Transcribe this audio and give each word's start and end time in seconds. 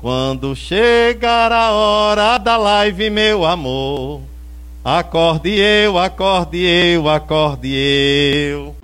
Quando 0.00 0.54
chegar 0.54 1.50
a 1.50 1.72
hora 1.72 2.38
da 2.38 2.56
live, 2.56 3.10
meu 3.10 3.44
amor, 3.44 4.20
acorde 4.84 5.58
eu, 5.58 5.98
acorde 5.98 6.58
eu, 6.58 7.08
acorde 7.08 7.74
eu. 7.74 8.76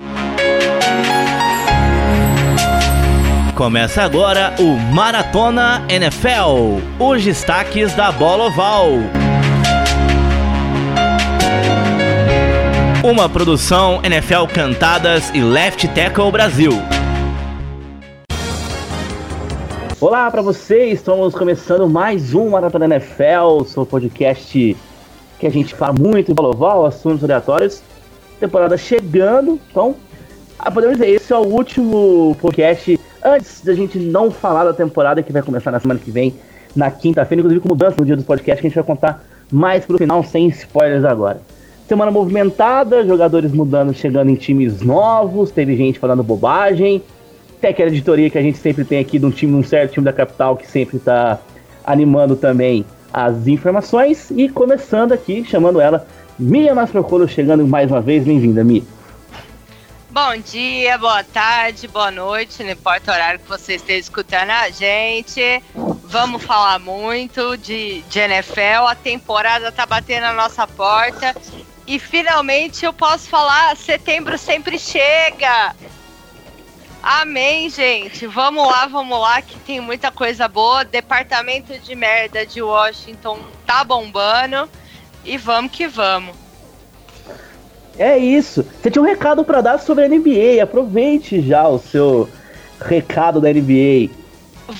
Começa 3.55 4.03
agora 4.03 4.57
o 4.59 4.77
Maratona 4.93 5.85
NFL, 5.89 6.81
os 6.99 7.23
destaques 7.23 7.95
da 7.95 8.11
bola 8.11 8.47
oval. 8.47 8.89
Uma 13.05 13.29
produção 13.29 14.01
NFL 14.03 14.47
Cantadas 14.53 15.31
e 15.33 15.41
Left 15.41 15.87
Tackle 15.87 16.33
Brasil. 16.33 16.73
Olá 20.07 20.31
para 20.31 20.43
vocês, 20.43 20.99
estamos 20.99 21.35
começando 21.35 21.89
mais 21.89 22.35
um 22.35 22.51
Maratona 22.51 22.85
NFL, 22.85 23.65
seu 23.65 23.87
podcast 23.87 24.77
que 25.39 25.47
a 25.47 25.51
gente 25.51 25.75
fala 25.75 25.95
muito 25.99 26.31
em 26.31 26.35
oval, 26.39 26.85
assuntos 26.85 27.25
aleatórios. 27.25 27.83
Temporada 28.39 28.77
chegando, 28.77 29.59
então 29.71 29.95
ah, 30.59 30.71
podemos 30.71 30.99
dizer, 30.99 31.09
esse 31.09 31.33
é 31.33 31.37
o 31.39 31.47
último 31.47 32.37
podcast 32.39 33.01
antes 33.25 33.63
da 33.65 33.73
gente 33.73 33.99
não 33.99 34.31
falar 34.31 34.65
da 34.65 34.75
temporada 34.75 35.23
que 35.23 35.33
vai 35.33 35.41
começar 35.41 35.71
na 35.71 35.81
semana 35.81 35.99
que 35.99 36.11
vem, 36.11 36.35
na 36.77 36.91
quinta-feira, 36.91 37.41
inclusive 37.41 37.63
com 37.63 37.71
mudança 37.71 37.97
no 37.99 38.05
dia 38.05 38.15
do 38.15 38.25
podcast 38.25 38.61
que 38.61 38.67
a 38.67 38.69
gente 38.69 38.77
vai 38.77 38.85
contar 38.85 39.25
mais 39.51 39.87
pro 39.87 39.97
final, 39.97 40.23
sem 40.23 40.49
spoilers 40.49 41.07
agora. 41.07 41.41
Semana 41.89 42.11
movimentada, 42.11 43.07
jogadores 43.07 43.53
mudando, 43.53 43.95
chegando 43.95 44.29
em 44.29 44.35
times 44.35 44.83
novos, 44.83 45.51
teve 45.51 45.75
gente 45.75 45.99
falando 45.99 46.23
bobagem, 46.23 47.03
tem 47.65 47.71
aquela 47.71 47.89
editoria 47.89 48.29
que 48.29 48.37
a 48.37 48.43
gente 48.43 48.59
sempre 48.59 48.85
tem 48.85 48.99
aqui 48.99 49.19
de 49.19 49.25
um 49.25 49.31
time, 49.31 49.55
um 49.55 49.63
certo 49.63 49.93
time 49.95 50.05
da 50.05 50.13
capital 50.13 50.55
que 50.55 50.71
sempre 50.71 50.99
está 50.99 51.39
animando 51.83 52.37
também 52.37 52.85
as 53.11 53.47
informações. 53.47 54.31
E 54.33 54.51
começando 54.51 55.13
aqui, 55.13 55.43
chamando 55.47 55.81
ela, 55.81 56.07
Mia 56.39 56.75
Masprocolo, 56.75 57.27
chegando 57.27 57.67
mais 57.67 57.91
uma 57.91 58.03
vez. 58.03 58.23
Bem-vinda, 58.23 58.63
Mia. 58.63 58.83
Bom 60.11 60.37
dia, 60.37 60.99
boa 60.99 61.25
tarde, 61.25 61.89
boa 61.89 62.11
noite, 62.11 62.63
não 62.63 62.71
importa 62.71 63.11
o 63.11 63.15
horário 63.15 63.41
que 63.41 63.49
você 63.49 63.77
esteja 63.77 64.01
escutando 64.01 64.51
a 64.51 64.69
gente. 64.69 65.41
Vamos 66.05 66.45
falar 66.45 66.79
muito 66.79 67.57
de, 67.57 68.03
de 68.03 68.19
NFL, 68.19 68.87
a 68.89 68.95
temporada 68.95 69.73
tá 69.73 69.87
batendo 69.87 70.25
na 70.25 70.35
nossa 70.35 70.67
porta. 70.67 71.35
E 71.87 71.99
finalmente 71.99 72.85
eu 72.85 72.93
posso 72.93 73.27
falar, 73.27 73.75
setembro 73.75 74.37
sempre 74.37 74.79
chega! 74.79 75.75
Amém, 77.07 77.69
gente. 77.69 78.27
Vamos 78.27 78.67
lá, 78.67 78.87
vamos 78.87 79.21
lá, 79.21 79.43
que 79.43 79.59
tem 79.59 79.79
muita 79.79 80.11
coisa 80.11 80.49
boa. 80.49 80.87
Departamento 80.87 81.79
de 81.79 81.95
merda 81.95 82.47
de 82.47 82.63
Washington 82.63 83.41
tá 83.67 83.85
bombando. 83.85 84.67
E 85.23 85.37
vamos 85.37 85.71
que 85.71 85.87
vamos. 85.87 86.35
É 87.99 88.17
isso. 88.17 88.65
Você 88.81 88.91
tinha 88.91 89.03
um 89.03 89.05
recado 89.05 89.45
para 89.45 89.61
dar 89.61 89.79
sobre 89.79 90.07
a 90.07 90.09
NBA. 90.09 90.63
Aproveite 90.63 91.43
já 91.43 91.69
o 91.69 91.79
seu 91.79 92.27
recado 92.81 93.39
da 93.39 93.53
NBA. 93.53 94.09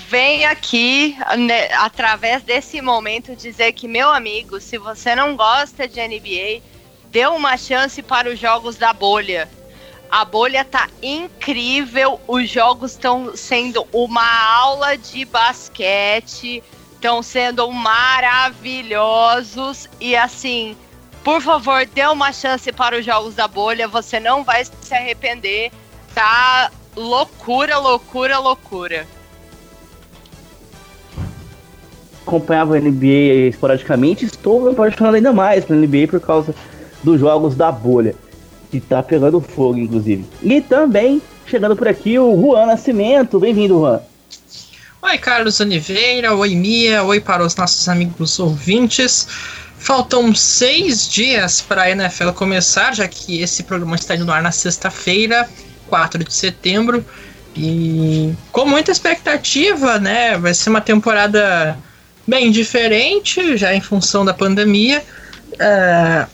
Vem 0.09 0.47
aqui, 0.47 1.19
né, 1.37 1.69
através 1.75 2.43
desse 2.43 2.81
momento, 2.81 3.37
dizer 3.37 3.73
que, 3.73 3.87
meu 3.87 4.09
amigo, 4.09 4.59
se 4.63 4.79
você 4.79 5.15
não 5.15 5.37
gosta 5.37 5.87
de 5.87 6.01
NBA, 6.01 6.63
dê 7.11 7.27
uma 7.27 7.59
chance 7.59 8.03
para 8.03 8.31
os 8.31 8.39
jogos 8.39 8.77
da 8.77 8.95
bolha. 8.95 9.47
A 10.15 10.25
bolha 10.25 10.65
tá 10.65 10.89
incrível, 11.03 12.21
os 12.29 12.49
jogos 12.49 12.93
estão 12.93 13.37
sendo 13.37 13.85
uma 13.93 14.23
aula 14.61 14.97
de 14.97 15.25
basquete, 15.25 16.63
estão 16.93 17.21
sendo 17.21 17.69
maravilhosos 17.73 19.89
e 20.01 20.15
assim, 20.15 20.77
por 21.25 21.41
favor, 21.41 21.85
dê 21.93 22.07
uma 22.07 22.33
chance 22.33 22.71
para 22.71 22.97
os 22.97 23.05
jogos 23.05 23.35
da 23.35 23.49
bolha, 23.49 23.89
você 23.89 24.21
não 24.21 24.45
vai 24.45 24.65
se 24.65 24.95
arrepender. 24.95 25.73
Tá 26.15 26.71
loucura, 26.95 27.77
loucura, 27.79 28.39
loucura. 28.39 29.09
Acompanhava 32.25 32.77
a 32.77 32.81
NBA 32.81 33.49
esporadicamente, 33.49 34.27
estou 34.27 34.61
me 34.61 34.71
apaixonando 34.71 35.17
ainda 35.17 35.33
mais 35.33 35.65
pela 35.65 35.85
NBA 35.85 36.07
por 36.09 36.21
causa 36.21 36.55
dos 37.03 37.19
jogos 37.19 37.57
da 37.57 37.73
bolha 37.73 38.15
que 38.75 38.81
tá 38.81 39.03
pegando 39.03 39.41
fogo, 39.41 39.79
inclusive. 39.79 40.25
E 40.43 40.61
também, 40.61 41.23
chegando 41.47 41.77
por 41.77 41.87
aqui, 41.87 42.19
o 42.19 42.35
Juan 42.35 42.67
Nascimento. 42.67 43.39
Bem-vindo, 43.39 43.79
Juan. 43.79 44.01
Oi, 45.01 45.19
Carlos 45.19 45.61
Oliveira. 45.61 46.35
Oi, 46.35 46.57
Mia. 46.57 47.05
Oi 47.05 47.21
para 47.21 47.45
os 47.45 47.55
nossos 47.55 47.89
amigos 47.89 48.37
ouvintes. 48.41 49.29
Faltam 49.79 50.35
seis 50.35 51.09
dias 51.09 51.61
para 51.61 51.83
a 51.83 51.91
NFL 51.91 52.31
começar, 52.31 52.93
já 52.93 53.07
que 53.07 53.41
esse 53.41 53.63
programa 53.63 53.95
está 53.95 54.17
indo 54.17 54.25
no 54.25 54.33
ar 54.33 54.43
na 54.43 54.51
sexta-feira, 54.51 55.49
4 55.89 56.25
de 56.25 56.35
setembro. 56.35 57.05
E 57.55 58.33
com 58.51 58.65
muita 58.65 58.91
expectativa, 58.91 60.01
né? 60.01 60.37
Vai 60.37 60.53
ser 60.53 60.71
uma 60.71 60.81
temporada 60.81 61.79
bem 62.27 62.51
diferente, 62.51 63.57
já 63.57 63.73
em 63.73 63.81
função 63.81 64.25
da 64.25 64.35
pandemia. 64.35 65.01
É, 65.61 66.27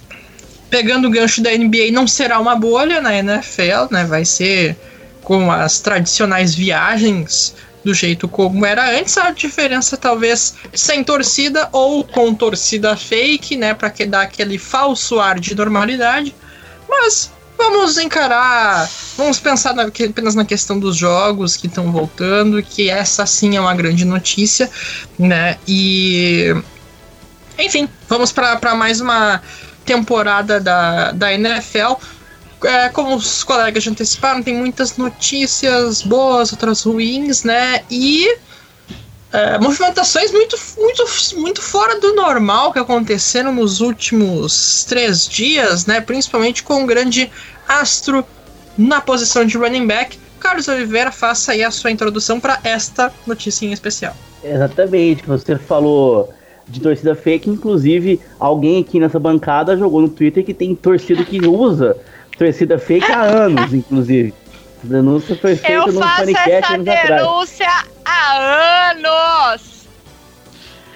pegando 0.71 1.09
o 1.09 1.11
gancho 1.11 1.43
da 1.43 1.51
NBA, 1.51 1.91
não 1.93 2.07
será 2.07 2.39
uma 2.39 2.55
bolha 2.55 3.01
na 3.01 3.15
NFL, 3.15 3.91
né? 3.91 4.05
Vai 4.05 4.25
ser 4.25 4.77
com 5.23 5.51
as 5.51 5.81
tradicionais 5.81 6.55
viagens 6.55 7.55
do 7.85 7.93
jeito 7.93 8.29
como 8.29 8.65
era 8.65 8.99
antes. 8.99 9.19
A 9.19 9.33
diferença 9.33 9.97
talvez 9.97 10.55
sem 10.73 11.03
torcida 11.03 11.69
ou 11.73 12.05
com 12.05 12.35
torcida 12.35 12.97
fake, 12.97 13.57
né? 13.57 13.75
Para 13.75 13.91
que 13.91 14.07
dar 14.07 14.23
aquele 14.23 14.59
falso 14.59 15.19
ar 15.19 15.41
de 15.41 15.55
normalidade. 15.55 16.35
Mas 16.89 17.31
vamos 17.59 17.99
encarar, 17.99 18.89
vamos 19.17 19.39
pensar 19.39 19.75
na, 19.75 19.83
apenas 19.83 20.35
na 20.35 20.45
questão 20.45 20.79
dos 20.79 20.97
jogos 20.97 21.57
que 21.57 21.67
estão 21.67 21.93
voltando, 21.93 22.63
que 22.63 22.89
essa 22.89 23.27
sim 23.27 23.57
é 23.57 23.61
uma 23.61 23.75
grande 23.75 24.05
notícia, 24.05 24.71
né? 25.19 25.59
E 25.69 26.55
enfim, 27.59 27.89
vamos 28.09 28.33
para 28.33 28.75
mais 28.75 29.01
uma 29.01 29.43
temporada 29.91 30.61
da, 30.61 31.11
da 31.11 31.33
NFL. 31.33 31.95
É, 32.63 32.89
como 32.91 33.17
os 33.17 33.43
colegas 33.43 33.83
já 33.83 33.91
anteciparam, 33.91 34.43
tem 34.43 34.55
muitas 34.55 34.97
notícias 34.97 36.03
boas, 36.03 36.53
outras 36.53 36.83
ruins, 36.83 37.43
né? 37.43 37.83
E 37.91 38.37
é, 39.33 39.59
movimentações 39.59 40.31
muito, 40.31 40.57
muito, 40.77 41.05
muito 41.37 41.63
fora 41.63 41.99
do 41.99 42.15
normal 42.15 42.73
que 42.73 42.79
aconteceram 42.79 43.53
nos 43.53 43.81
últimos 43.81 44.85
três 44.85 45.27
dias, 45.27 45.87
né? 45.87 46.01
Principalmente 46.01 46.63
com 46.63 46.83
um 46.83 46.87
grande 46.87 47.31
astro 47.67 48.25
na 48.77 49.01
posição 49.01 49.45
de 49.45 49.57
running 49.57 49.87
back. 49.87 50.19
Carlos 50.39 50.69
Oliveira, 50.69 51.11
faça 51.11 51.53
aí 51.53 51.65
a 51.65 51.71
sua 51.71 51.91
introdução 51.91 52.39
para 52.39 52.61
esta 52.63 53.13
notícia 53.27 53.67
em 53.67 53.73
especial. 53.73 54.15
Exatamente, 54.43 55.27
você 55.27 55.57
falou 55.59 56.33
de 56.69 56.81
torcida 56.81 57.15
fake. 57.15 57.51
Inclusive, 57.51 58.21
alguém 58.39 58.81
aqui 58.81 59.01
nessa 59.01 59.19
bancada 59.19 59.77
jogou 59.77 60.01
no 60.01 60.09
Twitter 60.09 60.45
que 60.45 60.55
tem 60.55 60.75
torcida 60.75 61.25
que 61.25 61.45
usa 61.47 61.97
torcida 62.39 62.79
fake 62.79 63.13
há 63.13 63.21
anos, 63.21 63.75
inclusive. 63.75 64.33
A 64.83 64.87
denúncia 64.87 65.37
foi 65.37 65.57
feita 65.57 65.73
Eu 65.73 65.93
no 65.93 66.01
faço 66.01 66.31
essa 66.31 66.79
denúncia 66.79 67.69
há 68.05 68.91
anos! 68.91 69.81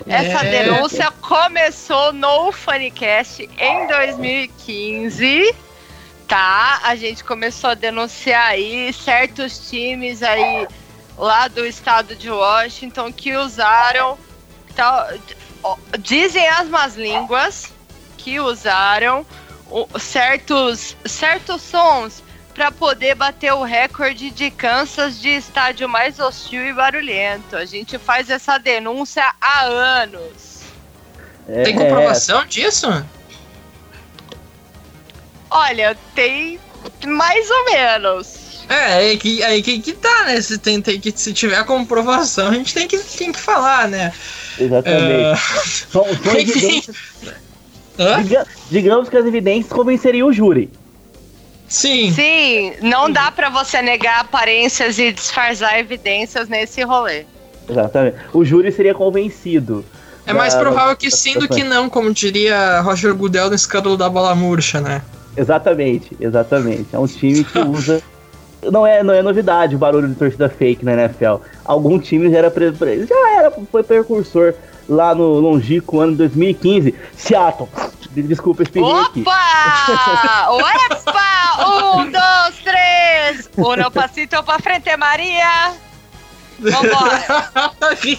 Essa 0.06 0.46
é. 0.46 0.64
denúncia 0.64 1.10
começou 1.20 2.12
no 2.12 2.52
Funicast 2.52 3.48
em 3.58 3.86
2015, 3.86 5.54
tá? 6.28 6.80
A 6.82 6.94
gente 6.94 7.24
começou 7.24 7.70
a 7.70 7.74
denunciar 7.74 8.48
aí 8.48 8.92
certos 8.92 9.70
times 9.70 10.22
aí 10.22 10.66
lá 11.16 11.48
do 11.48 11.64
estado 11.64 12.14
de 12.14 12.30
Washington 12.30 13.12
que 13.12 13.34
usaram 13.36 14.18
tal, 14.74 15.08
dizem 15.98 16.46
as 16.48 16.68
más 16.68 16.96
línguas 16.96 17.72
que 18.18 18.40
usaram 18.40 19.26
certos, 19.98 20.96
certos 21.04 21.62
sons 21.62 22.22
para 22.54 22.70
poder 22.70 23.16
bater 23.16 23.52
o 23.52 23.62
recorde 23.64 24.30
de 24.30 24.50
Kansas 24.50 25.20
de 25.20 25.30
estádio 25.30 25.88
mais 25.88 26.20
hostil 26.20 26.64
e 26.64 26.72
barulhento. 26.72 27.56
A 27.56 27.64
gente 27.64 27.98
faz 27.98 28.30
essa 28.30 28.58
denúncia 28.58 29.24
há 29.40 29.64
anos. 29.64 30.62
É. 31.48 31.64
Tem 31.64 31.76
comprovação 31.76 32.46
disso? 32.46 32.86
Olha, 35.50 35.96
tem 36.14 36.60
mais 37.06 37.50
ou 37.50 37.64
menos. 37.66 38.43
É, 38.68 38.94
aí 38.94 39.16
que, 39.18 39.42
aí 39.42 39.62
que, 39.62 39.78
que 39.80 39.92
tá, 39.92 40.24
né? 40.24 40.40
Se, 40.40 40.58
tem, 40.58 40.80
tem 40.80 40.98
que, 40.98 41.12
se 41.14 41.32
tiver 41.32 41.56
a 41.56 41.64
comprovação, 41.64 42.48
a 42.48 42.54
gente 42.54 42.72
tem 42.72 42.88
que, 42.88 42.98
tem 42.98 43.32
que 43.32 43.38
falar, 43.38 43.88
né? 43.88 44.12
Exatamente. 44.58 45.32
Uh... 45.32 45.90
São, 45.90 46.04
são 46.04 46.38
evidências. 46.38 46.96
Diga, 48.22 48.46
digamos 48.70 49.08
que 49.08 49.16
as 49.16 49.26
evidências 49.26 49.72
convenceriam 49.72 50.28
o 50.28 50.32
júri. 50.32 50.70
Sim. 51.68 52.12
Sim, 52.12 52.72
não 52.82 53.10
dá 53.10 53.30
para 53.30 53.48
você 53.48 53.80
negar 53.82 54.20
aparências 54.20 54.98
e 54.98 55.12
disfarçar 55.12 55.78
evidências 55.78 56.48
nesse 56.48 56.82
rolê. 56.82 57.24
Exatamente. 57.68 58.16
O 58.32 58.44
júri 58.44 58.70
seria 58.70 58.94
convencido. 58.94 59.84
É 60.26 60.32
mais 60.32 60.54
provável 60.54 60.96
que 60.96 61.10
sim 61.10 61.34
do 61.38 61.46
que 61.48 61.62
não, 61.62 61.90
como 61.90 62.12
diria 62.12 62.80
Roger 62.80 63.14
Goodell 63.14 63.48
no 63.48 63.54
escândalo 63.54 63.96
da 63.96 64.08
bola 64.08 64.34
murcha, 64.34 64.80
né? 64.80 65.02
Exatamente, 65.36 66.16
exatamente. 66.18 66.86
É 66.92 66.98
um 66.98 67.06
time 67.06 67.44
que 67.44 67.58
usa. 67.60 68.02
Não, 68.70 68.86
é, 68.86 69.02
não 69.02 69.14
é 69.14 69.22
novidade 69.22 69.74
o 69.74 69.78
barulho 69.78 70.08
de 70.08 70.14
torcida 70.14 70.48
fake 70.48 70.84
na 70.84 70.92
NFL. 70.92 71.36
Algum 71.64 71.98
time 71.98 72.30
já 72.30 72.38
era, 72.38 72.50
pre... 72.50 72.72
já 73.06 73.30
era 73.36 73.50
foi 73.70 73.82
precursor 73.82 74.54
lá 74.88 75.14
no 75.14 75.40
longínquo 75.40 76.00
ano 76.00 76.16
2015. 76.16 76.94
Seattle. 77.16 77.68
Desculpa, 78.10 78.62
espirrei 78.62 78.88
Opa! 78.88 79.06
aqui. 79.06 79.24
Opa! 80.48 81.34
Um, 81.66 82.10
dois, 82.10 82.56
três! 82.62 83.50
Uno 83.56 83.90
passito 83.92 84.42
pra 84.42 84.58
frente, 84.58 84.96
Maria! 84.96 85.72
Vambora! 86.60 87.50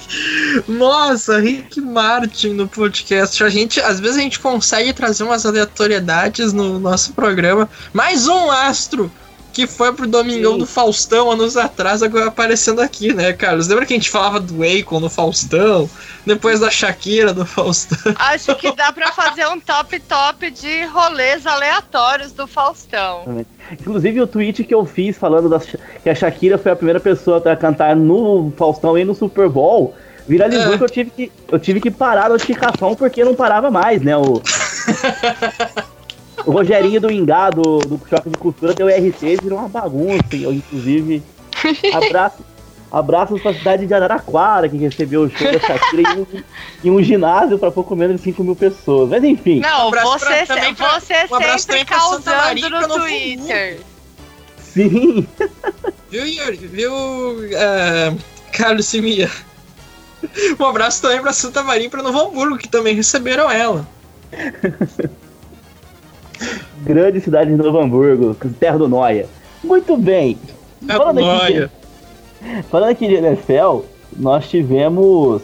Nossa, 0.68 1.39
Rick 1.39 1.80
Martin 1.80 2.50
no 2.50 2.68
podcast. 2.68 3.41
A 3.44 3.50
gente, 3.50 3.80
às 3.80 4.00
vezes 4.00 4.18
a 4.18 4.21
gente 4.21 4.39
consegue 4.39 4.91
trazer 4.94 5.24
umas 5.24 5.45
aleatoriedades 5.45 6.51
no 6.51 6.77
nosso 6.80 7.13
programa. 7.13 7.69
Mais 7.94 8.27
um 8.27 8.51
astro 8.51 9.09
que 9.55 9.65
foi 9.65 9.93
pro 9.93 10.05
Domingão 10.05 10.53
Sim. 10.53 10.59
do 10.59 10.65
Faustão 10.65 11.31
anos 11.31 11.55
atrás, 11.55 12.03
agora 12.03 12.27
aparecendo 12.27 12.81
aqui, 12.81 13.13
né, 13.13 13.31
Carlos? 13.31 13.69
Lembra 13.69 13.85
que 13.85 13.93
a 13.93 13.95
gente 13.95 14.09
falava 14.09 14.37
do 14.37 14.61
Akon 14.61 14.99
no 14.99 15.09
Faustão? 15.09 15.89
Depois 16.25 16.59
da 16.59 16.69
Shakira 16.69 17.33
do 17.33 17.45
Faustão? 17.45 18.13
Acho 18.19 18.53
que 18.55 18.75
dá 18.75 18.91
pra 18.91 19.13
fazer 19.13 19.47
um 19.47 19.57
top 19.57 19.97
top 20.01 20.51
de 20.51 20.83
rolês 20.87 21.47
aleatórios 21.47 22.33
do 22.33 22.45
Faustão. 22.45 23.45
Inclusive 23.71 24.19
o 24.19 24.27
tweet 24.27 24.61
que 24.65 24.75
eu 24.75 24.85
fiz 24.85 25.17
falando 25.17 25.47
das, 25.47 25.65
que 26.03 26.09
a 26.09 26.13
Shakira 26.13 26.57
foi 26.57 26.73
a 26.73 26.75
primeira 26.75 26.99
pessoa 26.99 27.41
a 27.49 27.55
cantar 27.55 27.95
no 27.95 28.51
Faustão 28.57 28.97
e 28.97 29.05
no 29.05 29.15
Super 29.15 29.47
Bowl 29.47 29.95
viralizou 30.27 30.73
é. 30.73 30.77
que 30.77 30.83
eu 30.83 30.89
tive 30.89 31.09
que 31.11 31.31
eu 31.49 31.59
tive 31.59 31.79
que 31.79 31.91
parar 31.91 32.25
a 32.25 32.29
notificação 32.29 32.93
porque 32.93 33.23
não 33.23 33.35
parava 33.35 33.71
mais, 33.71 34.01
né? 34.01 34.17
O 34.17 34.41
O 36.45 36.51
Rogerinho 36.51 37.01
do 37.01 37.12
Ingá, 37.12 37.50
do, 37.50 37.80
do 37.80 38.00
Choque 38.07 38.30
de 38.30 38.38
Cultura, 38.38 38.74
deu 38.74 38.88
RT, 38.88 39.42
virou 39.42 39.59
uma 39.59 39.68
bagunça. 39.68 40.36
Inclusive, 40.36 41.24
abraço, 41.94 42.45
abraços 42.92 43.42
pra 43.42 43.53
cidade 43.53 43.88
de 43.88 43.94
Araraquara, 43.94 44.69
que 44.69 44.77
recebeu 44.77 45.24
o 45.24 45.30
show 45.30 45.51
da 45.51 45.59
Shakira 45.59 46.03
em 46.13 46.19
um, 46.19 46.25
em 46.83 46.92
um 46.92 47.03
ginásio 47.03 47.57
para 47.57 47.71
pouco 47.71 47.95
menos 47.95 48.18
de 48.18 48.24
5 48.24 48.44
mil 48.44 48.56
pessoas. 48.56 49.09
Mas 49.09 49.24
enfim. 49.24 49.59
Não, 49.59 49.88
um 49.88 49.92
você, 49.92 50.45
pra, 50.45 50.74
pra, 50.74 51.00
você 51.00 51.13
um 51.31 51.57
sempre 51.57 51.86
causando 51.86 52.69
no 52.69 53.00
Twitter. 53.00 53.80
Sim. 54.62 55.27
Viu, 56.12 56.27
Yuri? 56.27 56.57
Viu, 56.57 56.94
uh, 56.94 58.18
Carlos 58.51 58.86
Simia? 58.86 59.31
Um 60.59 60.65
abraço 60.65 61.01
também 61.01 61.21
pra 61.21 61.33
Santa 61.33 61.63
Maria 61.63 61.88
e 61.88 61.89
pra 61.89 62.03
Novo 62.03 62.19
Hamburgo, 62.19 62.57
que 62.57 62.68
também 62.68 62.95
receberam 62.95 63.50
ela. 63.50 63.88
Grande 66.83 67.19
cidade 67.21 67.51
de 67.51 67.57
Novo 67.57 67.79
Hamburgo, 67.79 68.35
terra 68.59 68.77
do 68.77 68.87
Noia. 68.87 69.27
Muito 69.63 69.97
bem. 69.97 70.37
É 70.87 70.93
falando, 70.93 71.19
aqui 71.19 71.53
de, 71.53 71.69
falando 72.69 72.89
aqui 72.89 73.07
de 73.07 73.15
NFL, 73.15 73.81
nós 74.15 74.49
tivemos. 74.49 75.41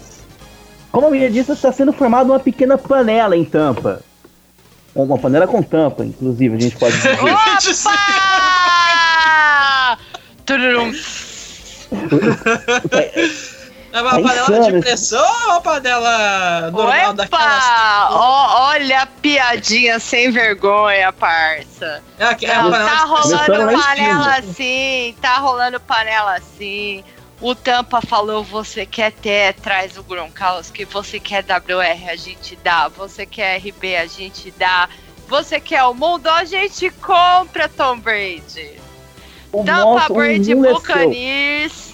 Como 0.92 1.08
a 1.08 1.12
menina 1.12 1.32
disse, 1.32 1.52
está 1.52 1.72
sendo 1.72 1.94
formada 1.94 2.32
uma 2.32 2.40
pequena 2.40 2.78
panela 2.78 3.36
em 3.36 3.46
tampa. 3.46 4.02
Uma 4.94 5.18
panela 5.18 5.48
com 5.48 5.64
tampa, 5.64 6.06
inclusive, 6.06 6.56
a 6.56 6.60
gente 6.60 6.76
pode 6.78 6.96
dizer. 6.98 7.18
Opa! 12.84 13.51
É 13.94 14.02
uma 14.02 14.20
é 14.20 14.24
panela 14.24 14.60
insano. 14.60 14.72
de 14.72 14.80
pressão 14.80 15.26
ou 15.44 15.50
uma 15.50 15.62
panela 15.62 16.72
normal 16.72 17.14
daquela? 17.14 18.10
olha 18.72 19.02
a 19.02 19.06
piadinha 19.06 20.00
sem 20.00 20.32
vergonha, 20.32 21.12
parça. 21.12 22.02
É, 22.18 22.46
é 22.46 22.58
Não, 22.58 22.72
tá 22.72 23.06
rolando 23.06 23.80
panela 23.82 24.36
assim, 24.38 25.16
tá 25.22 25.38
rolando 25.38 25.80
panela 25.80 26.36
assim. 26.36 27.04
O 27.42 27.56
Tampa 27.56 28.02
falou: 28.02 28.44
você 28.44 28.86
quer 28.86 29.12
ter, 29.12 29.56
traz 29.56 29.98
o 29.98 30.04
Gronkowski. 30.04 30.86
Você 30.86 31.20
quer 31.20 31.44
WR, 31.44 32.10
a 32.10 32.16
gente 32.16 32.56
dá. 32.64 32.88
Você 32.88 33.26
quer 33.26 33.58
RB, 33.58 33.96
a 33.96 34.06
gente 34.06 34.52
dá. 34.52 34.88
Você 35.28 35.60
quer 35.60 35.84
o 35.84 35.94
mundo, 35.94 36.28
a 36.28 36.46
gente 36.46 36.90
compra 36.92 37.68
Tom 37.68 37.98
Brady. 38.00 38.80
O 39.52 39.64
Tampa 39.64 39.84
nosso, 39.84 40.14
Brady 40.14 40.54
Buccaneers. 40.54 41.91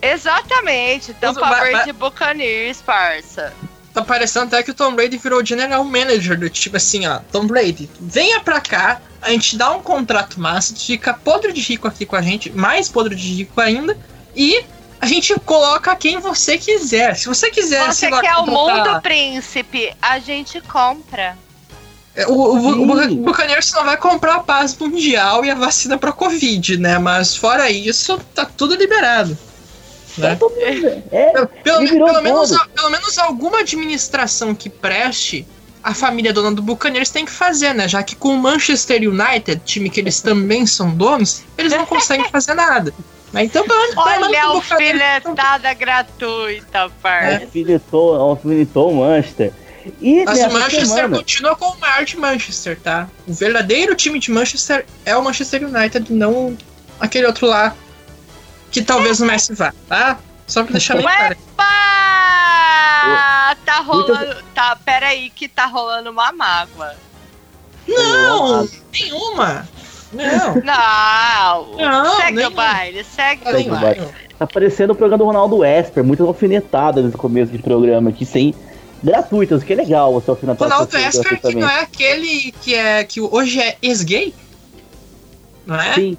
Exatamente, 0.00 1.12
Tampa 1.14 1.40
vai, 1.40 1.72
Brady 1.72 1.92
Buccaneers, 1.92 2.80
parça. 2.82 3.52
Tá 3.92 4.02
parecendo 4.02 4.46
até 4.46 4.62
que 4.62 4.70
o 4.70 4.74
Tom 4.74 4.94
Brady 4.94 5.16
virou 5.16 5.44
general 5.44 5.82
manager 5.82 6.38
do 6.38 6.48
tipo 6.48 6.76
assim, 6.76 7.06
ó, 7.06 7.20
Tom 7.32 7.46
Brady, 7.46 7.90
venha 8.00 8.40
pra 8.40 8.60
cá, 8.60 9.00
a 9.20 9.30
gente 9.30 9.56
dá 9.56 9.72
um 9.72 9.82
contrato 9.82 10.40
massa, 10.40 10.76
fica 10.76 11.14
podre 11.14 11.52
de 11.52 11.60
rico 11.60 11.88
aqui 11.88 12.06
com 12.06 12.14
a 12.14 12.22
gente, 12.22 12.50
mais 12.50 12.88
podre 12.88 13.14
de 13.14 13.28
rico 13.34 13.60
ainda, 13.60 13.98
e 14.36 14.64
a 15.00 15.06
gente 15.06 15.34
coloca 15.40 15.94
quem 15.96 16.18
você 16.18 16.58
quiser. 16.58 17.16
Se 17.16 17.26
você 17.26 17.50
quiser, 17.50 17.86
você 17.92 18.10
quer 18.10 18.36
o 18.36 18.46
mundo 18.46 19.00
príncipe, 19.00 19.92
a 20.00 20.18
gente 20.18 20.60
compra. 20.60 21.36
É, 22.14 22.26
o, 22.26 22.32
o, 22.32 22.82
o 22.82 23.16
Buccaneers 23.16 23.72
não 23.72 23.84
vai 23.84 23.96
comprar 23.96 24.36
a 24.36 24.40
paz 24.40 24.76
mundial 24.76 25.44
e 25.44 25.50
a 25.50 25.54
vacina 25.54 25.96
pra 25.96 26.10
Covid, 26.10 26.76
né? 26.76 26.98
Mas 26.98 27.36
fora 27.36 27.70
isso, 27.70 28.18
tá 28.34 28.44
tudo 28.44 28.74
liberado. 28.74 29.38
Né? 30.18 30.38
É, 31.10 31.46
pelo, 31.62 31.88
pelo, 31.88 32.22
menos, 32.22 32.56
pelo 32.74 32.90
menos 32.90 33.18
alguma 33.18 33.60
administração 33.60 34.54
que 34.54 34.68
preste 34.68 35.46
a 35.82 35.94
família 35.94 36.32
dona 36.32 36.52
do 36.52 36.60
Buccaneers 36.60 37.10
tem 37.10 37.24
que 37.24 37.30
fazer, 37.30 37.74
né? 37.74 37.88
Já 37.88 38.02
que 38.02 38.16
com 38.16 38.34
o 38.34 38.36
Manchester 38.36 39.00
United, 39.08 39.62
time 39.64 39.88
que 39.88 40.00
eles 40.00 40.20
também 40.20 40.66
são 40.66 40.94
donos, 40.94 41.44
eles 41.56 41.72
não 41.72 41.86
conseguem 41.86 42.28
fazer 42.30 42.54
nada. 42.54 42.92
Mas 43.32 43.44
então, 43.46 43.66
pelo 43.66 43.78
menos, 43.80 43.96
Olha 43.96 44.42
a 44.42 44.46
alfinetada 44.46 45.74
gratuita, 45.74 46.90
parça. 47.02 47.44
Alfinetou, 47.44 48.14
alfinetou 48.14 48.90
o 48.90 48.96
Manchester. 48.96 49.52
E 50.00 50.24
Mas 50.24 50.38
o 50.40 50.50
Manchester 50.50 50.86
semana... 50.86 51.16
continua 51.16 51.56
com 51.56 51.66
o 51.66 51.80
maior 51.80 52.04
de 52.04 52.16
Manchester, 52.16 52.78
tá? 52.78 53.08
O 53.26 53.32
verdadeiro 53.32 53.94
time 53.94 54.18
de 54.18 54.30
Manchester 54.30 54.84
é 55.04 55.16
o 55.16 55.22
Manchester 55.22 55.64
United, 55.64 56.12
não 56.12 56.56
aquele 57.00 57.26
outro 57.26 57.46
lá 57.46 57.74
que 58.70 58.82
talvez 58.82 59.20
o 59.20 59.26
Messi 59.26 59.54
vá, 59.54 59.72
tá? 59.88 60.18
Só 60.46 60.62
pra 60.62 60.72
deixar 60.72 60.96
bem 60.96 61.04
claro. 61.04 61.36
Tá 63.64 63.80
rolando. 63.80 64.36
Tá, 64.54 64.76
pera 64.84 65.08
aí 65.08 65.30
que 65.30 65.48
tá 65.48 65.66
rolando 65.66 66.10
uma 66.10 66.32
mágoa. 66.32 66.94
Não, 67.86 68.68
nenhuma. 68.92 69.68
Não. 70.12 70.54
Não. 70.64 71.76
não 71.76 72.16
segue 72.16 72.36
nenhum. 72.36 72.48
o 72.48 72.50
baile, 72.52 73.04
segue 73.04 73.42
o 73.42 73.76
baile. 73.76 74.08
Tá 74.38 74.46
parecendo 74.46 74.92
o 74.92 74.96
programa 74.96 75.18
do 75.18 75.26
Ronaldo 75.26 75.64
Esper, 75.64 76.04
muitas 76.04 76.26
alfinetadas 76.26 77.04
nesse 77.04 77.16
começo 77.16 77.52
de 77.52 77.58
programa 77.58 78.10
aqui, 78.10 78.24
sem 78.24 78.54
gratuitas, 79.02 79.62
que 79.62 79.72
é 79.72 79.76
legal 79.76 80.12
você 80.12 80.30
alfinetar. 80.30 80.68
Ronaldo 80.68 80.96
Esper 80.96 81.40
que 81.40 81.54
não 81.54 81.68
é 81.68 81.80
aquele 81.80 82.52
que 82.52 82.74
é 82.74 83.04
que 83.04 83.20
hoje 83.20 83.60
é 83.60 83.76
ex-gay? 83.82 84.34
Não 85.66 85.76
é? 85.76 85.94
Sim. 85.94 86.16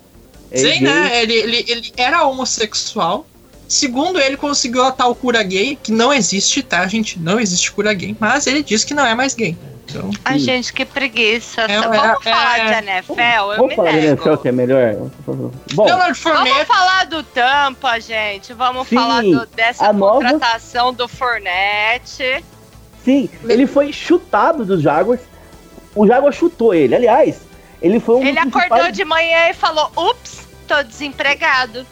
Sim, 0.53 0.81
né? 0.81 1.21
Ele, 1.21 1.33
ele, 1.33 1.65
ele 1.67 1.93
era 1.95 2.25
homossexual. 2.25 3.25
Segundo 3.67 4.19
ele, 4.19 4.35
conseguiu 4.35 4.83
a 4.83 4.91
tal 4.91 5.13
cura 5.13 5.43
gay, 5.43 5.77
que 5.81 5.91
não 5.91 6.11
existe, 6.11 6.63
tá, 6.63 6.87
gente? 6.87 7.19
Não 7.19 7.39
existe 7.39 7.71
cura 7.71 7.93
gay. 7.93 8.15
Mas 8.19 8.47
ele 8.47 8.63
diz 8.63 8.83
que 8.83 8.95
não 8.95 9.05
é 9.05 9.13
mais 9.13 9.35
gay. 9.35 9.55
Então, 9.89 10.11
a 10.23 10.37
gente, 10.37 10.71
que 10.71 10.85
preguiça. 10.85 11.61
É, 11.61 11.79
vamos 11.79 11.97
é, 11.97 12.31
falar 12.31 12.59
é, 12.59 12.81
de 12.81 12.89
NFL? 12.89 13.21
Eu 13.21 13.57
vamos 13.57 13.75
falar 13.75 13.91
nego. 13.91 14.01
de 14.01 14.07
NFL 14.07 14.35
que 14.37 14.47
é 14.47 14.51
melhor. 14.51 14.95
Bom, 15.73 15.85
vamos 15.87 16.19
falar 16.67 17.05
do 17.05 17.23
Tampa, 17.23 17.99
gente. 17.99 18.53
Vamos 18.53 18.87
sim, 18.87 18.95
falar 18.95 19.23
do, 19.23 19.45
dessa 19.47 19.93
contratação 19.93 20.85
nova... 20.85 20.97
do 20.97 21.07
Fornette. 21.07 22.43
Sim, 23.03 23.29
ele 23.47 23.65
foi 23.65 23.91
chutado 23.91 24.63
dos 24.63 24.81
Jaguars. 24.81 25.21
O 25.95 26.05
Jaguar 26.05 26.33
chutou 26.33 26.73
ele. 26.73 26.95
Aliás, 26.95 27.39
ele 27.81 27.99
foi 27.99 28.15
um 28.15 28.25
Ele 28.25 28.39
acordou 28.39 28.91
de 28.91 29.05
manhã 29.05 29.49
e 29.49 29.53
falou: 29.53 29.91
ups, 29.95 30.47
tô 30.67 30.81
desempregado. 30.83 31.85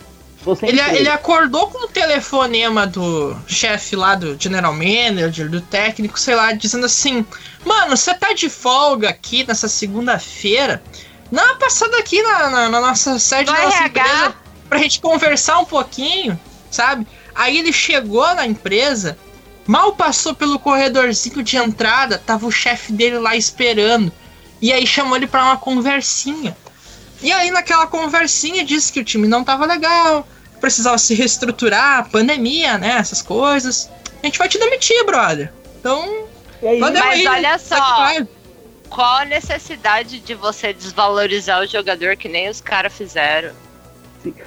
Ele, 0.63 0.79
ele, 0.79 1.10
acordou 1.10 1.67
com 1.67 1.86
o 1.86 1.88
telefonema 1.89 2.88
do 2.88 3.36
chefe 3.48 3.98
lá 3.98 4.15
do 4.15 4.38
General 4.39 4.72
Manager, 4.72 5.50
do 5.50 5.60
técnico, 5.60 6.17
sei 6.17 6.36
lá, 6.36 6.53
dizendo 6.53 6.86
assim: 6.86 7.25
Mano, 7.65 7.98
você 7.98 8.13
tá 8.13 8.32
de 8.32 8.50
folga 8.50 9.10
aqui 9.10 9.46
nessa 9.46 9.67
segunda-feira? 9.67 10.82
Dá 11.29 11.44
uma 11.44 11.56
passada 11.56 11.98
aqui 11.98 12.22
na, 12.22 12.50
na, 12.50 12.70
na 12.70 12.79
nossa 12.79 13.20
sede 13.20 13.51
da 13.51 13.62
nossa 13.62 13.84
empresa 13.88 14.36
pra 14.70 14.77
gente 14.77 15.01
conversar 15.01 15.60
um 15.60 15.65
pouquinho, 15.65 16.39
sabe? 16.72 17.06
Aí 17.36 17.58
ele 17.58 17.74
chegou 17.74 18.34
na 18.34 18.46
empresa, 18.48 19.17
mal 19.65 19.94
passou 19.94 20.34
pelo 20.34 20.60
corredorzinho 20.60 21.44
de 21.44 21.58
entrada, 21.58 22.17
tava 22.17 22.46
o 22.46 22.51
chefe 22.51 22.94
dele 22.94 23.20
lá 23.20 23.36
esperando. 23.36 24.12
E 24.62 24.74
aí 24.74 24.86
chamou 24.88 25.16
ele 25.16 25.28
para 25.28 25.44
uma 25.44 25.58
conversinha. 25.58 26.56
E 27.22 27.32
aí 27.32 27.52
naquela 27.52 27.88
conversinha 27.88 28.64
disse 28.64 28.92
que 28.92 29.00
o 29.00 29.04
time 29.04 29.28
não 29.28 29.44
tava 29.44 29.66
legal, 29.66 30.28
precisava 30.60 30.98
se 30.98 31.14
reestruturar, 31.14 32.10
pandemia, 32.10 32.78
né? 32.78 32.98
Essas 33.00 33.22
coisas. 33.22 33.90
A 34.22 34.26
gente 34.26 34.38
vai 34.38 34.48
te 34.48 34.60
demitir, 34.60 35.06
brother. 35.06 35.52
Então. 35.80 36.26
Aí, 36.62 36.80
mas 36.80 36.96
aí, 36.96 37.28
olha 37.28 37.58
só. 37.60 37.78
Qual 38.90 39.18
a 39.18 39.26
necessidade 39.26 40.20
de 40.20 40.34
você 40.34 40.74
desvalorizar 40.74 41.62
o 41.62 41.68
jogador 41.68 42.16
que 42.16 42.30
nem 42.30 42.50
os 42.50 42.62
caras 42.62 42.94
fizeram? 42.94 43.52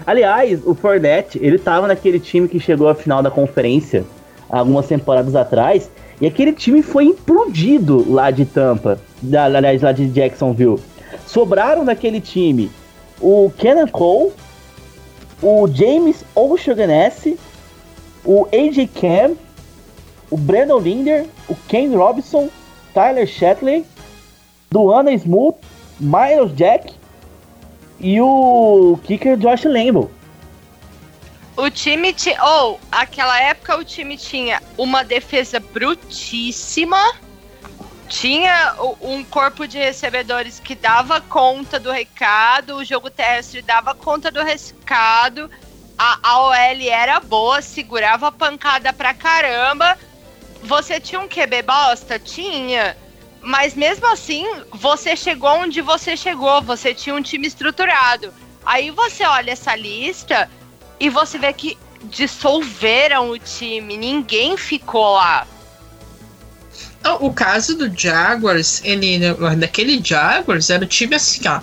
Aliás, 0.06 0.60
o 0.64 0.74
Fournette, 0.74 1.38
ele 1.40 1.58
tava 1.58 1.86
naquele 1.86 2.18
time 2.18 2.48
que 2.48 2.58
chegou 2.58 2.88
à 2.88 2.94
final 2.94 3.22
da 3.22 3.30
conferência 3.30 4.04
algumas 4.48 4.86
temporadas 4.86 5.36
atrás, 5.36 5.90
e 6.20 6.26
aquele 6.26 6.52
time 6.52 6.82
foi 6.82 7.04
implodido 7.04 8.04
lá 8.12 8.30
de 8.30 8.44
Tampa, 8.44 9.00
da, 9.22 9.44
aliás, 9.44 9.82
lá 9.82 9.92
de 9.92 10.08
Jacksonville. 10.10 10.78
Sobraram 11.26 11.84
naquele 11.84 12.20
time 12.20 12.70
o 13.20 13.50
Kenan 13.56 13.86
Cole, 13.88 14.32
o 15.42 15.66
James 15.68 16.24
O'Shaughnessy, 16.34 17.38
o 18.24 18.46
AJ 18.52 18.88
Cam, 18.94 19.34
o 20.30 20.36
Brandon 20.36 20.78
Linder, 20.78 21.26
o 21.48 21.56
Ken 21.68 21.94
Robinson, 21.94 22.48
Tyler 22.92 23.26
Shatley, 23.26 23.84
Duana 24.70 25.12
Smooth, 25.12 25.56
Miles 25.98 26.54
Jack 26.54 26.92
e 27.98 28.20
o 28.20 28.98
kicker 29.04 29.36
Josh 29.36 29.64
Lambo. 29.64 30.10
O 31.60 31.70
time 31.70 32.14
tinha. 32.14 32.42
Ou, 32.42 32.74
oh, 32.74 32.78
aquela 32.90 33.38
época 33.38 33.76
o 33.76 33.84
time 33.84 34.16
tinha 34.16 34.62
uma 34.78 35.04
defesa 35.04 35.60
brutíssima. 35.60 36.98
Tinha 38.08 38.74
um 39.00 39.22
corpo 39.22 39.68
de 39.68 39.78
recebedores 39.78 40.58
que 40.58 40.74
dava 40.74 41.20
conta 41.20 41.78
do 41.78 41.92
recado, 41.92 42.76
o 42.76 42.84
jogo 42.84 43.08
terrestre 43.08 43.62
dava 43.62 43.94
conta 43.94 44.32
do 44.32 44.42
recado, 44.42 45.48
a, 45.96 46.18
a 46.20 46.40
OL 46.40 46.90
era 46.90 47.20
boa, 47.20 47.62
segurava 47.62 48.28
a 48.28 48.32
pancada 48.32 48.92
pra 48.92 49.14
caramba. 49.14 49.96
Você 50.62 50.98
tinha 50.98 51.20
um 51.20 51.28
QB 51.28 51.62
bosta? 51.62 52.18
Tinha. 52.18 52.96
Mas 53.40 53.74
mesmo 53.74 54.10
assim, 54.10 54.44
você 54.72 55.14
chegou 55.14 55.50
onde 55.50 55.80
você 55.80 56.16
chegou, 56.16 56.62
você 56.62 56.92
tinha 56.92 57.14
um 57.14 57.22
time 57.22 57.46
estruturado. 57.46 58.34
Aí 58.66 58.90
você 58.90 59.24
olha 59.24 59.52
essa 59.52 59.76
lista 59.76 60.50
e 61.00 61.08
você 61.08 61.38
vê 61.38 61.52
que 61.52 61.78
dissolveram 62.04 63.30
o 63.30 63.38
time, 63.38 63.96
ninguém 63.96 64.56
ficou 64.56 65.14
lá. 65.14 65.46
O 67.20 67.32
caso 67.32 67.76
do 67.76 67.90
Jaguars, 67.98 68.82
ele 68.84 69.18
daquele 69.56 70.00
Jaguars 70.04 70.68
era 70.68 70.84
o 70.84 70.86
time 70.86 71.16
assim, 71.16 71.48
ó, 71.48 71.60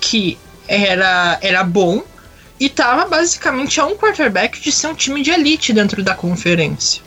que 0.00 0.38
era 0.68 1.38
era 1.40 1.64
bom 1.64 2.02
e 2.60 2.68
tava 2.68 3.06
basicamente 3.06 3.80
a 3.80 3.86
um 3.86 3.96
quarterback 3.96 4.60
de 4.60 4.70
ser 4.70 4.88
um 4.88 4.94
time 4.94 5.22
de 5.22 5.30
elite 5.30 5.72
dentro 5.72 6.02
da 6.02 6.14
conferência. 6.14 7.02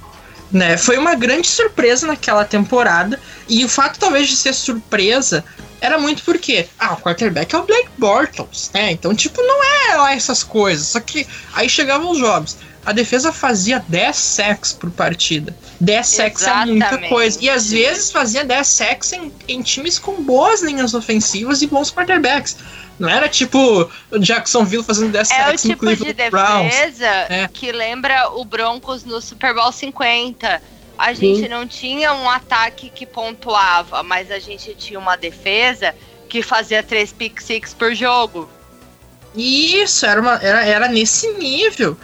Né? 0.52 0.78
Foi 0.78 0.98
uma 0.98 1.14
grande 1.14 1.48
surpresa 1.48 2.08
naquela 2.08 2.44
temporada 2.46 3.20
e 3.48 3.64
o 3.64 3.70
fato 3.70 4.00
talvez 4.00 4.28
de 4.28 4.36
ser 4.36 4.54
surpresa 4.54 5.44
era 5.80 5.98
muito 5.98 6.24
porque, 6.24 6.68
ah, 6.80 6.94
o 6.94 6.98
quarterback 6.98 7.54
é 7.54 7.58
o 7.58 7.64
Blake 7.64 7.90
Bortles, 7.98 8.72
né? 8.74 8.92
Então, 8.92 9.14
tipo, 9.14 9.42
não 9.42 9.64
é 9.64 9.96
lá 9.96 10.14
essas 10.14 10.44
coisas. 10.44 10.88
Só 10.88 11.00
que 11.00 11.28
aí 11.54 11.70
chegavam 11.70 12.12
os 12.12 12.18
jogos. 12.18 12.58
A 12.86 12.94
defesa 12.94 13.34
fazia 13.34 13.84
10 13.86 14.16
sacks 14.16 14.74
por 14.74 14.90
partida. 14.90 15.56
10 15.82 16.08
sacks 16.08 16.44
é 16.44 16.66
muita 16.66 16.98
coisa. 17.10 17.38
E 17.42 17.50
às 17.50 17.70
vezes 17.70 18.12
fazia 18.12 18.46
10 18.46 18.66
sacks 18.66 19.12
em, 19.12 19.32
em 19.48 19.62
times 19.62 20.00
com 20.00 20.24
boas 20.24 20.62
linhas 20.62 20.94
ofensivas 20.94 21.62
e 21.62 21.68
bons 21.68 21.92
quarterbacks. 21.92 22.58
Não 22.98 23.10
era 23.10 23.28
tipo 23.28 23.92
o 24.10 24.20
Jacksonville 24.20 24.84
fazendo 24.84 25.12
10 25.12 25.32
é 25.32 25.36
sacks 25.36 25.64
no 25.66 25.70
tipo 25.72 25.86
Cleveland 25.86 26.30
Browns. 26.32 26.50
É 26.50 26.66
o 26.66 26.70
tipo 26.70 26.72
de 26.72 26.94
defesa 26.94 27.50
que 27.54 27.72
lembra 27.74 28.30
o 28.32 28.46
Broncos 28.46 29.04
no 29.04 29.22
Super 29.22 29.54
Bowl 29.54 29.72
50 29.72 30.62
a 30.98 31.14
gente 31.14 31.42
Sim. 31.42 31.48
não 31.48 31.68
tinha 31.68 32.14
um 32.14 32.30
ataque 32.30 32.90
que 32.90 33.06
pontuava, 33.06 34.02
mas 34.02 34.32
a 34.32 34.40
gente 34.40 34.74
tinha 34.74 35.00
uma 35.00 35.16
defesa 35.16 35.94
que 36.28 36.42
fazia 36.42 36.82
três 36.82 37.14
pick 37.14 37.40
six 37.40 37.74
por 37.74 37.94
jogo. 37.94 38.50
Isso, 39.36 40.06
era, 40.06 40.20
uma, 40.20 40.36
era, 40.36 40.66
era 40.66 40.88
nesse 40.88 41.32
nível. 41.34 41.96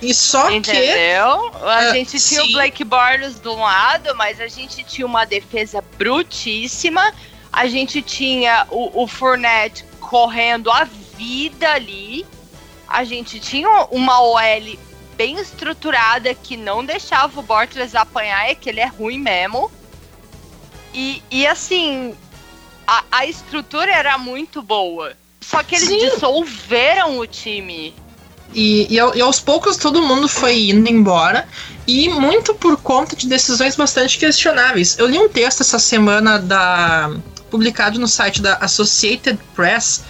E 0.00 0.14
só 0.14 0.50
Entendeu? 0.50 0.72
que. 0.72 0.90
Entendeu? 0.90 1.68
A 1.68 1.90
uh, 1.90 1.92
gente 1.92 2.10
tinha 2.10 2.42
sim. 2.42 2.50
o 2.50 2.52
Blake 2.52 2.84
Bortles 2.84 3.38
do 3.40 3.54
lado, 3.56 4.14
mas 4.14 4.40
a 4.40 4.46
gente 4.46 4.82
tinha 4.84 5.06
uma 5.06 5.24
defesa 5.24 5.84
brutíssima. 5.98 7.12
A 7.52 7.66
gente 7.66 8.00
tinha 8.00 8.66
o, 8.70 9.02
o 9.02 9.06
Fournette 9.06 9.84
correndo 10.00 10.70
a 10.70 10.84
vida 10.84 11.70
ali. 11.72 12.24
A 12.86 13.04
gente 13.04 13.38
tinha 13.40 13.68
uma 13.90 14.22
OL 14.22 14.78
bem 15.18 15.36
estruturada 15.40 16.32
que 16.32 16.56
não 16.56 16.84
deixava 16.84 17.40
o 17.40 17.42
Bortles 17.42 17.96
apanhar, 17.96 18.48
é 18.48 18.54
que 18.54 18.68
ele 18.68 18.78
é 18.78 18.86
ruim 18.86 19.18
mesmo. 19.18 19.68
E, 20.94 21.20
e 21.28 21.44
assim, 21.44 22.14
a, 22.86 23.02
a 23.10 23.26
estrutura 23.26 23.90
era 23.90 24.16
muito 24.16 24.62
boa. 24.62 25.12
Só 25.40 25.62
que 25.64 25.74
eles 25.74 25.88
Sim. 25.88 25.98
dissolveram 25.98 27.18
o 27.18 27.26
time. 27.26 27.92
E, 28.54 28.86
e, 28.88 28.94
e, 28.94 29.20
aos 29.20 29.40
poucos 29.40 29.76
todo 29.76 30.00
mundo 30.00 30.28
foi 30.28 30.70
indo 30.70 30.88
embora. 30.88 31.48
E 31.84 32.08
muito 32.08 32.54
por 32.54 32.76
conta 32.76 33.16
de 33.16 33.26
decisões 33.26 33.74
bastante 33.74 34.18
questionáveis. 34.18 34.96
Eu 34.98 35.08
li 35.08 35.18
um 35.18 35.28
texto 35.28 35.62
essa 35.62 35.80
semana 35.80 36.38
da 36.38 37.10
publicado 37.50 37.98
no 37.98 38.06
site 38.06 38.40
da 38.42 38.54
Associated 38.58 39.38
Press 39.56 40.04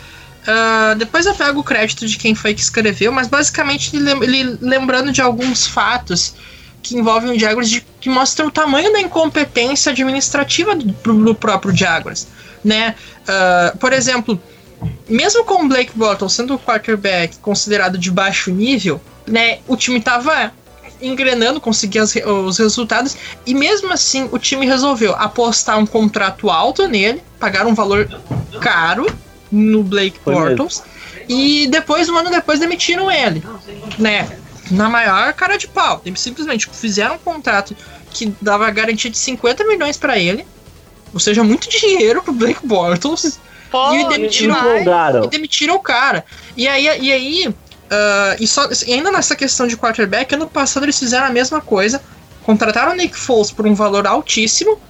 Uh, 0.48 0.94
depois 0.94 1.26
eu 1.26 1.34
pego 1.34 1.60
o 1.60 1.64
crédito 1.64 2.06
de 2.06 2.16
quem 2.16 2.34
foi 2.34 2.54
que 2.54 2.62
escreveu, 2.62 3.12
mas 3.12 3.28
basicamente 3.28 3.94
ele, 3.94 4.56
lembrando 4.62 5.12
de 5.12 5.20
alguns 5.20 5.66
fatos 5.66 6.34
que 6.82 6.96
envolvem 6.96 7.32
o 7.32 7.38
Jaguars 7.38 7.68
de, 7.68 7.84
que 8.00 8.08
mostram 8.08 8.46
o 8.46 8.50
tamanho 8.50 8.90
da 8.90 8.98
incompetência 8.98 9.92
administrativa 9.92 10.74
do, 10.74 10.86
do 10.86 11.34
próprio 11.34 11.76
Jaguars. 11.76 12.26
Né? 12.64 12.94
Uh, 13.24 13.76
por 13.76 13.92
exemplo, 13.92 14.40
mesmo 15.06 15.44
com 15.44 15.64
o 15.64 15.68
Blake 15.68 15.92
Bortles 15.94 16.32
sendo 16.32 16.54
o 16.54 16.58
quarterback 16.58 17.36
considerado 17.40 17.98
de 17.98 18.10
baixo 18.10 18.50
nível, 18.50 18.98
né, 19.26 19.58
o 19.68 19.76
time 19.76 19.98
estava 19.98 20.50
engrenando, 21.02 21.60
conseguia 21.60 22.02
os 22.02 22.58
resultados, 22.58 23.16
e 23.44 23.54
mesmo 23.54 23.92
assim 23.92 24.26
o 24.32 24.38
time 24.38 24.64
resolveu 24.64 25.14
apostar 25.14 25.78
um 25.78 25.86
contrato 25.86 26.48
alto 26.48 26.88
nele, 26.88 27.22
pagar 27.38 27.66
um 27.66 27.74
valor 27.74 28.08
caro 28.60 29.06
no 29.50 29.82
Blake 29.82 30.18
Bortles. 30.24 30.82
E 31.28 31.66
depois, 31.68 32.08
um 32.08 32.16
ano 32.16 32.30
depois, 32.30 32.60
demitiram 32.60 33.10
ele. 33.10 33.42
Né? 33.98 34.28
Na 34.70 34.88
maior 34.88 35.32
cara 35.34 35.56
de 35.56 35.68
pau. 35.68 36.00
Eles 36.04 36.20
simplesmente 36.20 36.68
fizeram 36.70 37.16
um 37.16 37.18
contrato 37.18 37.76
que 38.10 38.34
dava 38.40 38.70
garantia 38.70 39.10
de 39.10 39.18
50 39.18 39.64
milhões 39.64 39.96
para 39.96 40.18
ele. 40.18 40.46
Ou 41.12 41.20
seja, 41.20 41.42
muito 41.42 41.68
dinheiro 41.68 42.22
pro 42.22 42.32
Blake 42.32 42.66
Bortles. 42.66 43.38
Pô, 43.70 43.94
e 43.94 44.08
demitiram, 44.08 44.56
e 45.24 45.28
demitiram 45.28 45.74
o 45.74 45.80
cara. 45.80 46.24
E 46.56 46.66
aí, 46.66 46.84
e 46.84 47.12
aí 47.12 47.48
uh, 47.48 48.36
e, 48.40 48.46
só, 48.46 48.66
e 48.86 48.94
ainda 48.94 49.10
nessa 49.10 49.36
questão 49.36 49.66
de 49.66 49.76
quarterback, 49.76 50.34
ano 50.34 50.48
passado 50.48 50.84
eles 50.84 50.98
fizeram 50.98 51.26
a 51.26 51.30
mesma 51.30 51.60
coisa. 51.60 52.00
Contrataram 52.44 52.92
o 52.92 52.94
Nick 52.94 53.16
Foles 53.16 53.50
por 53.50 53.66
um 53.66 53.74
valor 53.74 54.06
altíssimo 54.06 54.80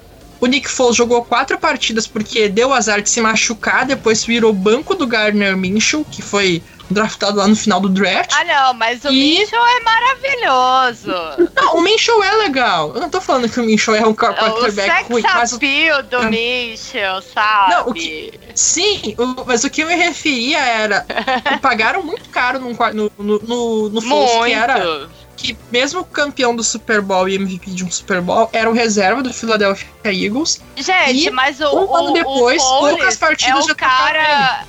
o 0.40 0.46
Nick 0.46 0.70
Foles 0.70 0.96
jogou 0.96 1.24
quatro 1.24 1.58
partidas 1.58 2.06
porque 2.06 2.48
deu 2.48 2.72
azar 2.72 3.02
de 3.02 3.10
se 3.10 3.20
machucar, 3.20 3.84
depois 3.84 4.24
virou 4.24 4.52
banco 4.52 4.94
do 4.94 5.06
Gardner 5.06 5.56
Minshew, 5.56 6.04
que 6.10 6.22
foi 6.22 6.62
draftado 6.90 7.38
lá 7.38 7.46
no 7.46 7.56
final 7.56 7.80
do 7.80 7.88
draft. 7.88 8.32
Ah, 8.34 8.44
não, 8.44 8.74
mas 8.74 9.04
o 9.04 9.08
e... 9.08 9.38
Minshew 9.38 9.58
é 9.58 9.80
maravilhoso. 9.80 11.52
Não, 11.54 11.76
o 11.76 11.80
Minshew 11.82 12.22
é 12.22 12.32
legal. 12.36 12.92
Eu 12.94 13.00
não 13.00 13.10
tô 13.10 13.20
falando 13.20 13.48
que 13.48 13.60
o 13.60 13.64
Minshew 13.64 13.94
é 13.94 14.06
um 14.06 14.14
quarterback 14.14 15.10
ruim. 15.10 15.22
Mas 15.22 15.52
o 15.52 15.58
do 15.58 16.16
ah. 16.16 16.30
Minshew, 16.30 17.22
sabe? 17.34 17.74
Não, 17.74 17.88
o 17.88 17.94
que... 17.94 18.32
Sim, 18.54 19.14
o... 19.18 19.44
mas 19.44 19.64
o 19.64 19.70
que 19.70 19.82
eu 19.82 19.86
me 19.86 19.96
referia 19.96 20.58
era... 20.58 21.06
pagaram 21.60 22.02
muito 22.02 22.28
caro 22.30 22.58
no, 22.58 22.70
no, 22.72 23.10
no, 23.18 23.88
no 23.90 24.00
Foles, 24.00 24.46
que 24.46 24.52
era 24.52 25.08
que 25.38 25.56
mesmo 25.70 26.04
campeão 26.04 26.54
do 26.54 26.64
Super 26.64 27.00
Bowl 27.00 27.28
e 27.28 27.36
MVP 27.36 27.70
de 27.70 27.84
um 27.84 27.90
Super 27.90 28.20
Bowl 28.20 28.50
era 28.52 28.68
o 28.68 28.72
reserva 28.72 29.22
do 29.22 29.32
Philadelphia 29.32 29.88
Eagles. 30.04 30.60
Gente, 30.76 31.28
e 31.28 31.30
mas 31.30 31.60
o, 31.60 31.70
um 31.70 31.94
ano 31.94 32.12
depois, 32.12 32.60
poucas 32.60 33.16
partidas 33.16 33.64
é 33.64 33.68
já 33.68 33.74
cara. 33.76 34.66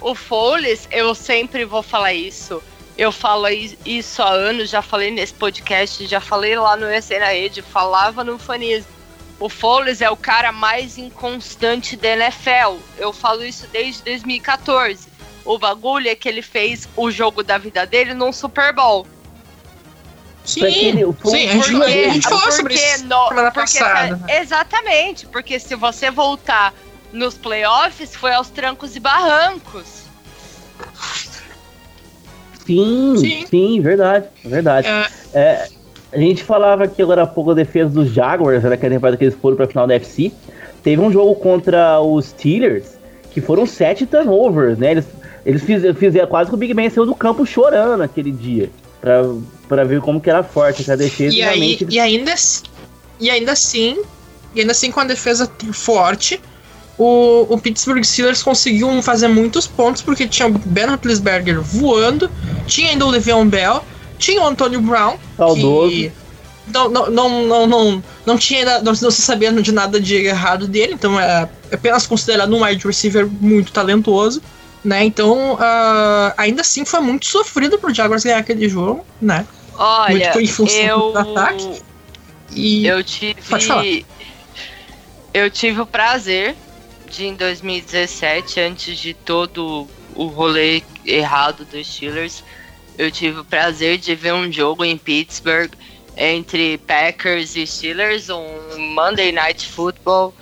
O 0.00 0.14
Foles, 0.14 0.86
eu 0.92 1.12
sempre 1.16 1.64
vou 1.64 1.82
falar 1.82 2.14
isso. 2.14 2.62
Eu 2.96 3.10
falo 3.10 3.48
isso 3.84 4.22
há 4.22 4.30
anos, 4.30 4.70
já 4.70 4.80
falei 4.80 5.10
nesse 5.10 5.34
podcast, 5.34 6.06
já 6.06 6.20
falei 6.20 6.56
lá 6.56 6.76
no 6.76 6.88
EC 6.88 7.18
na 7.18 7.26
Rede, 7.26 7.60
falava 7.60 8.22
no 8.22 8.38
fanismo. 8.38 8.90
O 9.40 9.48
Foles 9.48 10.00
é 10.00 10.10
o 10.10 10.16
cara 10.16 10.52
mais 10.52 10.96
inconstante 10.96 11.96
da 11.96 12.08
NFL. 12.10 12.78
Eu 12.96 13.12
falo 13.12 13.44
isso 13.44 13.66
desde 13.72 14.02
2014. 14.02 15.08
O 15.44 15.58
bagulho 15.58 16.08
é 16.08 16.14
que 16.14 16.28
ele 16.28 16.42
fez 16.42 16.88
o 16.96 17.10
jogo 17.10 17.42
da 17.42 17.58
vida 17.58 17.84
dele 17.86 18.14
num 18.14 18.32
Super 18.32 18.72
Bowl. 18.72 19.06
Sim, 20.48 20.64
aquele, 20.64 21.04
sim 21.24 21.46
a, 21.46 21.52
gente, 21.52 21.70
porque, 21.72 21.92
a 21.92 22.08
gente 22.08 22.26
falou 22.26 22.52
sobre 22.52 22.74
isso 22.74 23.04
no, 23.04 23.28
semana 23.28 23.50
passada. 23.50 24.20
exatamente, 24.30 25.26
porque 25.26 25.60
se 25.60 25.74
você 25.74 26.10
voltar 26.10 26.72
nos 27.12 27.34
playoffs, 27.34 28.16
foi 28.16 28.32
aos 28.32 28.48
trancos 28.48 28.96
e 28.96 29.00
barrancos. 29.00 30.04
Sim, 32.64 33.14
sim, 33.18 33.46
sim 33.46 33.80
verdade, 33.82 34.26
verdade. 34.42 34.88
É... 34.88 35.06
É, 35.34 35.68
a 36.12 36.18
gente 36.18 36.42
falava 36.42 36.84
aqui 36.84 37.02
agora 37.02 37.24
há 37.24 37.26
pouco 37.26 37.50
a 37.50 37.54
defesa 37.54 37.90
dos 37.90 38.10
Jaguars, 38.10 38.64
era 38.64 38.74
aquela 38.74 38.94
temporada 38.94 39.18
que 39.18 39.24
eles 39.24 39.34
foram 39.34 39.54
para 39.54 39.66
a 39.66 39.68
final 39.68 39.86
da 39.86 39.96
FC. 39.96 40.32
Teve 40.82 41.02
um 41.02 41.12
jogo 41.12 41.34
contra 41.34 42.00
os 42.00 42.24
Steelers 42.24 42.96
que 43.30 43.42
foram 43.42 43.66
sete 43.66 44.06
turnovers, 44.06 44.78
né? 44.78 44.92
Eles, 44.92 45.06
eles 45.44 45.62
fizeram, 45.62 45.94
fizeram 45.94 46.26
quase 46.26 46.48
que 46.48 46.54
o 46.54 46.58
Big 46.58 46.72
Ben 46.72 46.88
saiu 46.88 47.04
do 47.04 47.14
campo 47.14 47.44
chorando 47.44 48.02
aquele 48.02 48.30
dia. 48.30 48.70
Pra, 48.98 49.22
pra 49.68 49.84
ver 49.84 50.00
como 50.00 50.20
que 50.20 50.30
era 50.30 50.42
forte 50.42 50.82
essa 50.82 50.96
defesa. 50.96 51.34
E, 51.34 51.42
aí, 51.42 51.78
e, 51.88 52.00
ainda, 52.00 52.34
e 53.20 53.30
ainda 53.30 53.52
assim, 53.52 54.02
e 54.54 54.60
ainda 54.60 54.72
assim 54.72 54.90
com 54.90 55.00
a 55.00 55.04
defesa 55.04 55.50
forte, 55.72 56.40
o, 56.96 57.46
o 57.48 57.58
Pittsburgh 57.58 58.02
Steelers 58.02 58.42
conseguiu 58.42 59.00
fazer 59.02 59.28
muitos 59.28 59.66
pontos 59.66 60.02
porque 60.02 60.26
tinha 60.26 60.48
o 60.48 60.52
Ben 60.52 60.86
Roethlisberger 60.86 61.60
voando, 61.60 62.30
tinha 62.66 62.90
ainda 62.90 63.06
o 63.06 63.10
Le'Veon 63.10 63.46
Bell, 63.46 63.84
tinha 64.18 64.42
o 64.42 64.46
Antonio 64.46 64.80
Brown, 64.80 65.16
Saudoso. 65.36 65.90
que 65.90 66.12
não, 66.72 66.88
não, 66.88 67.10
não, 67.10 67.46
não, 67.46 67.66
não, 67.66 68.04
não 68.26 68.38
tinha 68.38 68.60
ainda, 68.60 68.82
não, 68.82 68.92
não 69.00 69.10
se 69.10 69.22
sabia 69.22 69.52
de 69.52 69.72
nada 69.72 70.00
de 70.00 70.16
errado 70.16 70.66
dele, 70.66 70.94
então 70.94 71.18
é 71.18 71.48
apenas 71.72 72.06
considerado 72.06 72.54
um 72.54 72.64
wide 72.64 72.86
receiver 72.86 73.28
muito 73.40 73.72
talentoso, 73.72 74.42
né? 74.84 75.04
Então, 75.04 75.54
uh, 75.54 76.32
ainda 76.36 76.62
assim 76.62 76.84
foi 76.84 77.00
muito 77.00 77.26
sofrido 77.26 77.78
pro 77.78 77.92
Jaguars 77.92 78.24
ganhar 78.24 78.38
aquele 78.38 78.68
jogo, 78.68 79.04
né? 79.20 79.46
Olha, 79.78 80.40
em 80.40 80.46
função 80.46 80.76
eu... 80.76 81.16
ataque. 81.16 81.82
E 82.50 82.86
eu 82.86 83.02
tive 83.04 83.40
eu 85.32 85.50
tive 85.50 85.80
o 85.80 85.86
prazer 85.86 86.56
de 87.08 87.26
em 87.26 87.34
2017, 87.34 88.60
antes 88.60 88.98
de 88.98 89.14
todo 89.14 89.88
o 90.14 90.26
rolê 90.26 90.82
errado 91.06 91.64
dos 91.64 91.86
Steelers, 91.86 92.42
eu 92.98 93.10
tive 93.10 93.40
o 93.40 93.44
prazer 93.44 93.98
de 93.98 94.14
ver 94.14 94.34
um 94.34 94.50
jogo 94.50 94.84
em 94.84 94.98
Pittsburgh 94.98 95.72
entre 96.16 96.78
Packers 96.78 97.54
e 97.54 97.64
Steelers, 97.66 98.28
um 98.28 98.78
Monday 98.94 99.30
Night 99.30 99.66
Football. 99.68 100.34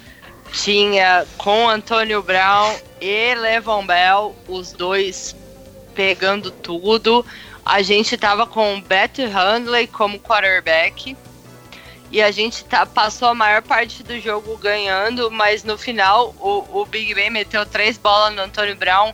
Tinha 0.53 1.27
com 1.37 1.69
Antônio 1.69 2.23
Brown 2.23 2.75
e 3.01 3.35
Levon 3.35 3.85
Bell, 3.85 4.35
os 4.49 4.73
dois 4.73 5.37
pegando 5.95 6.51
tudo. 6.51 7.27
A 7.67 7.83
gente 7.83 8.17
tava 8.17 8.47
com 8.47 8.81
Beth 8.81 9.19
Handley 9.19 9.89
como 9.89 10.21
quarterback. 10.21 11.17
E 12.13 12.23
a 12.23 12.31
gente 12.31 12.65
tá, 12.65 12.87
passou 12.87 13.27
a 13.27 13.35
maior 13.35 13.61
parte 13.61 14.05
do 14.05 14.21
jogo 14.21 14.57
ganhando, 14.57 15.29
mas 15.33 15.65
no 15.65 15.77
final 15.77 16.33
o, 16.39 16.81
o 16.81 16.87
Big 16.87 17.13
Ben 17.13 17.29
meteu 17.29 17.67
três 17.67 17.99
bolas 17.99 18.33
no 18.37 18.43
Antônio 18.43 18.77
Brown. 18.77 19.13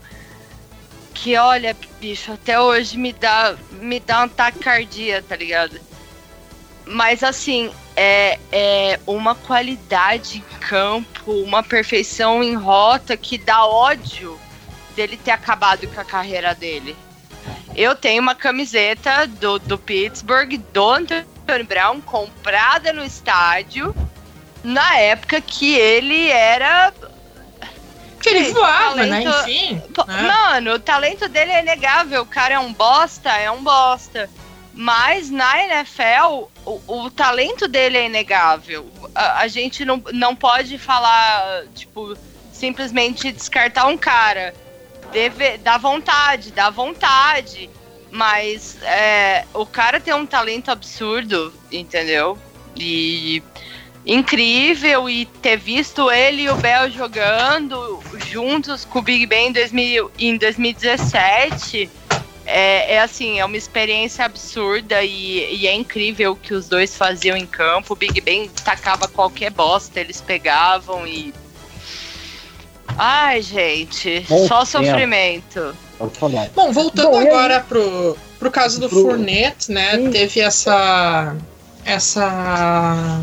Que 1.15 1.35
olha, 1.39 1.75
bicho, 1.99 2.31
até 2.31 2.61
hoje 2.61 2.99
me 2.99 3.15
dá, 3.15 3.57
me 3.71 3.99
dá 3.99 4.21
um 4.21 4.25
ataque 4.25 4.59
cardíaco, 4.59 5.29
tá 5.29 5.37
ligado? 5.37 5.81
Mas 6.85 7.23
assim, 7.23 7.73
é, 7.97 8.39
é 8.53 9.01
uma 9.07 9.35
qualidade 9.35 10.39
em 10.39 10.59
campo, 10.59 11.33
uma 11.33 11.63
perfeição 11.63 12.43
em 12.45 12.55
rota 12.55 13.17
que 13.17 13.39
dá 13.39 13.65
ódio 13.65 14.39
dele 14.95 15.17
ter 15.17 15.31
acabado 15.31 15.89
com 15.89 15.99
a 15.99 16.05
carreira 16.05 16.55
dele. 16.55 16.95
Eu 17.75 17.95
tenho 17.95 18.23
uma 18.23 18.35
camiseta 18.35 19.27
do, 19.27 19.59
do 19.59 19.79
Pittsburgh, 19.79 20.59
do 20.73 20.91
Anthony 20.91 21.65
Brown, 21.67 22.01
comprada 22.01 22.93
no 22.93 23.05
estádio, 23.05 23.95
na 24.63 24.99
época 24.99 25.41
que 25.41 25.75
ele 25.75 26.29
era. 26.29 26.93
Que 28.21 28.29
ele 28.29 28.53
voava, 28.53 29.05
né? 29.05 29.23
talento... 29.23 29.31
né? 29.31 29.41
Enfim. 29.41 29.83
Né? 30.07 30.23
Mano, 30.23 30.75
o 30.75 30.79
talento 30.79 31.29
dele 31.29 31.51
é 31.51 31.61
inegável. 31.61 32.23
O 32.23 32.27
cara 32.27 32.55
é 32.55 32.59
um 32.59 32.73
bosta, 32.73 33.31
é 33.31 33.51
um 33.51 33.63
bosta. 33.63 34.31
Mas 34.75 35.29
na 35.29 35.65
NFL, 35.65 36.49
o, 36.65 36.81
o 36.87 37.11
talento 37.11 37.69
dele 37.69 37.99
é 37.99 38.07
inegável. 38.07 38.91
A, 39.15 39.41
a, 39.41 39.49
gente 39.49 39.85
não, 39.85 40.03
não 40.13 40.35
pode 40.35 40.79
falar, 40.79 41.65
tipo, 41.75 42.17
simplesmente 42.53 43.33
descartar 43.33 43.87
um 43.87 43.99
cara. 43.99 44.55
Deve, 45.13 45.59
dá 45.59 45.79
vontade, 45.79 46.51
dá 46.53 46.71
vontade. 46.71 47.69
Mas 48.11 48.77
é, 48.83 49.45
o 49.55 49.65
cara 49.65 49.99
tem 50.01 50.13
um 50.13 50.27
talento 50.27 50.71
absurdo, 50.71 51.53
entendeu? 51.71 52.39
E 52.77 53.43
incrível 54.05 55.09
e 55.09 55.27
ter 55.27 55.57
visto 55.57 56.11
ele 56.11 56.43
e 56.43 56.51
o 56.51 56.57
Bell 56.57 56.91
jogando 56.91 58.01
juntos 58.27 58.85
com 58.85 58.99
o 58.99 59.03
Big 59.03 59.27
Ben 59.27 59.49
em, 59.49 59.53
2000, 59.53 60.11
em 60.19 60.37
2017 60.37 61.89
é, 62.45 62.95
é, 62.95 63.01
assim, 63.01 63.39
é 63.39 63.45
uma 63.45 63.57
experiência 63.57 64.25
absurda 64.25 65.03
e, 65.03 65.55
e, 65.55 65.67
é 65.67 65.75
incrível 65.75 66.33
o 66.33 66.37
que 66.37 66.55
os 66.55 66.69
dois 66.69 66.97
faziam 66.97 67.37
em 67.37 67.47
campo. 67.47 67.93
O 67.93 67.97
Big 67.97 68.21
Ben 68.21 68.49
tacava 68.49 69.07
qualquer 69.07 69.51
bosta, 69.51 70.01
eles 70.01 70.21
pegavam 70.21 71.07
e. 71.07 71.33
Ai, 72.99 73.43
gente, 73.43 74.25
Bom, 74.29 74.47
só 74.47 74.65
sofrimento. 74.65 75.75
Bom, 76.55 76.73
voltando 76.73 77.11
Bom, 77.11 77.21
agora 77.21 77.61
pro, 77.61 78.17
pro 78.39 78.51
caso 78.51 78.81
do 78.81 78.89
pro... 78.89 79.03
Fournette, 79.03 79.71
né? 79.71 79.97
Sim. 79.97 80.11
Teve 80.11 80.41
essa. 80.41 81.37
Essa. 81.85 83.23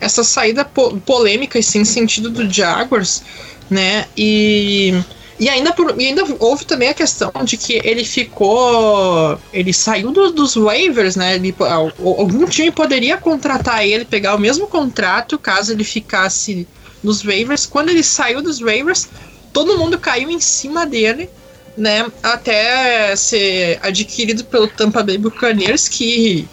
Essa 0.00 0.22
saída 0.22 0.64
po 0.64 0.96
polêmica 1.00 1.58
e 1.58 1.62
sem 1.62 1.84
sentido 1.84 2.30
do 2.30 2.48
Jaguars, 2.48 3.22
né? 3.68 4.06
E 4.16 4.94
e 5.40 5.48
ainda, 5.48 5.72
por, 5.72 5.94
e 6.00 6.06
ainda 6.06 6.24
houve 6.40 6.64
também 6.64 6.88
a 6.88 6.94
questão 6.94 7.30
de 7.44 7.56
que 7.56 7.80
ele 7.84 8.04
ficou. 8.04 9.38
Ele 9.52 9.72
saiu 9.72 10.10
do, 10.10 10.32
dos 10.32 10.56
waivers, 10.56 11.14
né? 11.14 11.36
Ele, 11.36 11.54
algum 11.60 12.44
time 12.46 12.72
poderia 12.72 13.16
contratar 13.16 13.86
ele, 13.86 14.04
pegar 14.04 14.34
o 14.34 14.38
mesmo 14.38 14.66
contrato 14.66 15.38
caso 15.38 15.72
ele 15.72 15.84
ficasse 15.84 16.66
nos 17.02 17.22
waivers. 17.22 17.66
Quando 17.66 17.90
ele 17.90 18.02
saiu 18.02 18.42
dos 18.42 18.60
waivers, 18.60 19.08
todo 19.52 19.78
mundo 19.78 19.98
caiu 19.98 20.30
em 20.30 20.40
cima 20.40 20.86
dele, 20.86 21.28
né? 21.76 22.06
Até 22.22 23.14
ser 23.16 23.78
adquirido 23.82 24.44
pelo 24.44 24.68
Tampa 24.68 25.02
Bay 25.02 25.18
Buccaneers, 25.18 25.88
que 25.88 26.48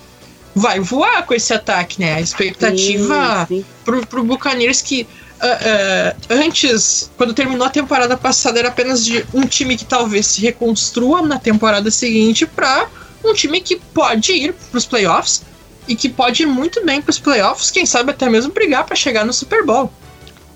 vai 0.56 0.80
voar 0.80 1.26
com 1.26 1.34
esse 1.34 1.54
ataque, 1.54 2.00
né? 2.00 2.16
A 2.16 2.22
expectativa 2.22 3.46
sim, 3.48 3.58
sim. 3.58 3.66
Pro, 3.84 4.06
pro 4.06 4.24
Buccaneers 4.24 4.82
que 4.82 5.08
Uh, 5.36 5.48
uh, 5.48 6.44
antes, 6.46 7.12
quando 7.18 7.34
terminou 7.34 7.68
a 7.68 7.70
temporada 7.70 8.16
passada, 8.16 8.58
era 8.58 8.70
apenas 8.70 9.04
de 9.04 9.24
um 9.34 9.46
time 9.46 9.76
que 9.76 9.84
talvez 9.84 10.28
se 10.28 10.40
reconstrua 10.40 11.22
na 11.22 11.38
temporada 11.38 11.92
seguinte 11.92 12.46
para 12.46 12.88
um 13.24 13.34
time 13.34 13.60
que 13.60 13.76
pode 13.76 14.32
ir 14.32 14.54
para 14.54 14.78
os 14.78 14.86
playoffs 14.86 15.44
e 15.88 15.96
que 15.96 16.08
pode 16.08 16.44
ir 16.44 16.46
muito 16.46 16.84
bem 16.86 17.02
para 17.02 17.12
os 17.12 17.20
playoffs, 17.20 17.70
quem 17.70 17.86
sabe 17.86 18.12
até 18.12 18.30
mesmo 18.30 18.54
brigar 18.54 18.86
para 18.86 18.96
chegar 18.96 19.26
no 19.26 19.34
Super 19.34 19.64
Bowl. 19.66 19.92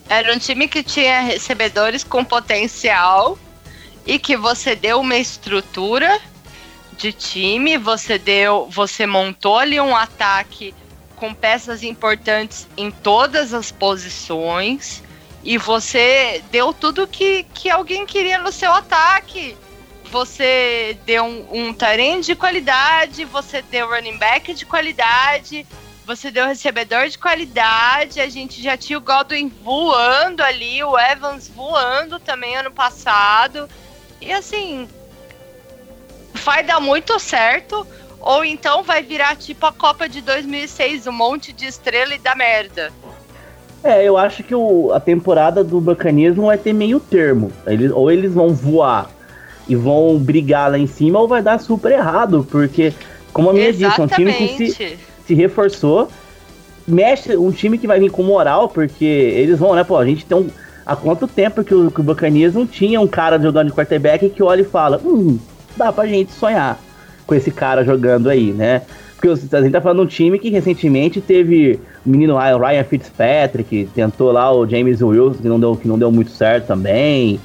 Era 0.09 0.33
um 0.33 0.39
time 0.39 0.67
que 0.67 0.81
tinha 0.81 1.21
recebedores 1.21 2.03
com 2.03 2.25
potencial 2.25 3.37
e 4.07 4.17
que 4.17 4.35
você 4.35 4.75
deu 4.75 4.99
uma 4.99 5.15
estrutura 5.15 6.19
de 6.97 7.13
time, 7.13 7.77
você 7.77 8.17
deu, 8.17 8.67
você 8.71 9.05
montou 9.05 9.59
ali 9.59 9.79
um 9.79 9.95
ataque 9.95 10.73
com 11.15 11.31
peças 11.31 11.83
importantes 11.83 12.67
em 12.75 12.89
todas 12.89 13.53
as 13.53 13.71
posições 13.71 15.03
e 15.43 15.59
você 15.59 16.43
deu 16.51 16.73
tudo 16.73 17.07
que, 17.07 17.43
que 17.53 17.69
alguém 17.69 18.05
queria 18.05 18.39
no 18.39 18.51
seu 18.51 18.73
ataque. 18.73 19.55
Você 20.11 20.97
deu 21.05 21.23
um, 21.23 21.69
um 21.69 22.19
de 22.19 22.35
qualidade, 22.35 23.25
você 23.25 23.61
deu 23.61 23.87
running 23.87 24.17
back 24.17 24.55
de 24.55 24.65
qualidade, 24.65 25.67
você 26.09 26.31
deu 26.31 26.47
recebedor 26.47 27.07
de 27.07 27.19
qualidade. 27.19 28.19
A 28.19 28.27
gente 28.27 28.63
já 28.63 28.75
tinha 28.75 28.97
o 28.97 29.01
Godwin 29.01 29.51
voando 29.63 30.41
ali, 30.41 30.83
o 30.83 30.97
Evans 30.97 31.47
voando 31.47 32.19
também 32.19 32.57
ano 32.57 32.71
passado. 32.71 33.69
E 34.19 34.31
assim, 34.31 34.87
vai 36.33 36.63
dar 36.63 36.79
muito 36.79 37.19
certo. 37.19 37.85
Ou 38.19 38.43
então 38.43 38.81
vai 38.81 39.03
virar 39.03 39.35
tipo 39.35 39.67
a 39.67 39.71
Copa 39.71 40.09
de 40.09 40.19
2006, 40.21 41.05
um 41.05 41.11
monte 41.11 41.53
de 41.53 41.67
estrela 41.67 42.15
e 42.15 42.17
da 42.17 42.33
merda. 42.33 42.91
É, 43.83 44.03
eu 44.03 44.17
acho 44.17 44.41
que 44.41 44.55
o, 44.55 44.91
a 44.91 44.99
temporada 44.99 45.63
do 45.63 45.79
Bacanismo 45.79 46.47
vai 46.47 46.57
ter 46.57 46.73
meio 46.73 46.99
termo. 46.99 47.51
Eles, 47.67 47.91
ou 47.91 48.09
eles 48.09 48.33
vão 48.33 48.49
voar 48.49 49.11
e 49.67 49.75
vão 49.75 50.17
brigar 50.17 50.71
lá 50.71 50.79
em 50.79 50.87
cima, 50.87 51.19
ou 51.19 51.27
vai 51.27 51.43
dar 51.43 51.59
super 51.59 51.91
errado, 51.91 52.45
porque, 52.49 52.91
como 53.31 53.51
a 53.51 53.53
minha 53.53 53.71
disse, 53.71 54.01
é 54.01 54.03
um 54.03 54.07
time 54.07 54.33
que 54.33 54.71
se, 54.71 54.97
se 55.29 55.35
reforçou. 55.35 56.09
Mexe 56.87 57.37
um 57.37 57.51
time 57.51 57.77
que 57.77 57.85
vai 57.85 57.99
vir 57.99 58.09
com 58.09 58.23
moral, 58.23 58.67
porque 58.67 59.05
eles 59.05 59.59
vão, 59.59 59.75
né? 59.75 59.83
Pô, 59.83 59.97
a 59.97 60.05
gente 60.05 60.25
tem 60.25 60.35
um. 60.35 60.47
Há 60.83 60.95
quanto 60.95 61.27
tempo 61.27 61.63
que 61.63 61.73
o, 61.73 61.91
que 61.91 61.99
o 61.99 62.03
Bacanismo 62.03 62.65
tinha 62.65 62.99
um 62.99 63.05
cara 63.05 63.39
jogando 63.39 63.67
de 63.67 63.73
quarterback 63.73 64.27
que 64.29 64.41
olha 64.41 64.61
e 64.61 64.65
fala: 64.65 64.99
Hum, 65.05 65.37
dá 65.77 65.93
pra 65.93 66.07
gente 66.07 66.31
sonhar 66.31 66.79
com 67.27 67.35
esse 67.35 67.51
cara 67.51 67.83
jogando 67.83 68.27
aí, 68.27 68.51
né? 68.51 68.81
Porque 69.15 69.27
a 69.27 69.61
gente 69.61 69.71
tá 69.71 69.81
falando 69.81 69.99
de 69.99 70.05
um 70.05 70.07
time 70.07 70.39
que 70.39 70.49
recentemente 70.49 71.21
teve 71.21 71.79
o 72.03 72.09
menino 72.09 72.37
Ryan 72.37 72.83
Fitzpatrick, 72.85 73.89
tentou 73.93 74.31
lá 74.31 74.51
o 74.51 74.65
James 74.65 75.01
Wilson, 75.01 75.41
que 75.41 75.47
não 75.47 75.59
deu, 75.59 75.75
que 75.75 75.87
não 75.87 75.99
deu 75.99 76.11
muito 76.11 76.31
certo 76.31 76.67
também. 76.67 77.39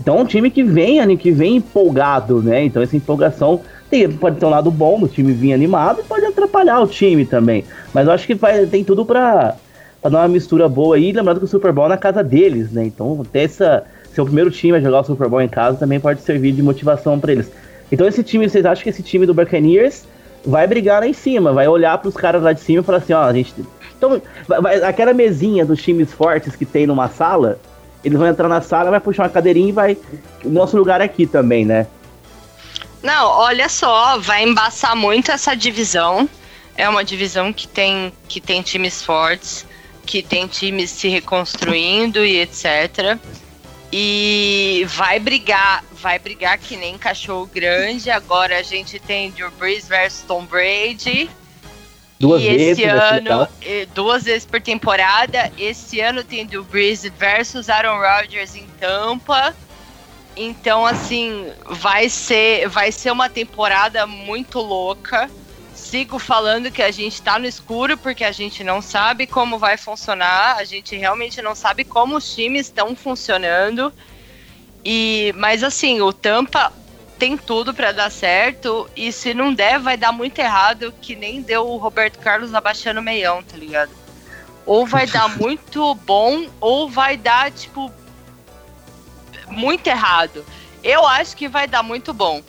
Então 0.00 0.16
é 0.16 0.22
um 0.22 0.24
time 0.24 0.50
que 0.50 0.62
vem, 0.62 1.16
que 1.18 1.32
vem 1.32 1.56
empolgado, 1.56 2.40
né? 2.40 2.64
Então 2.64 2.80
essa 2.80 2.96
empolgação 2.96 3.60
tem, 3.90 4.10
pode 4.10 4.38
ter 4.38 4.46
um 4.46 4.50
lado 4.50 4.70
bom 4.70 5.00
do 5.00 5.08
time 5.08 5.32
vir 5.32 5.52
animado 5.52 6.00
e 6.00 6.04
pode 6.04 6.24
atrapalhar 6.24 6.80
o 6.80 6.86
time 6.86 7.26
também. 7.26 7.64
Mas 7.92 8.06
eu 8.06 8.12
acho 8.12 8.26
que 8.26 8.34
vai, 8.34 8.64
tem 8.66 8.84
tudo 8.84 9.04
pra, 9.04 9.56
pra 10.00 10.10
dar 10.10 10.18
uma 10.18 10.28
mistura 10.28 10.68
boa 10.68 10.94
aí. 10.94 11.10
Lembrando 11.10 11.40
que 11.40 11.44
o 11.44 11.48
Super 11.48 11.72
Bowl 11.72 11.86
é 11.86 11.88
na 11.90 11.96
casa 11.96 12.22
deles, 12.22 12.70
né? 12.70 12.84
Então, 12.84 13.26
ter 13.32 13.40
essa, 13.40 13.84
ser 14.14 14.20
o 14.20 14.24
primeiro 14.24 14.50
time 14.50 14.78
a 14.78 14.80
jogar 14.80 15.00
o 15.00 15.04
Super 15.04 15.28
Bowl 15.28 15.42
em 15.42 15.48
casa 15.48 15.76
também 15.76 15.98
pode 15.98 16.22
servir 16.22 16.52
de 16.52 16.62
motivação 16.62 17.18
para 17.18 17.32
eles. 17.32 17.50
Então, 17.90 18.06
esse 18.06 18.22
time, 18.22 18.48
vocês 18.48 18.64
acham 18.64 18.84
que 18.84 18.90
esse 18.90 19.02
time 19.02 19.26
do 19.26 19.34
Buccaneers 19.34 20.04
vai 20.46 20.66
brigar 20.66 21.00
lá 21.00 21.06
em 21.06 21.12
cima, 21.12 21.52
vai 21.52 21.66
olhar 21.66 21.98
para 21.98 22.08
os 22.08 22.14
caras 22.14 22.42
lá 22.42 22.52
de 22.52 22.60
cima 22.60 22.80
e 22.80 22.84
falar 22.84 22.98
assim: 22.98 23.12
ó, 23.12 23.22
a 23.22 23.32
gente. 23.32 23.52
Então, 23.98 24.22
vai, 24.46 24.82
aquela 24.82 25.12
mesinha 25.12 25.66
dos 25.66 25.82
times 25.82 26.12
fortes 26.12 26.54
que 26.54 26.64
tem 26.64 26.86
numa 26.86 27.08
sala, 27.08 27.58
eles 28.04 28.16
vão 28.16 28.28
entrar 28.28 28.48
na 28.48 28.60
sala, 28.60 28.90
vai 28.90 29.00
puxar 29.00 29.24
uma 29.24 29.28
cadeirinha 29.28 29.68
e 29.68 29.72
vai. 29.72 29.98
Nosso 30.44 30.76
lugar 30.76 31.00
é 31.00 31.04
aqui 31.04 31.26
também, 31.26 31.64
né? 31.64 31.86
Não, 33.02 33.26
olha 33.26 33.68
só, 33.68 34.18
vai 34.18 34.42
embaçar 34.42 34.94
muito 34.94 35.30
essa 35.30 35.54
divisão. 35.54 36.28
É 36.76 36.88
uma 36.88 37.04
divisão 37.04 37.52
que 37.52 37.66
tem, 37.66 38.12
que 38.28 38.40
tem 38.40 38.62
times 38.62 39.02
fortes, 39.02 39.66
que 40.06 40.22
tem 40.22 40.46
times 40.46 40.90
se 40.90 41.08
reconstruindo 41.08 42.24
e 42.24 42.40
etc. 42.40 43.18
E 43.92 44.86
vai 44.88 45.18
brigar, 45.18 45.84
vai 45.92 46.18
brigar 46.18 46.58
que 46.58 46.76
nem 46.76 46.96
cachorro 46.96 47.46
grande. 47.46 48.10
Agora 48.10 48.58
a 48.58 48.62
gente 48.62 48.98
tem 48.98 49.30
Drew 49.30 49.50
Brees 49.52 49.88
versus 49.88 50.22
Tom 50.22 50.44
Brady. 50.44 51.30
Duas 52.18 52.42
e 52.42 52.50
vezes 52.50 52.78
esse 52.78 52.84
ano, 52.84 53.48
duas 53.94 54.24
vezes 54.24 54.44
por 54.44 54.60
temporada. 54.60 55.50
Esse 55.58 56.00
ano 56.00 56.22
tem 56.22 56.44
Drew 56.44 56.64
Brees 56.64 57.02
versus 57.18 57.68
Aaron 57.68 57.98
Rodgers 57.98 58.54
em 58.54 58.66
Tampa. 58.78 59.56
Então, 60.36 60.86
assim, 60.86 61.52
vai 61.66 62.08
ser, 62.08 62.68
vai 62.68 62.92
ser 62.92 63.10
uma 63.10 63.28
temporada 63.28 64.06
muito 64.06 64.60
louca. 64.60 65.30
Sigo 65.74 66.18
falando 66.18 66.70
que 66.70 66.82
a 66.82 66.90
gente 66.90 67.20
tá 67.20 67.38
no 67.38 67.46
escuro 67.46 67.96
porque 67.96 68.22
a 68.22 68.32
gente 68.32 68.62
não 68.62 68.80
sabe 68.80 69.26
como 69.26 69.58
vai 69.58 69.76
funcionar, 69.76 70.56
a 70.56 70.64
gente 70.64 70.96
realmente 70.96 71.42
não 71.42 71.54
sabe 71.54 71.84
como 71.84 72.16
os 72.16 72.34
times 72.34 72.66
estão 72.66 72.94
funcionando. 72.94 73.92
E, 74.84 75.34
mas 75.36 75.62
assim, 75.62 76.00
o 76.00 76.12
Tampa 76.12 76.72
tem 77.18 77.36
tudo 77.36 77.74
para 77.74 77.92
dar 77.92 78.10
certo 78.10 78.88
e 78.96 79.12
se 79.12 79.34
não 79.34 79.52
der, 79.52 79.78
vai 79.78 79.96
dar 79.96 80.10
muito 80.10 80.38
errado, 80.38 80.94
que 81.02 81.14
nem 81.14 81.42
deu 81.42 81.66
o 81.66 81.76
Roberto 81.76 82.18
Carlos 82.18 82.54
abaixando 82.54 83.00
o 83.00 83.02
meião, 83.02 83.42
tá 83.42 83.58
ligado? 83.58 83.90
Ou 84.64 84.86
vai 84.86 85.06
dar 85.06 85.28
muito 85.38 85.94
bom, 85.96 86.46
ou 86.58 86.88
vai 86.88 87.18
dar, 87.18 87.50
tipo, 87.50 87.92
muito 89.50 89.86
errado. 89.86 90.44
Eu 90.82 91.06
acho 91.06 91.36
que 91.36 91.48
vai 91.48 91.66
dar 91.66 91.82
muito 91.82 92.12
bom. 92.12 92.42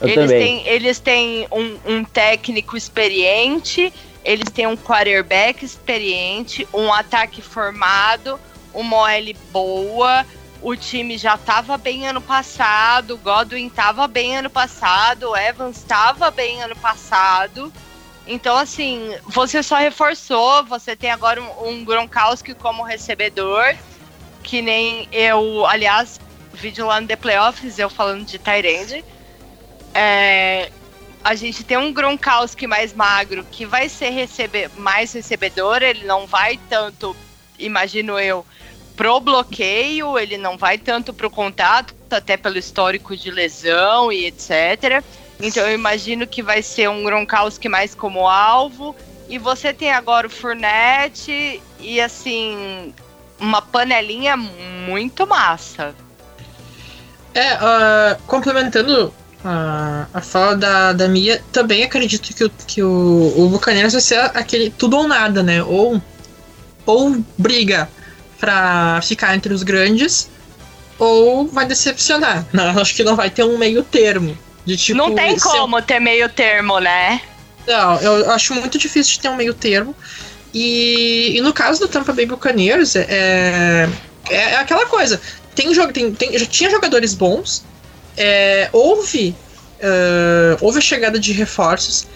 Eu 0.00 0.08
eles 0.08 0.30
também. 0.30 0.62
têm, 0.62 0.68
eles 0.68 1.00
têm 1.00 1.48
um, 1.50 1.78
um 1.84 2.04
técnico 2.04 2.76
experiente, 2.76 3.92
eles 4.24 4.50
têm 4.50 4.66
um 4.66 4.76
quarterback 4.76 5.64
experiente, 5.64 6.66
um 6.72 6.92
ataque 6.92 7.42
formado, 7.42 8.38
uma 8.72 8.96
OL 8.96 9.34
boa. 9.50 10.24
O 10.60 10.74
time 10.74 11.16
já 11.16 11.34
estava 11.34 11.76
bem 11.76 12.06
ano 12.06 12.20
passado, 12.20 13.16
Godwin 13.18 13.66
estava 13.66 14.08
bem 14.08 14.36
ano 14.36 14.50
passado, 14.50 15.30
o 15.30 15.36
Evans 15.36 15.76
estava 15.76 16.30
bem 16.30 16.62
ano 16.62 16.74
passado. 16.76 17.72
Então, 18.26 18.56
assim, 18.56 19.14
você 19.24 19.62
só 19.62 19.76
reforçou, 19.76 20.64
você 20.64 20.94
tem 20.94 21.10
agora 21.10 21.40
um, 21.40 21.68
um 21.68 21.84
Gronkowski 21.84 22.54
como 22.54 22.82
recebedor, 22.82 23.74
que 24.42 24.60
nem 24.60 25.08
eu, 25.10 25.64
aliás, 25.64 26.20
vídeo 26.58 26.86
lá 26.86 27.00
no 27.00 27.06
The 27.06 27.16
Playoffs, 27.16 27.78
eu 27.78 27.88
falando 27.88 28.24
de 28.24 28.38
Tyrande. 28.38 29.04
É, 29.94 30.70
a 31.24 31.34
gente 31.34 31.64
tem 31.64 31.76
um 31.76 31.92
Gronkowski 31.92 32.66
mais 32.66 32.92
magro 32.92 33.46
que 33.50 33.64
vai 33.64 33.88
ser 33.88 34.10
recebe 34.10 34.68
mais 34.76 35.12
recebedor, 35.12 35.82
ele 35.82 36.04
não 36.04 36.26
vai 36.26 36.58
tanto, 36.68 37.16
imagino 37.58 38.18
eu, 38.18 38.44
pro 38.96 39.20
bloqueio, 39.20 40.18
ele 40.18 40.36
não 40.36 40.58
vai 40.58 40.76
tanto 40.76 41.14
pro 41.14 41.30
contato, 41.30 41.94
até 42.10 42.36
pelo 42.36 42.58
histórico 42.58 43.16
de 43.16 43.30
lesão 43.30 44.10
e 44.10 44.26
etc. 44.26 45.02
Então 45.40 45.64
eu 45.66 45.74
imagino 45.74 46.26
que 46.26 46.42
vai 46.42 46.62
ser 46.62 46.88
um 46.90 47.04
Gronkowski 47.04 47.68
mais 47.68 47.94
como 47.94 48.28
alvo. 48.28 48.94
E 49.28 49.38
você 49.38 49.74
tem 49.74 49.92
agora 49.92 50.26
o 50.26 50.30
Fournette 50.30 51.62
e 51.78 52.00
assim, 52.00 52.94
uma 53.38 53.60
panelinha 53.60 54.36
muito 54.36 55.26
massa. 55.26 55.94
É, 57.34 57.54
uh, 57.54 58.18
complementando 58.26 59.12
a, 59.44 60.06
a 60.12 60.20
fala 60.20 60.56
da, 60.56 60.92
da 60.92 61.08
Mia, 61.08 61.42
também 61.52 61.84
acredito 61.84 62.34
que, 62.34 62.44
o, 62.44 62.50
que 62.66 62.82
o, 62.82 63.34
o 63.36 63.48
Buccaneers 63.48 63.92
vai 63.92 64.02
ser 64.02 64.18
aquele 64.34 64.70
tudo 64.70 64.96
ou 64.96 65.06
nada, 65.06 65.42
né? 65.42 65.62
Ou, 65.62 66.02
ou 66.84 67.16
briga 67.36 67.88
pra 68.38 69.00
ficar 69.02 69.34
entre 69.34 69.52
os 69.52 69.62
grandes, 69.62 70.28
ou 70.98 71.46
vai 71.46 71.66
decepcionar. 71.66 72.46
Não, 72.52 72.70
acho 72.80 72.94
que 72.94 73.04
não 73.04 73.16
vai 73.16 73.30
ter 73.30 73.44
um 73.44 73.58
meio 73.58 73.82
termo. 73.82 74.36
De, 74.64 74.76
tipo, 74.76 74.98
Não 74.98 75.14
tem 75.14 75.38
ser- 75.38 75.48
como 75.48 75.80
ter 75.80 76.00
meio 76.00 76.28
termo, 76.28 76.78
né? 76.78 77.20
Não, 77.66 78.00
eu 78.00 78.30
acho 78.32 78.54
muito 78.54 78.78
difícil 78.78 79.14
de 79.14 79.20
ter 79.20 79.28
um 79.28 79.36
meio 79.36 79.54
termo. 79.54 79.94
E, 80.54 81.36
e 81.36 81.40
no 81.42 81.52
caso 81.52 81.80
do 81.80 81.88
Tampa 81.88 82.12
Bay 82.12 82.24
Buccaneers, 82.26 82.96
é, 82.96 83.88
é, 84.30 84.36
é 84.36 84.56
aquela 84.56 84.86
coisa. 84.86 85.20
Tem, 85.58 85.72
tem, 85.92 86.14
tem, 86.14 86.38
já 86.38 86.46
tinha 86.46 86.70
jogadores 86.70 87.14
bons, 87.14 87.64
é, 88.16 88.68
houve, 88.72 89.34
é, 89.80 90.56
houve 90.60 90.78
a 90.78 90.80
chegada 90.80 91.18
de 91.18 91.32
reforços. 91.32 92.06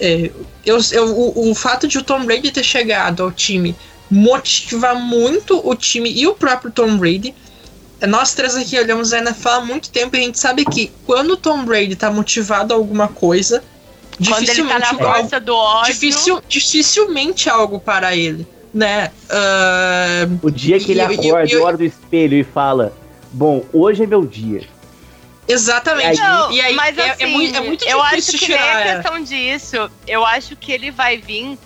É, 0.00 0.32
eu, 0.66 0.78
eu, 0.90 1.06
o, 1.16 1.50
o 1.50 1.54
fato 1.54 1.86
de 1.86 1.96
o 1.98 2.02
Tom 2.02 2.24
Brady 2.24 2.50
ter 2.50 2.64
chegado 2.64 3.22
ao 3.22 3.30
time 3.30 3.76
motiva 4.10 4.94
muito 4.94 5.60
o 5.64 5.76
time 5.76 6.10
e 6.10 6.26
o 6.26 6.34
próprio 6.34 6.72
Tom 6.72 6.96
Brady. 6.96 7.32
Nós 8.00 8.34
três 8.34 8.56
aqui 8.56 8.76
olhamos 8.78 9.12
a 9.12 9.18
NFL 9.18 9.48
há 9.48 9.60
muito 9.60 9.90
tempo 9.90 10.16
e 10.16 10.20
a 10.20 10.22
gente 10.22 10.38
sabe 10.38 10.64
que 10.64 10.90
quando 11.06 11.32
o 11.32 11.36
Tom 11.36 11.64
Brady 11.64 11.94
tá 11.94 12.10
motivado 12.10 12.74
a 12.74 12.76
alguma 12.76 13.06
coisa, 13.06 13.62
Quando 14.26 14.46
tá 14.68 14.78
na 14.80 14.88
algo- 14.88 15.04
força 15.04 15.38
do 15.40 15.54
ódio. 15.54 15.92
Dificil, 15.92 16.42
dificilmente 16.48 17.48
algo 17.48 17.78
para 17.78 18.16
ele, 18.16 18.44
né? 18.72 19.10
Ah, 19.30 20.26
O 20.42 20.50
dia 20.50 20.78
que 20.78 20.92
ele 20.92 21.00
acorda, 21.00 21.50
e- 21.52 21.56
olha 21.56 21.76
do 21.76 21.84
espelho 21.84 22.34
e 22.36 22.44
fala: 22.44 22.92
Bom, 23.32 23.64
hoje 23.72 24.04
é 24.04 24.06
meu 24.06 24.24
dia. 24.24 24.62
exatamente. 25.46 26.20
Não, 26.20 26.52
e 26.52 26.60
aí 26.60 26.74
mas 26.74 26.96
é, 26.98 27.10
assim, 27.10 27.22
é 27.24 27.26
muito, 27.26 27.56
é 27.56 27.60
muito 27.60 27.84
eu 27.86 28.02
acho 28.02 28.32
que 28.32 28.48
nem 28.48 28.58
tirar. 28.58 28.86
é 28.86 28.94
questão 28.94 29.22
disso. 29.22 29.90
Eu 30.06 30.24
acho 30.24 30.56
que 30.56 30.72
ele 30.72 30.90
vai 30.90 31.16
vir 31.18 31.58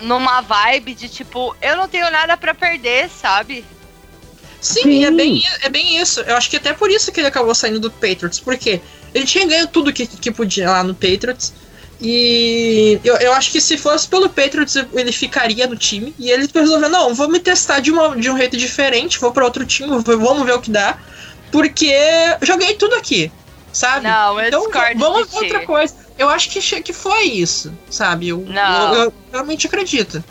numa 0.00 0.40
vibe 0.40 0.94
de 0.94 1.08
tipo, 1.08 1.54
eu 1.60 1.76
não 1.76 1.88
tenho 1.88 2.10
nada 2.10 2.36
pra 2.36 2.54
perder, 2.54 3.08
sabe? 3.10 3.64
Sim, 4.60 4.82
Sim. 4.82 5.04
É, 5.04 5.10
bem, 5.10 5.42
é 5.62 5.68
bem 5.68 6.00
isso. 6.00 6.20
Eu 6.20 6.36
acho 6.36 6.50
que 6.50 6.56
até 6.56 6.72
por 6.72 6.90
isso 6.90 7.12
que 7.12 7.20
ele 7.20 7.28
acabou 7.28 7.54
saindo 7.54 7.78
do 7.78 7.90
Patriots, 7.90 8.40
porque 8.40 8.80
ele 9.14 9.24
tinha 9.24 9.46
ganho 9.46 9.66
tudo 9.68 9.92
que, 9.92 10.06
que 10.06 10.30
podia 10.30 10.70
lá 10.70 10.82
no 10.82 10.94
Patriots. 10.94 11.52
E 12.00 13.00
eu, 13.04 13.16
eu 13.16 13.32
acho 13.32 13.50
que 13.50 13.60
se 13.60 13.76
fosse 13.76 14.06
pelo 14.08 14.28
Patriots, 14.28 14.76
ele 14.94 15.10
ficaria 15.12 15.66
no 15.66 15.76
time. 15.76 16.14
E 16.18 16.30
ele 16.30 16.48
resolveu, 16.52 16.88
não, 16.88 17.12
vou 17.14 17.28
me 17.28 17.40
testar 17.40 17.80
de, 17.80 17.90
uma, 17.90 18.16
de 18.16 18.30
um 18.30 18.36
jeito 18.36 18.56
diferente, 18.56 19.18
vou 19.18 19.32
para 19.32 19.44
outro 19.44 19.66
time, 19.66 19.98
vamos 20.02 20.46
ver 20.46 20.52
o 20.52 20.60
que 20.60 20.70
dá. 20.70 20.96
Porque 21.50 21.92
joguei 22.42 22.74
tudo 22.74 22.94
aqui, 22.94 23.32
sabe? 23.72 24.06
Não, 24.06 24.38
eu 24.40 24.46
então 24.48 24.62
discordo 24.62 24.98
vamos 25.00 25.30
ver 25.30 25.36
outra 25.36 25.66
coisa. 25.66 25.94
Eu 26.16 26.28
acho 26.28 26.50
que, 26.50 26.82
que 26.82 26.92
foi 26.92 27.22
isso, 27.24 27.72
sabe? 27.90 28.28
Eu, 28.28 28.38
Não. 28.46 28.94
eu- 28.94 29.02
eu 29.04 29.14
realmente 29.32 29.66
acredito. 29.66 30.22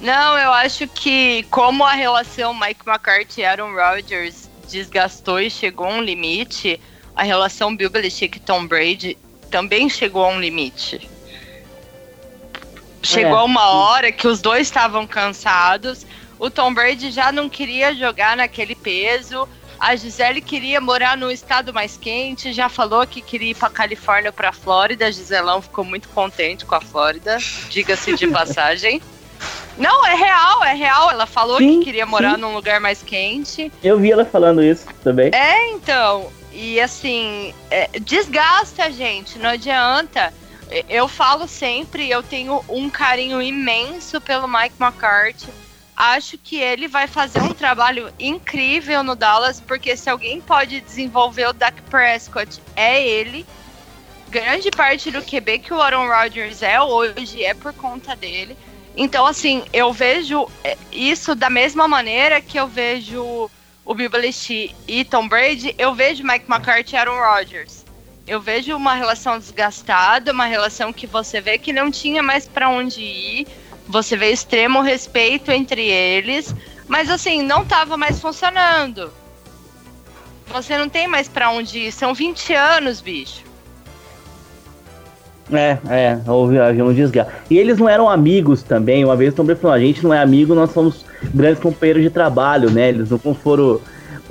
Não, 0.00 0.36
eu 0.38 0.52
acho 0.52 0.86
que 0.88 1.44
como 1.50 1.84
a 1.84 1.92
relação 1.92 2.52
Mike 2.52 2.80
McCarthy 2.86 3.40
e 3.40 3.44
Aaron 3.44 3.72
Rodgers 3.74 4.48
desgastou 4.70 5.40
e 5.40 5.50
chegou 5.50 5.86
a 5.86 5.90
um 5.94 6.02
limite, 6.02 6.80
a 7.14 7.22
relação 7.22 7.74
Bill 7.76 7.90
Belichick 7.90 8.38
e 8.38 8.40
Tom 8.40 8.66
Brady 8.66 9.16
também 9.54 9.88
chegou 9.88 10.24
a 10.24 10.28
um 10.30 10.40
limite. 10.40 11.08
Chegou 13.00 13.38
É. 13.38 13.42
uma 13.44 13.68
hora 13.70 14.10
que 14.10 14.26
os 14.26 14.40
dois 14.40 14.62
estavam 14.62 15.06
cansados, 15.06 16.04
o 16.40 16.50
Tom 16.50 16.74
Brady 16.74 17.12
já 17.12 17.30
não 17.30 17.48
queria 17.48 17.94
jogar 17.94 18.36
naquele 18.36 18.74
peso, 18.74 19.48
a 19.78 19.94
Gisele 19.94 20.40
queria 20.40 20.80
morar 20.80 21.16
num 21.16 21.30
estado 21.30 21.72
mais 21.72 21.96
quente, 21.96 22.52
já 22.52 22.68
falou 22.68 23.06
que 23.06 23.20
queria 23.22 23.52
ir 23.52 23.54
pra 23.54 23.70
Califórnia 23.70 24.30
ou 24.30 24.32
pra 24.34 24.50
Flórida, 24.52 25.06
a 25.06 25.10
Giselão 25.12 25.62
ficou 25.62 25.84
muito 25.84 26.08
contente 26.08 26.64
com 26.64 26.74
a 26.74 26.80
Flórida, 26.80 27.38
diga-se 27.70 28.16
de 28.16 28.26
passagem. 28.32 29.00
Não, 29.78 30.04
é 30.04 30.14
real, 30.16 30.64
é 30.64 30.74
real. 30.74 31.10
Ela 31.10 31.26
falou 31.26 31.58
Sim, 31.58 31.78
que 31.78 31.84
queria 31.84 32.06
morar 32.06 32.34
sim. 32.34 32.40
num 32.40 32.54
lugar 32.54 32.80
mais 32.80 33.02
quente. 33.02 33.70
Eu 33.84 34.00
vi 34.00 34.10
ela 34.10 34.24
falando 34.24 34.64
isso 34.64 34.86
também. 35.04 35.30
É, 35.32 35.70
então. 35.70 36.32
E 36.54 36.80
assim, 36.80 37.52
é, 37.68 37.88
desgasta, 38.00 38.90
gente. 38.92 39.38
Não 39.38 39.50
adianta. 39.50 40.32
Eu 40.88 41.08
falo 41.08 41.46
sempre, 41.46 42.08
eu 42.08 42.22
tenho 42.22 42.64
um 42.68 42.88
carinho 42.88 43.42
imenso 43.42 44.20
pelo 44.20 44.48
Mike 44.48 44.76
McCarthy. 44.80 45.48
Acho 45.96 46.38
que 46.38 46.56
ele 46.56 46.88
vai 46.88 47.06
fazer 47.06 47.40
um 47.40 47.52
trabalho 47.52 48.12
incrível 48.18 49.02
no 49.02 49.14
Dallas, 49.14 49.60
porque 49.60 49.96
se 49.96 50.08
alguém 50.08 50.40
pode 50.40 50.80
desenvolver 50.80 51.48
o 51.48 51.52
Dak 51.52 51.80
Prescott, 51.82 52.60
é 52.74 53.04
ele. 53.04 53.44
grande 54.28 54.70
parte 54.70 55.10
do 55.12 55.22
QB 55.22 55.60
que 55.60 55.72
o 55.72 55.80
Aaron 55.80 56.08
Rodgers 56.08 56.62
é 56.62 56.80
hoje 56.80 57.44
é 57.44 57.54
por 57.54 57.72
conta 57.72 58.16
dele. 58.16 58.56
Então, 58.96 59.26
assim, 59.26 59.64
eu 59.72 59.92
vejo 59.92 60.48
é, 60.62 60.76
isso 60.92 61.34
da 61.34 61.50
mesma 61.50 61.86
maneira 61.86 62.40
que 62.40 62.58
eu 62.58 62.66
vejo 62.66 63.50
o 63.84 63.94
Bill 63.94 64.10
e 64.88 65.04
Tom 65.04 65.28
Brady, 65.28 65.74
eu 65.76 65.94
vejo 65.94 66.24
Mike 66.24 66.50
McCarthy 66.50 66.94
e 66.94 66.96
Aaron 66.96 67.18
Rodgers. 67.18 67.84
Eu 68.26 68.40
vejo 68.40 68.74
uma 68.74 68.94
relação 68.94 69.38
desgastada, 69.38 70.32
uma 70.32 70.46
relação 70.46 70.92
que 70.92 71.06
você 71.06 71.40
vê 71.40 71.58
que 71.58 71.72
não 71.72 71.90
tinha 71.90 72.22
mais 72.22 72.48
para 72.48 72.70
onde 72.70 73.02
ir. 73.02 73.46
Você 73.86 74.16
vê 74.16 74.30
extremo 74.30 74.80
respeito 74.80 75.50
entre 75.50 75.82
eles, 75.82 76.54
mas 76.88 77.10
assim, 77.10 77.42
não 77.42 77.62
estava 77.62 77.98
mais 77.98 78.18
funcionando. 78.18 79.12
Você 80.46 80.78
não 80.78 80.88
tem 80.88 81.06
mais 81.06 81.28
para 81.28 81.50
onde 81.50 81.80
ir. 81.80 81.92
São 81.92 82.14
20 82.14 82.54
anos, 82.54 83.02
bicho. 83.02 83.42
É, 85.52 85.78
é, 85.90 86.18
houve 86.26 86.58
havia 86.58 86.84
um 86.84 86.92
desgaste. 86.92 87.32
E 87.50 87.58
eles 87.58 87.78
não 87.78 87.88
eram 87.88 88.08
amigos 88.08 88.62
também. 88.62 89.04
Uma 89.04 89.16
vez 89.16 89.32
o 89.32 89.36
Tom 89.36 89.44
Brady 89.44 89.60
falou: 89.60 89.76
a 89.76 89.80
gente 89.80 90.02
não 90.02 90.14
é 90.14 90.18
amigo, 90.18 90.54
nós 90.54 90.72
somos 90.72 91.04
grandes 91.34 91.62
companheiros 91.62 92.02
de 92.02 92.10
trabalho, 92.10 92.70
né? 92.70 92.88
Eles 92.88 93.10
não 93.10 93.34
foram. 93.34 93.80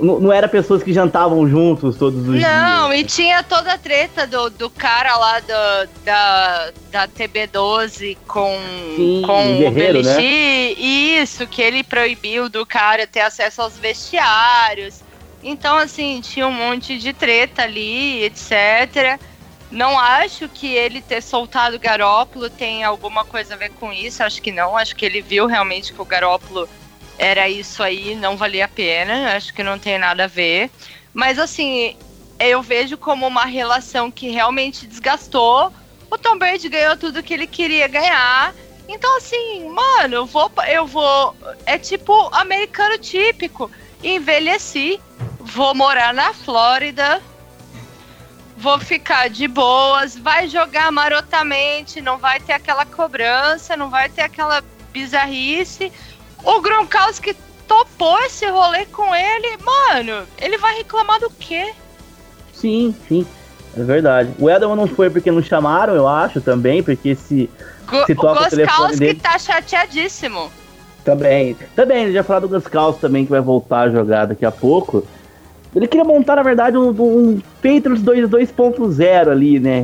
Não, 0.00 0.18
não 0.18 0.32
era 0.32 0.48
pessoas 0.48 0.82
que 0.82 0.92
jantavam 0.92 1.48
juntos 1.48 1.96
todos 1.96 2.20
os 2.20 2.26
não, 2.26 2.34
dias. 2.34 2.50
Não, 2.50 2.92
e 2.92 3.04
tinha 3.04 3.44
toda 3.44 3.74
a 3.74 3.78
treta 3.78 4.26
do, 4.26 4.50
do 4.50 4.68
cara 4.68 5.16
lá 5.16 5.38
do, 5.38 5.88
da, 6.04 6.70
da 6.90 7.08
TB12 7.08 8.16
com, 8.26 8.58
Sim, 8.96 9.22
com 9.24 9.68
o 9.68 9.70
BLX. 9.70 10.16
Né? 10.16 10.22
Isso, 10.72 11.46
que 11.46 11.62
ele 11.62 11.84
proibiu 11.84 12.48
do 12.48 12.66
cara 12.66 13.06
ter 13.06 13.20
acesso 13.20 13.62
aos 13.62 13.78
vestiários. 13.78 15.00
Então, 15.44 15.76
assim, 15.76 16.20
tinha 16.20 16.46
um 16.48 16.52
monte 16.52 16.98
de 16.98 17.12
treta 17.12 17.62
ali, 17.62 18.24
etc. 18.24 19.20
Não 19.74 19.98
acho 19.98 20.48
que 20.48 20.68
ele 20.68 21.02
ter 21.02 21.20
soltado 21.20 21.74
o 21.74 21.80
Garópolo 21.80 22.48
tem 22.48 22.84
alguma 22.84 23.24
coisa 23.24 23.54
a 23.54 23.56
ver 23.56 23.70
com 23.70 23.92
isso. 23.92 24.22
Acho 24.22 24.40
que 24.40 24.52
não. 24.52 24.76
Acho 24.76 24.94
que 24.94 25.04
ele 25.04 25.20
viu 25.20 25.46
realmente 25.46 25.92
que 25.92 26.00
o 26.00 26.04
Garópolo 26.04 26.68
era 27.18 27.48
isso 27.48 27.82
aí, 27.82 28.14
não 28.14 28.36
valia 28.36 28.66
a 28.66 28.68
pena. 28.68 29.34
Acho 29.34 29.52
que 29.52 29.64
não 29.64 29.76
tem 29.76 29.98
nada 29.98 30.24
a 30.24 30.28
ver. 30.28 30.70
Mas 31.12 31.40
assim, 31.40 31.96
eu 32.38 32.62
vejo 32.62 32.96
como 32.96 33.26
uma 33.26 33.46
relação 33.46 34.12
que 34.12 34.30
realmente 34.30 34.86
desgastou. 34.86 35.72
O 36.08 36.16
Tom 36.16 36.38
Brady 36.38 36.68
ganhou 36.68 36.96
tudo 36.96 37.20
que 37.20 37.34
ele 37.34 37.48
queria 37.48 37.88
ganhar. 37.88 38.54
Então, 38.88 39.16
assim, 39.16 39.68
mano, 39.70 40.14
eu 40.14 40.26
vou. 40.26 40.52
Eu 40.68 40.86
vou. 40.86 41.34
É 41.66 41.76
tipo 41.78 42.12
americano 42.32 42.96
típico. 42.96 43.68
Envelheci. 44.04 45.00
Vou 45.40 45.74
morar 45.74 46.14
na 46.14 46.32
Flórida 46.32 47.20
vou 48.64 48.78
ficar 48.78 49.28
de 49.28 49.46
boas, 49.46 50.16
vai 50.16 50.48
jogar 50.48 50.90
marotamente, 50.90 52.00
não 52.00 52.16
vai 52.16 52.40
ter 52.40 52.54
aquela 52.54 52.86
cobrança, 52.86 53.76
não 53.76 53.90
vai 53.90 54.08
ter 54.08 54.22
aquela 54.22 54.64
bizarrice. 54.90 55.92
O 56.42 56.62
Gronkowski 56.62 57.36
topou 57.68 58.18
esse 58.20 58.46
rolê 58.46 58.86
com 58.86 59.14
ele, 59.14 59.58
mano, 59.62 60.26
ele 60.40 60.56
vai 60.56 60.78
reclamar 60.78 61.20
do 61.20 61.28
quê? 61.38 61.74
Sim, 62.54 62.96
sim, 63.06 63.26
é 63.76 63.82
verdade. 63.82 64.30
O 64.38 64.48
Edelman 64.48 64.76
não 64.76 64.86
foi 64.86 65.10
porque 65.10 65.30
não 65.30 65.42
chamaram, 65.42 65.94
eu 65.94 66.08
acho, 66.08 66.40
também, 66.40 66.82
porque 66.82 67.14
se, 67.14 67.50
Go 67.86 68.06
se 68.06 68.14
toca 68.14 68.44
o, 68.44 68.46
o 68.46 68.48
telefone 68.48 68.96
dele... 68.96 69.20
tá 69.20 69.38
chateadíssimo. 69.38 70.50
Também, 71.04 71.54
também, 71.76 72.04
ele 72.04 72.14
já 72.14 72.24
falou 72.24 72.48
do 72.48 72.48
Gronkowski 72.48 73.02
também, 73.02 73.26
que 73.26 73.30
vai 73.30 73.42
voltar 73.42 73.80
a 73.80 73.90
jogar 73.90 74.24
daqui 74.24 74.46
a 74.46 74.50
pouco. 74.50 75.06
Ele 75.74 75.88
queria 75.88 76.04
montar, 76.04 76.36
na 76.36 76.42
verdade, 76.42 76.76
um, 76.76 76.90
um 76.90 77.42
Patriots 77.56 78.02
2.0 78.02 79.30
ali, 79.30 79.58
né? 79.58 79.82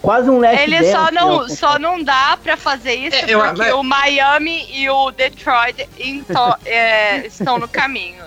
Quase 0.00 0.30
um 0.30 0.40
last 0.40 0.62
Ele 0.62 0.78
dance, 0.78 0.92
só 0.92 1.10
não, 1.12 1.48
só 1.48 1.78
não 1.78 2.02
dá 2.02 2.38
pra 2.42 2.56
fazer 2.56 2.94
isso 2.94 3.16
é, 3.16 3.24
eu, 3.28 3.40
porque 3.40 3.58
mas... 3.58 3.74
o 3.74 3.82
Miami 3.82 4.66
e 4.72 4.88
o 4.88 5.10
Detroit 5.10 5.88
into, 5.98 6.56
é, 6.64 7.26
estão 7.26 7.58
no 7.58 7.68
caminho. 7.68 8.24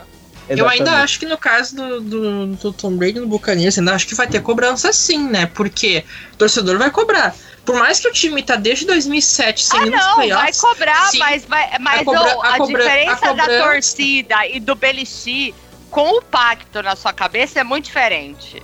Exatamente. 0.47 0.59
Eu 0.59 0.67
ainda 0.67 0.91
acho 1.01 1.19
que 1.19 1.25
no 1.25 1.37
caso 1.37 1.75
do, 1.75 2.01
do, 2.01 2.47
do 2.47 2.73
Tom 2.73 2.97
Brady 2.97 3.19
no 3.19 3.27
Buccaneers, 3.27 3.77
ainda 3.77 3.93
acho 3.93 4.05
que 4.05 4.13
vai 4.13 4.27
ter 4.27 4.41
cobrança 4.41 4.91
sim, 4.91 5.29
né? 5.29 5.45
Porque 5.45 6.03
o 6.33 6.37
torcedor 6.37 6.77
vai 6.77 6.91
cobrar. 6.91 7.33
Por 7.65 7.75
mais 7.75 7.99
que 7.99 8.09
o 8.09 8.11
time 8.11 8.43
tá 8.43 8.57
desde 8.57 8.85
2007 8.85 9.63
sem 9.63 9.79
ah, 9.79 9.85
não, 9.85 10.15
playoffs... 10.15 10.59
vai 10.59 10.73
cobrar, 10.73 11.09
sim, 11.09 11.17
mas, 11.17 11.45
vai, 11.45 11.69
mas 11.79 12.01
a, 12.01 12.03
cobra, 12.03 12.37
a, 12.43 12.55
a 12.55 12.59
diferença 12.59 13.29
a 13.29 13.33
da 13.33 13.45
torcida 13.45 14.45
e 14.47 14.59
do 14.59 14.75
Belichick 14.75 15.55
com 15.93 16.17
o 16.17 16.21
pacto 16.23 16.81
na 16.81 16.95
sua 16.95 17.13
cabeça 17.13 17.59
é 17.59 17.63
muito 17.63 17.85
diferente. 17.85 18.61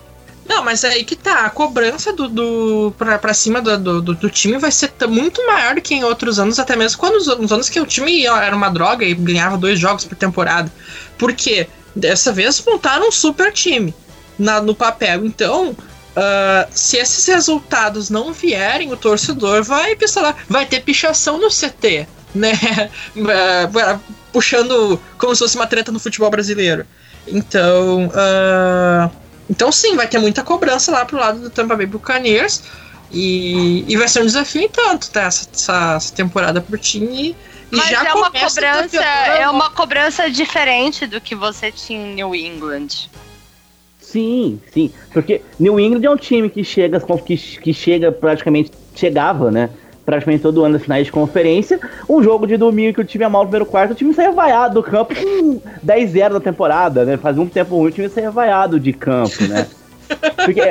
Não, 0.47 0.63
mas 0.63 0.83
aí 0.83 1.03
que 1.03 1.15
tá. 1.15 1.45
A 1.45 1.49
cobrança 1.51 2.11
do, 2.11 2.27
do 2.27 2.93
pra, 2.97 3.19
pra 3.19 3.35
cima 3.35 3.61
do, 3.61 4.01
do, 4.01 4.15
do, 4.15 4.29
time 4.31 4.57
vai 4.57 4.71
ser 4.71 4.91
muito 5.07 5.45
maior 5.45 5.75
do 5.75 5.81
que 5.81 5.93
em 5.93 6.03
outros 6.03 6.39
anos, 6.39 6.57
até 6.57 6.75
mesmo 6.75 6.99
quando 6.99 7.23
nos 7.37 7.51
anos 7.51 7.69
que 7.69 7.79
o 7.79 7.85
time 7.85 8.25
era 8.25 8.55
uma 8.55 8.69
droga 8.69 9.05
e 9.05 9.13
ganhava 9.13 9.59
dois 9.59 9.79
jogos 9.79 10.05
por 10.05 10.17
temporada. 10.17 10.73
Porque 11.19 11.69
dessa 11.95 12.33
vez 12.33 12.63
montaram 12.65 13.07
um 13.07 13.11
super 13.11 13.53
time 13.53 13.93
na, 14.39 14.59
no 14.59 14.73
papel. 14.73 15.23
Então, 15.23 15.69
uh, 15.69 16.67
se 16.71 16.97
esses 16.97 17.27
resultados 17.27 18.09
não 18.09 18.33
vierem, 18.33 18.91
o 18.91 18.97
torcedor 18.97 19.63
vai 19.63 19.95
pistolar. 19.95 20.35
Vai 20.49 20.65
ter 20.65 20.81
pichação 20.81 21.37
no 21.37 21.49
CT, 21.49 22.07
né? 22.33 22.53
Uh, 23.15 23.99
puxando 24.33 24.99
como 25.19 25.35
se 25.35 25.39
fosse 25.39 25.55
uma 25.55 25.67
treta 25.67 25.91
no 25.91 25.99
futebol 25.99 26.31
brasileiro. 26.31 26.87
Então, 27.27 28.07
uh, 28.07 29.11
então 29.49 29.71
sim, 29.71 29.95
vai 29.95 30.07
ter 30.07 30.19
muita 30.19 30.43
cobrança 30.43 30.91
lá 30.91 31.05
pro 31.05 31.17
lado 31.17 31.39
do 31.39 31.49
Tampa 31.49 31.75
Bay 31.75 31.85
Buccaneers. 31.85 32.63
E, 33.11 33.85
e 33.87 33.97
vai 33.97 34.07
ser 34.07 34.21
um 34.21 34.25
desafio 34.25 34.69
tanto, 34.69 35.09
tá? 35.09 35.23
Essa, 35.23 35.49
essa, 35.51 35.95
essa 35.95 36.15
temporada 36.15 36.61
pro 36.61 36.77
time. 36.77 37.35
E 37.71 37.75
Mas 37.75 37.89
já 37.89 38.07
é 38.07 38.13
uma 38.13 38.31
cobrança, 38.31 39.03
é 39.03 39.49
uma 39.49 39.69
cobrança 39.71 40.29
diferente 40.29 41.07
do 41.07 41.19
que 41.19 41.35
você 41.35 41.71
tinha 41.71 41.99
em 41.99 42.15
New 42.15 42.35
England. 42.35 43.09
Sim, 43.99 44.59
sim. 44.73 44.91
Porque 45.11 45.41
New 45.59 45.79
England 45.79 46.03
é 46.03 46.09
um 46.09 46.17
time 46.17 46.49
que 46.49 46.63
chega, 46.63 46.99
que, 46.99 47.37
que 47.37 47.73
chega 47.73 48.11
praticamente. 48.11 48.71
Chegava, 48.95 49.49
né? 49.49 49.69
Praticamente 50.09 50.41
todo 50.41 50.63
ano 50.63 50.73
nas 50.73 50.81
finais 50.81 51.05
de 51.05 51.11
conferência. 51.11 51.79
Um 52.09 52.23
jogo 52.23 52.47
de 52.47 52.57
domingo 52.57 52.95
que 52.95 53.01
o 53.01 53.05
time 53.05 53.23
é 53.23 53.29
mal 53.29 53.43
no 53.43 53.47
primeiro 53.47 53.65
quarto, 53.67 53.91
o 53.91 53.95
time 53.95 54.11
saia 54.11 54.31
vaiado 54.31 54.73
do 54.73 54.83
campo 54.83 55.13
com 55.13 55.61
10-0 55.85 56.33
da 56.33 56.39
temporada, 56.39 57.05
né? 57.05 57.15
Faz 57.15 57.37
um 57.37 57.45
tempo 57.45 57.77
ruim, 57.77 57.89
o 57.89 57.91
time 57.91 58.09
saia 58.09 58.31
vaiado 58.31 58.79
de 58.79 58.91
campo, 58.91 59.43
né? 59.47 59.67
Porque 60.43 60.61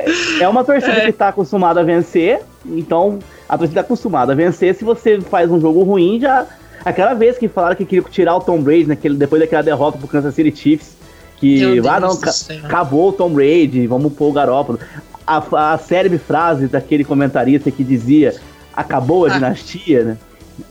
é 0.40 0.48
uma 0.48 0.64
torcida 0.64 0.94
é. 0.94 1.01
que 1.03 1.11
está 1.11 1.29
acostumada 1.29 1.81
a 1.81 1.85
vencer, 1.85 2.40
então 2.66 3.20
a 3.48 3.57
torcida 3.57 3.81
está 3.81 3.81
acostumada 3.83 4.33
a 4.33 4.35
vencer. 4.35 4.74
Se 4.74 4.85
você 4.85 5.20
faz 5.20 5.48
um 5.53 5.61
jogo 5.61 5.85
ruim, 5.85 6.18
já. 6.20 6.44
Aquela 6.85 7.14
vez 7.14 7.38
que 7.38 7.48
falaram 7.48 7.77
que 7.77 7.85
queria 7.85 8.05
tirar 8.09 8.37
o 8.37 8.40
Tom 8.40 8.61
Brady 8.61 8.87
naquele, 8.87 9.16
depois 9.16 9.40
daquela 9.40 9.62
derrota 9.62 9.98
pro 9.98 10.09
Kansas 10.09 10.35
City 10.35 10.57
Chiefs, 10.57 10.96
que 11.37 11.81
ah 11.87 12.01
não, 12.01 12.18
acabou 12.64 13.11
o 13.11 13.12
Tom 13.12 13.31
Brady, 13.31 13.87
vamos 13.87 14.12
pôr 14.12 14.31
o 14.31 14.33
Garópolo. 14.33 14.81
A, 15.27 15.74
a 15.74 15.79
célebre 15.79 16.18
frase 16.18 16.66
daquele 16.66 17.05
comentarista 17.05 17.70
que 17.70 17.85
dizia 17.85 18.35
acabou 18.78 19.26
a 19.26 19.28
ah. 19.28 19.32
dinastia, 19.34 20.04
né? 20.04 20.18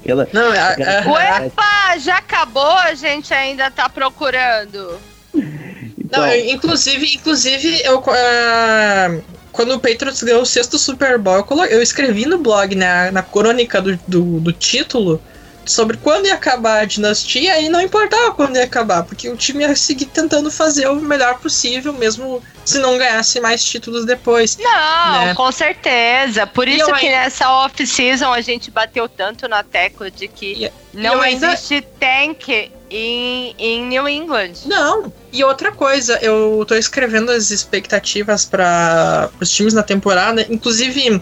Aquela, 0.01 0.27
não, 0.33 0.51
a, 0.51 0.69
aquela... 0.69 1.11
Uepa, 1.11 1.97
já 1.99 2.17
acabou, 2.17 2.77
a 2.77 2.93
gente 2.93 3.33
ainda 3.33 3.69
tá 3.69 3.89
procurando. 3.89 4.97
Então... 5.33 6.25
Não, 6.25 6.35
inclusive, 6.35 7.15
inclusive, 7.15 7.81
eu, 7.83 7.99
uh, 7.99 9.23
quando 9.51 9.73
o 9.73 9.79
Patriots 9.79 10.23
ganhou 10.23 10.41
o 10.41 10.45
sexto 10.45 10.77
Super 10.77 11.17
Bowl, 11.17 11.45
eu, 11.49 11.65
eu 11.65 11.81
escrevi 11.81 12.25
no 12.25 12.37
blog, 12.37 12.75
né, 12.75 13.11
na 13.11 13.21
crônica 13.21 13.81
do, 13.81 13.99
do, 14.07 14.39
do 14.39 14.53
título, 14.53 15.21
sobre 15.67 15.97
quando 15.97 16.25
ia 16.25 16.33
acabar 16.33 16.81
a 16.81 16.85
dinastia 16.85 17.59
e 17.59 17.69
não 17.69 17.81
importava 17.81 18.31
quando 18.31 18.55
ia 18.55 18.63
acabar, 18.63 19.03
porque 19.03 19.29
o 19.29 19.35
time 19.35 19.63
ia 19.63 19.75
seguir 19.75 20.05
tentando 20.05 20.49
fazer 20.49 20.87
o 20.87 20.95
melhor 20.95 21.39
possível, 21.39 21.93
mesmo 21.93 22.41
se 22.65 22.79
não 22.79 22.97
ganhasse 22.97 23.39
mais 23.39 23.63
títulos 23.63 24.05
depois. 24.05 24.57
Não, 24.57 25.25
né? 25.25 25.33
com 25.33 25.51
certeza. 25.51 26.47
Por 26.47 26.67
isso 26.67 26.85
que 26.85 27.05
ainda... 27.05 27.23
nessa 27.23 27.49
off-season 27.49 28.31
a 28.31 28.41
gente 28.41 28.71
bateu 28.71 29.07
tanto 29.07 29.47
na 29.47 29.63
tecla 29.63 30.09
de 30.09 30.27
que 30.27 30.65
e, 30.65 30.71
não 30.93 31.21
ainda... 31.21 31.53
existe 31.53 31.81
tank 31.99 32.71
em, 32.89 33.55
em 33.57 33.85
New 33.85 34.07
England. 34.07 34.53
Não. 34.65 35.11
E 35.31 35.43
outra 35.43 35.71
coisa, 35.71 36.17
eu 36.21 36.65
tô 36.67 36.75
escrevendo 36.75 37.31
as 37.31 37.51
expectativas 37.51 38.45
para 38.45 39.29
os 39.39 39.51
times 39.51 39.73
na 39.73 39.83
temporada, 39.83 40.45
inclusive 40.49 41.21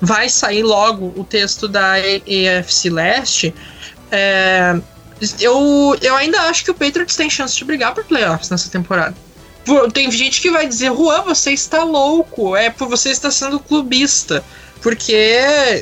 vai 0.00 0.28
sair 0.28 0.62
logo 0.62 1.12
o 1.16 1.24
texto 1.24 1.68
da 1.68 1.98
EFC 2.00 2.88
Leste 2.88 3.54
é, 4.10 4.80
eu, 5.40 5.96
eu 6.00 6.16
ainda 6.16 6.40
acho 6.42 6.64
que 6.64 6.70
o 6.70 6.74
Patriots 6.74 7.16
tem 7.16 7.28
chance 7.28 7.56
de 7.56 7.64
brigar 7.64 7.94
por 7.94 8.04
playoffs 8.04 8.50
nessa 8.50 8.70
temporada. 8.70 9.14
Tem 9.92 10.10
gente 10.10 10.40
que 10.40 10.50
vai 10.50 10.66
dizer, 10.66 10.92
Juan, 10.92 11.22
você 11.22 11.52
está 11.52 11.84
louco, 11.84 12.56
é 12.56 12.70
por 12.70 12.88
você 12.88 13.10
estar 13.10 13.30
sendo 13.30 13.60
clubista. 13.60 14.42
Porque 14.82 15.28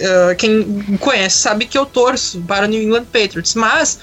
uh, 0.02 0.36
quem 0.36 0.96
conhece 0.98 1.38
sabe 1.38 1.66
que 1.66 1.78
eu 1.78 1.86
torço 1.86 2.40
para 2.42 2.64
o 2.64 2.68
New 2.68 2.82
England 2.82 3.04
Patriots. 3.04 3.54
Mas 3.54 4.00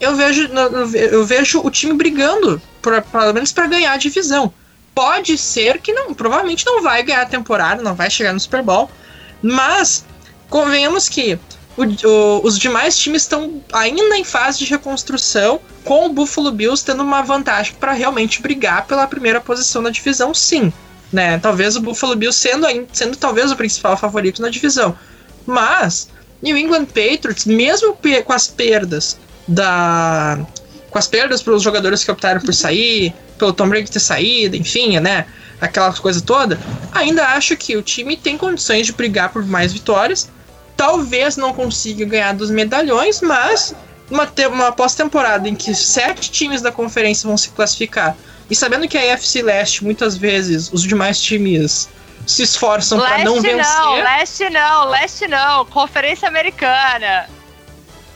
eu 0.00 0.16
vejo, 0.16 0.48
eu 0.94 1.24
vejo 1.24 1.60
o 1.60 1.70
time 1.70 1.92
brigando, 1.92 2.60
pelo 2.80 3.34
menos 3.34 3.52
para 3.52 3.66
ganhar 3.66 3.92
a 3.92 3.96
divisão. 3.96 4.52
pode 4.94 5.36
ser 5.36 5.80
que 5.80 5.92
não, 5.92 6.14
provavelmente 6.14 6.66
não 6.66 6.82
vai 6.82 7.02
ganhar 7.02 7.22
a 7.22 7.26
temporada, 7.26 7.82
não 7.82 7.94
vai 7.94 8.10
chegar 8.10 8.32
no 8.32 8.40
Super 8.40 8.62
Bowl, 8.62 8.90
mas 9.40 10.04
convenhamos 10.48 11.08
que 11.08 11.38
o, 11.78 12.08
o, 12.08 12.40
os 12.44 12.58
demais 12.58 12.98
times 12.98 13.22
estão 13.22 13.62
ainda 13.72 14.16
em 14.16 14.24
fase 14.24 14.58
de 14.58 14.64
reconstrução, 14.64 15.60
com 15.84 16.06
o 16.06 16.12
Buffalo 16.12 16.50
Bills 16.50 16.84
tendo 16.84 17.04
uma 17.04 17.22
vantagem 17.22 17.74
para 17.78 17.92
realmente 17.92 18.42
brigar 18.42 18.84
pela 18.86 19.06
primeira 19.06 19.40
posição 19.40 19.80
na 19.80 19.90
divisão, 19.90 20.34
sim. 20.34 20.72
Né? 21.12 21.38
Talvez 21.38 21.76
o 21.76 21.80
Buffalo 21.80 22.16
Bills 22.16 22.36
sendo, 22.36 22.66
sendo 22.92 23.16
talvez 23.16 23.52
o 23.52 23.56
principal 23.56 23.96
favorito 23.96 24.42
na 24.42 24.48
divisão. 24.48 24.98
Mas 25.46 26.08
New 26.42 26.56
England 26.56 26.86
Patriots, 26.86 27.46
mesmo 27.46 27.96
com 28.24 28.32
as 28.32 28.48
perdas 28.48 29.16
da. 29.46 30.38
Com 30.90 30.98
as 30.98 31.06
perdas 31.06 31.42
para 31.42 31.54
os 31.54 31.62
jogadores 31.62 32.02
que 32.02 32.10
optaram 32.10 32.40
por 32.40 32.52
sair, 32.52 33.14
pelo 33.38 33.52
Tom 33.52 33.68
Brady 33.68 33.90
ter 33.90 34.00
saído, 34.00 34.56
enfim, 34.56 34.98
né? 34.98 35.26
Aquela 35.60 35.92
coisa 35.92 36.20
toda, 36.20 36.58
ainda 36.92 37.26
acho 37.28 37.56
que 37.56 37.76
o 37.76 37.82
time 37.82 38.16
tem 38.16 38.38
condições 38.38 38.86
de 38.86 38.92
brigar 38.92 39.32
por 39.32 39.44
mais 39.44 39.72
vitórias 39.72 40.28
Talvez 40.78 41.36
não 41.36 41.52
consiga 41.52 42.04
ganhar 42.04 42.32
dos 42.34 42.50
medalhões, 42.50 43.20
mas 43.20 43.74
uma, 44.08 44.32
uma 44.48 44.70
pós-temporada 44.70 45.48
em 45.48 45.56
que 45.56 45.74
sete 45.74 46.30
times 46.30 46.62
da 46.62 46.70
conferência 46.70 47.26
vão 47.26 47.36
se 47.36 47.50
classificar, 47.50 48.16
e 48.48 48.54
sabendo 48.54 48.86
que 48.86 48.96
a 48.96 49.12
AFC 49.12 49.42
Leste, 49.42 49.82
muitas 49.82 50.16
vezes, 50.16 50.72
os 50.72 50.84
demais 50.84 51.20
times 51.20 51.88
se 52.24 52.44
esforçam 52.44 53.00
para 53.00 53.24
não 53.24 53.40
vencer. 53.40 53.56
Não, 53.56 53.94
leste 53.96 54.50
não, 54.50 54.84
leste 54.88 55.26
não, 55.26 55.64
Conferência 55.66 56.28
Americana. 56.28 57.28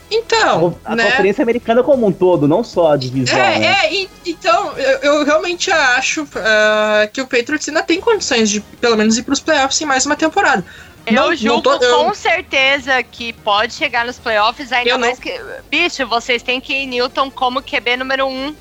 Então, 0.09 0.77
a, 0.85 0.95
né? 0.95 1.09
Conferência 1.09 1.41
Americana 1.41 1.83
como 1.83 2.05
um 2.05 2.11
todo, 2.11 2.47
não 2.47 2.63
só 2.63 2.93
a 2.93 2.97
divisão. 2.97 3.37
É, 3.37 3.59
né? 3.59 3.75
é 3.83 3.93
e, 3.93 4.09
então, 4.25 4.77
eu, 4.77 4.99
eu, 4.99 5.25
realmente 5.25 5.71
acho 5.71 6.23
uh, 6.23 7.09
que 7.11 7.19
o 7.19 7.25
Patriots 7.27 7.67
ainda 7.67 7.81
tem 7.81 7.99
condições 7.99 8.49
de, 8.49 8.61
pelo 8.61 8.95
menos, 8.95 9.17
ir 9.17 9.23
para 9.23 9.33
os 9.33 9.39
playoffs 9.39 9.81
em 9.81 9.85
mais 9.85 10.05
uma 10.05 10.15
temporada. 10.15 10.63
Eu 11.05 11.13
não, 11.13 11.35
julgo 11.35 11.69
não 11.69 11.79
tô, 11.79 11.85
eu... 11.85 12.05
com 12.05 12.13
certeza 12.13 13.03
que 13.03 13.33
pode 13.33 13.73
chegar 13.73 14.05
nos 14.05 14.17
playoffs, 14.17 14.71
ainda 14.71 14.89
eu 14.89 14.99
mais 14.99 15.19
não... 15.19 15.23
que. 15.23 15.39
Bicho, 15.69 16.07
vocês 16.07 16.41
têm 16.41 16.61
que 16.61 16.73
ir 16.73 16.85
Newton 16.85 17.29
como 17.29 17.61
QB 17.61 17.97
número 17.97 18.25
1. 18.25 18.29
Um. 18.29 18.55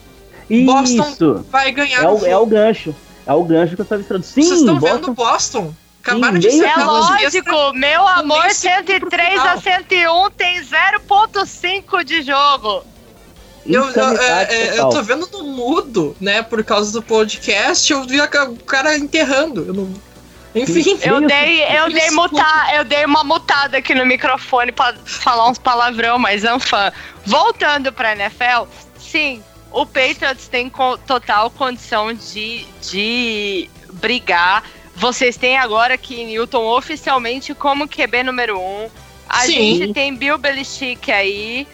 Isso. 0.50 0.66
Boston 0.66 1.44
vai 1.50 1.70
ganhar. 1.70 2.02
É 2.02 2.09
o, 2.09 2.26
é 2.26 2.37
o 2.37 2.46
gancho. 2.46 2.94
É 3.26 3.33
o 3.33 3.44
gancho 3.44 3.76
que 3.76 3.81
eu 3.81 3.85
estava 3.85 4.00
esperando. 4.00 4.24
Sim, 4.24 4.42
Vocês 4.42 4.61
estão 4.61 4.78
Boston... 4.78 4.96
vendo 4.96 5.14
Boston? 5.14 5.74
Acabaram 6.02 6.38
de 6.38 6.50
ser 6.50 6.64
É 6.64 6.76
lógico, 6.76 7.72
meu 7.74 8.07
amor, 8.09 8.50
103 8.50 9.40
a 9.40 9.61
101 9.61 10.31
tem 10.33 10.61
0.5 10.61 12.05
de 12.05 12.22
jogo. 12.22 12.85
Eu, 13.64 13.88
eu, 13.88 14.18
é, 14.18 14.42
é, 14.50 14.81
eu 14.81 14.88
tô 14.88 15.00
vendo 15.00 15.28
no 15.31 15.44
mudo, 15.44 16.16
né? 16.20 16.42
Por 16.42 16.64
causa 16.64 16.90
do 16.92 17.00
podcast, 17.00 17.92
eu 17.92 18.02
vi 18.02 18.20
o 18.20 18.28
cara 18.66 18.98
enterrando. 18.98 19.64
Eu 19.64 19.72
não 19.72 19.94
enfim. 20.54 20.98
Eu 21.02 21.26
dei, 21.26 21.62
eu 21.64 21.90
dei 21.90 22.10
mutar, 22.10 22.74
eu 22.74 22.84
dei 22.84 23.04
uma 23.04 23.24
mutada 23.24 23.78
aqui 23.78 23.94
no 23.94 24.04
microfone 24.04 24.72
para 24.72 24.94
falar 25.04 25.48
uns 25.48 25.58
palavrão, 25.58 26.18
mas 26.18 26.42
fã. 26.60 26.92
Voltando 27.24 27.92
pra 27.92 28.12
NFL, 28.12 28.66
sim, 28.98 29.42
o 29.70 29.86
Patriots 29.86 30.48
tem 30.48 30.70
total 31.06 31.50
condição 31.50 32.12
de, 32.12 32.66
de 32.82 33.70
brigar. 33.94 34.62
Vocês 34.94 35.36
têm 35.36 35.56
agora 35.56 35.96
que 35.96 36.24
Newton 36.24 36.64
oficialmente 36.64 37.54
como 37.54 37.88
QB 37.88 38.22
número 38.24 38.58
1. 38.58 38.62
Um. 38.62 38.90
A 39.28 39.46
sim. 39.46 39.78
gente 39.78 39.94
tem 39.94 40.14
Bill 40.14 40.36
Belichick 40.36 41.10
aí, 41.10 41.66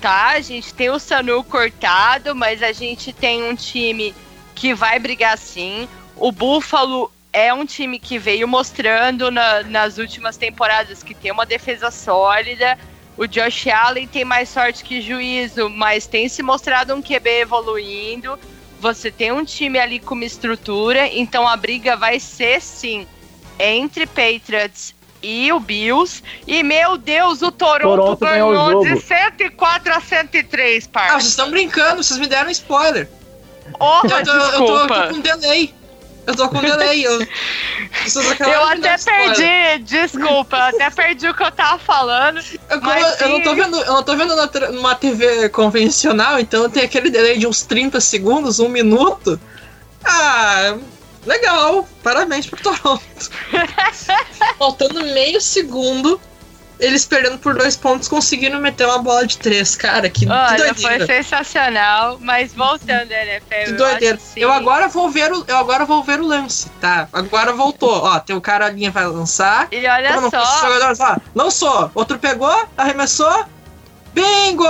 tá? 0.00 0.30
A 0.30 0.40
gente 0.40 0.74
tem 0.74 0.90
o 0.90 0.98
Sanu 0.98 1.44
cortado, 1.44 2.34
mas 2.34 2.60
a 2.60 2.72
gente 2.72 3.12
tem 3.12 3.44
um 3.44 3.54
time 3.54 4.12
que 4.54 4.74
vai 4.74 4.98
brigar 4.98 5.38
sim. 5.38 5.88
O 6.16 6.32
Buffalo 6.32 7.10
é 7.34 7.52
um 7.52 7.66
time 7.66 7.98
que 7.98 8.16
veio 8.16 8.46
mostrando 8.46 9.28
na, 9.28 9.64
nas 9.64 9.98
últimas 9.98 10.36
temporadas 10.36 11.02
que 11.02 11.12
tem 11.12 11.32
uma 11.32 11.44
defesa 11.44 11.90
sólida. 11.90 12.78
O 13.16 13.26
Josh 13.26 13.66
Allen 13.66 14.06
tem 14.06 14.24
mais 14.24 14.48
sorte 14.48 14.84
que 14.84 15.00
juízo, 15.00 15.68
mas 15.68 16.06
tem 16.06 16.28
se 16.28 16.44
mostrado 16.44 16.94
um 16.94 17.02
QB 17.02 17.40
evoluindo. 17.40 18.38
Você 18.78 19.10
tem 19.10 19.32
um 19.32 19.44
time 19.44 19.80
ali 19.80 19.98
com 19.98 20.14
uma 20.14 20.24
estrutura, 20.24 21.08
então 21.08 21.48
a 21.48 21.56
briga 21.56 21.96
vai 21.96 22.20
ser 22.20 22.60
sim 22.62 23.04
entre 23.58 24.06
Patriots 24.06 24.94
e 25.20 25.52
o 25.52 25.58
Bills. 25.58 26.22
E 26.46 26.62
meu 26.62 26.96
Deus, 26.96 27.42
o 27.42 27.50
Toronto, 27.50 27.82
Toronto 27.82 28.20
ganhou 28.20 28.84
de 28.84 29.00
104 29.00 29.92
a 29.92 30.00
103, 30.00 30.86
parça. 30.86 31.14
Ah, 31.14 31.20
vocês 31.20 31.30
estão 31.30 31.50
brincando, 31.50 32.00
vocês 32.00 32.20
me 32.20 32.28
deram 32.28 32.50
spoiler. 32.50 33.08
Oh, 33.80 34.02
eu, 34.04 34.08
tô, 34.08 34.30
eu, 34.30 34.66
tô, 34.66 34.78
eu 34.78 34.86
tô 34.86 35.08
com 35.08 35.20
delay. 35.20 35.74
Eu 36.26 36.34
tô 36.34 36.48
com 36.48 36.60
delay. 36.60 37.04
Eu, 37.06 37.20
eu 37.20 38.64
até 38.64 38.96
perdi, 38.98 39.84
desculpa, 39.84 40.56
eu 40.56 40.62
até 40.62 40.90
perdi 40.90 41.28
o 41.28 41.34
que 41.34 41.42
eu 41.42 41.50
tava 41.50 41.78
falando. 41.78 42.40
Eu, 42.70 42.80
eu 43.20 43.28
não 43.28 43.42
tô 43.42 43.54
vendo, 43.54 43.76
eu 43.76 43.92
não 43.92 44.02
tô 44.02 44.16
vendo 44.16 44.34
na, 44.34 44.70
numa 44.70 44.94
TV 44.94 45.48
convencional, 45.50 46.38
então 46.38 46.68
tem 46.70 46.84
aquele 46.84 47.10
delay 47.10 47.38
de 47.38 47.46
uns 47.46 47.62
30 47.62 48.00
segundos, 48.00 48.58
um 48.58 48.68
minuto. 48.68 49.40
Ah, 50.04 50.76
legal. 51.26 51.88
Parabéns 52.02 52.46
pro 52.46 52.62
Toronto. 52.62 53.30
Faltando 54.58 55.02
meio 55.04 55.40
segundo 55.40 56.20
eles 56.78 57.04
perdendo 57.04 57.38
por 57.38 57.54
dois 57.54 57.76
pontos 57.76 58.08
conseguiram 58.08 58.58
meter 58.58 58.86
uma 58.86 58.98
bola 58.98 59.26
de 59.26 59.38
três, 59.38 59.76
cara. 59.76 60.08
Que, 60.10 60.28
Olha, 60.28 60.74
que 60.74 60.82
foi 60.82 61.06
sensacional. 61.06 62.18
Mas 62.20 62.52
voltando, 62.52 63.10
NFL. 63.10 63.64
Que 63.66 63.72
doideira. 63.72 64.18
Eu, 64.36 64.42
eu, 64.42 64.52
agora 64.52 64.88
vou 64.88 65.10
ver 65.10 65.32
o, 65.32 65.44
eu 65.46 65.56
agora 65.56 65.84
vou 65.84 66.02
ver 66.02 66.20
o 66.20 66.26
lance, 66.26 66.68
tá? 66.80 67.08
Agora 67.12 67.52
voltou. 67.52 68.04
Ó, 68.04 68.18
tem 68.18 68.34
o 68.34 68.40
cara 68.40 68.66
ali 68.66 68.88
vai 68.90 69.06
lançar. 69.06 69.68
E 69.70 69.86
olha 69.86 70.14
Pô, 70.14 70.30
só. 70.30 70.60
Jogadores, 70.60 71.00
ó, 71.00 71.16
lançou. 71.34 71.90
Outro 71.94 72.18
pegou, 72.18 72.66
arremessou. 72.76 73.46
Bingo! 74.12 74.64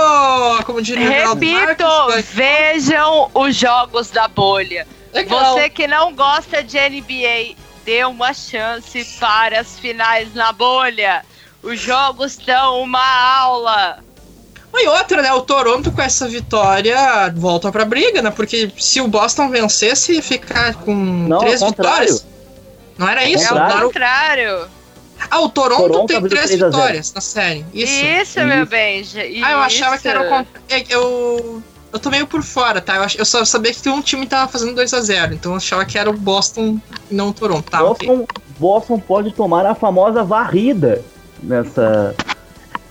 Como 0.65 0.81
diria 0.81 1.27
Repito, 1.27 1.83
Marcos, 1.83 2.25
vejam 2.31 3.29
os 3.33 3.55
jogos 3.55 4.09
da 4.09 4.27
bolha. 4.27 4.87
Legal. 5.13 5.53
Você 5.53 5.69
que 5.69 5.87
não 5.87 6.13
gosta 6.13 6.63
de 6.63 6.77
NBA, 6.77 7.55
dê 7.85 8.03
uma 8.03 8.33
chance 8.33 9.05
para 9.19 9.61
as 9.61 9.79
finais 9.79 10.33
na 10.33 10.51
bolha. 10.51 11.23
Os 11.65 11.79
jogos 11.79 12.33
estão 12.33 12.79
uma 12.79 13.03
aula. 13.39 13.97
E 14.71 14.87
outra, 14.87 15.21
né? 15.23 15.33
O 15.33 15.41
Toronto 15.41 15.91
com 15.91 16.01
essa 16.01 16.27
vitória 16.27 17.33
volta 17.35 17.71
pra 17.71 17.83
briga, 17.83 18.21
né? 18.21 18.29
Porque 18.29 18.71
se 18.77 19.01
o 19.01 19.07
Boston 19.07 19.49
vencesse, 19.49 20.13
ia 20.13 20.21
ficar 20.21 20.75
com 20.75 20.93
não, 20.93 21.39
três 21.39 21.63
vitórias. 21.63 22.25
Não 22.97 23.09
era 23.09 23.27
isso? 23.27 23.51
É 23.51 23.53
o 23.53 23.81
contrário. 23.81 24.67
Ah, 25.31 25.39
o 25.39 25.49
Toronto, 25.49 25.87
Toronto 25.87 26.07
tem 26.07 26.21
três 26.27 26.51
vitórias 26.51 27.11
na 27.13 27.21
série. 27.21 27.65
Isso, 27.73 28.05
isso 28.05 28.39
meu 28.41 28.67
bem. 28.67 29.03
Ah, 29.43 29.51
eu 29.53 29.59
achava 29.59 29.97
que 29.97 30.07
era 30.07 30.21
o 30.21 30.29
contrário. 30.29 30.61
É, 30.69 30.83
eu, 30.89 31.63
eu 31.91 31.99
tô 31.99 32.11
meio 32.11 32.27
por 32.27 32.43
fora, 32.43 32.79
tá? 32.79 32.97
Eu, 32.97 33.07
eu 33.17 33.25
só 33.25 33.43
sabia 33.43 33.73
que 33.73 33.89
um 33.89 34.03
time 34.03 34.27
tava 34.27 34.51
fazendo 34.51 34.79
2x0. 34.79 35.33
Então 35.33 35.53
eu 35.53 35.57
achava 35.57 35.83
que 35.83 35.97
era 35.97 36.11
o 36.11 36.13
Boston 36.13 36.79
e 37.09 37.15
não 37.15 37.29
o 37.29 37.33
Toronto. 37.33 37.71
Tá, 37.71 37.79
Boston, 37.79 38.19
okay. 38.21 38.43
Boston 38.59 38.99
pode 38.99 39.31
tomar 39.31 39.65
a 39.65 39.73
famosa 39.73 40.23
varrida 40.23 41.03
nessa, 41.41 42.15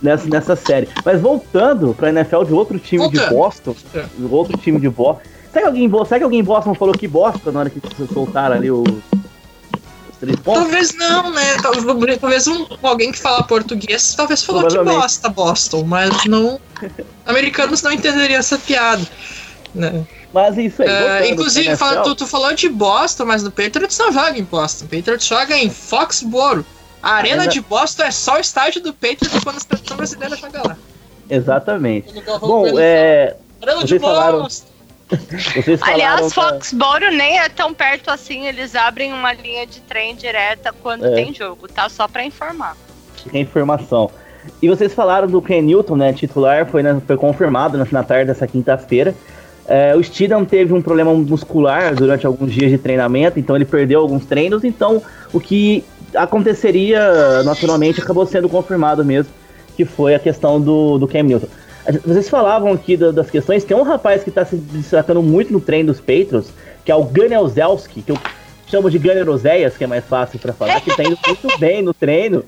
nessa, 0.02 0.28
nessa 0.28 0.56
série. 0.56 0.88
Mas 1.04 1.20
voltando 1.20 1.94
pra 1.94 2.10
NFL 2.10 2.44
de 2.44 2.52
outro 2.52 2.78
time 2.78 3.02
Volta. 3.02 3.18
de 3.18 3.30
Boston, 3.30 3.76
é. 3.94 4.04
outro 4.30 4.56
time 4.58 4.80
de 4.80 4.88
Boston. 4.88 5.22
Será 5.52 5.62
que, 5.62 5.66
alguém, 5.68 5.90
será 6.04 6.18
que 6.18 6.24
alguém 6.24 6.40
em 6.40 6.44
Boston 6.44 6.74
falou 6.74 6.94
que 6.94 7.06
Boston 7.06 7.52
na 7.52 7.60
hora 7.60 7.70
que 7.70 7.80
soltaram 8.12 8.56
ali 8.56 8.70
os, 8.72 8.88
os 8.88 10.16
três 10.18 10.36
pontos? 10.40 10.62
Talvez 10.62 10.94
não, 10.96 11.30
né? 11.30 11.56
Talvez, 11.62 12.18
talvez 12.18 12.48
um, 12.48 12.66
alguém 12.82 13.12
que 13.12 13.18
fala 13.18 13.44
português 13.44 14.14
talvez 14.16 14.42
falou 14.42 14.66
que 14.66 14.76
bosta 14.82 15.28
Boston, 15.28 15.84
mas 15.84 16.24
não. 16.24 16.60
Americanos 17.24 17.82
não 17.82 17.92
entenderiam 17.92 18.40
essa 18.40 18.58
piada. 18.58 19.06
Né? 19.72 20.04
Mas 20.32 20.58
isso 20.58 20.82
aí. 20.82 20.88
É, 20.88 21.30
inclusive, 21.30 21.76
fala, 21.76 22.02
tu, 22.02 22.16
tu, 22.16 22.26
falou 22.26 22.52
de 22.52 22.68
Boston, 22.68 23.24
mas 23.24 23.44
no 23.44 23.52
Patriots 23.52 23.96
não 23.96 24.12
joga 24.12 24.36
em 24.36 24.42
Boston. 24.42 24.84
O 24.86 24.88
Patriots 24.88 25.26
joga 25.26 25.56
em 25.56 25.70
Foxborough. 25.70 26.64
A 27.04 27.16
arena 27.16 27.46
de 27.46 27.60
Boston 27.60 28.04
é 28.04 28.10
só 28.10 28.36
o 28.36 28.40
estádio 28.40 28.80
do 28.80 28.94
Patriots 28.94 29.44
quando 29.44 29.58
a 29.58 29.60
seleção 29.60 29.96
brasileira 29.96 30.36
joga 30.36 30.68
lá. 30.68 30.76
Exatamente. 31.28 32.14
Bom, 32.40 32.78
é. 32.78 33.36
Arena 33.60 33.84
de 33.84 33.98
falaram... 33.98 34.48
Vocês 35.54 35.82
Aliás, 35.82 36.32
Foxboro 36.32 37.10
nem 37.10 37.38
é 37.38 37.50
tão 37.50 37.74
perto 37.74 38.10
assim, 38.10 38.46
eles 38.46 38.74
abrem 38.74 39.12
uma 39.12 39.34
linha 39.34 39.66
de 39.66 39.80
trem 39.80 40.16
direta 40.16 40.74
quando 40.82 41.04
é. 41.04 41.14
tem 41.14 41.32
jogo, 41.32 41.68
tá? 41.68 41.90
Só 41.90 42.08
pra 42.08 42.24
informar. 42.24 42.74
A 43.32 43.38
informação. 43.38 44.10
E 44.62 44.68
vocês 44.68 44.94
falaram 44.94 45.28
do 45.28 45.42
Ken 45.42 45.60
Newton, 45.60 45.96
né? 45.96 46.12
Titular, 46.14 46.66
foi, 46.66 46.82
né, 46.82 47.00
foi 47.06 47.18
confirmado 47.18 47.76
na 47.92 48.02
tarde 48.02 48.28
dessa 48.28 48.46
quinta-feira. 48.46 49.14
É, 49.66 49.94
o 49.94 50.02
Steedham 50.02 50.44
teve 50.44 50.72
um 50.72 50.80
problema 50.80 51.12
muscular 51.14 51.94
durante 51.94 52.26
alguns 52.26 52.52
dias 52.52 52.70
de 52.70 52.78
treinamento, 52.78 53.38
então 53.38 53.56
ele 53.56 53.64
perdeu 53.66 54.00
alguns 54.00 54.24
treinos. 54.24 54.64
Então, 54.64 55.02
o 55.32 55.40
que 55.40 55.84
aconteceria 56.14 57.42
naturalmente 57.42 58.00
acabou 58.00 58.26
sendo 58.26 58.48
confirmado 58.48 59.04
mesmo, 59.04 59.32
que 59.76 59.84
foi 59.84 60.14
a 60.14 60.18
questão 60.18 60.60
do, 60.60 60.98
do 60.98 61.08
Cam 61.08 61.22
Newton. 61.22 61.48
Vocês 62.04 62.28
falavam 62.28 62.72
aqui 62.72 62.96
das 62.96 63.30
questões, 63.30 63.62
tem 63.62 63.76
um 63.76 63.82
rapaz 63.82 64.24
que 64.24 64.30
tá 64.30 64.44
se 64.44 64.56
destacando 64.56 65.22
muito 65.22 65.52
no 65.52 65.60
treino 65.60 65.92
dos 65.92 66.00
Patriots, 66.00 66.50
que 66.84 66.90
é 66.90 66.94
o 66.94 67.04
Gunnar 67.04 67.42
Ozelski, 67.42 68.00
que 68.00 68.12
eu 68.12 68.18
chamo 68.66 68.90
de 68.90 68.98
Gunnar 68.98 69.28
Oséias, 69.28 69.76
que 69.76 69.84
é 69.84 69.86
mais 69.86 70.04
fácil 70.04 70.38
para 70.38 70.52
falar, 70.52 70.80
que 70.80 70.96
tá 70.96 71.04
indo 71.04 71.18
muito 71.26 71.58
bem 71.58 71.82
no 71.82 71.92
treino. 71.92 72.42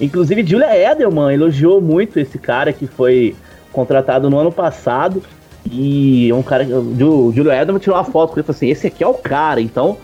Inclusive, 0.00 0.44
Julia 0.44 0.76
Edelman 0.76 1.32
elogiou 1.32 1.80
muito 1.80 2.18
esse 2.18 2.38
cara 2.38 2.72
que 2.72 2.86
foi 2.86 3.36
contratado 3.72 4.28
no 4.28 4.38
ano 4.38 4.50
passado. 4.50 5.22
E 5.70 6.32
um 6.32 6.42
cara. 6.42 6.64
O 6.66 7.32
Julio 7.32 7.52
Edelman 7.52 7.78
tirou 7.78 7.96
uma 7.96 8.04
foto 8.04 8.30
com 8.30 8.34
ele 8.34 8.40
e 8.40 8.46
falou 8.46 8.56
assim: 8.56 8.68
esse 8.68 8.88
aqui 8.88 9.04
é 9.04 9.06
o 9.06 9.14
cara. 9.14 9.60
Então, 9.60 9.96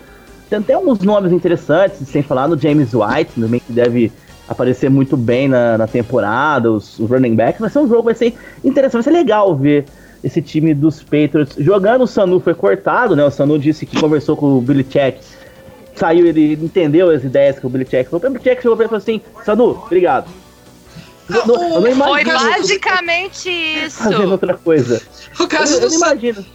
tem 0.49 0.59
até 0.59 0.79
uns 0.79 1.01
nomes 1.01 1.33
interessantes, 1.33 2.07
sem 2.09 2.23
falar 2.23 2.49
no 2.49 2.59
James 2.59 2.91
White, 2.95 3.41
também 3.41 3.61
que 3.61 3.73
deve 3.73 4.13
aparecer 4.49 4.89
muito 4.89 5.17
bem 5.17 5.49
na, 5.49 5.77
na 5.77 5.87
temporada, 5.87 6.73
os, 6.73 6.99
os 6.99 7.11
running 7.11 7.35
backs. 7.35 7.61
Vai 7.61 7.71
ser 7.71 7.79
um 7.81 7.89
jogo, 7.89 8.05
vai 8.05 8.15
ser 8.15 8.35
interessante, 8.65 9.05
vai 9.05 9.13
ser 9.13 9.19
legal 9.19 9.55
ver 9.55 9.85
esse 10.25 10.41
time 10.41 10.75
dos 10.75 11.03
Patriots 11.03 11.57
jogando. 11.59 12.03
O 12.03 12.07
Sanu 12.07 12.41
foi 12.41 12.55
cortado, 12.55 13.15
né? 13.15 13.25
O 13.25 13.31
Sanu 13.31 13.59
disse 13.59 13.85
que 13.85 14.01
conversou 14.01 14.37
com 14.37 14.59
o 14.59 14.61
Billy 14.61 14.85
Check 14.85 15.21
saiu, 15.99 16.27
ele 16.27 16.53
entendeu 16.53 17.11
as 17.11 17.25
ideias 17.25 17.59
que 17.59 17.67
o 17.67 17.69
Belichick 17.69 18.09
falou. 18.09 18.25
O 18.25 18.31
Belichick 18.31 18.63
chegou 18.63 18.77
pra 18.77 18.85
ele 18.85 18.95
e 18.95 19.01
falou 19.01 19.03
assim: 19.03 19.21
Sanu, 19.45 19.83
obrigado. 19.85 20.31
Não, 21.29 21.47
não, 21.47 21.81
não 21.81 22.07
Foi 22.07 22.25
basicamente 22.25 23.51
isso. 23.51 23.99
Fazendo 23.99 24.33
outra 24.33 24.55
coisa. 24.55 25.03
O 25.39 25.47
caso 25.47 25.75
eu, 25.75 25.81
do 25.81 25.87
eu 25.87 25.93
imagino. 25.93 26.47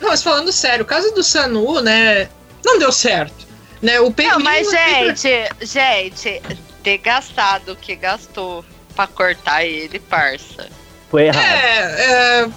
Não, 0.00 0.08
mas 0.08 0.22
falando 0.22 0.50
sério, 0.50 0.84
o 0.84 0.86
caso 0.86 1.12
do 1.14 1.22
Sanu, 1.22 1.82
né, 1.82 2.28
não 2.64 2.78
deu 2.78 2.92
certo. 2.92 3.46
Né, 3.80 3.98
o 4.00 4.14
Não, 4.16 4.38
mas 4.40 4.70
gente, 4.70 5.48
gente, 5.62 6.40
ter 6.84 6.98
gastado 6.98 7.72
o 7.72 7.76
que 7.76 7.96
gastou 7.96 8.64
pra 8.94 9.08
cortar 9.08 9.64
ele, 9.64 9.98
parça. 9.98 10.68
Foi 11.10 11.24
errado. 11.24 11.44
É, 11.44 12.42
é 12.44 12.50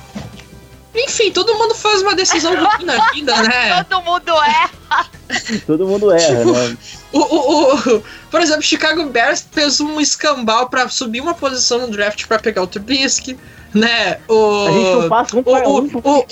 enfim, 0.96 1.30
todo 1.32 1.54
mundo 1.56 1.76
faz 1.76 2.02
uma 2.02 2.16
decisão 2.16 2.56
ruim 2.56 2.86
na 2.86 3.10
vida, 3.12 3.36
né? 3.44 3.84
todo 3.84 4.02
mundo 4.02 4.32
erra. 4.32 5.10
todo 5.68 5.88
mundo 5.88 6.12
erra, 6.12 6.38
tipo, 6.38 6.52
né? 6.54 6.78
O, 7.12 7.20
o, 7.20 7.96
o, 7.98 8.04
por 8.32 8.42
exemplo, 8.42 8.62
Chicago 8.62 9.06
Bears 9.06 9.46
fez 9.52 9.82
um 9.82 10.00
escambau 10.00 10.70
pra 10.70 10.88
subir 10.88 11.20
uma 11.20 11.34
posição 11.34 11.80
no 11.80 11.90
draft 11.90 12.26
pra 12.28 12.40
pegar 12.40 12.62
o 12.62 12.68
Trubisky 12.68 13.38
né? 13.76 14.20
O, 14.30 14.66
a 14.68 14.72
gente 14.72 15.02
não 15.02 15.10
passa 15.10 15.36
um 15.36 15.40
o, 15.40 15.44
o, 15.44 15.80
o, 15.84 16.26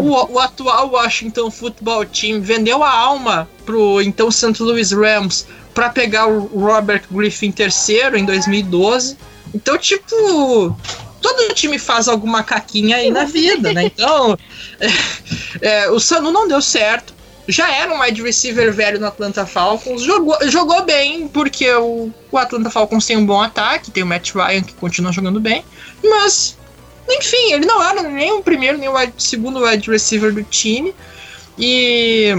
o, 0.00 0.32
o, 0.32 0.38
atual 0.38 0.90
Washington 0.90 1.50
Football 1.50 2.06
Team 2.06 2.40
vendeu 2.40 2.82
a 2.82 2.90
alma 2.90 3.46
pro 3.66 4.00
então 4.00 4.30
St. 4.30 4.54
Louis 4.58 4.90
Rams 4.90 5.46
para 5.74 5.90
pegar 5.90 6.26
o 6.28 6.46
Robert 6.58 7.02
Griffin 7.10 7.52
terceiro 7.52 8.16
em 8.16 8.24
2012. 8.24 9.18
Então, 9.54 9.76
tipo, 9.76 10.74
todo 11.20 11.54
time 11.54 11.78
faz 11.78 12.08
alguma 12.08 12.42
caquinha 12.42 12.96
aí 12.96 13.10
na 13.10 13.24
vida, 13.24 13.74
né? 13.74 13.84
Então, 13.84 14.38
é, 15.60 15.84
é, 15.84 15.90
o 15.90 16.00
Sanu 16.00 16.32
não 16.32 16.48
deu 16.48 16.62
certo. 16.62 17.14
Já 17.48 17.70
era 17.72 17.94
um 17.94 18.00
wide 18.00 18.22
receiver 18.22 18.72
velho 18.72 18.98
no 18.98 19.06
Atlanta 19.06 19.46
Falcons. 19.46 20.02
Jogou, 20.02 20.36
jogou 20.48 20.84
bem, 20.84 21.28
porque 21.28 21.70
o, 21.74 22.12
o 22.30 22.38
Atlanta 22.38 22.70
Falcons 22.70 23.06
tem 23.06 23.16
um 23.16 23.24
bom 23.24 23.40
ataque, 23.40 23.90
tem 23.90 24.02
o 24.02 24.06
Matt 24.06 24.32
Ryan 24.34 24.62
que 24.62 24.74
continua 24.74 25.12
jogando 25.12 25.40
bem. 25.40 25.64
Mas, 26.02 26.56
enfim, 27.08 27.52
ele 27.52 27.64
não 27.64 27.82
era 27.82 28.02
nem 28.02 28.32
o 28.32 28.42
primeiro, 28.42 28.78
nem 28.78 28.88
o 28.88 28.96
wide, 28.96 29.14
segundo 29.18 29.64
wide 29.64 29.90
receiver 29.90 30.32
do 30.34 30.42
time. 30.42 30.94
E. 31.58 32.34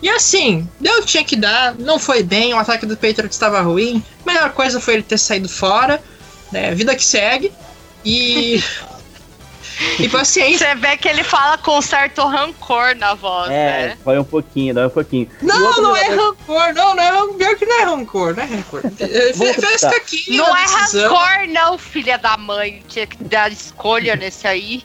E 0.00 0.08
assim, 0.08 0.66
deu 0.78 0.98
o 0.98 1.00
que 1.00 1.08
tinha 1.08 1.24
que 1.24 1.34
dar, 1.34 1.74
não 1.74 1.98
foi 1.98 2.22
bem, 2.22 2.54
o 2.54 2.58
ataque 2.58 2.86
do 2.86 2.96
Patriots 2.96 3.34
estava 3.34 3.60
ruim. 3.60 4.02
A 4.24 4.32
melhor 4.32 4.52
coisa 4.52 4.80
foi 4.80 4.94
ele 4.94 5.02
ter 5.02 5.18
saído 5.18 5.48
fora. 5.48 6.00
Né, 6.50 6.74
vida 6.74 6.96
que 6.96 7.04
segue. 7.04 7.52
E. 8.04 8.62
e 9.98 10.08
paciência. 10.08 10.68
Você 10.68 10.74
vê 10.74 10.96
que 10.96 11.08
ele 11.08 11.22
fala 11.22 11.58
com 11.58 11.80
certo 11.80 12.22
rancor 12.26 12.94
na 12.96 13.14
voz, 13.14 13.50
é, 13.50 13.88
né? 13.88 13.98
Vai 14.04 14.18
um 14.18 14.24
pouquinho, 14.24 14.74
dá 14.74 14.86
um 14.86 14.90
pouquinho. 14.90 15.28
Não, 15.42 15.76
não 15.76 15.96
é 15.96 16.08
rancor, 16.08 16.74
não, 16.74 16.94
não 16.94 17.02
é 17.02 17.10
rancor, 17.10 17.56
que 17.56 17.66
não 17.66 17.80
é 17.80 17.84
rancor, 17.84 18.36
não 18.36 18.42
é 18.42 18.46
rancor. 18.46 18.82
Fez 18.96 19.80
caquinho. 19.80 20.38
Não 20.38 20.56
é 20.56 20.64
rancor, 20.64 21.48
não, 21.48 21.78
filha 21.78 22.18
da 22.18 22.36
mãe. 22.36 22.82
Tinha 22.88 23.06
que 23.06 23.22
dar 23.24 23.50
escolha 23.52 24.16
nesse 24.16 24.46
aí. 24.46 24.84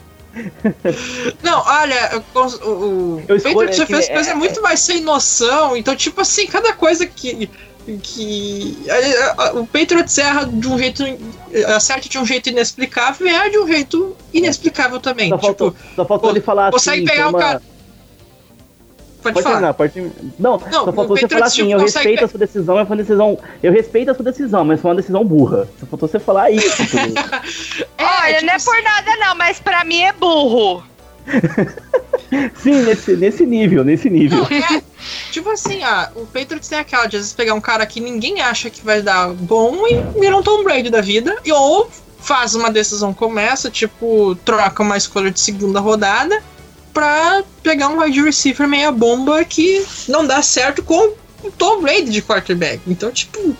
Não, 1.43 1.63
olha, 1.65 2.23
o, 2.33 2.39
o, 2.39 3.17
o 3.17 3.27
Patriot 3.27 3.85
fez 3.85 4.09
é, 4.09 4.13
coisa 4.13 4.31
é, 4.31 4.35
muito 4.35 4.61
mais 4.61 4.79
sem 4.79 5.01
noção. 5.01 5.77
Então, 5.77 5.95
tipo 5.95 6.21
assim, 6.21 6.47
cada 6.47 6.73
coisa 6.73 7.05
que 7.05 7.49
que 8.01 8.77
o 9.55 9.65
Patriots 9.65 10.17
erra 10.17 10.45
de 10.45 10.67
um 10.67 10.77
jeito 10.77 11.03
acerta 11.75 12.07
de 12.07 12.17
um 12.17 12.25
jeito 12.25 12.49
inexplicável 12.49 13.27
e 13.27 13.29
erra 13.29 13.49
de 13.49 13.59
um 13.59 13.67
jeito 13.67 14.15
inexplicável 14.33 14.99
também. 14.99 15.29
Só 15.29 15.37
faltou, 15.37 15.71
tipo, 15.71 15.95
só 15.95 16.05
faltou 16.05 16.29
ele 16.29 16.41
falar 16.41 16.71
consegue 16.71 17.03
assim. 17.03 17.05
Consegue 17.05 17.17
pegar 17.17 17.29
uma... 17.29 17.37
o 17.37 17.41
cara. 17.41 17.61
Pode, 19.21 19.33
pode 19.35 19.43
falar. 19.43 19.55
Terminar, 19.55 19.73
pode... 19.73 20.11
Não, 20.37 20.57
não, 20.57 20.85
só 20.85 20.93
faltou 20.93 21.17
você 21.17 21.27
falar 21.29 21.45
assim, 21.45 21.71
eu 21.71 21.79
respeito 21.79 22.19
pe... 22.19 22.25
a 22.25 22.27
sua 22.27 22.39
decisão, 22.39 22.75
mas 22.75 22.87
foi 22.87 22.95
uma 22.95 23.03
decisão. 23.03 23.39
Eu 23.61 23.71
respeito 23.71 24.11
a 24.11 24.15
sua 24.15 24.25
decisão, 24.25 24.65
mas 24.65 24.81
foi 24.81 24.91
uma 24.91 24.97
decisão 24.97 25.23
burra. 25.23 25.67
Só 25.79 25.85
faltou 25.85 26.09
você 26.09 26.19
falar 26.19 26.51
isso. 26.51 26.83
é, 27.97 28.03
Olha, 28.03 28.33
tipo... 28.35 28.45
não 28.45 28.53
é 28.53 28.59
por 28.59 28.83
nada 28.83 29.15
não, 29.17 29.35
mas 29.35 29.59
pra 29.59 29.85
mim 29.85 30.01
é 30.01 30.11
burro. 30.11 30.83
Sim, 32.55 32.83
nesse, 32.83 33.15
nesse 33.15 33.45
nível, 33.45 33.83
nesse 33.83 34.09
nível. 34.09 34.39
Não, 34.39 34.57
é, 34.57 34.81
tipo 35.31 35.49
assim, 35.49 35.83
ah, 35.83 36.11
o 36.15 36.25
Patriots 36.25 36.67
tem 36.67 36.79
aquela 36.79 37.05
de 37.05 37.17
às 37.17 37.21
vezes 37.23 37.33
pegar 37.33 37.53
um 37.53 37.61
cara 37.61 37.85
que 37.85 37.99
ninguém 37.99 38.41
acha 38.41 38.69
que 38.69 38.83
vai 38.83 39.01
dar 39.01 39.29
bom 39.29 39.85
e 39.87 40.19
virar 40.19 40.37
um 40.37 40.43
Tom 40.43 40.63
Brady 40.63 40.89
da 40.89 41.01
vida, 41.01 41.35
e, 41.45 41.51
ou 41.51 41.89
faz 42.19 42.55
uma 42.55 42.71
decisão 42.71 43.13
como 43.13 43.37
essa, 43.37 43.69
tipo, 43.69 44.35
troca 44.43 44.81
uma 44.81 44.97
escolha 44.97 45.29
de 45.29 45.39
segunda 45.39 45.79
rodada 45.79 46.41
pra 46.93 47.43
pegar 47.61 47.89
um 47.89 48.01
wide 48.01 48.21
receiver 48.21 48.67
meia 48.67 48.91
bomba 48.91 49.43
que 49.43 49.85
não 50.07 50.25
dá 50.25 50.41
certo 50.41 50.81
com 50.83 51.13
o 51.43 51.51
Tom 51.51 51.81
Brady 51.81 52.09
de 52.09 52.21
quarterback. 52.21 52.81
Então, 52.87 53.11
tipo, 53.11 53.55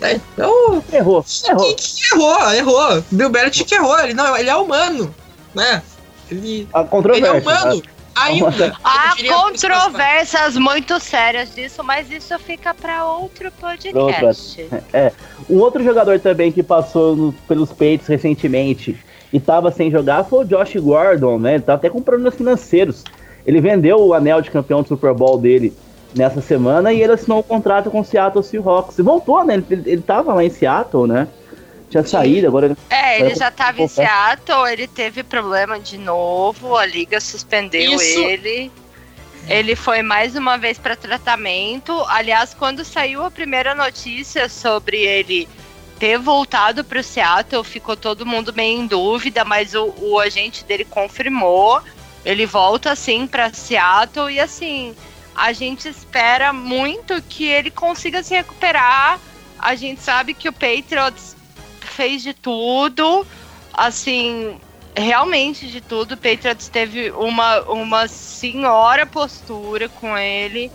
é, 0.00 0.14
então, 0.14 0.82
errou, 0.92 1.24
errou. 1.48 1.76
errou, 2.12 2.52
errou. 2.52 3.04
Bill 3.10 3.30
Belichick 3.30 3.74
errou, 3.74 3.98
ele, 3.98 4.14
não, 4.14 4.36
ele 4.36 4.48
é 4.48 4.56
humano, 4.56 5.12
né? 5.54 5.82
Ele, 6.30 6.68
a 6.72 6.86
ele 7.14 7.26
é 7.26 7.32
humano. 7.32 7.82
Ainda. 8.20 8.76
Há 8.82 9.14
controvérsias 9.28 10.56
muito 10.56 10.98
sérias 10.98 11.54
disso, 11.54 11.84
mas 11.84 12.10
isso 12.10 12.36
fica 12.40 12.74
para 12.74 13.04
outro 13.04 13.50
podcast. 13.52 14.66
É. 14.92 15.12
Um 15.48 15.58
outro 15.58 15.84
jogador 15.84 16.18
também 16.18 16.50
que 16.50 16.62
passou 16.62 17.14
no, 17.14 17.32
pelos 17.46 17.72
peitos 17.72 18.08
recentemente 18.08 18.98
e 19.32 19.36
estava 19.36 19.70
sem 19.70 19.90
jogar 19.90 20.24
foi 20.24 20.44
o 20.44 20.48
Josh 20.48 20.74
Gordon, 20.76 21.38
né? 21.38 21.54
Ele 21.54 21.62
tava 21.62 21.76
até 21.78 21.88
com 21.88 22.02
problemas 22.02 22.34
financeiros. 22.34 23.04
Ele 23.46 23.60
vendeu 23.60 23.98
o 24.00 24.12
anel 24.12 24.40
de 24.40 24.50
campeão 24.50 24.82
do 24.82 24.88
Super 24.88 25.14
Bowl 25.14 25.38
dele 25.38 25.72
nessa 26.14 26.40
semana 26.40 26.92
e 26.92 27.00
ele 27.00 27.12
assinou 27.12 27.38
um 27.38 27.42
contrato 27.42 27.90
com 27.90 28.00
o 28.00 28.04
Seattle 28.04 28.42
Seahawks. 28.42 28.98
E 28.98 29.02
voltou, 29.02 29.44
né? 29.44 29.62
Ele, 29.70 29.82
ele 29.86 30.02
tava 30.02 30.34
lá 30.34 30.44
em 30.44 30.50
Seattle, 30.50 31.06
né? 31.06 31.28
Tinha 31.88 32.04
saído, 32.04 32.46
agora. 32.46 32.76
É, 32.90 33.20
ele 33.20 33.34
já 33.34 33.50
tava 33.50 33.82
em 33.82 33.88
Seattle, 33.88 34.70
ele 34.70 34.86
teve 34.86 35.22
problema 35.22 35.78
de 35.80 35.98
novo, 35.98 36.76
a 36.76 36.84
liga 36.84 37.20
suspendeu 37.20 37.94
Isso. 37.94 38.20
ele. 38.20 38.70
Ele 39.48 39.74
foi 39.74 40.02
mais 40.02 40.36
uma 40.36 40.58
vez 40.58 40.78
para 40.78 40.94
tratamento. 40.94 42.04
Aliás, 42.08 42.52
quando 42.52 42.84
saiu 42.84 43.24
a 43.24 43.30
primeira 43.30 43.74
notícia 43.74 44.46
sobre 44.46 44.98
ele 44.98 45.48
ter 45.98 46.18
voltado 46.18 46.84
para 46.84 47.00
o 47.00 47.02
Seattle, 47.02 47.64
ficou 47.64 47.96
todo 47.96 48.26
mundo 48.26 48.52
meio 48.54 48.80
em 48.80 48.86
dúvida, 48.86 49.44
mas 49.44 49.74
o, 49.74 49.94
o 49.98 50.20
agente 50.20 50.64
dele 50.64 50.84
confirmou. 50.84 51.82
Ele 52.26 52.44
volta 52.44 52.92
assim 52.92 53.26
para 53.26 53.52
Seattle 53.52 54.30
e 54.30 54.38
assim, 54.38 54.94
a 55.34 55.52
gente 55.54 55.88
espera 55.88 56.52
muito 56.52 57.22
que 57.22 57.46
ele 57.46 57.70
consiga 57.70 58.22
se 58.22 58.34
recuperar. 58.34 59.18
A 59.58 59.74
gente 59.74 60.02
sabe 60.02 60.34
que 60.34 60.48
o 60.48 60.52
Patriots 60.52 61.37
fez 61.98 62.22
de 62.22 62.32
tudo, 62.32 63.26
assim, 63.74 64.56
realmente 64.96 65.66
de 65.66 65.80
tudo. 65.80 66.12
O 66.12 66.16
Patriots 66.16 66.68
teve 66.68 67.10
uma, 67.10 67.60
uma 67.62 68.06
senhora 68.06 69.04
postura 69.04 69.88
com 69.88 70.16
ele. 70.16 70.70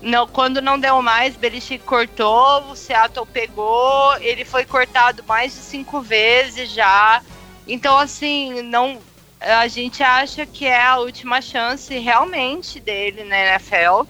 Não, 0.00 0.26
quando 0.26 0.62
não 0.62 0.78
deu 0.80 1.02
mais, 1.02 1.36
Belichick 1.36 1.84
cortou, 1.84 2.70
o 2.70 2.76
Seattle 2.76 3.26
pegou, 3.26 4.16
ele 4.20 4.42
foi 4.46 4.64
cortado 4.64 5.22
mais 5.28 5.52
de 5.52 5.60
cinco 5.60 6.00
vezes 6.00 6.70
já. 6.70 7.22
Então, 7.68 7.98
assim, 7.98 8.62
não, 8.62 8.98
a 9.38 9.68
gente 9.68 10.02
acha 10.02 10.46
que 10.46 10.64
é 10.64 10.82
a 10.82 10.96
última 10.96 11.42
chance 11.42 11.98
realmente 11.98 12.80
dele 12.80 13.22
na 13.24 13.38
NFL. 13.38 14.06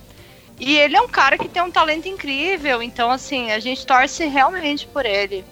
E 0.61 0.77
ele 0.77 0.97
é 0.97 1.01
um 1.01 1.09
cara 1.09 1.37
que 1.37 1.49
tem 1.49 1.63
um 1.63 1.71
talento 1.71 2.07
incrível, 2.07 2.81
então, 2.81 3.11
assim, 3.11 3.51
a 3.51 3.59
gente 3.59 3.85
torce 3.85 4.25
realmente 4.27 4.87
por 4.87 5.05
ele. 5.05 5.45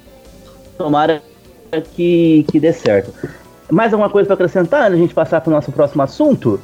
Tomara 0.83 1.23
que, 1.95 2.45
que 2.51 2.59
dê 2.59 2.73
certo. 2.73 3.15
Mais 3.71 3.93
alguma 3.93 4.11
coisa 4.11 4.27
para 4.27 4.35
acrescentar 4.35 4.83
antes 4.83 4.97
de 4.97 4.99
a 4.99 5.07
gente 5.07 5.15
passar 5.15 5.41
para 5.41 5.51
o 5.51 5.53
nosso 5.55 5.73
próximo 5.73 6.03
assunto? 6.03 6.61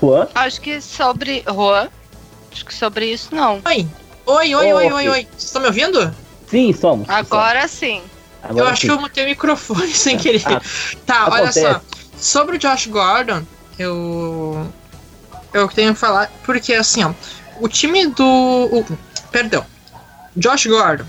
Juan? 0.00 0.28
Acho 0.34 0.60
que 0.60 0.80
sobre. 0.80 1.44
Juan? 1.46 1.88
Acho 2.50 2.64
que 2.64 2.74
sobre 2.74 3.06
isso 3.06 3.34
não. 3.34 3.60
Oi. 3.66 3.86
Oi, 4.26 4.54
oi, 4.54 4.72
oi, 4.72 4.92
oi, 4.92 5.08
oi. 5.08 5.26
Vocês 5.30 5.44
estão 5.44 5.60
me 5.60 5.68
ouvindo? 5.68 6.14
Sim, 6.46 6.72
somos. 6.72 7.08
Agora 7.08 7.66
sim. 7.68 8.00
Agora 8.42 8.60
eu 8.60 8.68
acho 8.68 8.82
sim. 8.82 8.86
que 8.86 8.92
eu 8.92 9.00
mutei 9.00 9.24
o 9.24 9.28
microfone 9.28 9.88
sem 9.92 10.16
querer. 10.16 10.42
Ah, 10.46 10.60
tá, 11.04 11.24
acontece. 11.24 11.64
olha 11.64 11.74
só. 11.74 11.80
Sobre 12.16 12.56
o 12.56 12.58
Josh 12.58 12.86
Gordon, 12.86 13.42
eu. 13.78 14.66
Eu 15.52 15.68
tenho 15.68 15.92
que 15.92 16.00
falar. 16.00 16.30
Porque 16.44 16.72
assim, 16.72 17.02
ó. 17.04 17.12
O 17.60 17.68
time 17.68 18.06
do. 18.06 18.24
O, 18.24 18.84
perdão. 19.30 19.64
Josh 20.36 20.66
Gordon. 20.66 21.04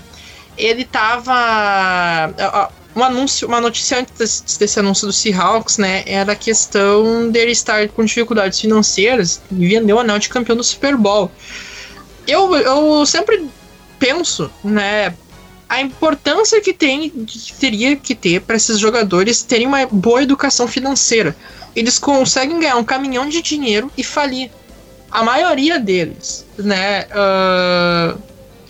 Ele 0.56 0.84
tava. 0.84 2.34
Um 2.94 3.02
anúncio, 3.02 3.48
uma 3.48 3.58
notícia 3.58 3.98
antes 3.98 4.58
desse, 4.58 4.78
anúncio 4.78 5.06
do 5.06 5.14
Seahawks, 5.14 5.78
né? 5.78 6.02
Era 6.06 6.32
a 6.32 6.36
questão 6.36 7.30
dele 7.30 7.52
estar 7.52 7.88
com 7.88 8.04
dificuldades 8.04 8.60
financeiras 8.60 9.40
e 9.50 9.66
vender 9.66 9.94
o 9.94 9.98
anel 9.98 10.18
de 10.18 10.28
campeão 10.28 10.54
do 10.54 10.62
Super 10.62 10.94
Bowl. 10.94 11.30
Eu, 12.26 12.54
eu 12.54 13.06
sempre 13.06 13.48
penso, 13.98 14.50
né? 14.62 15.14
a 15.72 15.80
importância 15.80 16.60
que 16.60 16.74
tem 16.74 17.08
que 17.08 17.54
teria 17.54 17.96
que 17.96 18.14
ter 18.14 18.42
para 18.42 18.56
esses 18.56 18.78
jogadores 18.78 19.42
terem 19.42 19.66
uma 19.66 19.86
boa 19.86 20.22
educação 20.22 20.68
financeira. 20.68 21.34
Eles 21.74 21.98
conseguem 21.98 22.60
ganhar 22.60 22.76
um 22.76 22.84
caminhão 22.84 23.26
de 23.26 23.40
dinheiro 23.40 23.90
e 23.96 24.04
falir. 24.04 24.50
A 25.12 25.22
maioria 25.22 25.78
deles, 25.78 26.44
né? 26.58 27.04
Uh, 27.04 28.18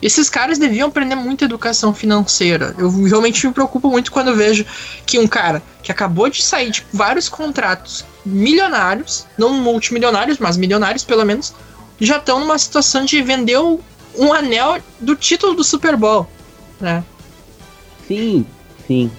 esses 0.01 0.29
caras 0.29 0.57
deviam 0.57 0.89
aprender 0.89 1.15
muita 1.15 1.45
educação 1.45 1.93
financeira. 1.93 2.75
Eu 2.77 2.91
realmente 3.05 3.47
me 3.47 3.53
preocupo 3.53 3.89
muito 3.89 4.11
quando 4.11 4.35
vejo 4.35 4.65
que 5.05 5.17
um 5.17 5.27
cara 5.27 5.63
que 5.81 5.91
acabou 5.91 6.29
de 6.29 6.43
sair 6.43 6.69
de 6.69 6.85
vários 6.91 7.29
contratos 7.29 8.05
milionários, 8.25 9.25
não 9.37 9.53
multimilionários, 9.53 10.37
mas 10.39 10.57
milionários 10.57 11.05
pelo 11.05 11.25
menos, 11.25 11.53
já 11.99 12.17
estão 12.17 12.41
numa 12.41 12.57
situação 12.57 13.05
de 13.05 13.21
vender 13.21 13.57
um 13.57 14.33
anel 14.33 14.79
do 14.99 15.15
título 15.15 15.53
do 15.53 15.63
Super 15.63 15.95
Bowl 15.95 16.27
né? 16.83 17.03
Sim, 18.07 18.45
sim. 18.85 19.09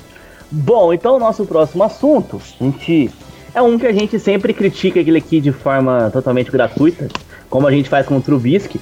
Bom, 0.50 0.92
então 0.92 1.16
o 1.16 1.18
nosso 1.18 1.44
próximo 1.46 1.82
assunto, 1.82 2.40
a 2.60 2.64
gente 2.64 3.10
é 3.54 3.62
um 3.62 3.78
que 3.78 3.86
a 3.86 3.92
gente 3.92 4.18
sempre 4.18 4.52
critica 4.52 5.00
aquele 5.00 5.18
aqui 5.18 5.40
de 5.40 5.52
forma 5.52 6.10
totalmente 6.10 6.50
gratuita, 6.50 7.08
como 7.48 7.66
a 7.66 7.70
gente 7.70 7.88
faz 7.88 8.06
com 8.06 8.16
o 8.16 8.20
Trubisky, 8.20 8.80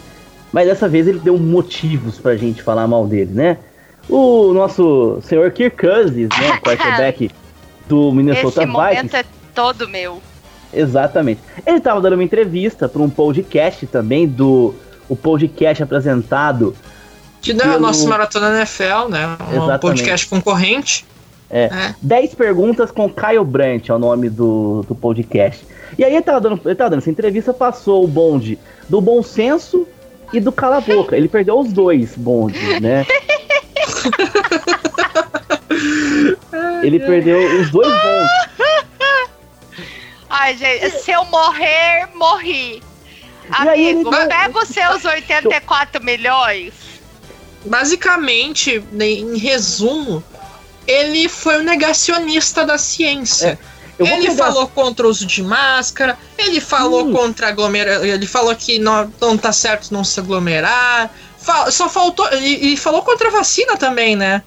mas 0.53 0.66
dessa 0.66 0.89
vez 0.89 1.07
ele 1.07 1.18
deu 1.18 1.39
motivos 1.39 2.18
pra 2.18 2.37
gente 2.37 2.62
falar 2.62 2.87
mal 2.87 3.07
dele, 3.07 3.33
né? 3.33 3.59
O 4.09 4.53
nosso 4.53 5.20
senhor 5.23 5.51
Kirk 5.51 5.77
Cousins, 5.77 6.29
né, 6.39 6.59
quarterback 6.64 7.31
do 7.87 8.11
Minnesota 8.12 8.62
Esse 8.62 8.73
Vikings. 8.73 8.97
momento 8.97 9.14
é 9.14 9.25
todo 9.55 9.89
meu. 9.89 10.20
Exatamente. 10.73 11.41
Ele 11.66 11.77
estava 11.77 12.01
dando 12.01 12.14
uma 12.14 12.25
entrevista 12.25 12.89
para 12.89 13.03
um 13.03 13.11
podcast 13.11 13.87
também 13.87 14.27
do 14.27 14.75
o 15.09 15.14
podcast 15.14 15.83
apresentado 15.83 16.75
que 17.43 17.53
não 17.53 17.73
é 17.73 17.77
o 17.77 17.81
nosso 17.81 18.09
Maratona 18.09 18.57
NFL, 18.57 19.09
né? 19.11 19.37
Um 19.51 19.64
Exatamente. 19.64 19.81
podcast 19.81 20.27
concorrente. 20.29 21.05
É. 21.53 21.65
é. 21.65 21.95
10 22.01 22.35
perguntas 22.35 22.91
com 22.91 23.11
Caio 23.11 23.45
Brandt 23.45 23.91
é 23.91 23.95
o 23.95 23.99
nome 23.99 24.31
do, 24.31 24.83
do 24.89 24.95
podcast. 24.95 25.67
E 25.99 26.05
aí 26.05 26.15
ele 26.15 26.23
tava, 26.23 26.41
dando, 26.41 26.59
ele 26.65 26.75
tava 26.75 26.91
dando 26.91 27.01
essa 27.01 27.11
entrevista, 27.11 27.53
passou 27.53 28.03
o 28.03 28.09
bonde 28.09 28.59
do 28.89 28.99
bom 29.01 29.23
senso 29.23 29.87
e 30.33 30.41
do 30.41 30.51
cala 30.51 30.81
boca. 30.81 31.15
Ele 31.15 31.29
perdeu 31.29 31.59
os 31.59 31.71
dois 31.71 32.17
bondes, 32.17 32.81
né? 32.81 33.05
ele 36.83 36.99
perdeu 36.99 37.61
os 37.61 37.71
dois 37.71 37.93
bondes. 37.93 38.31
Ai, 40.31 40.57
gente, 40.57 40.89
se 40.91 41.11
eu 41.11 41.27
morrer, 41.27 42.09
morri. 42.15 42.83
Amigo, 43.51 44.11
pega 44.11 44.59
os 44.59 44.69
seus 44.69 45.05
84 45.05 46.03
milhões 46.03 46.93
basicamente, 47.65 48.83
né, 48.93 49.07
em 49.07 49.37
resumo, 49.37 50.23
ele 50.93 51.28
foi 51.28 51.59
um 51.59 51.62
negacionista 51.62 52.64
da 52.66 52.76
ciêcia. 52.76 53.59
É, 53.99 54.05
ele 54.05 54.28
pegar... 54.28 54.47
falou 54.47 54.68
contra 54.68 55.07
o 55.07 55.11
uso 55.11 55.24
de 55.24 55.43
máscara, 55.43 56.18
ele 56.36 56.61
falou 56.61 57.07
hum. 57.07 57.12
contra 57.12 57.49
aglomerar, 57.49 58.05
ele 58.05 58.26
falou 58.26 58.55
que 58.55 58.78
não, 58.78 59.12
não 59.20 59.38
tá 59.38 59.53
certo 59.53 59.93
não 59.93 60.05
se 60.05 60.18
aglomerar. 60.20 61.11
Fal, 61.38 61.70
só 61.72 61.88
faltou. 61.88 62.28
E, 62.34 62.76
falou 62.76 63.03
contra 63.03 63.28
a 63.28 63.30
vacina 63.30 63.76
também, 63.76 64.14
né? 64.14 64.43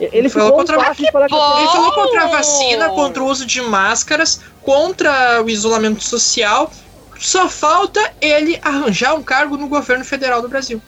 Ele 0.00 0.28
falou 0.28 0.52
contra, 0.52 0.76
a, 0.80 0.90
ele 0.98 1.10
falou 1.12 1.92
contra 1.92 2.24
a 2.24 2.26
vacina, 2.26 2.88
contra 2.88 3.22
o 3.22 3.26
uso 3.26 3.46
de 3.46 3.60
máscaras, 3.60 4.40
contra 4.62 5.40
o 5.42 5.48
isolamento 5.48 6.02
social. 6.02 6.72
Só 7.20 7.48
falta 7.48 8.00
ele 8.20 8.58
arranjar 8.62 9.14
um 9.14 9.22
cargo 9.22 9.56
no 9.56 9.68
governo 9.68 10.04
federal 10.04 10.42
do 10.42 10.48
Brasil. 10.48 10.82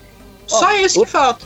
Só 0.45 0.73
isso 0.73 0.99
que 0.99 1.09
falta. 1.09 1.45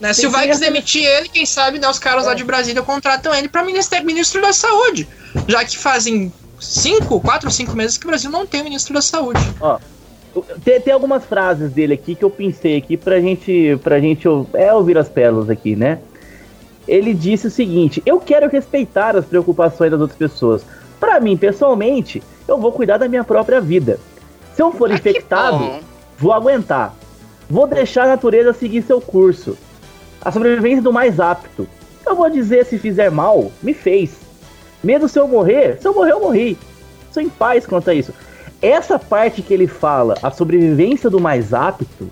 Né? 0.00 0.12
Se 0.12 0.26
o 0.26 0.30
Vikings 0.30 0.60
demitir 0.60 1.04
ele, 1.04 1.28
quem 1.28 1.44
sabe 1.44 1.78
né, 1.78 1.88
os 1.88 1.98
caras 1.98 2.24
é. 2.24 2.28
lá 2.28 2.34
de 2.34 2.44
Brasília 2.44 2.82
contratam 2.82 3.34
ele 3.34 3.48
para 3.48 3.64
ministro, 3.64 4.04
ministro 4.04 4.40
da 4.40 4.52
Saúde. 4.52 5.08
Já 5.46 5.64
que 5.64 5.76
fazem 5.76 6.32
cinco, 6.60 7.20
quatro, 7.20 7.50
cinco 7.50 7.74
meses 7.76 7.96
que 7.96 8.06
o 8.06 8.08
Brasil 8.08 8.30
não 8.30 8.46
tem 8.46 8.62
ministro 8.62 8.94
da 8.94 9.02
Saúde. 9.02 9.40
Ó, 9.60 9.78
tem, 10.64 10.80
tem 10.80 10.92
algumas 10.92 11.24
frases 11.24 11.72
dele 11.72 11.94
aqui 11.94 12.14
que 12.14 12.24
eu 12.24 12.30
pensei 12.30 12.76
aqui 12.76 12.96
pra 12.96 13.20
gente, 13.20 13.78
pra 13.82 13.98
gente 14.00 14.28
é, 14.54 14.72
ouvir 14.72 14.98
as 14.98 15.08
pérolas 15.08 15.50
aqui, 15.50 15.74
né? 15.74 15.98
Ele 16.86 17.12
disse 17.12 17.48
o 17.48 17.50
seguinte: 17.50 18.02
Eu 18.06 18.20
quero 18.20 18.48
respeitar 18.48 19.16
as 19.16 19.24
preocupações 19.24 19.90
das 19.90 20.00
outras 20.00 20.18
pessoas. 20.18 20.62
Para 20.98 21.20
mim, 21.20 21.36
pessoalmente, 21.36 22.22
eu 22.46 22.58
vou 22.58 22.72
cuidar 22.72 22.98
da 22.98 23.08
minha 23.08 23.24
própria 23.24 23.60
vida. 23.60 24.00
Se 24.54 24.62
eu 24.62 24.72
for 24.72 24.90
ah, 24.90 24.94
infectado, 24.94 25.80
vou 26.16 26.32
aguentar. 26.32 26.94
Vou 27.48 27.66
deixar 27.66 28.04
a 28.04 28.08
natureza 28.08 28.52
seguir 28.52 28.82
seu 28.82 29.00
curso. 29.00 29.56
A 30.22 30.32
sobrevivência 30.32 30.82
do 30.82 30.92
mais 30.92 31.20
apto. 31.20 31.68
Eu 32.06 32.16
vou 32.16 32.30
dizer 32.30 32.64
se 32.64 32.78
fizer 32.78 33.10
mal, 33.10 33.52
me 33.62 33.74
fez. 33.74 34.18
Medo 34.82 35.08
se 35.08 35.18
eu 35.18 35.28
morrer, 35.28 35.78
se 35.80 35.86
eu 35.86 35.94
morrer, 35.94 36.12
eu 36.12 36.20
morri. 36.20 36.58
Sou 37.12 37.22
em 37.22 37.28
paz 37.28 37.66
quanto 37.66 37.90
a 37.90 37.94
isso. 37.94 38.14
Essa 38.60 38.98
parte 38.98 39.42
que 39.42 39.52
ele 39.52 39.66
fala, 39.66 40.14
a 40.22 40.30
sobrevivência 40.30 41.08
do 41.10 41.20
mais 41.20 41.52
apto, 41.52 42.10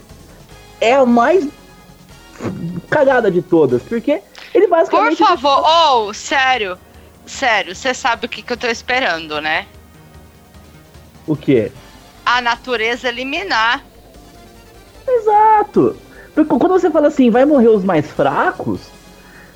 é 0.81 0.95
a 0.95 1.07
mais 1.07 1.49
cagada 2.91 3.31
de 3.31 3.43
todas, 3.43 3.83
porque 3.83 4.21
ele 4.55 4.67
basicamente. 4.67 5.17
Por 5.17 5.27
favor, 5.27 5.65
ou, 5.65 6.09
oh, 6.09 6.15
sério, 6.15 6.79
sério, 7.25 7.75
você 7.75 7.95
sabe 7.95 8.27
o 8.27 8.29
que, 8.29 8.43
que 8.43 8.53
eu 8.53 8.57
tô 8.57 8.67
esperando, 8.67 9.41
né? 9.41 9.67
O 11.27 11.35
que? 11.35 11.73
A 12.25 12.41
natureza 12.41 13.09
eliminar 13.09 13.83
Exato. 15.09 15.97
Quando 16.45 16.69
você 16.69 16.91
fala 16.91 17.09
assim, 17.09 17.31
vai 17.31 17.45
morrer 17.45 17.69
os 17.69 17.83
mais 17.83 18.07
fracos, 18.07 18.81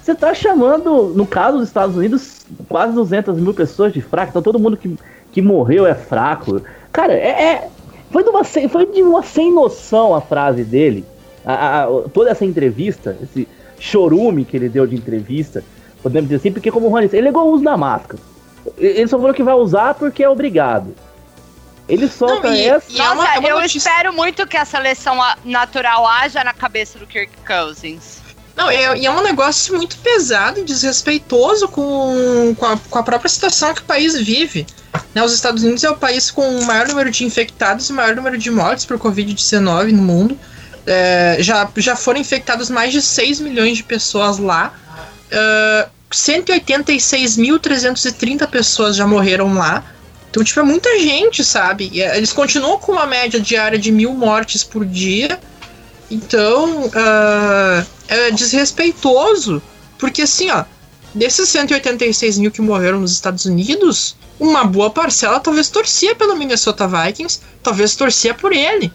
você 0.02 0.14
tá 0.14 0.32
chamando, 0.32 1.12
no 1.14 1.26
caso 1.26 1.58
dos 1.58 1.68
Estados 1.68 1.96
Unidos, 1.96 2.46
quase 2.68 2.94
200 2.94 3.38
mil 3.38 3.52
pessoas 3.52 3.92
de 3.92 4.00
fraco. 4.00 4.30
Então 4.30 4.42
todo 4.42 4.58
mundo 4.58 4.76
que, 4.76 4.96
que 5.30 5.42
morreu 5.42 5.86
é 5.86 5.94
fraco. 5.94 6.62
Cara, 6.90 7.12
é, 7.12 7.28
é 7.28 7.68
foi, 8.10 8.24
de 8.24 8.30
uma, 8.30 8.42
foi 8.42 8.86
de 8.86 9.02
uma 9.02 9.22
sem 9.22 9.54
noção 9.54 10.14
a 10.14 10.20
frase 10.20 10.64
dele. 10.64 11.04
A, 11.44 11.82
a, 11.82 11.86
toda 12.12 12.30
essa 12.30 12.44
entrevista, 12.44 13.16
esse 13.22 13.46
chorume 13.78 14.44
que 14.44 14.56
ele 14.56 14.68
deu 14.68 14.86
de 14.86 14.96
entrevista, 14.96 15.62
podemos 16.02 16.28
dizer 16.28 16.36
assim, 16.36 16.52
porque 16.52 16.70
como 16.70 16.86
o 16.86 16.90
Rony 16.90 17.06
disse, 17.06 17.16
ele 17.16 17.26
negou 17.26 17.46
o 17.46 17.52
uso 17.52 17.64
da 17.64 17.76
máscara. 17.76 18.22
Ele 18.78 19.06
só 19.06 19.18
falou 19.18 19.34
que 19.34 19.42
vai 19.42 19.54
usar 19.54 19.94
porque 19.94 20.22
é 20.22 20.28
obrigado. 20.28 20.94
Ele 21.90 22.08
solta 22.08 22.48
não, 22.48 22.54
e, 22.54 22.66
essa. 22.66 22.86
E 22.88 23.00
é 23.00 23.10
uma, 23.10 23.34
é 23.34 23.38
uma 23.38 23.48
eu 23.48 23.56
notícia... 23.56 23.78
espero 23.78 24.12
muito 24.12 24.46
que 24.46 24.56
a 24.56 24.64
seleção 24.64 25.18
natural 25.44 26.06
haja 26.06 26.44
na 26.44 26.54
cabeça 26.54 26.98
do 26.98 27.06
Kirk 27.06 27.32
Cousins. 27.44 28.20
Não, 28.54 28.70
é, 28.70 28.96
e 28.96 29.06
é 29.06 29.10
um 29.10 29.22
negócio 29.22 29.76
muito 29.76 29.96
pesado 29.98 30.60
e 30.60 30.64
desrespeitoso 30.64 31.66
com, 31.68 32.54
com, 32.56 32.66
a, 32.66 32.76
com 32.76 32.98
a 32.98 33.02
própria 33.02 33.28
situação 33.28 33.74
que 33.74 33.80
o 33.80 33.84
país 33.84 34.16
vive. 34.16 34.66
Né, 35.14 35.22
os 35.22 35.32
Estados 35.32 35.62
Unidos 35.62 35.82
é 35.82 35.90
o 35.90 35.96
país 35.96 36.30
com 36.30 36.46
o 36.46 36.64
maior 36.64 36.86
número 36.86 37.10
de 37.10 37.24
infectados 37.24 37.88
e 37.88 37.92
o 37.92 37.96
maior 37.96 38.14
número 38.14 38.38
de 38.38 38.50
mortes 38.50 38.84
por 38.84 38.98
Covid-19 38.98 39.92
no 39.92 40.02
mundo. 40.02 40.38
É, 40.86 41.38
já, 41.40 41.68
já 41.76 41.96
foram 41.96 42.20
infectados 42.20 42.70
mais 42.70 42.92
de 42.92 43.02
6 43.02 43.40
milhões 43.40 43.78
de 43.78 43.82
pessoas 43.82 44.38
lá. 44.38 44.72
Uh, 45.32 45.88
186.330 46.10 48.46
pessoas 48.48 48.96
já 48.96 49.06
morreram 49.06 49.54
lá. 49.54 49.84
Então, 50.30 50.44
tipo, 50.44 50.60
é 50.60 50.62
muita 50.62 50.98
gente, 51.00 51.44
sabe? 51.44 51.90
E, 51.92 52.00
é, 52.00 52.16
eles 52.16 52.32
continuam 52.32 52.78
com 52.78 52.92
uma 52.92 53.06
média 53.06 53.40
diária 53.40 53.78
de 53.78 53.90
mil 53.90 54.12
mortes 54.12 54.62
por 54.62 54.86
dia. 54.86 55.38
Então, 56.08 56.86
uh, 56.86 57.86
é 58.08 58.30
desrespeitoso. 58.30 59.60
Porque, 59.98 60.22
assim, 60.22 60.50
ó, 60.50 60.64
desses 61.14 61.48
186 61.48 62.38
mil 62.38 62.50
que 62.50 62.62
morreram 62.62 63.00
nos 63.00 63.12
Estados 63.12 63.44
Unidos, 63.44 64.16
uma 64.38 64.64
boa 64.64 64.88
parcela 64.88 65.40
talvez 65.40 65.68
torcia 65.68 66.14
pelo 66.14 66.36
Minnesota 66.36 66.88
Vikings, 66.88 67.40
talvez 67.62 67.94
torcia 67.94 68.32
por 68.32 68.52
ele, 68.52 68.90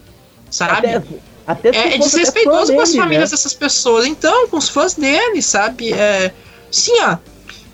sabe? 0.50 0.88
Até, 0.88 1.04
até 1.46 1.70
é, 1.70 1.96
é 1.96 1.98
desrespeitoso 1.98 2.74
com 2.74 2.82
as 2.82 2.96
famílias 2.96 3.30
né? 3.30 3.36
dessas 3.36 3.54
pessoas. 3.54 4.06
Então, 4.06 4.48
com 4.48 4.58
os 4.58 4.70
fãs 4.70 4.96
dele, 4.96 5.42
sabe? 5.42 5.94
É, 5.94 6.34
sim, 6.72 6.98
ó, 7.02 7.18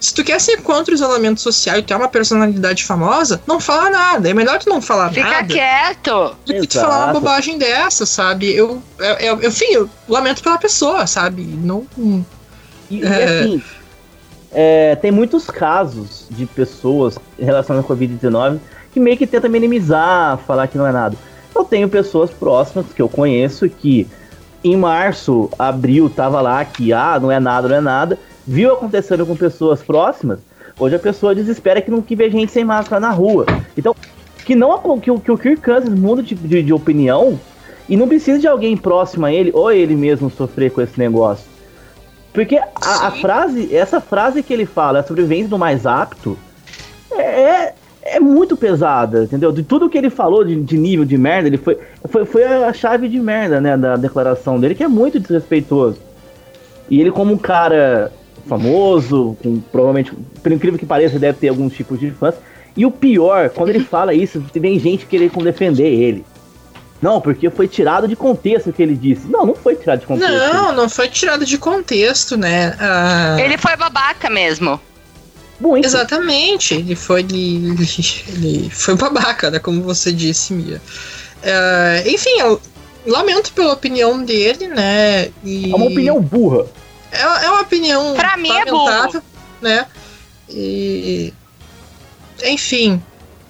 Se 0.02 0.16
tu 0.16 0.24
quer 0.24 0.42
ser 0.42 0.64
contra 0.64 0.92
o 0.92 0.96
isolamento 0.96 1.40
social 1.40 1.78
e 1.78 1.84
tu 1.84 1.94
é 1.94 1.96
uma 1.96 2.08
personalidade 2.08 2.84
famosa, 2.84 3.40
não 3.46 3.60
fala 3.60 3.92
nada. 3.92 4.28
É 4.28 4.34
melhor 4.34 4.58
tu 4.58 4.68
não 4.68 4.82
falar 4.82 5.10
Fica 5.10 5.30
nada. 5.30 5.44
Fica 5.44 5.54
quieto. 5.54 6.36
Do 6.44 6.54
que 6.56 6.66
tu 6.66 6.80
falar 6.80 7.06
uma 7.06 7.14
bobagem 7.14 7.60
dessa, 7.60 8.04
sabe? 8.04 8.52
Eu, 8.52 8.82
eu, 8.98 9.16
eu, 9.18 9.48
enfim, 9.48 9.68
eu 9.72 9.88
lamento 10.10 10.42
pela 10.42 10.58
pessoa, 10.58 11.06
sabe? 11.06 11.44
Não. 11.44 11.86
E, 12.90 13.04
é... 13.04 13.42
assim, 13.42 13.64
é, 14.52 14.96
tem 14.96 15.12
muitos 15.12 15.46
casos 15.46 16.26
de 16.32 16.48
pessoas 16.48 17.20
relacionadas 17.40 17.86
com 17.86 17.94
a 17.94 17.96
Covid-19 17.96 18.60
que 18.92 19.00
meio 19.00 19.16
que 19.16 19.28
tenta 19.28 19.48
minimizar, 19.48 20.40
falar 20.48 20.68
que 20.68 20.80
não 20.80 20.88
é 20.88 20.92
nada. 20.92 21.16
Eu 21.56 21.64
tenho 21.64 21.88
pessoas 21.88 22.32
próximas 22.32 22.88
que 22.92 23.04
eu 23.04 23.08
conheço 23.08 23.70
que 23.70 24.08
em 24.64 24.76
março, 24.76 25.48
abril, 25.60 26.10
tava 26.10 26.42
lá 26.42 26.66
que 26.66 26.92
ah, 26.92 27.20
não 27.22 27.32
é 27.32 27.40
nada, 27.40 27.68
não 27.68 27.76
é 27.76 27.82
nada 27.82 28.20
viu 28.52 28.74
acontecendo 28.74 29.26
com 29.26 29.34
pessoas 29.34 29.82
próximas, 29.82 30.40
hoje 30.78 30.94
a 30.94 31.00
pessoa 31.00 31.34
desespera 31.34 31.82
que 31.82 31.90
não 31.90 32.02
que 32.02 32.18
vê 32.18 32.30
gente 32.30 32.52
sem 32.52 32.66
máscara 32.66 33.00
na 33.00 33.10
rua. 33.10 33.46
Então, 33.78 33.96
que 34.46 34.56
não 34.56 34.78
que, 35.00 35.20
que 35.20 35.32
o 35.32 35.38
Kirk 35.38 35.62
Cousins 35.62 35.98
muda 35.98 36.22
de, 36.22 36.36
de, 36.36 36.62
de, 36.62 36.74
opinião 36.74 37.40
e 37.88 37.96
não 37.96 38.10
precisa 38.10 38.38
de 38.38 38.48
alguém 38.48 38.76
próximo 38.76 39.26
a 39.26 39.32
ele 39.32 39.52
ou 39.54 39.72
ele 39.72 39.96
mesmo 39.96 40.30
sofrer 40.30 40.70
com 40.70 40.82
esse 40.82 41.00
negócio. 41.00 41.46
Porque 42.34 42.58
a, 42.58 43.08
a 43.08 43.12
frase, 43.12 43.74
essa 43.74 44.02
frase 44.02 44.44
que 44.44 44.52
ele 44.52 44.66
fala, 44.66 45.00
a 45.00 45.04
sobrevivência 45.04 45.48
do 45.48 45.58
mais 45.58 45.86
apto, 45.86 46.38
é, 47.14 47.74
é 48.04 48.20
muito 48.20 48.58
pesada, 48.58 49.24
entendeu? 49.24 49.54
De 49.54 49.64
tudo 49.64 49.90
que 49.90 49.98
ele 49.98 50.10
falou 50.10 50.44
de, 50.44 50.62
de 50.62 50.78
nível 50.78 51.06
de 51.06 51.18
merda, 51.18 51.48
ele 51.48 51.58
foi, 51.58 51.80
foi, 52.10 52.26
foi 52.26 52.44
a 52.44 52.74
chave 52.74 53.08
de 53.08 53.20
merda, 53.20 53.62
né, 53.62 53.78
da 53.78 53.96
declaração 53.96 54.60
dele, 54.60 54.76
que 54.76 54.84
é 54.84 54.90
muito 54.90 55.22
desrespeitoso. 55.22 55.98
E 56.90 57.00
ele, 57.00 57.12
como 57.12 57.34
um 57.34 57.38
cara 57.38 58.12
famoso, 58.48 59.38
com, 59.42 59.60
provavelmente, 59.60 60.12
por 60.42 60.52
incrível 60.52 60.80
que 60.80 60.86
pareça, 60.86 61.20
deve 61.20 61.40
ter 61.40 61.50
alguns 61.50 61.74
tipos 61.74 62.00
de 62.00 62.12
fãs. 62.12 62.36
E 62.76 62.86
o 62.86 62.92
pior, 62.92 63.50
quando 63.50 63.70
ele 63.70 63.82
fala 63.86 64.14
isso, 64.14 64.44
vem 64.54 64.80
gente 64.80 65.06
querer 65.06 65.30
defender 65.30 65.88
ele. 65.88 66.26
Não, 67.02 67.20
porque 67.20 67.50
foi 67.50 67.68
tirado 67.68 68.08
de 68.08 68.16
contexto 68.16 68.70
o 68.70 68.74
que 68.74 68.82
ele 68.82 68.96
disse. 68.96 69.28
Não, 69.28 69.46
não 69.46 69.56
foi 69.56 69.76
tirado 69.76 70.02
de 70.02 70.06
contexto. 70.06 70.32
Não, 70.32 70.72
não 70.72 70.88
foi 70.88 71.08
tirado 71.08 71.44
de 71.44 71.58
contexto, 71.58 72.38
né? 72.38 72.76
Ah... 72.80 73.38
Ele 73.40 73.58
foi 73.58 73.76
babaca 73.76 74.30
mesmo. 74.30 74.80
Muito. 75.60 75.86
Exatamente, 75.86 76.74
ele 76.74 76.96
foi, 76.96 77.22
ele, 77.22 77.76
ele 78.30 78.70
foi 78.72 78.96
babaca, 78.96 79.52
né? 79.52 79.60
Como 79.60 79.84
você 79.84 80.12
disse, 80.12 80.54
Mia. 80.54 80.82
Uh, 81.44 82.10
enfim, 82.10 82.40
eu 82.40 82.60
lamento 83.06 83.54
pela 83.54 83.74
opinião 83.74 84.24
dele, 84.24 84.68
né? 84.68 85.30
E... 85.44 85.72
É 85.72 85.76
uma 85.76 85.86
opinião 85.86 86.20
burra. 86.20 86.66
É, 87.12 87.22
é 87.46 87.50
uma 87.50 87.62
opinião. 87.62 88.14
Pra 88.16 88.38
mim 88.38 88.52
é 88.52 88.66
burro. 88.66 89.22
Né? 89.62 89.86
E. 90.50 91.34
Enfim. 92.44 93.02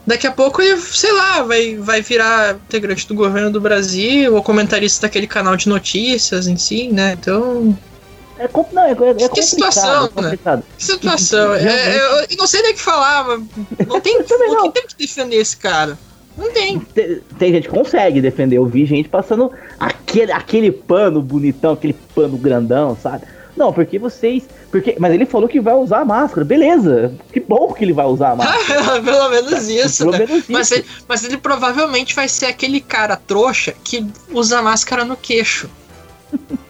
Daqui 0.06 0.26
a 0.26 0.32
pouco 0.32 0.62
ele, 0.62 0.78
sei 0.82 1.12
lá, 1.12 1.44
vai, 1.44 1.76
vai 1.76 2.02
virar 2.02 2.56
integrante 2.56 3.08
do 3.08 3.14
governo 3.14 3.52
do 3.52 3.62
Brasil 3.62 4.34
ou 4.34 4.42
comentarista 4.42 5.04
daquele 5.04 5.28
canal 5.28 5.56
de 5.56 5.70
notícias 5.70 6.48
em 6.48 6.58
si, 6.58 6.88
né? 6.88 7.16
Então. 7.20 7.78
É, 8.40 8.50
não, 8.74 8.82
é, 8.82 9.24
é 9.24 9.30
que 9.30 9.44
situação, 9.44 10.10
é 10.18 10.22
né? 10.22 10.40
Que 10.76 10.84
situação. 10.84 11.54
é, 11.54 11.96
eu, 11.96 12.02
eu, 12.02 12.28
não 12.36 12.48
sei 12.48 12.64
nem 12.64 12.72
o 12.72 12.74
que 12.74 12.82
falar, 12.82 13.24
mas 13.24 13.44
não 13.88 14.02
tem, 14.02 14.18
não. 14.28 14.72
que 14.72 14.82
tem 14.82 14.88
que 14.88 14.96
defender 14.98 15.36
esse 15.36 15.56
cara. 15.56 15.98
Não 16.36 16.52
tem. 16.52 16.80
tem. 16.80 17.22
Tem, 17.38 17.54
gente 17.54 17.68
que 17.68 17.74
consegue 17.74 18.20
defender. 18.20 18.58
Eu 18.58 18.66
vi 18.66 18.86
gente 18.88 19.08
passando 19.08 19.52
aquele, 19.80 20.32
aquele 20.32 20.72
pano 20.72 21.22
bonitão, 21.22 21.74
aquele 21.74 21.94
pano 22.16 22.36
grandão, 22.38 22.98
sabe? 23.00 23.26
Não, 23.56 23.74
porque 23.74 24.00
vocês. 24.00 24.48
Porque, 24.70 24.96
mas 25.00 25.14
ele 25.14 25.26
falou 25.26 25.48
que 25.48 25.60
vai 25.60 25.74
usar 25.74 26.00
a 26.00 26.06
máscara. 26.06 26.46
Beleza. 26.46 27.14
Que 27.32 27.40
bom 27.40 27.74
que 27.74 27.84
ele 27.84 27.94
vai 27.94 28.06
usar 28.06 28.32
a 28.32 28.36
máscara. 28.36 29.02
Pelo 29.02 29.30
menos 29.30 29.68
isso, 29.70 30.06
Pelo 30.06 30.12
né? 30.12 30.20
Menos 30.20 30.38
isso. 30.44 30.52
Mas, 30.52 30.72
ele, 30.72 30.86
mas 31.08 31.24
ele 31.24 31.38
provavelmente 31.38 32.16
vai 32.16 32.28
ser 32.28 32.46
aquele 32.48 32.80
cara 32.80 33.16
trouxa 33.16 33.74
que 33.84 34.06
usa 34.32 34.60
a 34.60 34.62
máscara 34.62 35.04
no 35.04 35.18
queixo. 35.18 35.70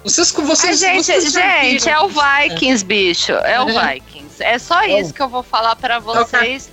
Vocês, 0.04 0.32
vocês, 0.32 0.84
Ai, 0.84 0.94
gente, 0.96 1.06
vocês 1.06 1.32
gente 1.32 1.90
é 1.90 2.00
o 2.00 2.08
Vikings, 2.08 2.84
é. 2.84 2.88
bicho. 2.88 3.32
É 3.32 3.62
o 3.62 3.70
é. 3.70 3.94
Vikings. 3.94 4.44
É 4.44 4.58
só 4.58 4.82
é. 4.82 5.00
isso 5.00 5.14
que 5.14 5.22
eu 5.22 5.30
vou 5.30 5.44
falar 5.44 5.76
para 5.76 6.00
vocês. 6.00 6.72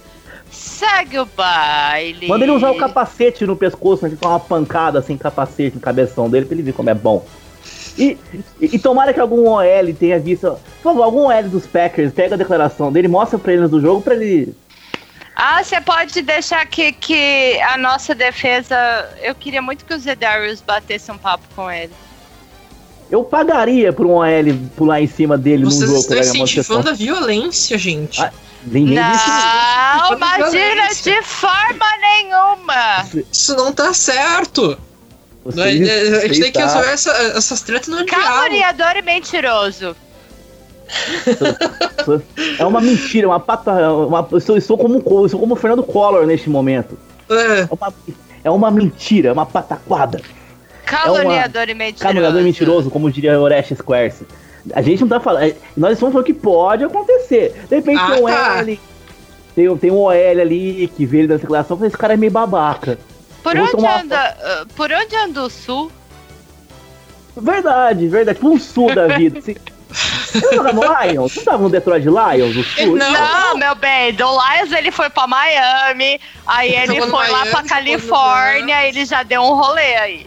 Segue 0.50 1.18
o 1.18 1.26
baile. 1.26 2.26
Manda 2.26 2.44
ele 2.44 2.52
usar 2.52 2.70
o 2.70 2.78
capacete 2.78 3.44
no 3.44 3.54
pescoço, 3.54 4.06
a 4.06 4.08
gente 4.08 4.24
uma 4.24 4.40
pancada 4.40 5.02
sem 5.02 5.18
capacete 5.18 5.74
no 5.76 5.80
cabeção 5.80 6.30
dele 6.30 6.46
pra 6.46 6.54
ele 6.54 6.62
ver 6.62 6.72
como 6.72 6.88
é 6.88 6.94
bom. 6.94 7.24
E, 7.98 8.16
e, 8.60 8.76
e, 8.76 8.78
tomara 8.78 9.12
que 9.12 9.18
algum 9.18 9.48
OL 9.48 9.94
tenha 9.98 10.20
visto. 10.20 10.56
Por 10.76 10.92
favor, 10.92 11.02
algum 11.02 11.26
OL 11.26 11.42
dos 11.48 11.66
Packers 11.66 12.12
pega 12.12 12.36
a 12.36 12.38
declaração 12.38 12.92
dele, 12.92 13.08
mostra 13.08 13.38
pra 13.38 13.52
eles 13.52 13.68
do 13.68 13.80
jogo 13.80 14.00
pra 14.00 14.14
ele. 14.14 14.54
Ah, 15.34 15.62
você 15.62 15.80
pode 15.80 16.22
deixar 16.22 16.64
que, 16.66 16.92
que 16.92 17.60
a 17.60 17.76
nossa 17.76 18.14
defesa. 18.14 18.76
Eu 19.20 19.34
queria 19.34 19.60
muito 19.60 19.84
que 19.84 19.94
o 19.94 19.98
Zedarius 19.98 20.60
batesse 20.60 21.10
um 21.10 21.18
papo 21.18 21.44
com 21.54 21.70
ele. 21.70 21.92
Eu 23.10 23.24
pagaria 23.24 23.92
por 23.92 24.06
um 24.06 24.14
OL 24.14 24.24
pular 24.76 25.00
em 25.00 25.06
cima 25.06 25.36
dele 25.36 25.64
Vocês 25.64 25.80
no 25.80 25.86
jogo. 25.96 26.02
Vocês 26.02 26.26
estão 26.26 26.44
incentivando 26.44 26.90
a 26.90 26.92
violência, 26.92 27.78
gente. 27.78 28.20
Ah, 28.20 28.32
nem 28.66 28.84
não, 28.84 30.12
imagina 30.12 30.88
de 30.88 31.22
forma 31.22 31.86
nenhuma. 32.00 33.06
Isso 33.32 33.56
não 33.56 33.72
tá 33.72 33.94
certo. 33.94 34.78
Vocês 35.48 36.14
a 36.14 36.26
gente 36.26 36.40
tem 36.40 36.52
que 36.52 36.58
resolver 36.58 36.90
essa, 36.90 37.10
essas 37.10 37.62
tretas 37.62 37.88
no 37.88 38.04
Caluniador 38.04 38.96
e 38.96 39.02
mentiroso. 39.02 39.96
é 42.58 42.64
uma 42.64 42.80
mentira, 42.80 43.28
uma 43.28 43.40
pata. 43.40 43.72
Uma, 43.92 44.28
eu, 44.30 44.40
sou, 44.40 44.56
eu, 44.56 44.60
sou 44.60 44.76
como, 44.76 44.98
eu 44.98 45.28
sou 45.28 45.40
como 45.40 45.54
o 45.54 45.56
Fernando 45.56 45.82
Collor 45.82 46.26
neste 46.26 46.50
momento. 46.50 46.98
É, 47.30 47.60
é, 47.60 47.68
uma, 47.70 47.94
é 48.44 48.50
uma 48.50 48.70
mentira, 48.70 49.32
uma 49.32 49.46
pataquada. 49.46 50.20
Caluniador 50.84 51.62
é 51.62 51.64
uma, 51.64 51.72
e 51.72 51.74
mentiroso. 51.74 52.02
Caluniador 52.02 52.40
e 52.40 52.44
mentiroso, 52.44 52.90
como 52.90 53.10
diria 53.10 53.40
Orestes 53.40 53.80
Quercy. 53.80 54.26
A 54.74 54.82
gente 54.82 55.00
não 55.00 55.08
tá 55.08 55.20
falando. 55.20 55.44
É, 55.44 55.56
nós 55.76 55.92
estamos 55.92 56.12
falando 56.12 56.26
que 56.26 56.34
pode 56.34 56.84
acontecer. 56.84 57.54
De 57.70 57.76
repente 57.76 58.00
ah, 58.00 58.10
tem 58.10 58.22
um 58.22 58.26
tá. 58.26 58.58
L. 58.58 58.80
Tem, 59.54 59.76
tem 59.78 59.90
um 59.90 59.98
OL 59.98 60.12
ali 60.12 60.90
que 60.94 61.06
vê 61.06 61.20
ele 61.20 61.28
da 61.28 61.36
declaração, 61.36 61.78
esse 61.84 61.96
cara 61.96 62.14
é 62.14 62.16
meio 62.16 62.30
babaca. 62.30 62.98
Por 63.48 63.58
onde, 63.58 63.86
anda, 63.86 64.36
uh, 64.38 64.66
por 64.74 64.92
onde 64.92 65.16
anda 65.16 65.42
o 65.42 65.50
sul? 65.50 65.90
Verdade, 67.36 68.08
verdade. 68.08 68.36
Tipo 68.36 68.50
um 68.50 68.58
sul 68.58 68.94
da 68.94 69.08
vida. 69.08 69.38
Assim. 69.38 69.56
Eu 70.34 70.54
jogava 70.54 70.72
no 70.72 70.82
Lions? 70.82 71.36
Não 71.36 71.44
tava 71.44 71.62
no 71.62 71.70
Detroit 71.70 72.04
Lions, 72.04 72.56
o 72.56 72.62
sul? 72.62 72.96
Não, 72.96 73.10
não, 73.10 73.56
meu 73.56 73.74
bem. 73.74 74.12
Do 74.12 74.24
Lions 74.24 74.72
ele 74.72 74.90
foi 74.90 75.08
pra 75.08 75.26
Miami, 75.26 76.20
aí 76.46 76.74
ele 76.74 77.00
foi 77.00 77.10
Miami, 77.10 77.32
lá 77.32 77.46
pra 77.46 77.62
Califórnia, 77.62 78.86
ele 78.86 79.04
já 79.06 79.22
deu 79.22 79.42
um 79.42 79.54
rolê 79.54 79.96
aí. 79.96 80.26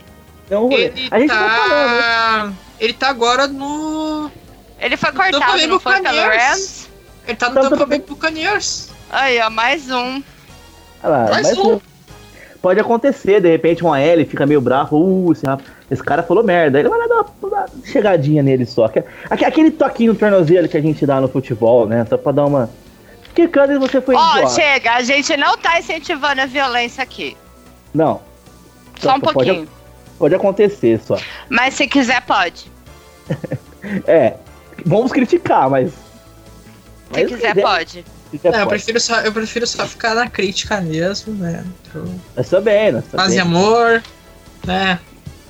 Deu 0.49 0.59
um 0.59 0.63
rolê. 0.63 0.85
Ele 0.85 1.09
a 1.11 1.19
gente 1.19 1.29
tá... 1.29 1.39
tá 1.39 1.49
falando. 1.49 2.57
Ele 2.79 2.93
tá 2.93 3.09
agora 3.09 3.47
no. 3.47 4.31
Ele 4.79 4.97
foi 4.97 5.11
cortado, 5.11 5.67
não 5.67 5.79
foi 5.79 6.01
pelo 6.01 6.21
Rams? 6.21 6.89
Ele 7.27 7.37
tá 7.37 7.49
no 7.49 7.69
Tampa 7.69 7.85
Bay 7.85 7.99
Buccaneers. 7.99 8.89
Aí, 9.11 9.39
ó, 9.39 9.49
mais 9.49 9.91
um. 9.91 10.23
lá, 11.03 11.25
mais, 11.29 11.47
mais 11.47 11.57
um. 11.59 11.75
um. 11.75 11.90
Pode 12.61 12.79
acontecer, 12.79 13.41
de 13.41 13.49
repente, 13.49 13.83
uma 13.83 13.99
L 13.99 14.23
fica 14.23 14.45
meio 14.45 14.61
bravo. 14.61 14.95
Uh, 14.95 15.31
esse, 15.31 15.43
esse 15.89 16.03
cara 16.03 16.21
falou 16.21 16.43
merda. 16.43 16.79
Ele 16.79 16.89
vai 16.89 16.99
lá 16.99 17.07
dar 17.07 17.15
uma, 17.15 17.25
uma 17.41 17.65
chegadinha 17.83 18.43
nele 18.43 18.67
só. 18.67 18.89
Aquele 19.29 19.71
toquinho 19.71 20.13
no 20.13 20.19
tornozelo 20.19 20.69
que 20.69 20.77
a 20.77 20.81
gente 20.81 21.03
dá 21.03 21.19
no 21.19 21.27
futebol, 21.27 21.87
né? 21.87 22.05
Só 22.07 22.17
pra 22.17 22.31
dar 22.31 22.45
uma. 22.45 22.69
Que 23.33 23.47
Cousins 23.47 23.79
você 23.79 23.99
foi 23.99 24.13
Ó, 24.13 24.43
oh, 24.43 24.49
chega, 24.49 24.91
a 24.91 25.01
gente 25.01 25.35
não 25.37 25.57
tá 25.57 25.79
incentivando 25.79 26.41
a 26.41 26.45
violência 26.45 27.01
aqui. 27.01 27.35
Não. 27.93 28.21
Só, 28.99 29.15
um 29.15 29.19
pouquinho. 29.19 29.65
Pode, 29.65 29.69
pode 30.19 30.35
acontecer 30.35 30.99
só. 30.99 31.17
Mas 31.49 31.73
se 31.73 31.87
quiser, 31.87 32.21
pode. 32.21 32.71
é. 34.05 34.35
Vamos 34.85 35.11
criticar, 35.11 35.67
mas. 35.67 35.91
Se 35.91 35.97
mas 37.13 37.27
quiser, 37.27 37.55
quiser, 37.55 37.61
pode. 37.61 38.05
É, 38.43 38.61
eu, 38.61 38.67
prefiro 38.67 38.99
só, 38.99 39.19
eu 39.21 39.33
prefiro 39.33 39.67
só 39.67 39.85
ficar 39.85 40.15
na 40.15 40.29
crítica 40.29 40.79
mesmo, 40.79 41.33
né? 41.33 41.65
Então, 41.81 42.05
nós 42.35 42.49
também, 42.49 42.91
nós 42.91 43.03
Paz 43.05 43.33
e 43.33 43.39
amor, 43.39 44.01
né? 44.65 44.99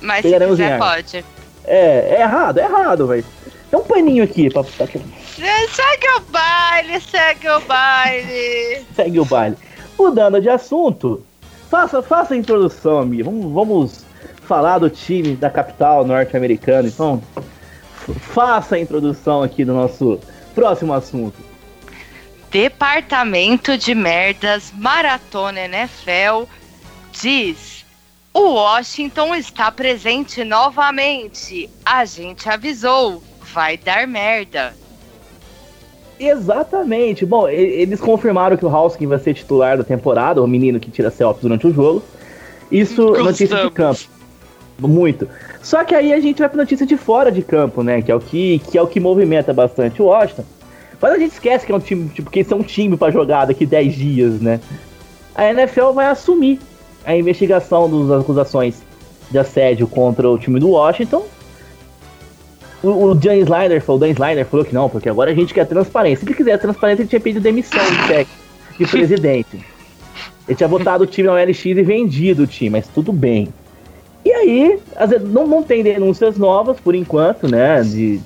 Mas 0.00 0.24
se 0.24 0.38
quiser, 0.38 0.78
pode. 0.78 1.24
É, 1.64 2.16
é 2.16 2.20
errado, 2.22 2.58
é 2.58 2.64
errado, 2.64 3.06
velho. 3.06 3.24
Tem 3.70 3.78
um 3.78 3.84
paninho 3.84 4.24
aqui 4.24 4.50
pra. 4.50 4.64
pra... 4.64 4.86
Segue 4.86 6.08
o 6.16 6.20
baile, 6.30 7.00
segue 7.00 7.48
o 7.48 7.60
baile. 7.60 8.84
segue 8.96 9.20
o 9.20 9.24
baile. 9.24 9.56
Mudando 9.98 10.40
de 10.40 10.48
assunto, 10.48 11.24
faça, 11.70 12.02
faça 12.02 12.34
a 12.34 12.36
introdução, 12.36 12.98
amigo. 12.98 13.30
Vamos, 13.30 13.52
vamos 13.52 14.04
falar 14.46 14.78
do 14.78 14.90
time 14.90 15.36
da 15.36 15.48
capital 15.48 16.04
norte-americana. 16.04 16.88
Então, 16.88 17.22
faça 18.34 18.74
a 18.74 18.80
introdução 18.80 19.42
aqui 19.42 19.64
do 19.64 19.72
nosso 19.72 20.18
próximo 20.54 20.92
assunto. 20.92 21.51
Departamento 22.52 23.78
de 23.78 23.94
Merdas 23.94 24.70
Maratona 24.76 25.60
NFL 25.60 26.44
diz: 27.10 27.82
O 28.34 28.40
Washington 28.56 29.34
está 29.34 29.72
presente 29.72 30.44
novamente. 30.44 31.70
A 31.82 32.04
gente 32.04 32.46
avisou, 32.50 33.22
vai 33.54 33.78
dar 33.78 34.06
merda. 34.06 34.74
Exatamente. 36.20 37.24
Bom, 37.24 37.48
eles 37.48 37.98
confirmaram 37.98 38.58
que 38.58 38.66
o 38.66 38.68
Hauskin 38.68 39.06
vai 39.06 39.18
ser 39.18 39.32
titular 39.32 39.78
da 39.78 39.84
temporada, 39.84 40.42
o 40.42 40.46
menino 40.46 40.78
que 40.78 40.90
tira 40.90 41.10
selfies 41.10 41.40
durante 41.40 41.66
o 41.66 41.72
jogo. 41.72 42.02
Isso, 42.70 43.02
Gostamos. 43.02 43.30
notícia 43.30 43.64
de 43.64 43.70
campo. 43.70 44.00
Muito. 44.78 45.26
Só 45.62 45.82
que 45.84 45.94
aí 45.94 46.12
a 46.12 46.20
gente 46.20 46.38
vai 46.40 46.50
pra 46.50 46.58
notícia 46.58 46.84
de 46.84 46.98
fora 46.98 47.32
de 47.32 47.40
campo, 47.40 47.82
né? 47.82 48.02
Que 48.02 48.12
é 48.12 48.14
o 48.14 48.20
que, 48.20 48.58
que, 48.58 48.76
é 48.76 48.82
o 48.82 48.86
que 48.86 49.00
movimenta 49.00 49.54
bastante 49.54 50.02
o 50.02 50.06
Washington. 50.06 50.44
Mas 51.02 51.12
a 51.12 51.18
gente 51.18 51.32
esquece 51.32 51.66
que 51.66 51.72
é 51.72 51.74
um 51.74 51.80
time, 51.80 52.08
tipo, 52.08 52.30
que 52.30 52.46
é 52.48 52.54
um 52.54 52.62
time 52.62 52.96
para 52.96 53.12
jogar 53.12 53.46
daqui 53.46 53.66
10 53.66 53.94
dias, 53.94 54.40
né? 54.40 54.60
A 55.34 55.50
NFL 55.50 55.90
vai 55.92 56.06
assumir 56.06 56.60
a 57.04 57.16
investigação 57.16 58.06
das 58.06 58.20
acusações 58.20 58.80
de 59.28 59.36
assédio 59.36 59.88
contra 59.88 60.30
o 60.30 60.38
time 60.38 60.60
do 60.60 60.70
Washington. 60.70 61.24
O, 62.84 63.14
Dan 63.14 63.36
Snyder 63.36 63.82
falou, 63.82 63.98
Dan 63.98 64.10
Snyder 64.10 64.46
falou 64.46 64.64
que 64.64 64.74
não, 64.74 64.88
porque 64.88 65.08
agora 65.08 65.32
a 65.32 65.34
gente 65.34 65.52
quer 65.52 65.66
transparência. 65.66 66.24
Se 66.24 66.30
ele 66.30 66.36
quiser 66.36 66.58
transparência, 66.58 67.02
ele 67.02 67.08
tinha 67.08 67.20
pedido 67.20 67.42
demissão 67.42 67.84
de 67.84 68.26
de 68.78 68.86
presidente. 68.86 69.64
Ele 70.48 70.56
tinha 70.56 70.68
botado 70.68 71.04
o 71.04 71.06
time 71.06 71.28
na 71.28 71.42
LX 71.42 71.64
e 71.66 71.82
vendido 71.82 72.44
o 72.44 72.46
time, 72.46 72.70
mas 72.70 72.88
tudo 72.88 73.12
bem. 73.12 73.48
E 74.24 74.32
aí, 74.32 74.78
não, 75.22 75.46
não 75.46 75.62
tem 75.62 75.82
denúncias 75.82 76.38
novas 76.38 76.78
por 76.78 76.94
enquanto, 76.94 77.48
né? 77.48 77.82
De, 77.82 78.20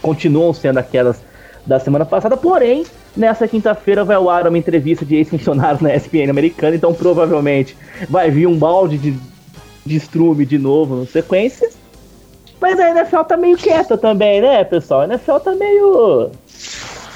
continuam 0.00 0.52
sendo 0.52 0.78
aquelas 0.78 1.20
da 1.66 1.78
semana 1.78 2.04
passada, 2.04 2.36
porém, 2.36 2.84
nessa 3.16 3.46
quinta-feira 3.46 4.04
vai 4.04 4.16
ao 4.16 4.28
ar 4.28 4.46
uma 4.46 4.58
entrevista 4.58 5.04
de 5.04 5.16
ex-funcionários 5.16 5.80
na 5.80 5.94
ESPN 5.94 6.30
americana, 6.30 6.76
então 6.76 6.92
provavelmente 6.94 7.76
vai 8.08 8.30
vir 8.30 8.46
um 8.46 8.56
balde 8.56 8.98
de, 8.98 9.18
de 9.84 9.96
estrume 9.96 10.46
de 10.46 10.58
novo 10.58 10.96
na 10.96 11.06
sequência. 11.06 11.70
Mas 12.60 12.78
a 12.78 12.90
NFL 12.90 13.22
tá 13.22 13.36
meio 13.36 13.56
quieta 13.56 13.96
também, 13.96 14.40
né, 14.40 14.62
pessoal? 14.64 15.02
A 15.02 15.04
NFL 15.04 15.36
tá 15.38 15.54
meio. 15.54 16.30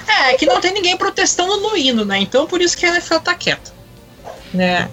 É, 0.07 0.35
que 0.35 0.47
não 0.47 0.61
tem 0.61 0.73
ninguém 0.73 0.97
protestando 0.97 1.57
no 1.59 1.77
hino, 1.77 2.05
né? 2.05 2.19
Então 2.19 2.47
por 2.47 2.61
isso 2.61 2.77
que 2.77 2.87
a 2.87 2.91
NFL 2.91 3.19
tá 3.19 3.35
quieta. 3.35 3.73
Né? 4.53 4.89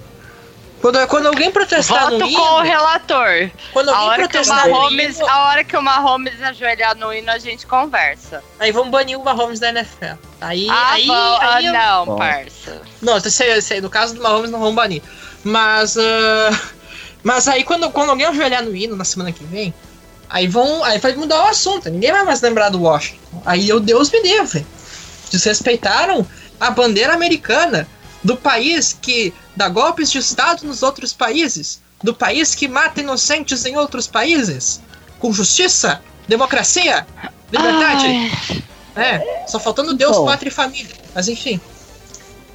Quando, 0.81 1.07
quando 1.07 1.27
alguém 1.27 1.51
protestar 1.51 2.05
Voto 2.05 2.17
no 2.17 2.25
hino, 2.25 2.39
com 2.39 2.53
o 2.55 2.61
relator. 2.61 3.51
Quando 3.71 3.89
alguém 3.89 4.03
a 4.03 4.07
hora 4.07 4.17
protestar 4.17 4.63
que 4.63 4.69
o 4.69 4.71
Mahomes, 4.71 5.17
hino, 5.17 5.29
A 5.29 5.45
hora 5.45 5.63
que 5.63 5.77
o 5.77 5.81
Mahomes 5.81 6.41
ajoelhar 6.41 6.97
no 6.97 7.13
hino, 7.13 7.31
a 7.31 7.37
gente 7.37 7.67
conversa. 7.67 8.43
Aí 8.59 8.71
vamos 8.71 8.89
banir 8.89 9.17
o 9.17 9.23
Mahomes 9.23 9.59
da 9.59 9.69
NFL. 9.69 10.15
Aí, 10.41 10.67
ah, 10.67 10.91
aí, 10.91 11.07
ah, 11.09 11.61
não, 11.71 12.05
Bom. 12.07 12.15
parça. 12.17 12.81
Não, 12.99 13.19
sei, 13.19 13.61
sei, 13.61 13.79
no 13.79 13.91
caso 13.91 14.15
do 14.15 14.23
Mahomes 14.23 14.49
não 14.49 14.59
vão 14.59 14.73
banir. 14.73 15.03
Mas, 15.43 15.95
uh, 15.95 16.59
mas 17.21 17.47
aí 17.47 17.63
quando, 17.63 17.91
quando 17.91 18.09
alguém 18.09 18.25
ajoelhar 18.25 18.63
no 18.63 18.75
hino 18.75 18.95
na 18.95 19.05
semana 19.05 19.31
que 19.31 19.43
vem, 19.43 19.71
aí 20.27 20.47
vão, 20.47 20.83
aí 20.83 20.97
vai 20.97 21.13
mudar 21.13 21.43
o 21.43 21.47
assunto. 21.47 21.91
Ninguém 21.91 22.11
vai 22.11 22.23
mais 22.23 22.41
lembrar 22.41 22.69
do 22.69 22.81
Washington. 22.81 23.43
Aí 23.45 23.71
o 23.71 23.79
Deus 23.79 24.09
me 24.09 24.19
livre. 24.19 24.65
Desrespeitaram 25.29 26.25
a 26.59 26.71
bandeira 26.71 27.13
americana 27.13 27.87
do 28.23 28.37
país 28.37 28.97
que 28.99 29.33
dá 29.55 29.67
golpes 29.69 30.11
de 30.11 30.17
Estado 30.17 30.65
nos 30.65 30.83
outros 30.83 31.13
países, 31.13 31.81
do 32.03 32.13
país 32.13 32.55
que 32.55 32.67
mata 32.67 33.01
inocentes 33.01 33.65
em 33.65 33.77
outros 33.77 34.07
países, 34.07 34.81
com 35.19 35.31
justiça, 35.31 36.01
democracia, 36.27 37.05
liberdade. 37.51 38.05
Ai. 38.05 38.63
É, 38.95 39.47
só 39.47 39.59
faltando 39.59 39.93
Deus, 39.93 40.17
Bom, 40.17 40.25
pátria 40.25 40.49
e 40.49 40.51
família. 40.51 40.95
Mas 41.15 41.27
enfim. 41.27 41.59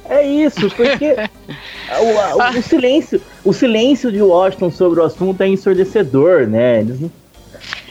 É 0.09 0.25
isso, 0.25 0.69
porque 0.69 1.15
o, 1.99 2.37
o, 2.37 2.59
o, 2.59 2.63
silêncio, 2.63 3.21
o 3.43 3.53
silêncio 3.53 4.11
de 4.11 4.21
Washington 4.21 4.71
sobre 4.71 4.99
o 4.99 5.03
assunto 5.03 5.41
é 5.41 5.47
ensurdecedor, 5.47 6.47
né? 6.47 6.79
Eles... 6.81 7.11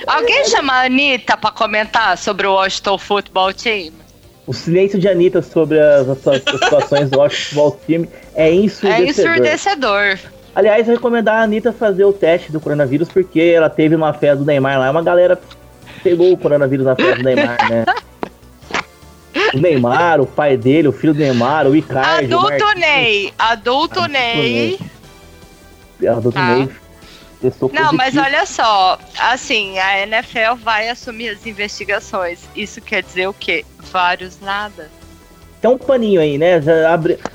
Alguém 0.06 0.44
chama 0.46 0.72
a 0.72 0.84
Anitta 0.84 1.36
pra 1.36 1.50
comentar 1.50 2.16
sobre 2.16 2.46
o 2.46 2.52
Washington 2.52 2.98
Football 2.98 3.52
Team? 3.52 3.92
O 4.46 4.52
silêncio 4.52 4.98
de 4.98 5.08
Anitta 5.08 5.42
sobre 5.42 5.80
as, 5.80 6.08
as, 6.08 6.26
as 6.28 6.42
situações 6.42 7.10
do 7.10 7.18
Football 7.28 7.80
Team 7.86 8.06
é 8.34 8.52
ensurdecedor. 8.54 9.00
É 9.00 9.10
ensurdecedor. 9.10 10.18
Aliás, 10.54 10.88
eu 10.88 10.94
recomendar 10.94 11.40
a 11.40 11.42
Anitta 11.42 11.72
fazer 11.72 12.04
o 12.04 12.12
teste 12.12 12.52
do 12.52 12.60
coronavírus, 12.60 13.08
porque 13.08 13.40
ela 13.40 13.68
teve 13.68 13.96
uma 13.96 14.12
festa 14.12 14.36
do 14.36 14.44
Neymar 14.44 14.78
lá, 14.78 14.90
uma 14.90 15.02
galera 15.02 15.38
pegou 16.02 16.32
o 16.32 16.36
coronavírus 16.38 16.86
na 16.86 16.94
festa 16.94 17.16
do 17.16 17.22
Neymar, 17.24 17.58
né? 17.68 17.84
O 19.52 19.58
Neymar, 19.58 20.20
o 20.20 20.26
pai 20.26 20.56
dele, 20.56 20.88
o 20.88 20.92
filho 20.92 21.12
do 21.12 21.18
Neymar, 21.18 21.66
o 21.66 21.74
Icardi. 21.74 22.32
Adulto 22.32 22.64
o 22.64 22.72
Ney. 22.72 23.32
Adulto, 23.38 24.00
Adulto 24.00 24.12
Ney. 24.12 24.78
Ney. 26.00 26.08
Adulto 26.08 26.38
ah. 26.38 26.56
Ney 26.56 26.68
Testou 27.46 27.70
não, 27.72 27.90
positivo. 27.90 27.96
mas 27.96 28.16
olha 28.16 28.44
só, 28.44 28.98
assim, 29.18 29.78
a 29.78 30.00
NFL 30.00 30.56
vai 30.56 30.88
assumir 30.88 31.28
as 31.28 31.46
investigações. 31.46 32.40
Isso 32.56 32.80
quer 32.80 33.04
dizer 33.04 33.28
o 33.28 33.34
quê? 33.34 33.64
Vários 33.92 34.40
nada. 34.40 34.90
Tem 35.60 35.70
um 35.70 35.78
paninho 35.78 36.20
aí, 36.20 36.36
né? 36.38 36.60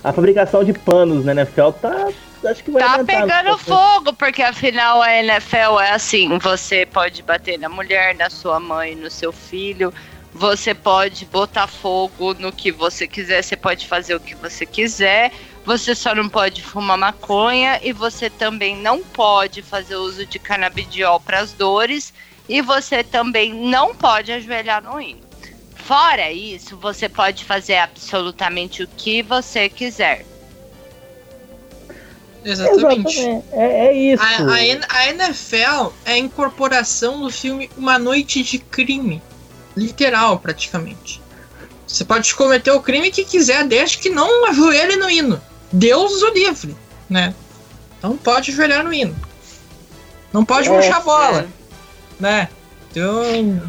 A 0.03 0.11
fabricação 0.11 0.63
de 0.63 0.73
panos 0.73 1.23
na 1.23 1.31
NFL 1.31 1.71
tá. 1.81 2.09
Acho 2.43 2.63
que 2.63 2.71
vai 2.71 2.81
Tá 2.81 3.03
pegando 3.03 3.57
fogo, 3.57 4.13
porque 4.13 4.41
afinal 4.41 5.01
a 5.01 5.13
NFL 5.13 5.79
é 5.81 5.91
assim: 5.91 6.37
você 6.39 6.85
pode 6.85 7.23
bater 7.23 7.57
na 7.57 7.69
mulher, 7.69 8.15
na 8.15 8.29
sua 8.29 8.59
mãe, 8.59 8.95
no 8.95 9.09
seu 9.09 9.31
filho. 9.31 9.93
Você 10.33 10.73
pode 10.73 11.25
botar 11.25 11.67
fogo 11.67 12.33
no 12.33 12.51
que 12.51 12.71
você 12.71 13.07
quiser, 13.07 13.43
você 13.43 13.55
pode 13.55 13.87
fazer 13.87 14.15
o 14.15 14.19
que 14.19 14.33
você 14.33 14.65
quiser 14.65 15.31
você 15.65 15.93
só 15.93 16.15
não 16.15 16.27
pode 16.27 16.61
fumar 16.63 16.97
maconha 16.97 17.79
e 17.83 17.93
você 17.93 18.29
também 18.29 18.75
não 18.75 19.03
pode 19.03 19.61
fazer 19.61 19.95
uso 19.95 20.25
de 20.25 20.39
canabidiol 20.39 21.19
para 21.19 21.39
as 21.39 21.53
dores 21.53 22.13
e 22.49 22.61
você 22.61 23.03
também 23.03 23.53
não 23.53 23.95
pode 23.95 24.31
ajoelhar 24.31 24.83
no 24.83 24.99
hino. 24.99 25.21
Fora 25.75 26.31
isso, 26.31 26.77
você 26.77 27.07
pode 27.07 27.45
fazer 27.45 27.75
absolutamente 27.75 28.83
o 28.83 28.87
que 28.87 29.21
você 29.21 29.69
quiser. 29.69 30.25
Exatamente. 32.43 33.19
Exatamente. 33.19 33.45
É, 33.51 33.87
é, 33.87 33.93
isso. 33.93 34.23
A, 34.23 34.27
a, 34.27 34.99
a, 34.99 35.09
NFL 35.09 35.93
é 36.05 36.13
a 36.13 36.17
incorporação 36.17 37.21
do 37.21 37.29
filme 37.29 37.69
Uma 37.77 37.99
Noite 37.99 38.43
de 38.43 38.57
Crime. 38.57 39.21
Literal, 39.75 40.39
praticamente. 40.39 41.21
Você 41.87 42.03
pode 42.03 42.33
cometer 42.35 42.71
o 42.71 42.81
crime 42.81 43.11
que 43.11 43.25
quiser, 43.25 43.65
desde 43.65 43.97
que 43.97 44.09
não 44.09 44.45
ajoelhe 44.47 44.95
no 44.95 45.09
hino. 45.09 45.41
Deus 45.71 46.21
o 46.21 46.33
livre, 46.33 46.75
né? 47.09 47.33
Não 48.01 48.17
pode 48.17 48.51
ajoelhar 48.51 48.83
no 48.83 48.93
hino. 48.93 49.15
Não 50.33 50.45
pode 50.45 50.67
é, 50.67 50.71
murchar 50.71 50.97
a 50.97 51.01
bola, 51.01 51.39
é. 51.41 51.47
né? 52.19 52.49
Então. 52.89 53.61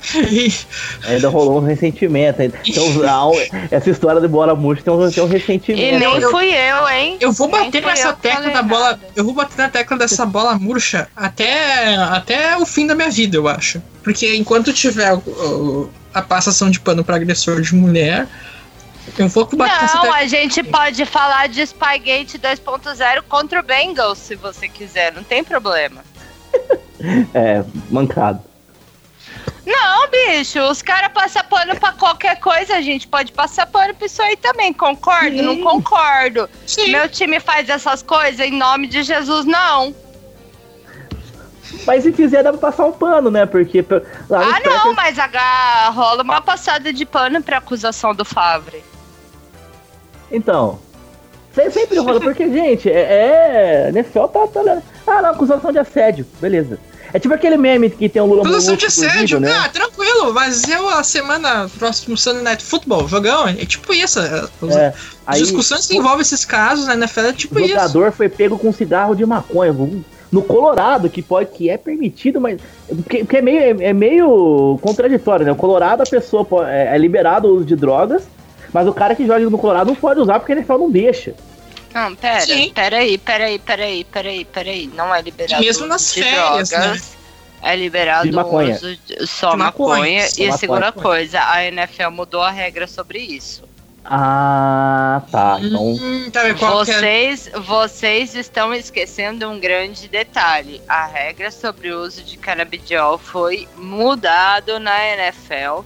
Ainda 1.06 1.28
rolou 1.28 1.60
um 1.60 1.64
ressentimento. 1.64 2.42
Então, 2.42 3.32
essa 3.70 3.90
história 3.90 4.20
de 4.20 4.28
bola 4.28 4.54
murcha 4.54 4.82
tem 4.82 4.92
um, 4.92 5.10
tem 5.10 5.22
um 5.22 5.26
ressentimento. 5.26 5.82
E 5.82 5.98
nem 5.98 6.20
fui 6.22 6.48
eu, 6.48 6.88
hein? 6.88 7.18
Eu 7.20 7.32
vou 7.32 7.48
bater 7.48 7.82
nessa 7.82 8.12
tecla 8.12 8.50
da 8.50 8.62
bola. 8.62 8.98
Eu 9.14 9.24
vou 9.24 9.34
bater 9.34 9.58
na 9.58 9.68
tecla 9.68 9.98
dessa 9.98 10.24
bola 10.24 10.58
murcha 10.58 11.08
até, 11.14 11.96
até 11.96 12.56
o 12.56 12.64
fim 12.64 12.86
da 12.86 12.94
minha 12.94 13.10
vida, 13.10 13.36
eu 13.36 13.46
acho. 13.46 13.82
Porque 14.02 14.34
enquanto 14.36 14.72
tiver 14.72 15.12
o, 15.12 15.18
o, 15.18 15.90
a 16.14 16.22
passação 16.22 16.70
de 16.70 16.80
pano 16.80 17.04
para 17.04 17.16
agressor 17.16 17.60
de 17.60 17.74
mulher, 17.74 18.26
eu 19.18 19.28
vou 19.28 19.46
bater 19.46 19.94
Não, 19.94 20.12
a 20.12 20.26
gente 20.26 20.62
pode 20.62 21.04
falar 21.04 21.48
de 21.48 21.66
Spygate 21.66 22.38
2.0 22.38 23.22
contra 23.28 23.60
o 23.60 23.62
Bengals, 23.62 24.18
se 24.18 24.34
você 24.34 24.68
quiser, 24.68 25.12
não 25.12 25.22
tem 25.22 25.42
problema. 25.42 26.04
é, 27.34 27.64
mancado. 27.90 28.42
Não, 29.66 30.08
bicho, 30.10 30.58
os 30.62 30.82
caras 30.82 31.12
passam 31.12 31.44
pano 31.44 31.78
pra 31.78 31.92
qualquer 31.92 32.40
coisa, 32.40 32.76
a 32.76 32.80
gente 32.80 33.06
pode 33.06 33.32
passar 33.32 33.66
pano 33.66 33.94
pra 33.94 34.06
isso 34.06 34.22
aí 34.22 34.36
também. 34.36 34.72
Concordo? 34.72 35.36
Sim. 35.36 35.42
Não 35.42 35.60
concordo. 35.60 36.48
Sim. 36.66 36.90
Meu 36.90 37.08
time 37.08 37.38
faz 37.40 37.68
essas 37.68 38.02
coisas 38.02 38.40
em 38.40 38.52
nome 38.52 38.86
de 38.86 39.02
Jesus, 39.02 39.44
não. 39.44 39.94
Mas 41.86 42.02
se 42.02 42.12
quiser, 42.12 42.42
dá 42.42 42.50
pra 42.50 42.60
passar 42.70 42.86
um 42.86 42.92
pano, 42.92 43.30
né? 43.30 43.46
Porque. 43.46 43.84
ah, 43.88 44.60
não, 44.64 44.94
mas 44.94 45.18
a, 45.18 45.90
rola 45.90 46.22
uma 46.22 46.40
passada 46.40 46.92
de 46.92 47.06
pano 47.06 47.42
pra 47.42 47.58
acusação 47.58 48.14
do 48.14 48.24
Favre. 48.24 48.82
Então. 50.30 50.78
Sempre 51.52 51.98
rola, 51.98 52.20
porque, 52.20 52.48
gente, 52.48 52.88
é. 52.88 53.88
é 53.88 53.88
NFL 53.88 54.26
tá, 54.26 54.46
tá. 54.46 54.82
Ah, 55.06 55.22
não, 55.22 55.30
acusação 55.30 55.72
de 55.72 55.78
assédio. 55.78 56.26
Beleza. 56.40 56.78
É 57.12 57.18
tipo 57.18 57.34
aquele 57.34 57.56
meme 57.56 57.90
que 57.90 58.08
tem 58.08 58.22
o 58.22 58.26
Lula 58.26 58.42
Acusação 58.42 58.76
de 58.76 58.86
assédio, 58.86 59.40
né? 59.40 59.52
Ah, 59.52 59.68
tranquilo, 59.68 60.32
mas 60.32 60.68
eu 60.68 60.88
a 60.88 61.02
semana 61.02 61.68
próximo 61.78 62.16
Sunday 62.16 62.42
Night 62.42 62.62
Football, 62.62 63.08
jogão, 63.08 63.48
é 63.48 63.54
tipo 63.66 63.92
isso. 63.92 64.20
É, 64.20 64.48
é, 64.72 64.94
as 65.26 65.38
discussões 65.38 65.86
que 65.86 65.96
envolvem 65.96 66.20
esses 66.20 66.44
casos 66.44 66.86
na 66.86 66.94
NFL 66.94 67.20
é 67.20 67.32
tipo 67.32 67.58
isso. 67.58 67.66
O 67.66 67.68
jogador 67.68 68.12
foi 68.12 68.28
pego 68.28 68.58
com 68.58 68.72
cigarro 68.72 69.14
de 69.14 69.26
maconha. 69.26 69.74
No 70.30 70.42
Colorado, 70.42 71.10
que 71.10 71.22
pode, 71.22 71.50
que 71.50 71.68
é 71.68 71.76
permitido, 71.76 72.40
mas. 72.40 72.60
Porque, 72.86 73.18
porque 73.18 73.38
é, 73.38 73.42
meio, 73.42 73.82
é, 73.82 73.92
meio 73.92 74.78
contraditório, 74.80 75.44
né? 75.44 75.50
O 75.50 75.56
Colorado, 75.56 76.04
a 76.04 76.06
pessoa 76.06 76.44
pode, 76.44 76.70
é, 76.70 76.94
é 76.94 76.98
liberado 76.98 77.48
o 77.48 77.56
uso 77.56 77.64
de 77.64 77.74
drogas, 77.74 78.22
mas 78.72 78.86
o 78.88 78.92
cara 78.92 79.14
que 79.14 79.26
joga 79.26 79.40
no 79.40 79.58
Colorado 79.58 79.88
não 79.88 79.94
pode 79.96 80.20
usar 80.20 80.38
porque 80.38 80.52
a 80.52 80.56
NFL 80.56 80.78
não 80.78 80.90
deixa. 80.90 81.34
Não, 81.92 82.14
pera, 82.14 82.40
Sim. 82.42 82.70
peraí, 82.72 83.18
peraí, 83.18 83.58
peraí, 83.58 84.04
peraí, 84.04 84.44
peraí. 84.44 84.86
Não 84.94 85.12
é 85.14 85.20
liberado. 85.20 85.62
Mesmo 85.62 85.86
nas 85.86 86.12
férias, 86.14 86.70
né? 86.70 87.00
é 87.62 87.76
liberado 87.76 88.28
De 88.28 88.32
maconha. 88.34 88.70
o 88.70 88.76
uso 88.76 88.96
de- 89.06 89.26
só 89.26 89.50
De 89.50 89.56
maconha. 89.56 89.94
maconha. 89.96 90.20
E 90.20 90.22
a 90.22 90.44
maconha. 90.46 90.56
segunda 90.58 90.92
coisa, 90.92 91.40
a 91.42 91.64
NFL 91.64 92.10
mudou 92.12 92.42
a 92.42 92.50
regra 92.50 92.86
sobre 92.86 93.18
isso. 93.18 93.68
Ah, 94.04 95.22
tá. 95.30 95.58
Então, 95.60 95.82
Hum, 95.82 96.30
tá 96.32 96.48
é? 96.48 96.52
Vocês, 96.54 97.50
vocês 97.66 98.34
estão 98.34 98.72
esquecendo 98.74 99.48
um 99.48 99.58
grande 99.60 100.08
detalhe. 100.08 100.80
A 100.88 101.06
regra 101.06 101.50
sobre 101.50 101.92
o 101.92 102.00
uso 102.02 102.22
de 102.22 102.36
canabidiol 102.36 103.18
foi 103.18 103.68
mudado 103.76 104.78
na 104.80 105.04
NFL. 105.14 105.84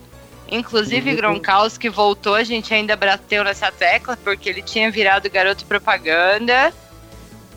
Inclusive, 0.51 1.09
Uhum. 1.11 1.15
Gronkowski 1.15 1.89
voltou, 1.89 2.35
a 2.35 2.43
gente 2.43 2.73
ainda 2.73 2.95
bateu 2.95 3.43
nessa 3.43 3.71
tecla, 3.71 4.17
porque 4.23 4.49
ele 4.49 4.61
tinha 4.61 4.91
virado 4.91 5.29
garoto 5.29 5.65
propaganda. 5.65 6.71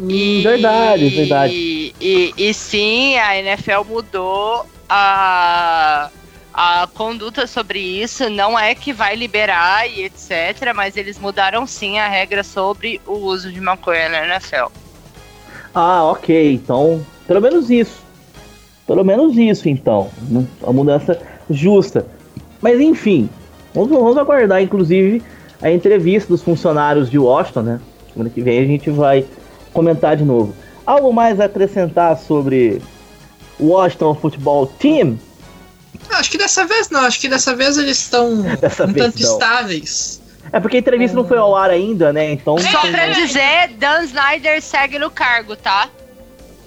hum, 0.00 0.40
verdade, 0.42 1.08
verdade. 1.10 1.52
E, 1.54 1.94
e, 2.00 2.34
e 2.36 2.54
sim, 2.54 3.16
a 3.18 3.36
NFL 3.36 3.84
mudou 3.86 4.64
a, 4.88 6.08
a 6.54 6.88
conduta 6.94 7.46
sobre 7.46 7.78
isso. 7.78 8.30
Não 8.30 8.58
é 8.58 8.74
que 8.74 8.92
vai 8.92 9.14
liberar 9.16 9.86
e 9.88 10.04
etc., 10.04 10.72
mas 10.74 10.96
eles 10.96 11.18
mudaram 11.18 11.66
sim 11.66 11.98
a 11.98 12.08
regra 12.08 12.42
sobre 12.42 13.00
o 13.06 13.14
uso 13.14 13.52
de 13.52 13.60
maconha 13.60 14.08
na 14.08 14.24
NFL. 14.26 14.72
Ah, 15.74 16.04
ok. 16.04 16.54
Então, 16.54 17.04
pelo 17.26 17.40
menos 17.40 17.68
isso. 17.70 18.02
Pelo 18.86 19.04
menos 19.04 19.36
isso, 19.36 19.68
então. 19.68 20.10
Uma 20.62 20.72
mudança 20.72 21.20
justa. 21.50 22.06
Mas 22.60 22.80
enfim, 22.80 23.28
vamos, 23.74 23.90
vamos 23.90 24.16
aguardar, 24.16 24.62
inclusive, 24.62 25.22
a 25.62 25.70
entrevista 25.70 26.28
dos 26.28 26.42
funcionários 26.42 27.10
de 27.10 27.18
Washington, 27.18 27.62
né? 27.62 27.80
Semana 28.12 28.30
que 28.30 28.40
vem 28.40 28.58
a 28.58 28.66
gente 28.66 28.90
vai 28.90 29.24
comentar 29.72 30.16
de 30.16 30.24
novo. 30.24 30.54
Algo 30.86 31.12
mais 31.12 31.40
a 31.40 31.44
acrescentar 31.44 32.16
sobre 32.16 32.80
o 33.58 33.68
Washington 33.68 34.14
Football 34.14 34.66
Team? 34.78 35.18
Acho 36.10 36.30
que 36.30 36.38
dessa 36.38 36.64
vez 36.64 36.88
não, 36.90 37.00
acho 37.00 37.20
que 37.20 37.28
dessa 37.28 37.54
vez 37.54 37.76
eles 37.76 37.98
estão 37.98 38.42
Dessa 38.60 38.84
um 38.84 38.92
tanto 38.92 39.20
não. 39.20 39.32
estáveis. 39.32 40.20
É 40.50 40.58
porque 40.58 40.76
a 40.78 40.80
entrevista 40.80 41.14
não 41.14 41.26
foi 41.26 41.36
ao 41.36 41.54
ar 41.54 41.70
ainda, 41.70 42.12
né? 42.12 42.32
Então. 42.32 42.56
Só 42.56 42.80
pra 42.90 43.08
dizer, 43.08 43.68
Dan 43.78 44.04
Snyder 44.04 44.62
segue 44.62 44.98
no 44.98 45.10
cargo, 45.10 45.54
tá? 45.54 45.90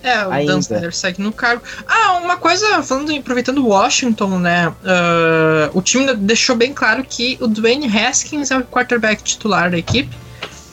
É, 0.03 0.25
o 0.25 0.31
Ainda. 0.31 0.53
Dan 0.53 0.59
Snyder 0.59 0.93
segue 0.93 1.21
no 1.21 1.31
cargo. 1.31 1.61
Ah, 1.87 2.13
uma 2.13 2.37
coisa, 2.37 2.81
falando, 2.81 3.15
aproveitando 3.15 3.65
Washington, 3.65 4.39
né? 4.39 4.73
ah, 4.85 5.69
o 5.73 5.81
time 5.81 6.13
deixou 6.15 6.55
bem 6.55 6.73
claro 6.73 7.03
que 7.03 7.37
o 7.39 7.47
Dwayne 7.47 7.85
Haskins 7.87 8.51
é 8.51 8.57
o 8.57 8.63
quarterback 8.63 9.23
titular 9.23 9.69
da 9.69 9.77
equipe 9.77 10.15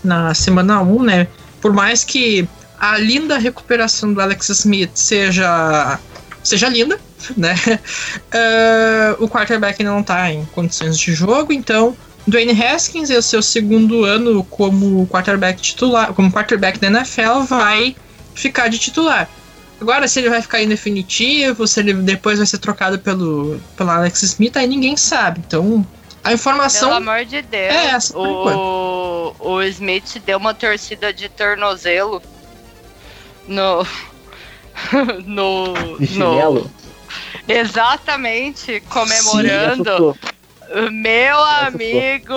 na 0.02 0.32
semana 0.34 0.80
1, 0.80 1.02
né? 1.02 1.28
Por 1.60 1.72
mais 1.72 2.04
que 2.04 2.48
a 2.78 2.96
linda 2.96 3.36
recuperação 3.38 4.12
do 4.12 4.20
Alex 4.20 4.48
Smith 4.50 4.92
seja, 4.94 5.98
seja 6.42 6.68
linda, 6.68 6.98
né? 7.36 7.54
ah, 8.32 9.16
o 9.18 9.28
quarterback 9.28 9.82
não 9.84 10.02
tá 10.02 10.32
em 10.32 10.44
condições 10.46 10.98
de 10.98 11.12
jogo, 11.12 11.52
então. 11.52 11.96
Dwayne 12.26 12.52
Haskins, 12.62 13.08
é 13.08 13.16
o 13.16 13.22
seu 13.22 13.40
segundo 13.40 14.04
ano 14.04 14.44
como 14.44 15.06
quarterback 15.06 15.62
titular, 15.62 16.12
como 16.12 16.30
quarterback 16.30 16.78
da 16.78 16.88
NFL, 16.88 17.44
vai 17.48 17.96
ficar 18.38 18.68
de 18.68 18.78
titular. 18.78 19.28
Agora, 19.80 20.08
se 20.08 20.18
ele 20.18 20.28
vai 20.30 20.42
ficar 20.42 20.62
em 20.62 20.68
definitivo, 20.68 21.66
se 21.66 21.80
ele 21.80 21.92
depois 21.94 22.38
vai 22.38 22.46
ser 22.46 22.58
trocado 22.58 22.98
pelo, 22.98 23.60
pelo 23.76 23.90
Alex 23.90 24.22
Smith, 24.22 24.56
aí 24.56 24.66
ninguém 24.66 24.96
sabe. 24.96 25.40
Então, 25.46 25.86
a 26.22 26.30
Pelo 26.30 26.34
informação. 26.34 26.92
amor 26.92 27.24
de 27.24 27.42
Deus. 27.42 27.74
É 27.74 27.86
essa, 27.86 28.12
por 28.12 28.26
o, 28.26 29.34
o 29.38 29.62
Smith 29.62 30.20
deu 30.26 30.38
uma 30.38 30.52
torcida 30.52 31.12
de 31.12 31.28
tornozelo 31.28 32.20
no. 33.46 33.86
no. 35.24 35.98
De 35.98 36.06
chinelo? 36.06 36.70
Exatamente, 37.46 38.82
comemorando. 38.88 39.90
assustou. 39.90 40.18
Meu 40.90 41.38
amigo, 41.42 42.34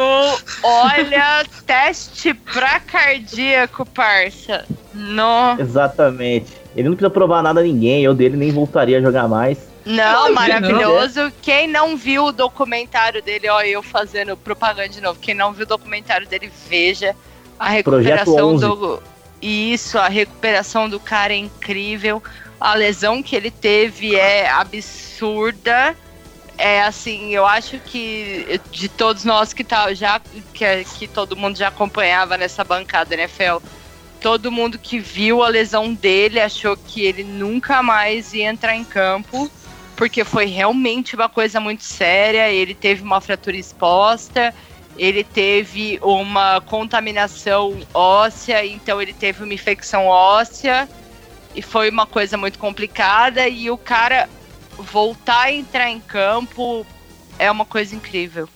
olha, 0.63 1.43
teste 1.65 2.33
pra 2.33 2.79
cardíaco, 2.79 3.85
parça. 3.85 4.65
No. 4.93 5.59
Exatamente. 5.59 6.53
Ele 6.75 6.87
não 6.87 6.95
precisa 6.95 7.09
provar 7.09 7.43
nada 7.43 7.59
a 7.59 7.63
ninguém, 7.63 8.03
eu 8.03 8.13
dele 8.13 8.37
nem 8.37 8.51
voltaria 8.51 8.99
a 8.99 9.01
jogar 9.01 9.27
mais. 9.27 9.57
Não, 9.85 10.27
Não, 10.27 10.33
maravilhoso. 10.33 11.31
Quem 11.41 11.67
não 11.67 11.97
viu 11.97 12.25
o 12.25 12.31
documentário 12.31 13.21
dele, 13.21 13.49
ó, 13.49 13.61
eu 13.61 13.81
fazendo 13.81 14.37
propaganda 14.37 14.87
de 14.87 15.01
novo. 15.01 15.19
Quem 15.19 15.33
não 15.33 15.51
viu 15.51 15.65
o 15.65 15.67
documentário 15.67 16.27
dele, 16.27 16.51
veja 16.69 17.15
a 17.59 17.69
recuperação 17.69 18.57
Projeto 18.57 18.65
11. 18.65 18.65
do. 18.65 19.03
Isso, 19.41 19.97
a 19.97 20.07
recuperação 20.07 20.87
do 20.87 20.99
cara 20.99 21.33
é 21.33 21.37
incrível. 21.37 22.21
A 22.59 22.75
lesão 22.75 23.23
que 23.23 23.35
ele 23.35 23.49
teve 23.49 24.15
é 24.15 24.49
absurda. 24.49 25.95
É 26.57 26.83
assim, 26.83 27.33
eu 27.33 27.45
acho 27.45 27.79
que 27.79 28.59
de 28.71 28.87
todos 28.87 29.23
nós 29.25 29.51
que 29.51 29.63
tá 29.63 29.93
já 29.93 30.19
que, 30.53 30.85
que 30.97 31.07
todo 31.07 31.35
mundo 31.35 31.57
já 31.57 31.69
acompanhava 31.69 32.37
nessa 32.37 32.63
bancada 32.63 33.15
NFL, 33.15 33.57
todo 34.21 34.51
mundo 34.51 34.77
que 34.77 34.99
viu 34.99 35.43
a 35.43 35.47
lesão 35.47 35.93
dele 35.93 36.39
achou 36.39 36.77
que 36.77 37.01
ele 37.01 37.23
nunca 37.23 37.81
mais 37.81 38.33
ia 38.33 38.47
entrar 38.47 38.75
em 38.75 38.83
campo, 38.83 39.49
porque 39.97 40.23
foi 40.23 40.45
realmente 40.45 41.15
uma 41.15 41.27
coisa 41.27 41.59
muito 41.59 41.83
séria. 41.83 42.49
Ele 42.49 42.75
teve 42.75 43.01
uma 43.01 43.19
fratura 43.19 43.57
exposta, 43.57 44.53
ele 44.95 45.23
teve 45.23 45.99
uma 46.01 46.61
contaminação 46.61 47.79
óssea, 47.93 48.63
então 48.65 49.01
ele 49.01 49.13
teve 49.13 49.43
uma 49.43 49.53
infecção 49.53 50.05
óssea 50.05 50.87
e 51.55 51.61
foi 51.61 51.89
uma 51.89 52.05
coisa 52.05 52.37
muito 52.37 52.59
complicada. 52.59 53.47
E 53.47 53.69
o 53.71 53.77
cara 53.77 54.29
voltar 54.77 55.43
a 55.43 55.51
entrar 55.51 55.89
em 55.89 55.99
campo 55.99 56.85
é 57.39 57.49
uma 57.49 57.65
coisa 57.65 57.95
incrível. 57.95 58.47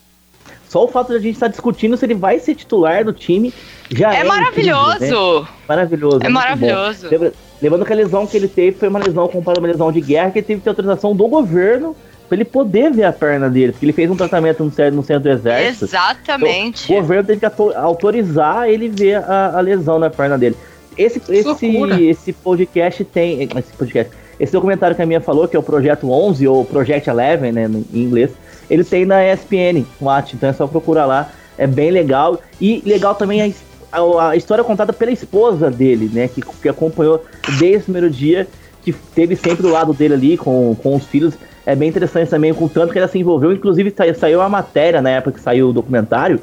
Só 0.69 0.83
o 0.83 0.87
fato 0.87 1.09
de 1.09 1.15
a 1.15 1.19
gente 1.19 1.35
estar 1.35 1.47
discutindo 1.47 1.95
se 1.95 2.05
ele 2.05 2.15
vai 2.15 2.39
ser 2.39 2.55
titular 2.55 3.05
do 3.05 3.13
time 3.13 3.53
já 3.89 4.13
é. 4.13 4.17
É, 4.17 4.19
incrível, 4.19 4.33
né? 4.33 4.39
maravilhoso! 4.39 5.47
Maravilhoso. 5.67 6.19
É 6.23 6.29
maravilhoso. 6.29 7.07
Lembra- 7.09 7.33
lembrando 7.61 7.85
que 7.85 7.93
a 7.93 7.95
lesão 7.95 8.27
que 8.27 8.35
ele 8.35 8.47
teve 8.47 8.77
foi 8.77 8.87
uma 8.89 8.99
lesão 8.99 9.27
comparada 9.27 9.59
a 9.59 9.61
uma 9.61 9.67
lesão 9.71 9.91
de 9.91 10.01
guerra 10.01 10.31
que 10.31 10.39
ele 10.39 10.45
teve 10.45 10.59
que 10.59 10.63
ter 10.63 10.69
autorização 10.71 11.15
do 11.15 11.27
governo 11.27 11.95
pra 12.27 12.35
ele 12.35 12.43
poder 12.45 12.91
ver 12.91 13.03
a 13.03 13.13
perna 13.13 13.49
dele, 13.49 13.71
porque 13.71 13.85
ele 13.85 13.93
fez 13.93 14.09
um 14.09 14.15
tratamento 14.15 14.63
no 14.63 14.71
centro, 14.71 14.95
no 14.95 15.03
centro 15.03 15.23
do 15.23 15.29
exército. 15.29 15.85
Exatamente. 15.85 16.91
O 16.91 16.95
governo 16.95 17.23
teve 17.23 17.39
que 17.39 17.45
auto- 17.45 17.71
autorizar 17.75 18.67
ele 18.67 18.89
ver 18.89 19.17
a, 19.23 19.57
a 19.57 19.61
lesão 19.61 19.99
na 19.99 20.09
perna 20.09 20.37
dele. 20.37 20.55
Esse, 20.97 21.21
esse, 21.29 21.67
esse 22.09 22.33
podcast 22.33 23.03
tem. 23.05 23.43
Esse 23.43 23.73
podcast. 23.77 24.11
Esse 24.39 24.51
documentário 24.51 24.95
que 24.95 25.01
a 25.01 25.05
minha 25.05 25.21
falou, 25.21 25.47
que 25.47 25.55
é 25.55 25.59
o 25.59 25.63
Projeto 25.63 26.11
11, 26.11 26.47
ou 26.47 26.65
Project 26.65 27.09
11, 27.09 27.51
né, 27.51 27.69
em 27.93 28.03
inglês, 28.03 28.31
ele 28.69 28.83
tem 28.83 29.05
na 29.05 29.23
ESPN, 29.31 29.85
Watch, 30.01 30.35
então 30.35 30.49
é 30.49 30.53
só 30.53 30.67
procurar 30.67 31.05
lá. 31.05 31.29
É 31.57 31.65
bem 31.65 31.89
legal. 31.91 32.39
E 32.59 32.81
legal 32.85 33.15
também 33.15 33.41
a, 33.41 33.97
a, 33.97 34.29
a 34.31 34.35
história 34.35 34.63
contada 34.63 34.91
pela 34.91 35.11
esposa 35.11 35.71
dele, 35.71 36.09
né, 36.11 36.27
que, 36.27 36.41
que 36.41 36.67
acompanhou 36.67 37.23
desde 37.59 37.77
o 37.77 37.83
primeiro 37.83 38.09
dia, 38.09 38.47
que 38.83 38.91
teve 38.91 39.35
sempre 39.35 39.61
do 39.63 39.69
lado 39.71 39.93
dele 39.93 40.13
ali 40.15 40.37
com, 40.37 40.75
com 40.83 40.95
os 40.95 41.05
filhos. 41.05 41.33
É 41.65 41.75
bem 41.75 41.89
interessante 41.89 42.29
também, 42.29 42.53
com 42.53 42.65
o 42.65 42.69
tanto 42.69 42.91
que 42.91 42.99
ela 42.99 43.07
se 43.07 43.17
envolveu. 43.17 43.51
Inclusive, 43.53 43.91
sa- 43.95 44.13
saiu 44.13 44.39
uma 44.39 44.49
matéria 44.49 45.01
na 45.01 45.09
época 45.11 45.31
que 45.37 45.41
saiu 45.41 45.69
o 45.69 45.73
documentário, 45.73 46.39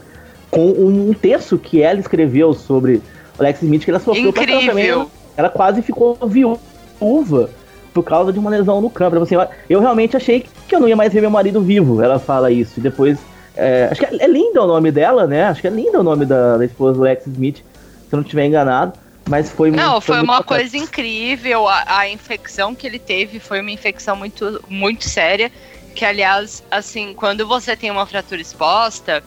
com 0.51 0.67
um, 0.71 1.13
texto 1.15 1.57
que 1.59 1.81
ela 1.83 2.01
escreveu 2.01 2.53
sobre 2.55 2.97
o 2.97 3.03
Alex 3.41 3.63
Smith, 3.63 3.85
que 3.85 3.91
ela 3.91 4.01
sofreu. 4.01 4.33
Incrível. 4.63 5.11
Ela 5.37 5.49
quase 5.49 5.81
ficou 5.83 6.17
viúva 6.27 7.51
por 7.93 8.03
causa 8.03 8.33
de 8.33 8.39
uma 8.39 8.51
lesão 8.51 8.81
no 8.81 8.89
campo. 8.91 9.17
Assim, 9.19 9.35
eu- 9.69 9.81
realmente 9.81 10.17
achei 10.17 10.47
que 10.69 10.75
eu 10.75 10.81
não 10.81 10.89
ia 10.89 10.97
mais 10.97 11.13
ver 11.13 11.21
meu 11.21 11.31
marido 11.31 11.61
vivo. 11.61 12.03
Ela 12.03 12.19
fala 12.19 12.51
isso. 12.51 12.79
E 12.79 12.83
depois. 12.83 13.19
é, 13.57 13.89
acho 13.91 14.01
que 14.01 14.07
é, 14.07 14.25
é 14.25 14.27
Linda 14.27 14.63
o 14.63 14.67
nome 14.67 14.91
dela, 14.91 15.27
né? 15.27 15.45
Acho 15.45 15.61
que 15.61 15.67
é 15.67 15.71
Linda 15.71 16.01
o 16.01 16.03
nome 16.03 16.25
da, 16.25 16.57
da 16.57 16.65
esposa 16.65 16.97
do 16.99 17.03
Alex 17.05 17.27
Smith, 17.27 17.57
se 17.59 17.63
eu 18.11 18.17
não 18.17 18.23
estiver 18.23 18.47
enganado. 18.47 18.95
Mas 19.29 19.51
foi 19.51 19.71
Não, 19.71 19.93
muito- 19.93 20.05
foi 20.07 20.17
muito 20.17 20.31
uma 20.31 20.43
coisa 20.43 20.77
incrível. 20.77 21.69
A, 21.69 21.85
a 21.99 22.09
infecção 22.09 22.75
que 22.75 22.87
ele 22.87 22.99
teve 22.99 23.39
foi 23.39 23.61
uma 23.61 23.71
infecção 23.71 24.17
muito, 24.17 24.61
muito 24.69 25.09
séria. 25.09 25.53
Que, 25.95 26.05
aliás, 26.05 26.65
assim, 26.71 27.13
quando 27.15 27.47
você 27.47 27.77
tem 27.77 27.91
uma 27.91 28.07
fratura 28.07 28.41
exposta, 28.41 29.23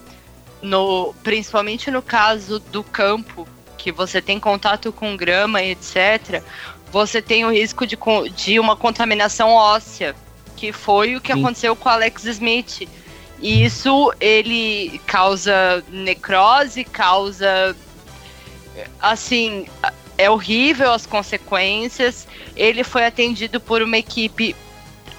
no, 0.61 1.13
principalmente 1.23 1.91
no 1.91 2.01
caso 2.01 2.59
do 2.59 2.83
campo, 2.83 3.47
que 3.77 3.91
você 3.91 4.19
tem 4.19 4.39
contato 4.39 4.91
com 4.91 5.15
grama 5.15 5.61
e 5.61 5.71
etc., 5.71 6.41
você 6.95 7.21
tem 7.21 7.43
o 7.43 7.51
risco 7.51 7.85
de, 7.85 7.97
de 8.37 8.57
uma 8.57 8.73
contaminação 8.77 9.49
óssea, 9.49 10.15
que 10.55 10.71
foi 10.71 11.17
o 11.17 11.19
que 11.19 11.33
Sim. 11.33 11.39
aconteceu 11.41 11.75
com 11.75 11.89
o 11.89 11.91
Alex 11.91 12.23
Smith. 12.23 12.87
E 13.41 13.65
isso 13.65 14.13
ele 14.17 15.01
causa 15.05 15.83
necrose, 15.89 16.85
causa 16.85 17.75
assim, 19.01 19.67
é 20.17 20.29
horrível 20.29 20.93
as 20.93 21.05
consequências. 21.05 22.25
Ele 22.55 22.81
foi 22.81 23.05
atendido 23.05 23.59
por 23.59 23.81
uma 23.81 23.97
equipe 23.97 24.55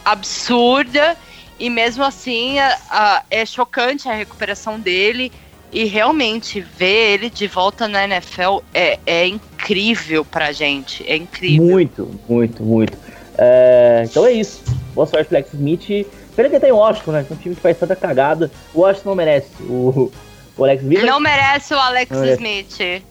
absurda 0.03 1.15
e 1.59 1.69
mesmo 1.69 2.03
assim 2.03 2.59
a- 2.59 2.79
a- 2.89 3.23
é 3.31 3.45
chocante 3.45 4.09
a 4.09 4.15
recuperação 4.15 4.81
dele. 4.81 5.31
E 5.73 5.85
realmente 5.85 6.61
ver 6.61 7.15
ele 7.15 7.31
de 7.31 7.47
volta 7.47 7.87
na 7.89 8.05
NFL 8.05 8.59
é, 8.73 8.99
é 9.07 9.27
incrível 9.27 10.25
pra 10.25 10.53
gente. 10.53 11.05
É 11.07 11.17
incrível. 11.17 11.67
Muito, 11.67 12.21
muito, 12.29 12.63
muito. 12.63 12.97
É, 13.37 14.03
então 14.05 14.25
é 14.27 14.33
isso. 14.33 14.63
boa 14.95 15.07
sorte 15.07 15.27
pro 15.27 15.37
Alex 15.37 15.53
Smith. 15.53 16.07
Pena 16.35 16.49
que 16.49 16.55
ele 16.55 16.61
tá 16.61 16.69
em 16.69 16.73
Washington, 16.73 17.13
né? 17.13 17.27
É 17.29 17.33
um 17.33 17.37
time 17.37 17.55
que 17.55 17.61
faz 17.61 17.79
tanta 17.79 17.97
cagada. 17.97 18.51
O 18.75 18.81
Washington 18.81 19.09
não 19.11 19.17
merece. 19.17 19.49
O, 19.63 20.13
o 20.57 20.65
Alex 20.65 20.83
Smith. 20.83 21.03
Não 21.03 21.21
merece 21.21 21.75
o 21.75 21.79
Alex 21.79 22.11
Smith. 22.11 23.03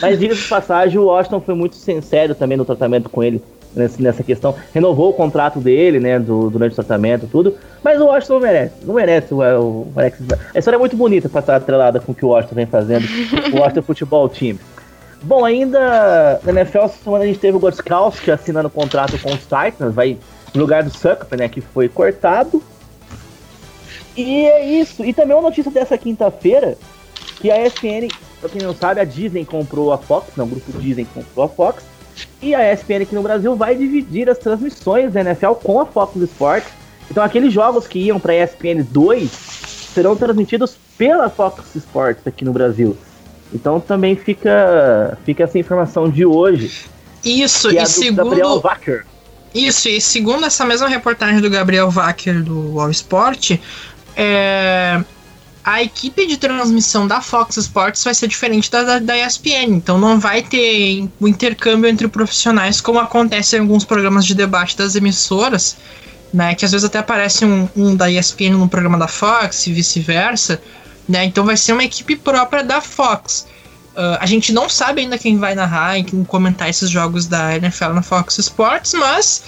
Mas 0.00 0.18
diga 0.18 0.34
de 0.34 0.42
passagem, 0.42 0.98
o 0.98 1.04
Washington 1.04 1.40
foi 1.40 1.54
muito 1.54 1.76
sincero 1.76 2.34
também 2.34 2.56
no 2.56 2.64
tratamento 2.64 3.08
com 3.08 3.22
ele 3.22 3.42
nessa 3.76 4.22
questão. 4.22 4.54
Renovou 4.72 5.10
o 5.10 5.12
contrato 5.12 5.60
dele, 5.60 6.00
né, 6.00 6.18
do, 6.18 6.48
durante 6.50 6.72
o 6.72 6.76
tratamento, 6.76 7.28
tudo. 7.30 7.54
Mas 7.84 8.00
o 8.00 8.06
Washington 8.06 8.34
não 8.34 8.40
merece. 8.40 8.74
Não 8.82 8.94
merece 8.94 9.34
o, 9.34 9.38
o 9.38 9.92
Alex. 9.94 10.18
A 10.54 10.58
história 10.58 10.76
é 10.76 10.80
muito 10.80 10.96
bonita 10.96 11.28
pra 11.28 11.40
estar 11.40 11.56
atrelada 11.56 12.00
com 12.00 12.12
o 12.12 12.14
que 12.14 12.24
o 12.24 12.28
Washington 12.28 12.54
vem 12.54 12.66
fazendo. 12.66 13.04
o 13.52 13.58
Washington 13.58 13.82
Futebol 13.82 14.28
Team. 14.28 14.58
Bom, 15.22 15.44
ainda 15.44 16.40
na 16.42 16.52
NFL, 16.52 16.78
essa 16.78 16.98
semana 17.02 17.24
a 17.24 17.26
gente 17.26 17.38
teve 17.38 17.56
o 17.56 17.60
Gotkowski 17.60 18.30
assinando 18.30 18.70
contrato 18.70 19.18
com 19.18 19.32
os 19.32 19.40
Titans, 19.40 19.94
vai 19.94 20.18
no 20.54 20.60
lugar 20.60 20.82
do 20.82 20.90
Sucker, 20.90 21.38
né, 21.38 21.48
que 21.48 21.60
foi 21.60 21.88
cortado. 21.88 22.62
E 24.16 24.46
é 24.46 24.64
isso. 24.64 25.04
E 25.04 25.12
também 25.12 25.36
uma 25.36 25.42
notícia 25.42 25.70
dessa 25.70 25.98
quinta-feira, 25.98 26.76
que 27.40 27.50
a 27.50 27.66
ESPN, 27.66 28.08
pra 28.40 28.48
quem 28.48 28.62
não 28.62 28.74
sabe, 28.74 29.00
a 29.00 29.04
Disney 29.04 29.44
comprou 29.44 29.92
a 29.92 29.98
Fox, 29.98 30.28
não, 30.36 30.46
o 30.46 30.48
grupo 30.48 30.72
Disney 30.78 31.06
comprou 31.12 31.44
a 31.44 31.48
Fox, 31.48 31.84
e 32.40 32.54
a 32.54 32.72
ESPN 32.72 33.02
aqui 33.02 33.14
no 33.14 33.22
Brasil 33.22 33.54
vai 33.56 33.74
dividir 33.74 34.28
as 34.28 34.38
transmissões 34.38 35.12
da 35.12 35.20
NFL 35.20 35.52
com 35.62 35.80
a 35.80 35.86
Fox 35.86 36.16
Sports. 36.16 36.68
Então 37.10 37.22
aqueles 37.22 37.52
jogos 37.52 37.86
que 37.86 37.98
iam 37.98 38.18
para 38.18 38.32
a 38.32 38.44
ESPN 38.44 38.82
2 38.90 39.30
serão 39.94 40.16
transmitidos 40.16 40.76
pela 40.98 41.28
Fox 41.28 41.74
Sports 41.74 42.26
aqui 42.26 42.44
no 42.44 42.52
Brasil. 42.52 42.96
Então 43.52 43.80
também 43.80 44.16
fica, 44.16 45.16
fica 45.24 45.44
essa 45.44 45.58
informação 45.58 46.10
de 46.10 46.26
hoje. 46.26 46.86
Isso, 47.24 47.70
é 47.70 47.82
e 47.82 47.86
segundo. 47.86 48.24
Gabriel 48.24 48.60
Wacker. 48.60 49.06
Isso, 49.54 49.88
e 49.88 50.00
segundo 50.00 50.44
essa 50.44 50.64
mesma 50.64 50.88
reportagem 50.88 51.40
do 51.40 51.48
Gabriel 51.48 51.90
Wacker 51.90 52.42
do 52.42 52.78
All 52.78 52.90
Sport, 52.90 53.52
é, 54.14 55.02
a 55.66 55.82
equipe 55.82 56.28
de 56.28 56.36
transmissão 56.36 57.08
da 57.08 57.20
Fox 57.20 57.56
Sports 57.56 58.04
vai 58.04 58.14
ser 58.14 58.28
diferente 58.28 58.70
da, 58.70 58.84
da, 58.84 58.98
da, 59.00 59.18
ESPN, 59.18 59.74
então 59.74 59.98
não 59.98 60.20
vai 60.20 60.40
ter 60.40 61.08
o 61.18 61.26
intercâmbio 61.26 61.90
entre 61.90 62.06
profissionais 62.06 62.80
como 62.80 63.00
acontece 63.00 63.56
em 63.56 63.58
alguns 63.58 63.84
programas 63.84 64.24
de 64.24 64.32
debate 64.32 64.76
das 64.76 64.94
emissoras, 64.94 65.76
né? 66.32 66.54
Que 66.54 66.64
às 66.64 66.70
vezes 66.70 66.84
até 66.84 67.00
aparece 67.00 67.44
um, 67.44 67.68
um 67.76 67.96
da 67.96 68.08
ESPN 68.08 68.52
no 68.52 68.68
programa 68.68 68.96
da 68.96 69.08
Fox 69.08 69.66
e 69.66 69.72
vice-versa, 69.72 70.62
né? 71.08 71.24
Então 71.24 71.44
vai 71.44 71.56
ser 71.56 71.72
uma 71.72 71.82
equipe 71.82 72.14
própria 72.14 72.62
da 72.62 72.80
Fox. 72.80 73.48
Uh, 73.96 74.18
a 74.20 74.26
gente 74.26 74.52
não 74.52 74.68
sabe 74.68 75.00
ainda 75.00 75.18
quem 75.18 75.36
vai 75.36 75.56
narrar 75.56 75.98
e 75.98 76.04
quem 76.04 76.22
comentar 76.22 76.70
esses 76.70 76.88
jogos 76.88 77.26
da 77.26 77.56
NFL 77.56 77.86
na 77.86 78.02
Fox 78.02 78.38
Sports, 78.38 78.94
mas 78.94 79.42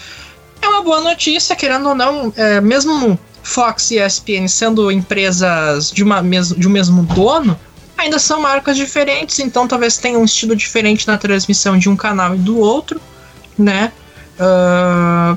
é 0.60 0.66
uma 0.66 0.82
boa 0.82 1.00
notícia, 1.00 1.54
querendo 1.54 1.90
ou 1.90 1.94
não, 1.94 2.32
é, 2.36 2.60
mesmo 2.60 3.16
Fox 3.48 3.90
e 3.90 3.98
ESPN 3.98 4.46
sendo 4.46 4.92
empresas 4.92 5.90
de, 5.90 6.04
uma 6.04 6.22
mes 6.22 6.50
de 6.50 6.68
um 6.68 6.70
mesmo 6.70 7.02
dono, 7.02 7.58
ainda 7.96 8.18
são 8.18 8.40
marcas 8.42 8.76
diferentes, 8.76 9.38
então 9.38 9.66
talvez 9.66 9.96
tenha 9.96 10.18
um 10.18 10.24
estilo 10.24 10.54
diferente 10.54 11.06
na 11.06 11.16
transmissão 11.16 11.78
de 11.78 11.88
um 11.88 11.96
canal 11.96 12.34
e 12.34 12.38
do 12.38 12.58
outro, 12.58 13.00
né? 13.58 13.90
Uh, 14.38 15.36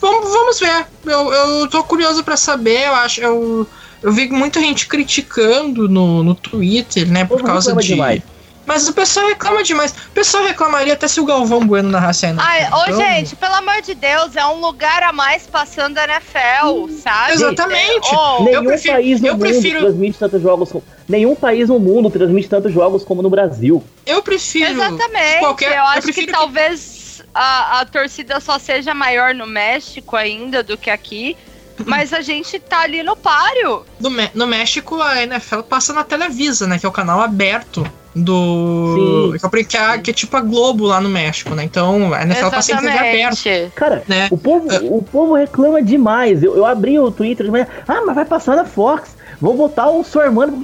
vamos, 0.00 0.30
vamos 0.30 0.60
ver. 0.60 0.86
Eu, 1.06 1.32
eu 1.32 1.68
tô 1.68 1.82
curioso 1.84 2.24
para 2.24 2.36
saber, 2.36 2.88
eu 2.88 2.94
acho. 2.94 3.20
Eu, 3.20 3.66
eu 4.02 4.12
vi 4.12 4.28
muita 4.28 4.60
gente 4.60 4.86
criticando 4.86 5.88
no, 5.88 6.22
no 6.22 6.34
Twitter, 6.34 7.10
né? 7.10 7.24
Por 7.24 7.42
causa 7.42 7.74
de. 7.76 7.86
Demais. 7.86 8.22
Mas 8.66 8.88
o 8.88 8.92
pessoal 8.92 9.28
reclama 9.28 9.62
demais. 9.62 9.92
O 9.92 10.10
pessoal 10.10 10.44
reclamaria 10.44 10.94
até 10.94 11.06
se 11.06 11.20
o 11.20 11.24
Galvão 11.24 11.66
Bueno 11.66 11.90
narrasse 11.90 12.26
ainda. 12.26 12.42
Ai, 12.42 12.68
ô, 12.72 12.82
então... 12.84 12.96
gente, 12.96 13.36
pelo 13.36 13.54
amor 13.54 13.82
de 13.82 13.94
Deus, 13.94 14.36
é 14.36 14.46
um 14.46 14.60
lugar 14.60 15.02
a 15.02 15.12
mais 15.12 15.46
passando 15.46 15.98
a 15.98 16.04
NFL, 16.04 16.66
hum, 16.66 16.98
sabe? 17.02 17.32
Exatamente. 17.34 18.08
Oh, 18.12 18.44
nenhum 18.44 18.64
prefiro, 18.64 18.94
país 18.94 19.20
no 19.20 19.28
mundo 19.28 19.40
prefiro... 19.40 19.80
transmite 19.80 20.18
tantos 20.18 20.42
jogos. 20.42 20.72
Nenhum 21.08 21.34
país 21.34 21.68
no 21.68 21.78
mundo 21.78 22.08
transmite 22.08 22.48
tantos 22.48 22.72
jogos 22.72 23.04
como 23.04 23.20
no 23.20 23.28
Brasil. 23.28 23.84
Eu 24.06 24.22
prefiro. 24.22 24.70
Exatamente. 24.70 25.38
Qualquer, 25.40 25.76
eu 25.76 25.84
acho 25.84 26.08
eu 26.08 26.14
que, 26.14 26.26
que 26.26 26.32
talvez 26.32 27.22
a, 27.34 27.80
a 27.80 27.84
torcida 27.84 28.40
só 28.40 28.58
seja 28.58 28.94
maior 28.94 29.34
no 29.34 29.46
México 29.46 30.16
ainda 30.16 30.62
do 30.62 30.76
que 30.78 30.88
aqui. 30.88 31.36
Mas 31.86 32.12
a 32.12 32.20
gente 32.20 32.56
tá 32.60 32.82
ali 32.82 33.02
no 33.02 33.16
páreo. 33.16 33.84
No, 33.98 34.08
no 34.32 34.46
México, 34.46 35.02
a 35.02 35.24
NFL 35.24 35.62
passa 35.62 35.92
na 35.92 36.04
Televisa, 36.04 36.68
né? 36.68 36.78
Que 36.78 36.86
é 36.86 36.88
o 36.88 36.92
canal 36.92 37.20
aberto 37.20 37.84
do. 38.14 39.36
Sim. 39.38 39.64
Que, 39.64 39.76
é, 39.76 39.98
que 39.98 40.10
é 40.10 40.14
tipo 40.14 40.36
a 40.36 40.40
Globo 40.40 40.86
lá 40.86 41.00
no 41.00 41.08
México, 41.08 41.54
né? 41.54 41.64
Então 41.64 42.14
a 42.14 42.22
NFL 42.22 42.48
tá 42.48 42.62
sempre 42.62 42.88
aberta. 42.88 43.72
Cara, 43.74 44.02
né? 44.06 44.28
o, 44.30 44.38
povo, 44.38 44.68
uh, 44.68 44.98
o 44.98 45.02
povo 45.02 45.34
reclama 45.34 45.82
demais. 45.82 46.42
Eu, 46.42 46.56
eu 46.56 46.64
abri 46.64 46.98
o 46.98 47.10
Twitter, 47.10 47.50
mas, 47.50 47.66
ah, 47.88 48.02
mas 48.06 48.14
vai 48.14 48.24
passar 48.24 48.56
na 48.56 48.64
Fox. 48.64 49.16
Vou 49.40 49.56
botar 49.56 49.88
o 49.88 50.04
Sormano. 50.04 50.62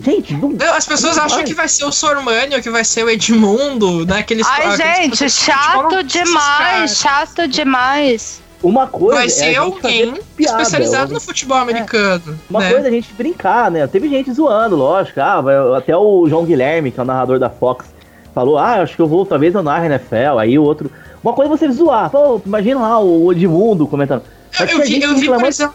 Gente, 0.00 0.32
não, 0.34 0.54
As 0.74 0.86
pessoas 0.86 1.16
não 1.16 1.24
acham 1.24 1.38
vai. 1.38 1.46
que 1.46 1.54
vai 1.54 1.68
ser 1.68 1.84
o 1.84 1.90
Sormani 1.90 2.54
ou 2.54 2.62
que 2.62 2.70
vai 2.70 2.84
ser 2.84 3.04
o 3.04 3.10
Edmundo, 3.10 4.06
né? 4.06 4.18
Aqueles, 4.18 4.46
Ai, 4.46 4.76
gente, 4.76 5.28
chato 5.28 6.04
demais, 6.04 6.96
chato 6.98 7.48
demais. 7.48 8.40
Uma 8.62 8.86
coisa. 8.88 9.20
Vai 9.20 9.28
ser 9.28 9.52
é 9.52 9.56
alguém 9.56 10.14
especializado 10.38 11.12
no 11.12 11.20
futebol 11.20 11.58
americano. 11.58 12.22
É. 12.28 12.34
Uma 12.50 12.60
né? 12.60 12.70
coisa 12.70 12.86
é 12.86 12.88
a 12.88 12.92
gente 12.92 13.12
brincar, 13.12 13.70
né? 13.70 13.86
Teve 13.86 14.08
gente 14.08 14.32
zoando, 14.32 14.74
lógico. 14.74 15.20
Ah, 15.20 15.42
até 15.76 15.96
o 15.96 16.26
João 16.28 16.44
Guilherme, 16.44 16.90
que 16.90 16.98
é 16.98 17.02
o 17.02 17.06
narrador 17.06 17.38
da 17.38 17.48
Fox, 17.48 17.86
falou: 18.34 18.58
Ah, 18.58 18.82
acho 18.82 18.96
que 18.96 19.02
eu 19.02 19.06
vou, 19.06 19.24
talvez 19.24 19.54
eu 19.54 19.62
narre 19.62 19.86
NFL. 19.86 20.38
Aí 20.40 20.58
o 20.58 20.64
outro. 20.64 20.90
Uma 21.22 21.32
coisa 21.32 21.54
é 21.54 21.56
você 21.56 21.70
zoar. 21.70 22.10
Pô, 22.10 22.40
imagina 22.44 22.80
lá 22.80 23.00
o 23.00 23.32
Edmundo 23.32 23.86
comentando. 23.86 24.22
Eu, 24.58 24.66
eu, 24.66 24.82
vi, 24.82 25.02
eu, 25.02 25.14
vi, 25.14 25.28
por 25.28 25.44
exemplo, 25.44 25.74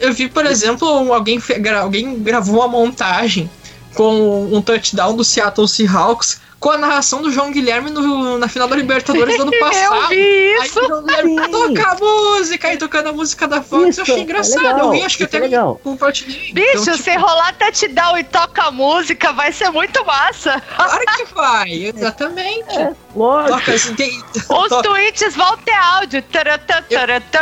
eu 0.00 0.12
vi, 0.12 0.28
por 0.28 0.46
exemplo, 0.46 1.12
alguém, 1.12 1.38
alguém 1.80 2.18
gravou 2.20 2.56
uma 2.56 2.68
montagem 2.68 3.50
com 3.94 4.48
um 4.52 4.60
touchdown 4.60 5.14
do 5.14 5.24
Seattle 5.24 5.68
Seahawks 5.68 6.40
com 6.64 6.70
a 6.70 6.78
narração 6.78 7.20
do 7.20 7.30
João 7.30 7.50
Guilherme 7.50 7.90
no, 7.90 8.38
na 8.38 8.48
final 8.48 8.66
da 8.66 8.74
Libertadores 8.74 9.36
do 9.36 9.42
ano 9.42 9.52
passado. 9.60 9.96
eu 10.00 10.08
vi 10.08 10.54
isso! 10.54 10.78
Aí 10.78 10.84
o 10.86 10.88
João 10.88 11.04
Guilherme 11.04 11.50
toca 11.50 11.90
a 11.90 11.94
música 11.96 12.72
e 12.72 12.76
tocando 12.78 13.08
a 13.10 13.12
música 13.12 13.46
da 13.46 13.60
Fox. 13.60 13.88
Isso, 13.90 14.00
eu 14.00 14.04
achei 14.04 14.16
é 14.16 14.20
engraçado. 14.20 14.64
É 14.64 14.72
legal, 14.72 14.86
eu 14.86 14.90
vi, 14.92 15.02
acho 15.02 15.18
que 15.18 15.24
até 15.24 15.36
é 15.36 15.40
legal. 15.40 15.78
compartilhei. 15.84 16.54
Bicho, 16.54 16.70
então, 16.70 16.96
tipo... 16.96 17.04
se 17.04 17.16
rolar 17.16 17.54
touchdown 17.58 18.16
e 18.16 18.24
toca 18.24 18.62
a 18.62 18.70
música, 18.70 19.30
vai 19.34 19.52
ser 19.52 19.68
muito 19.68 20.02
massa. 20.06 20.62
Claro 20.74 21.04
que 21.18 21.24
vai, 21.34 21.70
exatamente. 21.70 22.78
É, 22.78 22.94
lógico. 23.14 23.58
Toca, 23.58 23.74
assim, 23.74 23.94
tem... 23.94 24.24
Os 24.34 24.68
toca... 24.70 24.88
tweets 24.88 25.36
vão 25.36 25.58
ter 25.58 25.74
áudio. 25.74 26.22
Taratã, 26.22 26.82
taratã. 26.88 27.40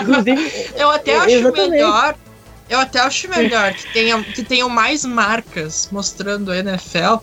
Inclusive, 0.00 0.70
eu 0.76 0.90
até 0.90 1.14
acho 1.14 1.28
exatamente. 1.28 1.70
melhor 1.72 2.14
eu 2.70 2.78
até 2.78 3.00
acho 3.00 3.28
melhor 3.28 3.74
que, 3.74 3.92
tenha, 3.92 4.22
que 4.22 4.44
tenham 4.44 4.68
mais 4.68 5.04
marcas 5.04 5.88
mostrando 5.90 6.52
a 6.52 6.56
NFL 6.56 7.16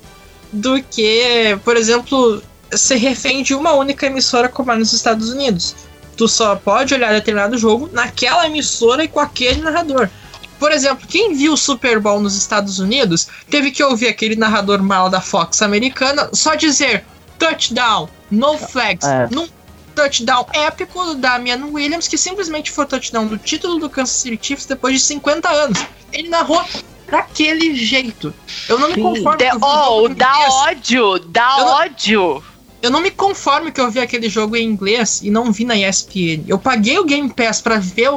do 0.51 0.81
que, 0.81 1.57
por 1.63 1.75
exemplo, 1.75 2.41
ser 2.71 2.97
refém 2.97 3.43
de 3.43 3.53
uma 3.53 3.73
única 3.73 4.05
emissora 4.05 4.49
como 4.49 4.71
é 4.71 4.75
nos 4.75 4.93
Estados 4.93 5.29
Unidos. 5.29 5.75
Tu 6.15 6.27
só 6.27 6.55
pode 6.55 6.93
olhar 6.93 7.13
determinado 7.13 7.57
jogo 7.57 7.89
naquela 7.93 8.45
emissora 8.45 9.03
e 9.03 9.07
com 9.07 9.19
aquele 9.19 9.61
narrador. 9.61 10.09
Por 10.59 10.71
exemplo, 10.71 11.07
quem 11.07 11.35
viu 11.35 11.53
o 11.53 11.57
Super 11.57 11.99
Bowl 11.99 12.19
nos 12.19 12.35
Estados 12.35 12.79
Unidos 12.79 13.27
teve 13.49 13.69
que 13.69 13.83
ouvir 13.83 14.07
aquele 14.07 14.35
narrador 14.35 14.81
mal 14.81 15.09
da 15.09 15.21
Fox 15.21 15.61
americana 15.61 16.29
só 16.33 16.55
dizer 16.55 17.05
touchdown, 17.37 18.09
no 18.31 18.57
flags, 18.57 19.07
é. 19.07 19.27
num 19.31 19.47
touchdown 19.95 20.45
épico 20.53 21.13
da 21.15 21.37
Damian 21.37 21.67
Williams, 21.67 22.07
que 22.07 22.17
simplesmente 22.17 22.71
foi 22.71 22.85
o 22.85 22.87
touchdown 22.87 23.27
do 23.27 23.37
título 23.37 23.79
do 23.79 23.89
Kansas 23.89 24.15
City 24.15 24.39
Chiefs 24.41 24.65
depois 24.65 24.95
de 24.95 24.99
50 25.01 25.49
anos. 25.49 25.79
Ele 26.11 26.29
narrou 26.29 26.63
daquele 27.09 27.75
jeito. 27.75 28.33
Eu 28.67 28.79
não 28.79 28.89
me 28.89 29.01
conformo. 29.01 29.37
De, 29.37 29.45
oh, 29.61 30.09
dá 30.09 30.49
ódio, 30.49 31.19
dá 31.19 31.55
eu 31.59 31.65
ódio. 31.65 32.21
Não, 32.21 32.57
eu 32.81 32.91
não 32.91 33.01
me 33.01 33.09
conformo 33.09 33.71
que 33.71 33.81
eu 33.81 33.89
vi 33.89 33.99
aquele 33.99 34.29
jogo 34.29 34.55
em 34.55 34.63
inglês 34.63 35.21
e 35.23 35.31
não 35.31 35.51
vi 35.51 35.65
na 35.65 35.75
ESPN. 35.75 36.43
Eu 36.47 36.59
paguei 36.59 36.99
o 36.99 37.05
Game 37.05 37.29
Pass 37.33 37.61
para 37.61 37.79
ver 37.79 38.09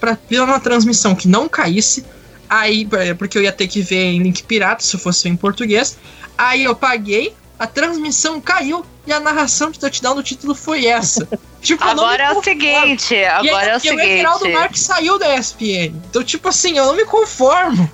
para 0.00 0.18
ver 0.28 0.40
uma 0.40 0.58
transmissão 0.58 1.14
que 1.14 1.28
não 1.28 1.48
caísse. 1.48 2.04
Aí, 2.48 2.86
porque 3.16 3.38
eu 3.38 3.42
ia 3.42 3.52
ter 3.52 3.66
que 3.66 3.80
ver 3.80 4.04
em 4.04 4.22
link 4.22 4.42
pirata 4.42 4.82
se 4.82 4.98
fosse 4.98 5.28
em 5.28 5.36
português. 5.36 5.96
Aí 6.36 6.64
eu 6.64 6.74
paguei, 6.74 7.34
a 7.58 7.66
transmissão 7.66 8.40
caiu 8.40 8.84
e 9.06 9.12
a 9.12 9.20
narração 9.20 9.70
de 9.70 9.78
touchdown 9.78 10.16
do 10.16 10.22
título 10.22 10.54
foi 10.54 10.86
essa. 10.86 11.28
tipo, 11.62 11.82
agora 11.84 12.24
é 12.24 12.32
o 12.32 12.42
seguinte, 12.42 13.24
agora 13.24 13.66
é 13.66 13.76
o 13.76 13.80
seguinte. 13.80 14.02
E 14.02 14.14
o 14.14 14.16
Geraldo 14.16 14.50
Marques 14.50 14.82
saiu 14.82 15.18
da 15.18 15.36
ESPN. 15.36 15.94
Então, 16.10 16.22
tipo 16.22 16.48
assim, 16.48 16.76
eu 16.76 16.86
não 16.86 16.96
me 16.96 17.04
conformo. 17.04 17.90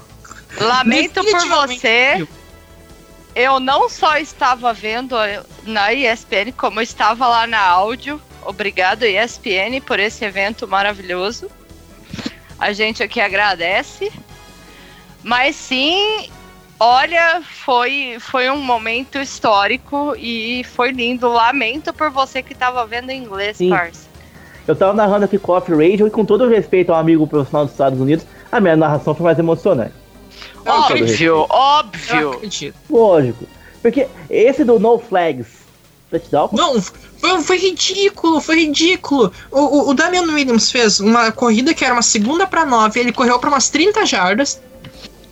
Lamento 0.60 1.24
por 1.24 1.48
você. 1.48 2.26
Eu 3.34 3.60
não 3.60 3.88
só 3.88 4.16
estava 4.18 4.72
vendo 4.72 5.16
na 5.64 5.92
ESPN, 5.92 6.52
como 6.56 6.80
eu 6.80 6.84
estava 6.84 7.26
lá 7.28 7.46
na 7.46 7.60
áudio. 7.60 8.20
Obrigado, 8.44 9.04
ESPN, 9.04 9.80
por 9.84 9.98
esse 9.98 10.24
evento 10.24 10.66
maravilhoso. 10.66 11.50
A 12.58 12.72
gente 12.72 13.02
aqui 13.02 13.20
agradece. 13.20 14.12
Mas 15.22 15.54
sim, 15.54 16.28
olha, 16.78 17.42
foi, 17.42 18.16
foi 18.18 18.50
um 18.50 18.60
momento 18.60 19.18
histórico 19.18 20.14
e 20.16 20.64
foi 20.64 20.90
lindo. 20.90 21.28
Lamento 21.28 21.92
por 21.92 22.10
você 22.10 22.42
que 22.42 22.52
estava 22.52 22.84
vendo 22.86 23.10
em 23.10 23.22
inglês, 23.22 23.58
sim. 23.58 23.70
parça. 23.70 24.08
Eu 24.66 24.76
tava 24.76 24.92
narrando 24.92 25.24
aqui 25.24 25.38
Coffee 25.38 25.74
Radio 25.74 26.06
e 26.06 26.10
com 26.10 26.24
todo 26.24 26.48
respeito 26.48 26.92
ao 26.92 26.98
amigo 26.98 27.26
profissional 27.26 27.64
dos 27.64 27.72
Estados 27.72 28.00
Unidos, 28.00 28.26
a 28.50 28.60
minha 28.60 28.76
narração 28.76 29.14
foi 29.14 29.24
mais 29.24 29.38
emocionante. 29.38 29.94
Óbvio, 30.66 31.46
óbvio. 31.48 32.40
Lógico. 32.88 33.44
Porque 33.82 34.06
esse 34.28 34.64
do 34.64 34.78
No 34.78 34.98
Flags 34.98 35.60
touchdown? 36.10 36.50
Não, 36.52 36.82
foi, 36.82 37.42
foi 37.42 37.58
ridículo, 37.58 38.40
foi 38.40 38.56
ridículo. 38.56 39.32
O, 39.50 39.60
o, 39.60 39.90
o, 39.90 39.94
Damian 39.94 40.22
Williams 40.22 40.70
fez 40.70 41.00
uma 41.00 41.30
corrida 41.30 41.72
que 41.72 41.84
era 41.84 41.94
uma 41.94 42.02
segunda 42.02 42.46
para 42.46 42.66
nove, 42.66 43.00
ele 43.00 43.12
correu 43.12 43.38
para 43.38 43.48
umas 43.48 43.70
30 43.70 44.04
jardas. 44.04 44.60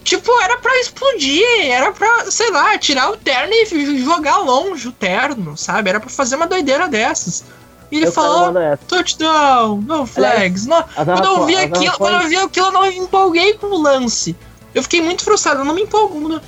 Tipo, 0.04 0.30
era 0.40 0.56
pra 0.58 0.80
explodir, 0.80 1.44
era 1.66 1.92
pra, 1.92 2.30
sei 2.30 2.50
lá, 2.50 2.78
tirar 2.78 3.10
o 3.10 3.16
terno 3.16 3.52
e 3.52 4.02
jogar 4.02 4.38
longe 4.38 4.88
o 4.88 4.92
terno, 4.92 5.54
sabe? 5.56 5.90
Era 5.90 6.00
pra 6.00 6.08
fazer 6.08 6.36
uma 6.36 6.46
doideira 6.46 6.88
dessas. 6.88 7.44
E 7.90 7.96
ele 7.96 8.06
eu 8.06 8.12
falou, 8.12 8.54
touchdown, 8.86 9.82
no 9.82 10.06
flags. 10.06 10.66
No... 10.66 10.82
Quando, 10.82 11.24
eu 11.24 11.46
vi 11.46 11.56
aquilo, 11.56 11.96
quando 11.98 12.22
eu 12.22 12.28
vi 12.28 12.36
aquilo, 12.36 12.66
eu 12.66 12.72
não 12.72 12.82
me 12.82 12.96
empolguei 12.96 13.54
com 13.54 13.66
o 13.66 13.82
lance. 13.82 14.34
Eu 14.74 14.82
fiquei 14.82 15.00
muito 15.02 15.24
frustrado, 15.24 15.60
eu 15.60 15.64
não 15.64 15.74
me 15.74 15.82
empolgo. 15.82 16.40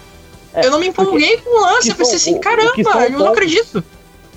É, 0.52 0.66
eu 0.66 0.70
não 0.70 0.80
me 0.80 0.88
empolguei 0.88 1.36
com 1.38 1.50
o 1.50 1.62
lance, 1.62 1.90
eu 1.90 1.94
pensei 1.94 2.16
assim, 2.16 2.40
caramba, 2.40 2.72
eu 3.08 3.18
não 3.18 3.28
acredito. 3.28 3.82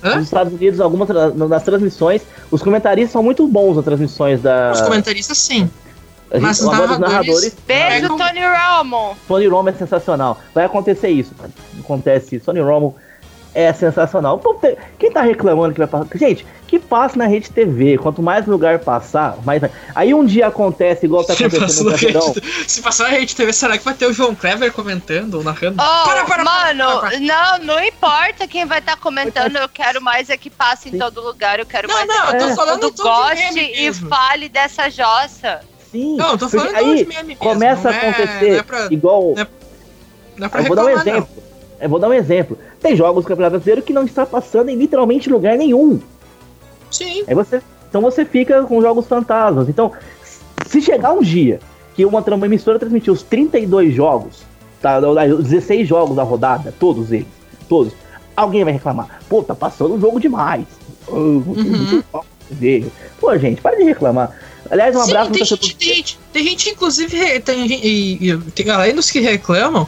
Hã? 0.02 0.16
Nos 0.16 0.24
Estados 0.24 0.52
Unidos, 0.52 0.80
algumas 0.80 1.08
nas 1.34 1.62
transmissões, 1.62 2.22
os 2.50 2.62
comentaristas 2.62 3.12
são 3.12 3.22
muito 3.22 3.46
bons 3.46 3.76
nas 3.76 3.84
transmissões 3.84 4.42
da. 4.42 4.72
Os 4.72 4.82
comentaristas 4.82 5.38
sim. 5.38 5.70
Gente, 6.32 6.42
Mas 6.42 6.60
os 6.60 6.66
narradores, 6.66 6.98
narradores. 6.98 7.56
Beijo, 7.66 8.08
Tony 8.08 8.40
Romo! 8.44 9.16
Tony 9.28 9.46
Romo 9.46 9.68
é 9.68 9.72
sensacional. 9.72 10.40
Vai 10.52 10.64
acontecer 10.64 11.08
isso, 11.08 11.32
cara. 11.34 11.50
Acontece 11.78 12.36
isso. 12.36 12.46
Tony 12.46 12.60
Romo 12.60 12.96
é 13.54 13.72
sensacional. 13.72 14.42
Quem 14.98 15.12
tá 15.12 15.22
reclamando 15.22 15.72
que 15.72 15.78
vai 15.78 15.86
passar. 15.86 16.18
Gente, 16.18 16.44
que 16.66 16.78
passa 16.78 17.16
na 17.16 17.26
rede 17.26 17.50
TV. 17.50 17.96
Quanto 17.96 18.20
mais 18.20 18.46
lugar 18.46 18.80
passar, 18.80 19.36
mais. 19.44 19.62
Aí 19.94 20.12
um 20.12 20.24
dia 20.24 20.48
acontece, 20.48 21.06
igual 21.06 21.24
tá 21.24 21.34
acontecendo 21.34 21.90
no 21.90 21.96
rede, 21.96 22.42
Se 22.66 22.82
passar 22.82 23.04
na 23.04 23.10
rede 23.10 23.36
TV, 23.36 23.52
será 23.52 23.78
que 23.78 23.84
vai 23.84 23.94
ter 23.94 24.06
o 24.06 24.12
João 24.12 24.34
Kleber 24.34 24.72
comentando 24.72 25.34
ou 25.34 25.44
narrando? 25.44 25.76
Oh, 25.80 26.04
para, 26.04 26.24
para, 26.24 26.44
mano, 26.44 27.00
para, 27.00 27.20
não, 27.20 27.58
não 27.58 27.84
importa 27.84 28.48
quem 28.48 28.66
vai 28.66 28.80
estar 28.80 28.96
tá 28.96 29.00
comentando. 29.00 29.56
Eu 29.56 29.68
quero 29.68 30.02
mais 30.02 30.28
é 30.28 30.36
que 30.36 30.50
passe 30.50 30.94
em 30.94 30.98
todo 30.98 31.20
lugar. 31.20 31.60
Eu 31.60 31.66
quero 31.66 31.86
não, 31.86 31.94
mais 31.94 32.08
não, 32.08 32.28
é 32.28 32.36
que 32.36 32.42
eu 32.42 32.48
tô 32.48 32.56
falando 32.56 32.92
goste 32.92 33.60
e 33.60 33.92
fale 33.92 34.48
dessa 34.48 34.90
jossa. 34.90 35.60
Sim, 35.92 36.16
não, 36.16 36.36
tô 36.36 36.48
falando 36.48 36.74
aí 36.74 37.06
começa 37.36 37.88
a 37.88 37.92
é- 37.92 37.96
acontecer 37.98 38.58
é 38.58 38.62
pra, 38.64 38.88
igual. 38.90 39.32
Não 39.36 39.42
é, 39.42 39.46
não 40.36 40.46
é 40.46 40.48
pra 40.48 40.60
eu 40.60 40.66
vou 40.66 40.74
dar 40.74 40.84
um 40.86 40.88
exemplo. 40.88 41.28
Não. 41.36 41.53
Eu 41.80 41.88
vou 41.88 41.98
dar 41.98 42.08
um 42.08 42.14
exemplo. 42.14 42.58
Tem 42.80 42.96
jogos 42.96 43.24
do 43.24 43.28
Campeonato 43.28 43.52
Brasileiro 43.52 43.82
que 43.82 43.92
não 43.92 44.04
está 44.04 44.24
passando 44.24 44.68
em 44.68 44.76
literalmente 44.76 45.28
lugar 45.28 45.56
nenhum. 45.56 46.00
Sim. 46.90 47.24
Aí 47.26 47.34
você, 47.34 47.60
então 47.88 48.00
você 48.00 48.24
fica 48.24 48.62
com 48.64 48.80
jogos 48.80 49.06
fantasmas. 49.06 49.68
Então, 49.68 49.92
se 50.66 50.80
chegar 50.80 51.12
um 51.12 51.22
dia 51.22 51.60
que 51.94 52.04
uma, 52.04 52.20
uma 52.20 52.46
emissora 52.46 52.78
transmitir 52.78 53.12
os 53.12 53.22
32 53.22 53.94
jogos, 53.94 54.42
tá, 54.80 54.98
os 54.98 55.44
16 55.44 55.88
jogos 55.88 56.16
da 56.16 56.22
rodada, 56.22 56.74
todos 56.78 57.12
eles, 57.12 57.26
todos, 57.68 57.92
alguém 58.36 58.64
vai 58.64 58.72
reclamar. 58.72 59.20
Pô, 59.28 59.42
tá 59.42 59.54
passando 59.54 59.94
um 59.94 60.00
jogo 60.00 60.20
demais. 60.20 60.66
Uhum. 61.08 62.02
Pô, 63.20 63.38
gente, 63.38 63.60
para 63.60 63.76
de 63.76 63.84
reclamar. 63.84 64.36
Aliás, 64.70 64.96
um 64.96 65.00
Sim, 65.00 65.10
abraço 65.10 65.30
tem 65.30 65.44
gente, 65.44 65.76
tem, 65.76 65.94
gente, 65.94 66.18
tem 66.32 66.44
gente, 66.44 66.70
inclusive, 66.70 67.40
tem, 67.40 67.68
tem, 67.68 68.40
tem, 68.54 68.70
além 68.70 68.94
dos 68.94 69.10
que 69.10 69.20
reclamam, 69.20 69.86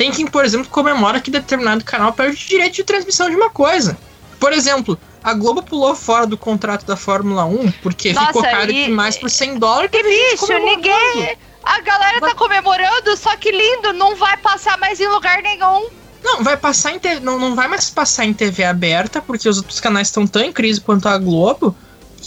tem 0.00 0.10
quem, 0.10 0.26
por 0.26 0.46
exemplo, 0.46 0.66
comemora 0.70 1.20
que 1.20 1.30
determinado 1.30 1.84
canal 1.84 2.10
perde 2.14 2.42
o 2.42 2.48
direito 2.48 2.76
de 2.76 2.84
transmissão 2.84 3.28
de 3.28 3.36
uma 3.36 3.50
coisa. 3.50 3.98
Por 4.38 4.50
exemplo, 4.50 4.98
a 5.22 5.34
Globo 5.34 5.62
pulou 5.62 5.94
fora 5.94 6.26
do 6.26 6.38
contrato 6.38 6.86
da 6.86 6.96
Fórmula 6.96 7.44
1 7.44 7.70
porque 7.82 8.14
Nossa, 8.14 8.28
ficou 8.28 8.42
caro 8.42 8.70
e... 8.70 8.86
demais 8.86 9.18
por 9.18 9.28
100 9.28 9.58
dólares. 9.58 9.90
Que 9.90 10.02
bicho, 10.02 10.50
ninguém. 10.64 11.36
A 11.62 11.82
galera 11.82 12.18
tá 12.18 12.34
comemorando, 12.34 13.14
só 13.14 13.36
que 13.36 13.52
lindo, 13.52 13.92
não 13.92 14.16
vai 14.16 14.38
passar 14.38 14.78
mais 14.78 14.98
em 14.98 15.06
lugar 15.06 15.42
nenhum. 15.42 15.90
Não, 16.24 16.42
vai 16.42 16.56
passar 16.56 16.92
em 16.92 16.98
te... 16.98 17.20
não, 17.20 17.38
não 17.38 17.54
vai 17.54 17.68
mais 17.68 17.90
passar 17.90 18.24
em 18.24 18.32
TV 18.32 18.64
aberta, 18.64 19.20
porque 19.20 19.50
os 19.50 19.58
outros 19.58 19.80
canais 19.80 20.08
estão 20.08 20.26
tão 20.26 20.40
em 20.40 20.50
crise 20.50 20.80
quanto 20.80 21.10
a 21.10 21.18
Globo. 21.18 21.76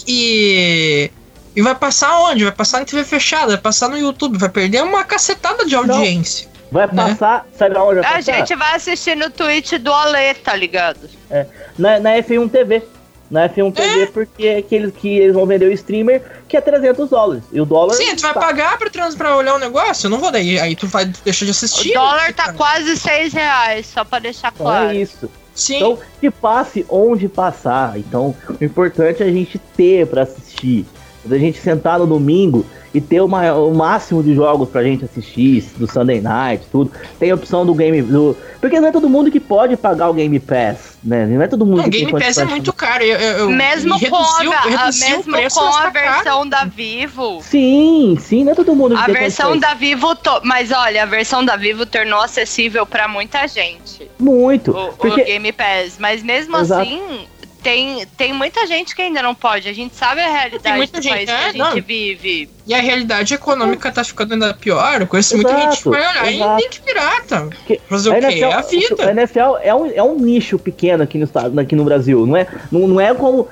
E. 0.06 1.10
E 1.56 1.60
vai 1.60 1.74
passar 1.74 2.20
onde? 2.20 2.44
Vai 2.44 2.52
passar 2.52 2.82
em 2.82 2.84
TV 2.84 3.02
fechada, 3.02 3.48
vai 3.48 3.58
passar 3.60 3.88
no 3.88 3.98
YouTube, 3.98 4.38
vai 4.38 4.48
perder 4.48 4.84
uma 4.84 5.02
cacetada 5.02 5.66
de 5.66 5.74
audiência. 5.74 6.46
Não. 6.46 6.53
Vai 6.70 6.86
né? 6.86 6.92
passar, 6.94 7.46
sabe 7.56 7.76
aonde 7.76 8.00
vai 8.00 8.14
A 8.14 8.20
gente 8.20 8.54
vai 8.54 8.74
assistir 8.74 9.16
no 9.16 9.30
Twitch 9.30 9.74
do 9.74 9.92
Alê, 9.92 10.34
tá 10.34 10.54
ligado? 10.56 11.08
É, 11.30 11.46
na, 11.78 12.00
na 12.00 12.10
F1 12.16 12.50
TV. 12.50 12.82
Na 13.30 13.48
F1 13.48 13.74
TV, 13.74 14.02
é. 14.02 14.06
porque 14.06 14.46
é 14.46 14.58
aqueles 14.58 14.92
que 14.94 15.08
eles 15.08 15.34
vão 15.34 15.46
vender 15.46 15.66
o 15.66 15.72
streamer, 15.72 16.22
que 16.46 16.56
é 16.56 16.60
300 16.60 17.08
dólares. 17.08 17.42
E 17.50 17.60
o 17.60 17.64
dólar. 17.64 17.94
Sim, 17.94 18.14
tu 18.14 18.22
vai 18.22 18.34
tá. 18.34 18.40
pagar 18.40 18.78
pra, 18.78 18.90
trans, 18.90 19.14
pra 19.14 19.36
olhar 19.36 19.54
o 19.54 19.58
negócio? 19.58 20.06
Eu 20.06 20.10
não 20.10 20.18
vou 20.18 20.30
daí. 20.30 20.58
Aí 20.60 20.76
tu 20.76 20.86
vai 20.86 21.06
deixar 21.06 21.44
de 21.44 21.50
assistir. 21.50 21.90
O 21.90 21.94
dólar 21.94 22.32
tá 22.34 22.44
cara. 22.44 22.56
quase 22.56 22.96
6 22.96 23.32
reais, 23.32 23.86
só 23.86 24.04
pra 24.04 24.18
deixar 24.18 24.52
então 24.52 24.66
claro. 24.66 24.90
É 24.90 24.96
isso. 24.96 25.30
Sim. 25.54 25.76
Então, 25.76 25.98
que 26.20 26.30
passe 26.30 26.84
onde 26.88 27.28
passar. 27.28 27.98
Então, 27.98 28.34
o 28.60 28.64
importante 28.64 29.22
é 29.22 29.26
a 29.26 29.32
gente 29.32 29.58
ter 29.76 30.06
pra 30.06 30.22
assistir. 30.22 30.84
A 31.30 31.38
gente 31.38 31.58
sentar 31.58 31.98
no 31.98 32.06
domingo 32.06 32.64
e 32.94 33.00
ter 33.00 33.20
uma, 33.20 33.52
o 33.54 33.74
máximo 33.74 34.22
de 34.22 34.34
jogos 34.34 34.68
pra 34.68 34.84
gente 34.84 35.04
assistir, 35.04 35.64
do 35.76 35.90
Sunday 35.90 36.20
Night, 36.20 36.64
tudo. 36.70 36.92
Tem 37.18 37.32
a 37.32 37.34
opção 37.34 37.66
do 37.66 37.74
Game. 37.74 38.00
Do, 38.02 38.36
porque 38.60 38.78
não 38.78 38.88
é 38.88 38.92
todo 38.92 39.08
mundo 39.08 39.32
que 39.32 39.40
pode 39.40 39.76
pagar 39.76 40.08
o 40.08 40.14
Game 40.14 40.38
Pass, 40.38 40.96
né? 41.02 41.26
Não 41.26 41.42
é 41.42 41.48
todo 41.48 41.66
mundo 41.66 41.78
não, 41.78 41.84
que 41.84 41.90
Game 41.90 42.12
Pass 42.12 42.38
é 42.38 42.44
muito 42.44 42.72
caro. 42.72 43.02
Eu, 43.02 43.18
eu, 43.18 43.50
mesmo 43.50 43.98
com 43.98 44.16
a, 44.16 44.92
mesmo 44.92 45.32
com 45.50 45.60
a 45.60 45.90
versão 45.90 46.48
da 46.48 46.64
Vivo. 46.64 47.40
Sim, 47.42 48.16
sim, 48.20 48.44
não 48.44 48.52
é 48.52 48.54
todo 48.54 48.76
mundo 48.76 48.94
que 48.94 49.10
A 49.10 49.12
versão 49.12 49.58
da 49.58 49.74
Vivo. 49.74 50.14
To... 50.14 50.40
Mas 50.44 50.70
olha, 50.70 51.02
a 51.02 51.06
versão 51.06 51.44
da 51.44 51.56
Vivo 51.56 51.84
tornou 51.84 52.20
acessível 52.20 52.86
pra 52.86 53.08
muita 53.08 53.48
gente. 53.48 54.08
Muito. 54.20 54.70
O, 54.70 54.92
porque... 54.92 55.20
o 55.20 55.24
Game 55.24 55.50
Pass. 55.50 55.96
Mas 55.98 56.22
mesmo 56.22 56.56
Exato. 56.58 56.82
assim, 56.82 57.26
tem, 57.64 58.06
tem 58.18 58.32
muita 58.34 58.66
gente 58.66 58.94
que 58.94 59.00
ainda 59.00 59.22
não 59.22 59.34
pode. 59.34 59.66
A 59.66 59.72
gente 59.72 59.96
sabe 59.96 60.20
a 60.20 60.28
realidade 60.28 60.92
do 60.92 61.00
gente, 61.00 61.14
país 61.14 61.28
é, 61.28 61.34
que 61.34 61.40
a 61.40 61.46
gente 61.46 61.58
não. 61.58 61.82
vive. 61.82 62.50
E 62.66 62.74
a 62.74 62.80
realidade 62.80 63.32
econômica 63.32 63.90
tá 63.90 64.04
ficando 64.04 64.34
ainda 64.34 64.52
pior. 64.52 65.00
Eu 65.00 65.06
conheço 65.06 65.34
exato, 65.34 65.54
muita 65.54 65.70
gente 65.70 65.82
que 65.82 65.88
vai 65.88 66.00
olhar 66.00 66.32
exato. 66.32 66.52
e 66.52 66.56
nem 66.60 66.68
que 66.68 66.80
pirata. 66.82 67.48
Fazer 67.88 68.10
o 68.10 68.20
quê? 68.20 68.44
É 68.44 68.52
a 68.52 68.60
vida. 68.60 69.08
A 69.08 69.10
NFL 69.12 69.56
é 69.62 69.74
um, 69.74 69.86
é 69.86 70.02
um 70.02 70.16
nicho 70.16 70.58
pequeno 70.58 71.02
aqui 71.02 71.16
no, 71.16 71.24
estado, 71.24 71.58
aqui 71.58 71.74
no 71.74 71.84
Brasil. 71.84 72.26
Não 72.26 72.36
é, 72.36 72.46
não, 72.70 72.86
não 72.86 73.00
é 73.00 73.14
como, 73.14 73.48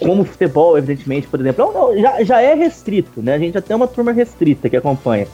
como 0.00 0.24
futebol, 0.24 0.78
evidentemente, 0.78 1.26
por 1.26 1.38
exemplo. 1.38 1.70
Não, 1.72 2.00
já, 2.00 2.24
já 2.24 2.40
é 2.40 2.54
restrito, 2.54 3.22
né? 3.22 3.34
A 3.34 3.38
gente 3.38 3.52
já 3.52 3.60
tem 3.60 3.76
uma 3.76 3.86
turma 3.86 4.12
restrita 4.12 4.70
que 4.70 4.76
acompanha. 4.76 5.28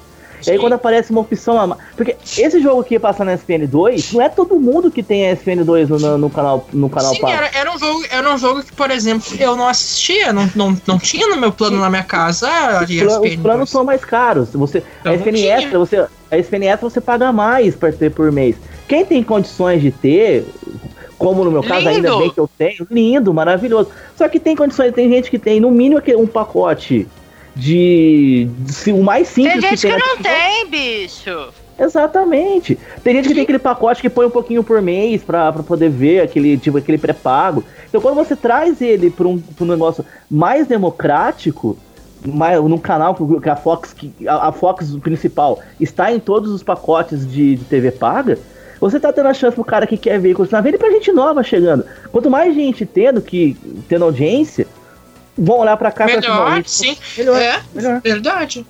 E 0.46 0.50
aí 0.50 0.58
quando 0.58 0.74
aparece 0.74 1.10
uma 1.10 1.20
opção 1.20 1.60
a 1.60 1.76
Porque 1.96 2.16
esse 2.36 2.60
jogo 2.60 2.84
que 2.84 2.94
ia 2.94 3.00
passar 3.00 3.24
na 3.24 3.36
SPN2, 3.36 4.12
não 4.12 4.22
é 4.22 4.28
todo 4.28 4.58
mundo 4.58 4.90
que 4.90 5.02
tem 5.02 5.30
a 5.30 5.36
SPN2 5.36 5.88
no, 5.88 6.18
no 6.18 6.30
canal 6.30 6.66
no 6.72 6.88
canal 6.88 7.14
Sim, 7.14 7.30
era, 7.30 7.50
era, 7.54 7.72
um 7.72 7.78
jogo, 7.78 8.04
era 8.10 8.34
um 8.34 8.38
jogo 8.38 8.62
que, 8.62 8.72
por 8.72 8.90
exemplo, 8.90 9.26
eu 9.38 9.56
não 9.56 9.68
assistia, 9.68 10.32
não, 10.32 10.48
não, 10.54 10.76
não 10.86 10.98
tinha 10.98 11.26
no 11.26 11.36
meu 11.36 11.52
plano 11.52 11.78
na 11.78 11.90
minha 11.90 12.02
casa 12.02 12.48
os, 12.82 12.96
plan, 12.96 13.20
os 13.20 13.36
planos 13.36 13.70
são 13.70 13.84
mais 13.84 14.04
caros. 14.04 14.50
Você, 14.52 14.82
a 15.04 15.14
SPN 15.14 15.46
Extra, 15.46 15.78
você, 15.78 16.06
a 16.30 16.38
SPN 16.38 16.66
Extra 16.66 16.90
você 16.90 17.00
paga 17.00 17.32
mais 17.32 17.74
para 17.74 17.92
ter 17.92 18.10
por 18.10 18.30
mês. 18.30 18.56
Quem 18.86 19.04
tem 19.04 19.22
condições 19.22 19.82
de 19.82 19.90
ter, 19.90 20.46
como 21.18 21.44
no 21.44 21.50
meu 21.50 21.62
caso, 21.62 21.88
lindo. 21.88 22.08
ainda 22.08 22.16
bem 22.16 22.30
que 22.30 22.40
eu 22.40 22.48
tenho, 22.56 22.86
lindo, 22.90 23.34
maravilhoso. 23.34 23.90
Só 24.16 24.28
que 24.28 24.40
tem 24.40 24.56
condições, 24.56 24.94
tem 24.94 25.10
gente 25.10 25.30
que 25.30 25.38
tem 25.38 25.60
no 25.60 25.70
mínimo 25.70 26.00
um 26.16 26.26
pacote 26.26 27.06
de, 27.58 28.48
de 28.60 28.92
o 28.92 29.02
mais 29.02 29.26
simples 29.26 29.54
tem 29.54 29.70
gente 29.70 29.80
que, 29.80 29.88
tem 29.88 29.98
que 29.98 30.06
não 30.06 30.16
tem, 30.18 30.70
bicho. 30.70 31.48
Exatamente. 31.76 32.78
Tem 33.02 33.14
gente 33.14 33.28
que 33.28 33.34
tem 33.34 33.42
aquele 33.42 33.58
pacote 33.58 34.00
que 34.00 34.08
põe 34.08 34.26
um 34.26 34.30
pouquinho 34.30 34.62
por 34.62 34.80
mês 34.80 35.22
pra, 35.22 35.52
pra 35.52 35.62
poder 35.62 35.90
ver 35.90 36.20
aquele 36.20 36.56
tipo 36.56 36.78
aquele 36.78 36.98
pré-pago. 36.98 37.64
Então 37.88 38.00
quando 38.00 38.14
você 38.14 38.36
traz 38.36 38.80
ele 38.80 39.10
para 39.10 39.26
um, 39.26 39.38
pra 39.38 39.64
um 39.64 39.68
negócio 39.68 40.04
mais 40.30 40.68
democrático, 40.68 41.76
mais, 42.24 42.62
no 42.62 42.78
canal 42.78 43.14
que 43.14 43.48
a 43.48 43.56
Fox, 43.56 43.92
que 43.92 44.12
a, 44.26 44.48
a, 44.48 44.52
Fox 44.52 44.96
principal 45.02 45.60
está 45.80 46.12
em 46.12 46.20
todos 46.20 46.52
os 46.52 46.62
pacotes 46.62 47.28
de, 47.28 47.56
de 47.56 47.64
TV 47.64 47.90
paga, 47.90 48.38
você 48.80 49.00
tá 49.00 49.12
tendo 49.12 49.28
a 49.28 49.34
chance 49.34 49.54
pro 49.54 49.64
cara 49.64 49.86
que 49.86 49.96
quer 49.96 50.20
ver 50.20 50.34
continuar 50.34 50.60
vendo 50.60 50.76
e 50.76 50.78
pra 50.78 50.90
gente 50.90 51.10
nova 51.12 51.42
chegando. 51.42 51.84
Quanto 52.12 52.30
mais 52.30 52.54
gente 52.54 52.86
tendo 52.86 53.20
que 53.20 53.56
tendo 53.88 54.04
audiência, 54.04 54.66
vão 55.38 55.58
olhar 55.58 55.76
pra 55.76 55.92
cá 55.92 56.06
melhor, 56.06 56.60
pra 56.60 56.62
sim. 56.66 56.96
Melhor, 57.16 57.40
é, 57.40 57.62
melhor. 57.72 58.00
verdade. 58.00 58.66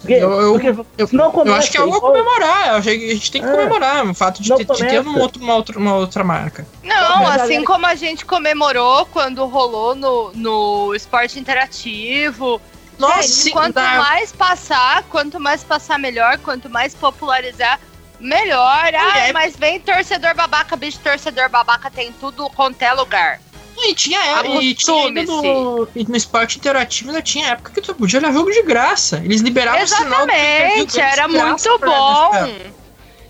Porque, 0.00 0.14
eu, 0.14 0.40
eu, 0.40 0.52
porque 0.52 0.84
eu, 0.98 1.08
não 1.12 1.32
começa, 1.32 1.50
eu 1.50 1.58
acho 1.58 1.70
que 1.70 1.76
é 1.76 1.80
algo 1.80 1.96
a 1.96 2.00
comemorar. 2.00 2.74
A 2.76 2.80
gente 2.80 3.32
tem 3.32 3.42
que 3.42 3.48
é, 3.48 3.50
comemorar 3.50 4.06
o 4.06 4.14
fato 4.14 4.40
de 4.40 4.54
ter, 4.54 4.64
de 4.64 4.86
ter 4.86 5.00
uma, 5.00 5.18
outra, 5.18 5.42
uma, 5.42 5.54
outra, 5.54 5.78
uma 5.78 5.94
outra 5.94 6.24
marca. 6.24 6.66
Não, 6.82 7.26
assim 7.26 7.64
como 7.64 7.86
a 7.86 7.94
gente 7.94 8.24
comemorou 8.24 9.06
quando 9.06 9.44
rolou 9.46 9.94
no, 9.94 10.32
no 10.32 10.94
esporte 10.94 11.38
interativo. 11.40 12.60
Nossa, 12.98 13.22
sim, 13.24 13.50
quanto 13.50 13.74
dá... 13.74 13.98
mais 13.98 14.32
passar, 14.32 15.02
quanto 15.04 15.40
mais 15.40 15.62
passar 15.64 15.98
melhor, 15.98 16.38
quanto 16.38 16.70
mais 16.70 16.94
popularizar, 16.94 17.78
melhor. 18.20 18.94
Ah, 18.94 19.18
é. 19.18 19.32
mas 19.32 19.56
vem 19.56 19.80
torcedor 19.80 20.34
babaca, 20.34 20.76
bicho, 20.76 20.98
torcedor 21.00 21.48
babaca 21.50 21.90
tem 21.90 22.12
tudo 22.12 22.48
quanto 22.50 22.80
é 22.80 22.92
lugar. 22.92 23.40
E 23.88 23.94
tinha, 23.94 24.20
e 24.60 24.74
tinha 24.74 25.22
no, 25.24 25.86
no 25.86 26.16
esporte 26.16 26.58
interativo 26.58 27.10
ainda 27.10 27.22
tinha 27.22 27.48
época 27.48 27.72
que 27.72 27.80
tu 27.80 27.94
podia 27.94 28.18
olhar 28.18 28.32
jogo 28.32 28.50
de 28.50 28.62
graça. 28.62 29.20
Eles 29.24 29.40
liberavam 29.40 29.80
Exatamente, 29.80 30.92
sinal 30.92 31.08
era 31.08 31.28
muito 31.28 31.78
bom. 31.78 32.30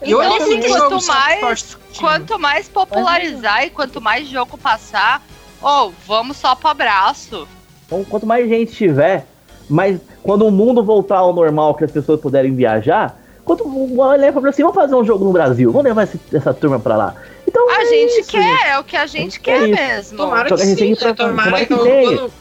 Eu 0.02 0.22
então, 0.22 0.46
muito 0.46 0.68
quanto 0.68 1.00
jogo 1.00 1.06
mais, 1.06 1.78
quanto 1.98 2.38
mais 2.38 2.68
popularizar 2.68 3.64
e 3.64 3.70
quanto 3.70 4.00
mais 4.00 4.28
jogo 4.28 4.58
passar, 4.58 5.22
oh, 5.62 5.90
vamos 6.06 6.36
só 6.36 6.54
pro 6.54 6.68
abraço. 6.68 7.48
Então, 7.86 8.04
quanto 8.04 8.26
mais 8.26 8.48
gente 8.48 8.72
tiver, 8.72 9.26
mais 9.68 9.98
quando 10.22 10.46
o 10.46 10.50
mundo 10.50 10.82
voltar 10.82 11.18
ao 11.18 11.32
normal, 11.32 11.74
que 11.74 11.84
as 11.84 11.90
pessoas 11.90 12.20
puderem 12.20 12.54
viajar, 12.54 13.18
quanto 13.44 13.64
olhar 13.98 14.32
para 14.32 14.50
assim, 14.50 14.62
vamos 14.62 14.74
fazer 14.74 14.94
um 14.94 15.04
jogo 15.04 15.24
no 15.24 15.32
Brasil, 15.32 15.70
vamos 15.72 15.86
levar 15.86 16.02
esse, 16.02 16.20
essa 16.32 16.52
turma 16.52 16.78
para 16.78 16.96
lá. 16.96 17.14
Então, 17.56 17.70
a 17.70 17.82
é 17.82 17.86
gente 17.86 18.20
isso, 18.20 18.30
quer, 18.30 18.68
é 18.68 18.78
o 18.78 18.84
que 18.84 18.96
a 18.96 19.06
gente 19.06 19.40
quer 19.40 19.62
é 19.62 19.66
mesmo. 19.66 20.18
Tomara 20.18 20.54
que, 20.54 20.58
sim, 20.58 20.94
pra, 20.94 21.14
tomara, 21.14 21.58
que, 21.60 21.66
que 21.66 21.72
o, 21.72 21.78
plano, 21.78 22.32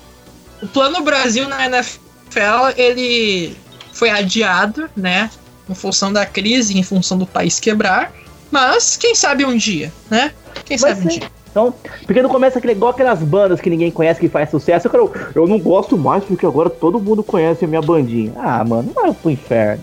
o 0.62 0.68
plano 0.68 1.02
Brasil 1.02 1.48
na 1.48 1.66
NFL, 1.68 2.74
ele 2.76 3.56
foi 3.94 4.10
adiado, 4.10 4.90
né? 4.96 5.30
Em 5.70 5.74
função 5.74 6.12
da 6.12 6.26
crise, 6.26 6.78
em 6.78 6.84
função 6.84 7.18
do 7.18 7.26
país 7.26 7.62
quebrar. 7.62 8.12
Mas 8.52 8.98
quem 8.98 9.16
sabe 9.16 9.46
um 9.46 9.56
dia, 9.56 9.92
né? 10.10 10.34
Quem 10.66 10.78
Vai 10.78 10.92
sabe 10.92 11.02
ser. 11.02 11.08
um 11.08 11.20
dia. 11.20 11.32
Então, 11.50 11.74
porque 12.06 12.22
não 12.22 12.30
começa 12.30 12.58
aquele, 12.58 12.74
igual 12.74 12.92
aquelas 12.92 13.20
bandas 13.20 13.62
que 13.62 13.70
ninguém 13.70 13.90
conhece 13.90 14.20
que 14.20 14.28
faz 14.28 14.50
sucesso. 14.50 14.88
Eu, 14.88 14.92
quero, 14.92 15.32
eu 15.34 15.48
não 15.48 15.58
gosto 15.58 15.98
mais 15.98 16.22
porque 16.26 16.46
agora 16.46 16.70
todo 16.70 17.00
mundo 17.00 17.24
conhece 17.24 17.64
a 17.64 17.68
minha 17.68 17.82
bandinha. 17.82 18.34
Ah, 18.36 18.62
mano, 18.66 18.92
vai 18.94 19.14
pro 19.14 19.32
inferno. 19.32 19.82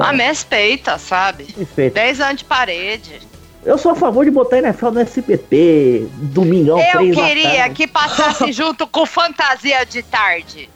Ah, 0.00 0.12
me 0.12 0.22
respeita, 0.22 0.96
sabe? 0.98 1.48
Respeita. 1.58 1.94
10 1.94 2.20
anos 2.20 2.36
de 2.36 2.44
parede. 2.44 3.31
Eu 3.64 3.78
sou 3.78 3.92
a 3.92 3.94
favor 3.94 4.24
de 4.24 4.30
botar 4.30 4.58
NFL 4.58 4.90
no 4.90 5.00
SPT, 5.00 6.08
domingão, 6.14 6.80
Eu 6.80 7.12
queria 7.12 7.68
que 7.70 7.86
passasse 7.86 8.50
junto 8.52 8.86
com 8.86 9.06
Fantasia 9.06 9.84
de 9.86 10.02
Tarde. 10.02 10.68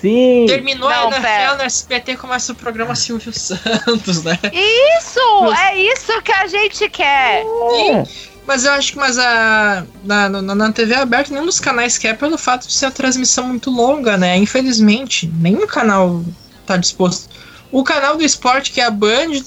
Sim. 0.00 0.46
Terminou 0.48 0.88
não, 0.88 0.96
a 0.96 1.10
NFL 1.10 1.22
pera. 1.22 1.56
no 1.56 1.62
SBT, 1.62 2.16
começa 2.16 2.52
o 2.52 2.54
programa 2.54 2.94
Silvio 2.94 3.32
Santos, 3.32 4.22
né? 4.22 4.38
Isso! 4.52 5.42
Mas... 5.42 5.58
É 5.60 5.76
isso 5.76 6.22
que 6.22 6.32
a 6.32 6.46
gente 6.46 6.88
quer! 6.88 7.42
É. 7.42 8.04
Mas 8.46 8.64
eu 8.64 8.72
acho 8.72 8.92
que 8.92 8.98
mas 8.98 9.18
a, 9.18 9.84
na, 10.02 10.28
na, 10.28 10.54
na, 10.54 10.72
TV 10.72 10.94
aberta 10.94 11.32
nenhum 11.32 11.44
dos 11.44 11.60
canais 11.60 11.98
quer 11.98 12.16
pelo 12.16 12.38
fato 12.38 12.66
de 12.66 12.72
ser 12.72 12.86
uma 12.86 12.92
transmissão 12.92 13.48
muito 13.48 13.70
longa, 13.70 14.16
né? 14.16 14.38
Infelizmente, 14.38 15.30
nenhum 15.38 15.66
canal 15.66 16.24
tá 16.64 16.78
disposto. 16.78 17.28
O 17.70 17.84
canal 17.84 18.16
do 18.16 18.24
esporte, 18.24 18.72
que 18.72 18.80
é 18.80 18.84
a 18.84 18.90
Band, 18.90 19.42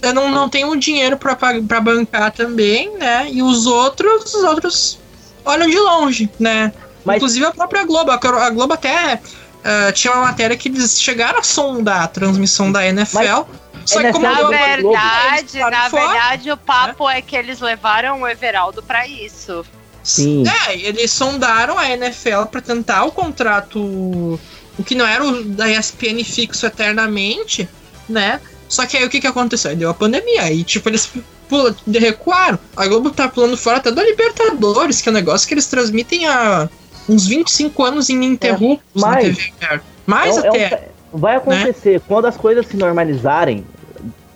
eu 0.00 0.14
não, 0.14 0.30
não 0.30 0.48
tenho 0.48 0.74
dinheiro 0.76 1.16
para 1.16 1.80
bancar 1.80 2.32
também, 2.32 2.96
né? 2.96 3.28
E 3.30 3.42
os 3.42 3.66
outros, 3.66 4.34
os 4.34 4.44
outros 4.44 4.98
olham 5.44 5.68
de 5.68 5.78
longe, 5.78 6.30
né? 6.38 6.72
Mas... 7.04 7.16
Inclusive 7.16 7.46
a 7.46 7.50
própria 7.52 7.84
Globo. 7.84 8.10
A 8.10 8.50
Globo 8.50 8.74
até 8.74 9.14
uh, 9.14 9.92
tinha 9.92 10.12
uma 10.12 10.26
matéria 10.26 10.56
que 10.56 10.68
eles 10.68 11.00
chegaram 11.00 11.38
a 11.38 11.42
sondar 11.42 12.02
a 12.02 12.08
transmissão 12.08 12.70
da 12.70 12.86
NFL. 12.86 13.18
Mas, 13.18 13.90
só 13.90 14.02
que 14.02 14.12
como 14.12 14.26
na 14.26 14.48
verdade, 14.48 15.58
na 15.58 15.88
fora, 15.88 16.08
verdade, 16.08 16.52
o 16.52 16.56
papo 16.56 17.08
né? 17.08 17.18
é 17.18 17.22
que 17.22 17.34
eles 17.34 17.60
levaram 17.60 18.20
o 18.20 18.28
Everaldo 18.28 18.82
para 18.82 19.08
isso. 19.08 19.64
Sim. 20.02 20.44
É, 20.66 20.74
eles 20.76 21.10
sondaram 21.10 21.78
a 21.78 21.90
NFL 21.90 22.44
para 22.50 22.60
tentar 22.60 23.04
o 23.04 23.12
contrato, 23.12 23.78
o 23.80 24.84
que 24.84 24.94
não 24.94 25.06
era 25.06 25.24
o 25.24 25.44
da 25.44 25.70
ESPN 25.70 26.22
fixo 26.24 26.66
eternamente, 26.66 27.68
né? 28.08 28.40
Só 28.68 28.86
que 28.86 28.96
aí 28.96 29.04
o 29.04 29.10
que 29.10 29.20
que 29.20 29.26
aconteceu? 29.26 29.70
Aí 29.70 29.76
deu 29.76 29.90
a 29.90 29.94
pandemia, 29.94 30.42
aí 30.42 30.62
tipo 30.62 30.88
eles 30.88 31.10
pula, 31.48 31.74
recuaram. 31.86 32.58
A 32.76 32.86
Globo 32.86 33.10
tá 33.10 33.28
pulando 33.28 33.56
fora 33.56 33.78
até 33.78 33.90
da 33.90 34.04
Libertadores, 34.04 35.00
que 35.00 35.08
é 35.08 35.12
um 35.12 35.14
negócio 35.14 35.48
que 35.48 35.54
eles 35.54 35.66
transmitem 35.66 36.26
há 36.26 36.68
uns 37.08 37.26
25 37.26 37.82
anos 37.82 38.08
ininterruptos 38.08 39.02
é, 39.02 39.06
mas, 39.06 39.26
na 39.26 39.34
TV 39.34 39.80
Mais 40.06 40.36
é, 40.36 40.48
até. 40.48 40.58
É 40.58 40.88
um, 41.12 41.18
vai 41.18 41.36
acontecer, 41.36 41.94
né? 41.94 42.02
quando 42.06 42.26
as 42.26 42.36
coisas 42.36 42.66
se 42.66 42.76
normalizarem, 42.76 43.64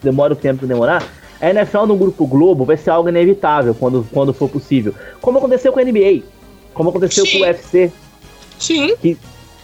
demora 0.03 0.33
o 0.33 0.37
tempo 0.37 0.61
pra 0.61 0.69
demorar, 0.69 1.07
a 1.41 1.51
NFL 1.51 1.87
no 1.87 1.97
Grupo 1.97 2.27
Globo 2.27 2.65
vai 2.65 2.77
ser 2.77 2.91
algo 2.91 3.09
inevitável 3.09 3.75
quando, 3.75 4.07
quando 4.11 4.33
for 4.33 4.49
possível. 4.49 4.95
Como 5.21 5.39
aconteceu 5.39 5.73
com 5.73 5.81
a 5.81 5.85
NBA, 5.85 6.23
como 6.73 6.91
aconteceu 6.91 7.27
Sim. 7.27 7.41
com 7.41 7.45
o 7.45 7.49
UFC. 7.49 7.93
Sim. 8.59 8.97
Que, 8.97 9.19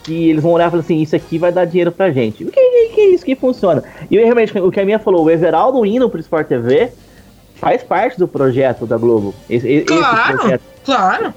que 0.08 0.30
eles 0.30 0.42
vão 0.42 0.52
olhar 0.52 0.68
e 0.68 0.70
falar 0.70 0.82
assim, 0.82 1.00
isso 1.00 1.14
aqui 1.14 1.38
vai 1.38 1.52
dar 1.52 1.66
dinheiro 1.66 1.92
pra 1.92 2.10
gente. 2.10 2.44
O 2.44 2.50
que, 2.50 2.60
que, 2.60 2.94
que 2.94 3.00
é 3.00 3.08
isso 3.10 3.24
que 3.24 3.36
funciona? 3.36 3.84
E 4.10 4.16
realmente, 4.16 4.58
o 4.58 4.70
que 4.70 4.80
a 4.80 4.84
minha 4.84 4.98
falou, 4.98 5.24
o 5.24 5.30
Everaldo 5.30 5.84
indo 5.84 6.08
pro 6.08 6.20
Sport 6.20 6.48
TV 6.48 6.90
faz 7.56 7.82
parte 7.82 8.18
do 8.18 8.26
projeto 8.26 8.86
da 8.86 8.96
Globo. 8.96 9.34
Esse, 9.48 9.82
claro, 9.82 10.54
esse 10.54 10.60
claro. 10.84 11.34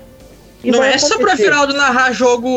E 0.63 0.71
não 0.71 0.83
é 0.83 0.97
só 0.97 1.17
pra 1.17 1.33
Everaldo 1.33 1.73
narrar 1.73 2.13
jogo 2.13 2.47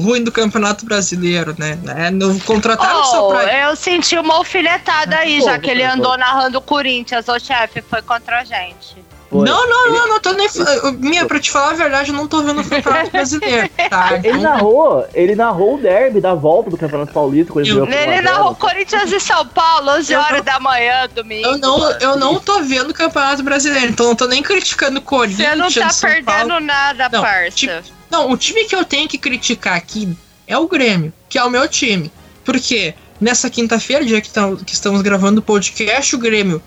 ruim 0.00 0.24
do 0.24 0.32
Campeonato 0.32 0.86
Brasileiro, 0.86 1.54
né? 1.58 1.78
É, 1.96 2.10
não 2.10 2.38
contrataram 2.40 3.00
oh, 3.00 3.04
só 3.04 3.28
pra. 3.28 3.68
Eu 3.68 3.76
senti 3.76 4.16
uma 4.16 4.34
alfinetada 4.36 5.16
aí, 5.16 5.38
Pô, 5.38 5.44
já 5.44 5.58
que 5.58 5.70
ele 5.70 5.84
andou 5.84 6.16
narrando 6.16 6.58
o 6.58 6.62
Corinthians, 6.62 7.28
ô 7.28 7.38
chefe, 7.38 7.82
foi 7.82 8.00
contra 8.00 8.40
a 8.40 8.44
gente. 8.44 8.96
Foi. 9.32 9.46
Não, 9.46 9.66
não, 9.66 9.86
ele... 9.86 9.96
não, 9.96 10.08
não 10.08 10.20
tô 10.20 10.32
nem. 10.32 10.46
Minha, 10.98 11.24
pra 11.24 11.40
te 11.40 11.50
falar 11.50 11.70
a 11.70 11.74
verdade, 11.74 12.10
eu 12.10 12.14
não 12.14 12.28
tô 12.28 12.42
vendo 12.42 12.60
o 12.60 12.68
Campeonato 12.68 13.08
Brasileiro. 13.10 13.70
Tá? 13.88 14.10
Ele 14.16 14.28
então... 14.28 14.42
narrou, 14.42 15.06
ele 15.14 15.34
narrou 15.34 15.76
o 15.76 15.78
derby 15.78 16.20
da 16.20 16.34
volta 16.34 16.68
do 16.68 16.76
Campeonato 16.76 17.14
Paulista. 17.14 17.50
Eu, 17.60 17.86
ele 17.86 18.20
narrou 18.20 18.54
Corinthians 18.54 19.10
e 19.10 19.18
São 19.18 19.46
Paulo, 19.46 19.92
11 19.92 20.14
horas 20.14 20.42
da 20.42 20.60
manhã, 20.60 21.08
domingo. 21.14 21.48
Eu 21.48 21.56
não, 21.56 21.90
eu 21.92 22.16
não 22.16 22.38
tô 22.38 22.60
vendo 22.60 22.90
o 22.90 22.94
Campeonato 22.94 23.42
Brasileiro, 23.42 23.86
então 23.86 24.08
não 24.08 24.14
tô 24.14 24.26
nem 24.26 24.42
criticando 24.42 24.98
o 24.98 25.02
Corinthians. 25.02 25.48
Você 25.48 25.56
não 25.56 25.72
tá 25.72 25.88
São 25.88 26.10
perdendo 26.10 26.48
Paulo. 26.48 26.60
nada, 26.60 27.08
não, 27.10 27.22
parça. 27.22 27.56
Tipo, 27.56 27.82
não, 28.10 28.30
o 28.30 28.36
time 28.36 28.64
que 28.66 28.76
eu 28.76 28.84
tenho 28.84 29.08
que 29.08 29.16
criticar 29.16 29.78
aqui 29.78 30.14
é 30.46 30.58
o 30.58 30.68
Grêmio, 30.68 31.10
que 31.26 31.38
é 31.38 31.44
o 31.44 31.48
meu 31.48 31.66
time. 31.66 32.12
Porque 32.44 32.94
nessa 33.18 33.48
quinta-feira, 33.48 34.04
dia 34.04 34.20
que, 34.20 34.28
tam, 34.28 34.56
que 34.56 34.74
estamos 34.74 35.00
gravando 35.00 35.40
o 35.40 35.42
podcast, 35.42 36.14
o 36.14 36.18
Grêmio 36.18 36.62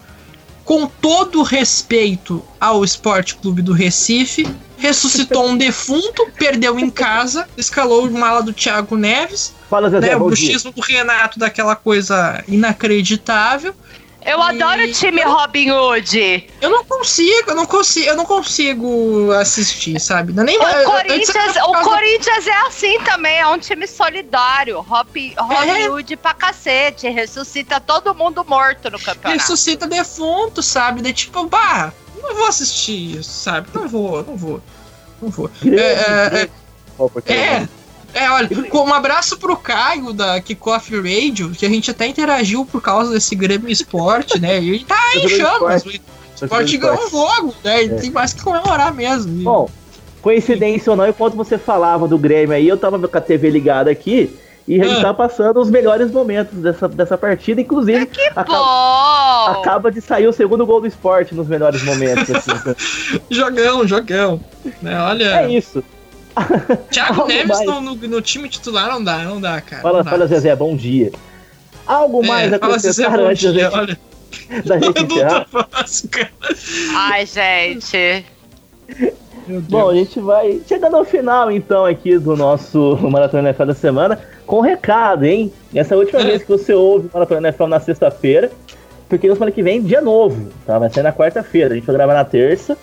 com 0.65 0.87
todo 0.87 1.43
respeito 1.43 2.43
ao 2.59 2.83
Esporte 2.83 3.35
Clube 3.35 3.61
do 3.61 3.71
Recife, 3.71 4.49
ressuscitou 4.77 5.47
um 5.47 5.55
defunto, 5.55 6.27
perdeu 6.37 6.79
em 6.79 6.89
casa, 6.89 7.47
escalou 7.55 8.05
o 8.05 8.11
mala 8.11 8.41
do 8.41 8.51
Thiago 8.51 8.97
Neves, 8.97 9.53
Fala, 9.69 9.89
Zezé, 9.89 10.07
né, 10.07 10.15
o 10.15 10.27
buchismo 10.27 10.71
do 10.71 10.81
Renato 10.81 11.39
daquela 11.39 11.75
coisa 11.75 12.43
inacreditável. 12.47 13.73
Eu 14.25 14.39
e... 14.39 14.41
adoro 14.41 14.83
o 14.83 14.91
time 14.91 15.21
Robin 15.21 15.71
Hood. 15.71 16.49
Eu 16.59 16.69
não 16.69 16.83
consigo, 16.83 17.51
eu 17.51 17.55
não 17.55 17.65
consigo, 17.65 18.07
eu 18.07 18.15
não 18.15 18.25
consigo 18.25 19.31
assistir, 19.33 19.99
sabe? 19.99 20.33
Não, 20.33 20.43
é 20.43 20.45
nem, 20.47 20.57
o 20.57 20.83
Corinthians, 20.83 21.55
o 21.57 21.73
Corinthians 21.83 22.47
é 22.47 22.67
assim 22.67 22.99
também, 23.01 23.37
é 23.37 23.47
um 23.47 23.59
time 23.59 23.87
solidário. 23.87 24.81
Robin, 24.81 25.33
Robin 25.37 25.81
é. 25.81 25.89
Hood 25.89 26.17
pra 26.17 26.33
cacete, 26.33 27.07
ressuscita 27.07 27.79
todo 27.79 28.15
mundo 28.15 28.43
morto 28.43 28.89
no 28.89 28.99
campeonato. 28.99 29.39
Ressuscita 29.39 29.85
defunto, 29.85 30.63
sabe? 30.63 31.01
De 31.01 31.13
tipo, 31.13 31.45
bah, 31.45 31.93
não 32.21 32.35
vou 32.35 32.47
assistir 32.47 33.19
isso, 33.19 33.31
sabe? 33.31 33.69
Não 33.73 33.87
vou, 33.87 34.23
não 34.23 34.35
vou. 34.35 34.61
Não 35.21 35.29
vou. 35.29 35.49
É, 35.63 36.39
é, 36.41 36.49
é, 37.27 37.33
é, 37.33 37.67
é, 38.15 38.31
olha, 38.31 38.49
um 38.73 38.93
abraço 38.93 39.37
pro 39.37 39.57
Caio 39.57 40.13
da 40.13 40.39
Kickoff 40.39 40.95
Radio, 40.95 41.51
que 41.51 41.65
a 41.65 41.69
gente 41.69 41.91
até 41.91 42.07
interagiu 42.07 42.65
por 42.65 42.81
causa 42.81 43.11
desse 43.11 43.35
Grêmio 43.35 43.69
Esporte, 43.69 44.39
né? 44.39 44.61
E 44.61 44.69
ele 44.69 44.85
tá 44.85 44.95
em 45.15 45.27
chamas. 45.27 45.85
O 45.85 45.91
esporte 46.33 46.77
ganhou 46.77 47.05
um 47.05 47.09
jogo, 47.09 47.55
né? 47.61 47.83
E 47.83 47.85
é. 47.87 47.95
tem 47.95 48.11
mais 48.11 48.33
que 48.33 48.41
comemorar 48.41 48.93
mesmo. 48.93 49.43
Bom, 49.43 49.69
coincidência 50.21 50.89
ou 50.91 50.95
não, 50.95 51.09
enquanto 51.09 51.35
você 51.35 51.57
falava 51.57 52.07
do 52.07 52.17
Grêmio 52.17 52.55
aí, 52.55 52.65
eu 52.65 52.77
tava 52.77 52.97
com 53.05 53.17
a 53.17 53.21
TV 53.21 53.49
ligada 53.49 53.91
aqui. 53.91 54.33
E 54.67 54.81
a 54.81 54.85
gente 54.85 54.99
ah. 54.99 55.03
tá 55.03 55.13
passando 55.13 55.59
os 55.59 55.69
melhores 55.69 56.09
momentos 56.09 56.57
dessa, 56.57 56.87
dessa 56.87 57.17
partida, 57.17 57.61
inclusive. 57.61 58.05
Que 58.07 58.21
acaba, 58.35 59.59
acaba 59.59 59.91
de 59.91 60.01
sair 60.01 60.25
o 60.25 60.33
segundo 60.33 60.65
gol 60.65 60.81
do 60.81 60.87
esporte 60.87 61.35
nos 61.35 61.47
melhores 61.47 61.83
momentos. 61.83 62.29
Assim. 62.33 62.75
jogão, 63.29 63.85
jogão. 63.85 64.39
Né, 64.81 64.99
olha. 64.99 65.41
É 65.41 65.51
isso. 65.51 65.83
Thiago 66.91 67.25
Neves 67.25 67.65
no, 67.65 67.81
no, 67.81 67.95
no, 67.95 68.21
time 68.21 68.49
titular 68.49 68.89
não 68.89 69.03
dá, 69.03 69.19
não 69.19 69.39
dá, 69.39 69.61
cara. 69.61 69.81
Fala, 69.81 70.03
dá. 70.03 70.09
fala 70.09 70.27
Zezé, 70.27 70.55
bom 70.55 70.75
dia. 70.75 71.11
Algo 71.85 72.23
é, 72.23 72.27
mais 72.27 72.53
a 72.53 72.55
acrescentar 72.57 73.19
antes 73.19 73.53
dia, 73.53 73.69
da 73.69 73.77
gente, 73.77 73.77
olha. 73.77 73.99
da 74.65 74.79
gente 74.79 75.03
encerrar? 75.03 75.47
Fácil. 75.47 76.09
Ai, 76.95 77.25
gente. 77.25 78.25
Bom, 79.69 79.89
a 79.89 79.93
gente 79.93 80.19
vai 80.19 80.61
chegando 80.67 80.95
ao 80.95 81.05
final 81.05 81.51
então 81.51 81.85
aqui 81.85 82.17
do 82.17 82.35
nosso 82.35 82.97
Maratona 83.09 83.49
NFL 83.49 83.65
da 83.65 83.75
semana 83.75 84.19
com 84.45 84.57
um 84.57 84.61
recado, 84.61 85.23
hein? 85.23 85.53
Essa 85.73 85.93
é 85.93 85.95
a 85.95 85.99
última 85.99 86.21
é. 86.21 86.25
vez 86.25 86.43
que 86.43 86.49
você 86.49 86.73
ouve 86.73 87.07
o 87.07 87.11
Maratona 87.13 87.47
NFL 87.47 87.67
na 87.67 87.79
sexta-feira, 87.79 88.51
porque 89.07 89.27
na 89.27 89.35
semana 89.35 89.51
que 89.51 89.61
vem, 89.61 89.81
dia 89.81 90.01
novo, 90.01 90.51
tá? 90.65 90.79
Vai 90.79 90.89
ser 90.89 91.03
na 91.03 91.13
quarta-feira. 91.13 91.73
A 91.73 91.75
gente 91.75 91.85
vai 91.85 91.95
gravar 91.95 92.13
na 92.13 92.25
terça. 92.25 92.77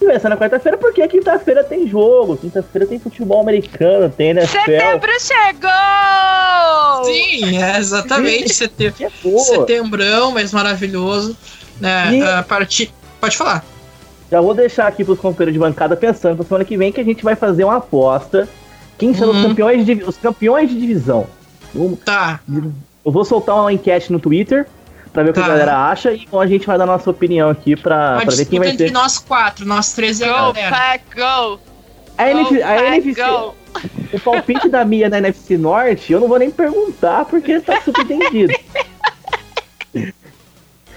E 0.00 0.04
vai 0.04 0.20
ser 0.20 0.28
na 0.28 0.36
quarta-feira 0.36 0.76
porque 0.76 1.06
quinta-feira 1.08 1.64
tem 1.64 1.88
jogo, 1.88 2.36
quinta-feira 2.36 2.86
tem 2.86 2.98
futebol 2.98 3.40
americano, 3.40 4.10
tem 4.10 4.30
NFL. 4.30 4.58
Setembro 4.58 5.10
chegou! 5.20 7.04
Sim, 7.04 7.62
é 7.62 7.78
exatamente. 7.78 8.54
Setembro, 8.54 9.38
setembrão, 9.40 10.32
mas 10.32 10.52
maravilhoso. 10.52 11.36
Né, 11.80 12.16
e... 12.16 12.22
a 12.22 12.42
partir... 12.42 12.90
Pode 13.20 13.36
falar. 13.36 13.64
Já 14.30 14.40
vou 14.40 14.54
deixar 14.54 14.86
aqui 14.86 15.04
pros 15.04 15.18
companheiros 15.18 15.54
de 15.54 15.58
bancada 15.58 15.96
pensando 15.96 16.36
pra 16.36 16.44
semana 16.44 16.64
que 16.64 16.76
vem 16.76 16.92
que 16.92 17.00
a 17.00 17.04
gente 17.04 17.22
vai 17.24 17.36
fazer 17.36 17.64
uma 17.64 17.76
aposta. 17.76 18.48
Quem 18.98 19.14
são 19.14 19.30
os, 19.30 19.36
Uhum. 19.36 19.48
campeões 19.48 19.86
de, 19.86 19.92
os 20.04 20.16
campeões 20.16 20.68
de 20.70 20.78
divisão? 20.80 21.26
Tá. 22.04 22.40
Eu 23.04 23.12
vou 23.12 23.24
soltar 23.24 23.56
uma 23.56 23.72
enquete 23.72 24.10
no 24.12 24.18
Twitter 24.18 24.66
pra 25.16 25.22
ver 25.22 25.30
o 25.30 25.32
que 25.32 25.40
Tá. 25.40 25.46
a 25.46 25.48
galera 25.48 25.88
acha 25.88 26.12
e 26.12 26.24
então 26.24 26.38
a 26.38 26.46
gente 26.46 26.66
vai 26.66 26.76
dar 26.76 26.84
nossa 26.84 27.08
opinião 27.10 27.48
aqui 27.48 27.74
pra, 27.74 28.20
pra 28.22 28.34
ver 28.34 28.44
quem 28.44 28.58
vai 28.58 28.76
ser. 28.76 28.92
nós 28.92 29.16
quatro, 29.18 29.64
nós 29.64 29.94
três 29.94 30.20
e 30.20 30.24
a 30.24 30.28
Go, 30.28 30.52
galera. 30.52 30.76
pack, 30.76 31.04
go! 31.16 31.58
A, 32.18 32.30
NF, 32.30 32.62
a 32.62 32.94
NFC, 32.94 33.22
go! 33.22 33.54
o 34.12 34.20
palpite 34.20 34.68
da 34.68 34.84
Mia 34.84 35.08
na 35.08 35.16
NFC 35.18 35.56
Norte, 35.56 36.12
eu 36.12 36.20
não 36.20 36.28
vou 36.28 36.38
nem 36.38 36.50
perguntar 36.50 37.24
porque 37.24 37.58
tá 37.60 37.80
subentendido. 37.80 38.52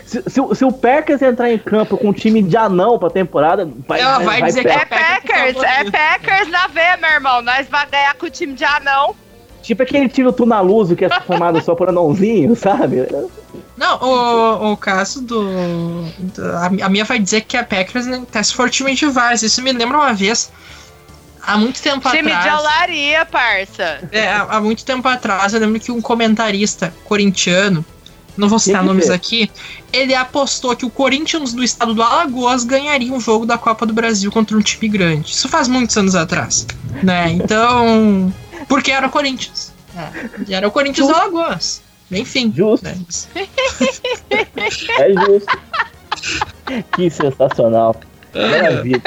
Se, 0.06 0.24
se, 0.28 0.42
o- 0.42 0.56
se 0.56 0.66
o 0.66 0.72
Packers 0.72 1.22
entrar 1.22 1.52
em 1.52 1.58
campo 1.58 1.96
com 1.98 2.10
um 2.10 2.14
time 2.14 2.42
de 2.42 2.58
anão 2.58 2.98
pra 2.98 3.10
temporada, 3.12 3.70
vai, 3.88 4.02
Ela 4.02 4.20
vai 4.20 4.42
dizer 4.42 4.64
que 4.64 4.68
É 4.70 4.84
Packers. 4.86 5.54
Packers, 5.56 5.64
é 5.64 5.92
Packers 5.92 6.48
na 6.50 6.68
veia, 6.68 6.98
meu 6.98 7.10
irmão. 7.12 7.42
Nós 7.44 7.68
vamos 7.70 7.90
ganhar 7.92 8.14
com 8.16 8.26
o 8.26 8.30
time 8.30 8.54
de 8.54 8.66
anão. 8.66 9.16
Tipo 9.62 9.84
aquele 9.84 10.10
time 10.10 10.32
Tunaluso 10.32 10.96
que 10.96 11.06
é 11.06 11.10
formado 11.22 11.62
só 11.62 11.76
por 11.76 11.90
anãozinho, 11.90 12.56
sabe? 12.56 13.08
Não, 13.78 13.98
o, 14.02 14.72
o 14.74 14.78
caso 14.78 15.22
do. 15.22 15.44
do- 16.20 16.46
a, 16.56 16.86
a 16.86 16.90
minha 16.90 17.06
vai 17.06 17.20
dizer 17.20 17.42
que 17.42 17.56
a 17.58 17.64
Packers 17.64 18.06
se 18.44 18.54
for 18.54 18.70
time 18.70 18.94
de 18.96 19.06
Vars. 19.08 19.42
Isso 19.44 19.62
me 19.62 19.72
lembra 19.72 19.98
uma 19.98 20.14
vez. 20.14 20.52
Há 21.42 21.58
muito 21.58 21.82
tempo 21.82 22.10
de 22.10 22.18
atrás. 22.20 22.60
olaria, 22.60 23.26
parça. 23.26 24.00
É, 24.12 24.28
há 24.30 24.44
há 24.50 24.62
muito 24.62 24.84
tempo 24.86 25.08
atrás, 25.08 25.54
eu 25.54 25.60
lembro 25.60 25.80
que 25.80 25.92
um 25.92 26.02
comentarista 26.02 26.94
corintiano, 27.06 27.84
não 28.38 28.48
vou 28.50 28.60
citar 28.60 28.82
que 28.82 28.88
nomes 28.88 29.10
aqui, 29.10 29.50
ele 29.92 30.14
apostou 30.14 30.76
que 30.76 30.86
o 30.86 30.90
Corinthians 30.90 31.54
do 31.54 31.64
estado 31.64 31.94
do 31.94 32.04
Alagoas 32.04 32.64
ganharia 32.66 33.12
um 33.14 33.20
jogo 33.20 33.46
da 33.46 33.58
Copa 33.58 33.86
do 33.86 33.94
Brasil 33.94 34.30
contra 34.32 34.56
um 34.58 34.62
time 34.62 34.90
grande. 34.90 35.32
Isso 35.32 35.48
faz 35.48 35.68
muitos 35.68 35.98
anos 35.98 36.14
atrás, 36.14 36.68
né? 37.02 37.32
Então, 37.32 38.32
porque 38.68 38.92
era 38.92 39.08
o 39.08 39.10
Corinthians. 39.10 39.74
É, 39.96 40.30
e 40.48 40.54
era 40.54 40.68
o 40.68 40.72
Corinthians 40.72 41.08
do 41.08 41.14
Alagoas. 41.16 41.82
Enfim. 42.12 42.52
Justo. 42.56 42.84
né? 42.86 42.96
É 45.00 45.14
justo. 45.26 45.60
que 46.96 47.10
sensacional. 47.10 47.96
Maravilha. 48.34 49.02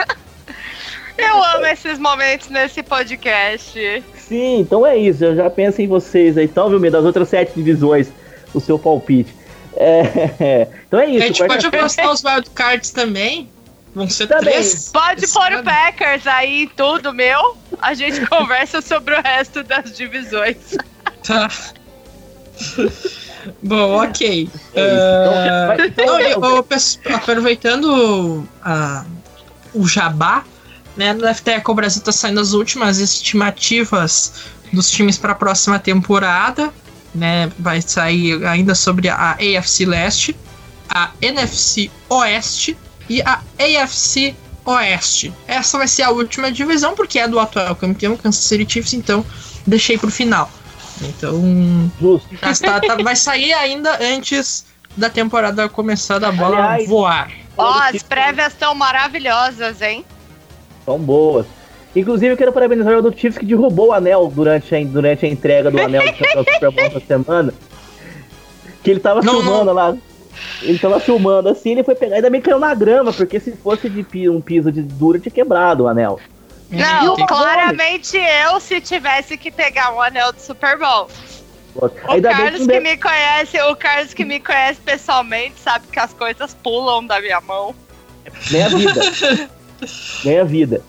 Eu 1.18 1.42
amo 1.44 1.66
esses 1.66 1.98
momentos 1.98 2.48
nesse 2.48 2.82
podcast. 2.82 4.02
Sim, 4.16 4.60
então 4.60 4.86
é 4.86 4.96
isso. 4.96 5.24
Eu 5.24 5.36
já 5.36 5.50
penso 5.50 5.80
em 5.82 5.86
vocês 5.86 6.36
aí. 6.38 6.44
Então, 6.46 6.68
viu, 6.68 6.80
Mia, 6.80 6.90
das 6.90 7.04
outras 7.04 7.28
sete 7.28 7.52
divisões, 7.54 8.08
o 8.54 8.60
seu 8.60 8.78
palpite. 8.78 9.34
É, 9.76 10.68
então 10.86 10.98
é 10.98 11.04
A 11.04 11.06
isso. 11.06 11.26
gente 11.26 11.38
quarta- 11.38 11.54
pode 11.54 11.66
apostar 11.76 12.10
os 12.10 12.24
wildcards 12.24 12.90
também. 12.90 13.48
Vão 13.94 14.08
ser 14.08 14.26
Também. 14.26 14.44
três. 14.54 14.88
Pode 14.90 15.26
pôr 15.28 15.52
o. 15.52 15.62
Packers 15.62 16.26
aí 16.26 16.62
em 16.64 16.68
tudo, 16.68 17.12
meu. 17.12 17.56
A 17.80 17.92
gente 17.94 18.24
conversa 18.26 18.80
sobre 18.80 19.14
o 19.14 19.22
resto 19.22 19.62
das 19.62 19.92
divisões. 19.96 20.56
Tá. 21.26 21.48
Bom, 23.62 24.02
ok. 24.04 24.48
É 24.74 24.86
isso. 24.86 24.94
Então, 24.94 25.66
vai- 25.66 25.86
então, 25.86 26.20
eu- 26.20 26.62
pes- 26.62 26.98
aproveitando 27.12 28.48
a- 28.64 29.04
o 29.74 29.86
jabá, 29.86 30.44
né, 30.96 31.12
no 31.12 31.26
FTEC 31.34 31.68
o 31.70 31.74
Brasil 31.74 32.02
tá 32.02 32.12
saindo 32.12 32.40
as 32.40 32.52
últimas 32.52 32.98
estimativas 32.98 34.32
dos 34.72 34.90
times 34.90 35.18
para 35.18 35.32
a 35.32 35.34
próxima 35.34 35.78
temporada, 35.78 36.72
né, 37.14 37.50
vai 37.58 37.82
sair 37.82 38.44
ainda 38.46 38.74
sobre 38.74 39.08
a 39.08 39.32
AFC 39.32 39.84
Leste, 39.84 40.36
a 40.88 41.10
NFC 41.20 41.90
Oeste 42.08 42.76
e 43.08 43.22
a 43.22 43.40
AFC 43.58 44.34
Oeste. 44.64 45.32
Essa 45.46 45.78
vai 45.78 45.88
ser 45.88 46.02
a 46.02 46.10
última 46.10 46.50
divisão 46.52 46.94
porque 46.94 47.18
é 47.18 47.26
do 47.26 47.38
atual 47.38 47.74
campeão 47.74 48.16
Kansas 48.16 48.44
City 48.44 48.70
Chiefs, 48.74 48.92
então 48.94 49.24
deixei 49.66 49.98
pro 49.98 50.10
final. 50.10 50.50
Então, 51.00 51.90
está- 52.50 52.80
tá- 52.80 52.96
vai 53.02 53.16
sair 53.16 53.52
ainda 53.54 53.98
antes 54.00 54.66
da 54.96 55.10
temporada 55.10 55.68
começar 55.68 56.18
da 56.18 56.30
bola 56.30 56.56
Aliás, 56.58 56.88
voar. 56.88 57.30
Ó, 57.56 57.70
as 57.80 58.02
prévias 58.02 58.52
estão 58.52 58.74
maravilhosas, 58.74 59.82
hein? 59.82 60.04
São 60.84 60.98
boas. 60.98 61.46
Inclusive, 61.94 62.32
eu 62.32 62.36
quero 62.36 62.52
parabenizar 62.52 62.96
o 62.96 63.02
do 63.02 63.10
Chiefs 63.16 63.36
que 63.38 63.44
derrubou 63.44 63.88
o 63.88 63.92
anel 63.92 64.32
durante 64.34 64.74
a, 64.74 64.82
durante 64.84 65.26
a 65.26 65.28
entrega 65.28 65.70
do 65.70 65.80
anel 65.80 66.02
campeão 66.04 66.44
Super 66.54 66.70
Bowl 66.70 66.84
essa 66.86 67.00
semana. 67.00 67.52
Que 68.82 68.90
ele 68.90 69.00
tava 69.00 69.20
Não, 69.22 69.40
filmando 69.42 69.72
lá. 69.72 69.94
Ele 70.62 70.78
tava 70.78 71.00
filmando 71.00 71.48
assim, 71.48 71.72
ele 71.72 71.82
foi 71.82 71.94
pegar 71.94 72.14
e 72.14 72.16
ainda 72.16 72.30
bem 72.30 72.40
caiu 72.40 72.58
na 72.58 72.74
grama, 72.74 73.12
porque 73.12 73.40
se 73.40 73.52
fosse 73.56 73.88
de 73.88 74.02
pi- 74.02 74.28
um 74.28 74.40
piso 74.40 74.70
de 74.70 74.82
duro, 74.82 75.18
tinha 75.18 75.32
quebrado 75.32 75.84
o 75.84 75.88
anel. 75.88 76.20
Não, 76.70 77.14
tem- 77.16 77.26
claramente 77.26 78.16
eu 78.16 78.58
se 78.60 78.80
tivesse 78.80 79.36
que 79.36 79.50
pegar 79.50 79.92
um 79.94 80.00
anel 80.00 80.32
do 80.32 80.40
Super 80.40 80.78
Bowl. 80.78 81.08
O 81.74 81.90
Ainda 82.08 82.30
Carlos 82.30 82.66
que 82.66 82.72
que 82.72 82.80
me 82.80 82.96
conhece, 82.96 83.60
o 83.62 83.74
Carlos 83.76 84.14
que 84.14 84.24
me 84.24 84.38
conhece 84.40 84.80
pessoalmente 84.80 85.54
sabe 85.58 85.86
que 85.90 85.98
as 85.98 86.12
coisas 86.12 86.54
pulam 86.62 87.04
da 87.06 87.20
minha 87.20 87.40
mão. 87.40 87.74
Nem 88.50 88.62
a 88.62 88.68
vida. 88.68 89.00
Nem 90.24 90.38
a 90.38 90.44
vida. 90.44 90.82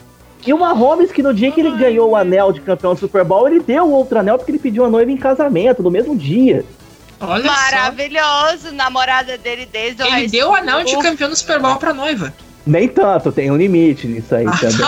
E 0.45 0.53
o 0.53 0.57
Mahomes, 0.59 1.11
que 1.11 1.23
no 1.23 1.33
dia 1.33 1.51
que 1.51 1.61
ele 1.61 1.71
ganhou 1.77 2.09
o 2.11 2.15
anel 2.17 2.51
de 2.51 2.59
campeão 2.59 2.93
do 2.93 2.99
Super 2.99 3.23
Bowl, 3.23 3.47
ele 3.47 3.61
deu 3.61 3.89
outro 3.89 4.19
anel 4.19 4.37
porque 4.37 4.51
ele 4.51 4.59
pediu 4.59 4.83
a 4.83 4.89
noiva 4.89 5.09
em 5.09 5.15
casamento 5.17 5.81
no 5.81 5.89
mesmo 5.89 6.15
dia. 6.17 6.65
Olha 7.19 7.43
só. 7.45 7.51
Maravilhoso, 7.51 8.71
namorada 8.73 9.37
dele 9.37 9.65
desde 9.65 10.01
o 10.03 10.05
Ele 10.05 10.11
high 10.11 10.27
deu 10.27 10.49
o 10.51 10.55
anel 10.55 10.83
de 10.83 10.97
campeão 10.99 11.29
do 11.29 11.35
Super 11.35 11.59
Bowl 11.59 11.75
pra 11.77 11.93
noiva. 11.93 12.33
Nem 12.65 12.87
tanto, 12.87 13.31
tem 13.31 13.49
um 13.51 13.57
limite 13.57 14.07
nisso 14.07 14.33
aí 14.35 14.45
também. 14.59 14.87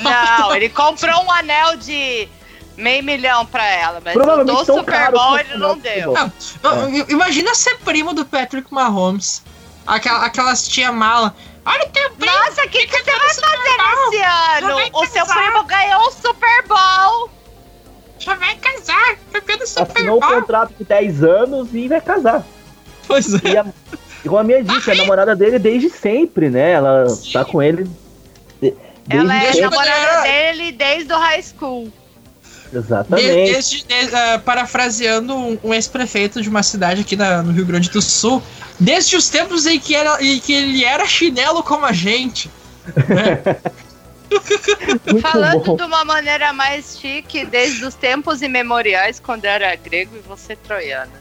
Não, 0.00 0.54
ele 0.54 0.68
comprou 0.68 1.22
um 1.24 1.30
anel 1.32 1.76
de 1.76 2.28
meio 2.76 3.02
milhão 3.04 3.46
pra 3.46 3.64
ela, 3.66 4.02
mas 4.04 4.14
do 4.14 4.64
Super 4.64 5.10
Bowl 5.12 5.38
ele 5.38 5.56
não 5.56 5.78
deu. 5.78 6.12
Não, 6.62 6.88
i- 6.94 7.06
Imagina 7.08 7.54
ser 7.54 7.78
primo 7.78 8.12
do 8.12 8.24
Patrick 8.24 8.72
Mahomes. 8.72 9.42
Aquela, 9.86 10.24
aquelas 10.24 10.66
tia 10.66 10.90
mala. 10.90 11.34
Olha 11.66 11.84
o 11.86 11.88
teu 11.90 12.10
primo. 12.10 12.32
Nossa, 12.34 12.64
o 12.64 12.68
que, 12.68 12.86
que 12.86 12.96
você 13.02 13.10
vai 13.10 13.20
fazer 13.34 13.42
nesse 13.42 14.18
Já 14.18 14.56
ano? 14.58 14.74
vai 14.74 14.90
O 14.92 15.06
seu 15.06 15.26
primo 15.26 15.64
ganhou 15.64 16.00
o 16.02 16.10
Super 16.10 16.62
Bowl. 16.66 17.30
Já 18.18 18.34
vai 18.34 18.54
casar. 18.56 19.16
Campeão 19.32 19.58
do 19.58 19.66
Super 19.66 19.82
Assinou 19.92 20.16
um 20.16 20.20
Bowl. 20.20 20.30
contrato 20.40 20.74
de 20.78 20.84
10 20.84 21.22
anos 21.24 21.68
e 21.74 21.88
vai 21.88 22.00
casar. 22.00 22.44
Pois 23.06 23.34
é. 23.34 23.38
E, 23.48 23.56
a, 23.58 23.66
como 24.22 24.38
a 24.38 24.44
minha 24.44 24.62
disse, 24.62 24.90
a 24.90 24.94
namorada 24.94 25.36
dele 25.36 25.58
desde 25.58 25.90
sempre, 25.90 26.48
né? 26.48 26.72
Ela 26.72 27.04
tá 27.32 27.44
com 27.44 27.62
ele. 27.62 27.84
de- 28.62 28.74
desde 29.06 29.26
Ela 29.28 29.36
é 29.36 29.52
sempre. 29.52 29.60
namorada 29.62 30.22
dele 30.22 30.72
desde 30.72 31.12
o 31.12 31.18
high 31.18 31.42
school. 31.42 31.92
Exatamente. 32.72 33.26
De- 33.28 33.52
desde- 33.52 33.84
de- 33.84 34.14
ah, 34.16 34.40
parafraseando 34.44 35.34
um, 35.36 35.58
um 35.62 35.74
ex-prefeito 35.74 36.40
de 36.40 36.48
uma 36.48 36.62
cidade 36.62 37.02
aqui 37.02 37.14
na- 37.14 37.42
no 37.42 37.52
Rio 37.52 37.66
Grande 37.66 37.90
do 37.90 38.00
Sul, 38.00 38.42
desde 38.80 39.16
os 39.16 39.28
tempos 39.28 39.66
em 39.66 39.78
que, 39.78 39.94
era, 39.94 40.22
em 40.24 40.40
que 40.40 40.52
ele 40.52 40.84
era 40.84 41.06
chinelo 41.06 41.62
como 41.62 41.84
a 41.84 41.92
gente. 41.92 42.50
Muito 42.86 43.74
Falando 45.20 45.64
bom. 45.64 45.76
de 45.76 45.82
uma 45.82 46.04
maneira 46.04 46.52
mais 46.52 46.98
chique, 46.98 47.44
desde 47.44 47.84
os 47.84 47.94
tempos 47.94 48.42
imemoriais, 48.42 49.20
quando 49.20 49.44
era 49.44 49.74
grego 49.76 50.16
e 50.16 50.20
você 50.20 50.56
troiana. 50.56 51.12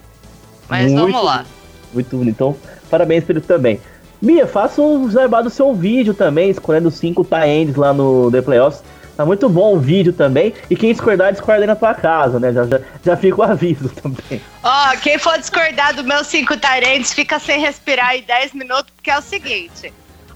Mas 0.70 0.92
Muito 0.92 1.12
vamos 1.12 1.26
lá. 1.26 1.46
Muito 1.94 2.18
bonito. 2.18 2.34
Então, 2.34 2.58
parabéns 2.90 3.24
pra 3.24 3.34
ele 3.34 3.42
também. 3.42 3.80
Mia, 4.22 4.48
faça 4.48 4.82
o 4.82 5.12
jabá 5.12 5.42
do 5.42 5.50
seu 5.50 5.74
vídeo 5.74 6.14
também, 6.14 6.50
escolhendo 6.50 6.88
os 6.88 6.96
5 6.96 7.26
tie-ends 7.26 7.76
lá 7.76 7.94
no 7.94 8.32
The 8.32 8.42
Playoffs. 8.42 8.82
Tá 9.16 9.26
muito 9.26 9.48
bom 9.48 9.76
o 9.76 9.80
vídeo 9.80 10.12
também. 10.12 10.54
E 10.70 10.76
quem 10.76 10.92
discordar, 10.92 11.32
discorda 11.32 11.62
aí 11.62 11.68
na 11.68 11.76
tua 11.76 11.94
casa, 11.94 12.40
né? 12.40 12.52
Já, 12.52 12.66
já, 12.66 12.80
já 13.06 13.18
fica 13.18 13.42
o 13.42 13.44
aviso 13.44 13.90
também. 14.02 14.42
Ó, 14.64 14.98
quem 15.02 15.20
for 15.20 15.38
discordar 15.38 15.94
dos 15.94 16.06
meus 16.06 16.28
cinco 16.28 16.58
Tyrants 16.58 17.14
fica 17.14 17.38
sem 17.38 17.60
respirar 17.60 18.10
aí 18.10 18.22
10 18.22 18.54
minutos, 18.54 18.92
porque 18.96 19.12
é 19.12 19.18
o 19.18 19.22
seguinte: 19.22 19.94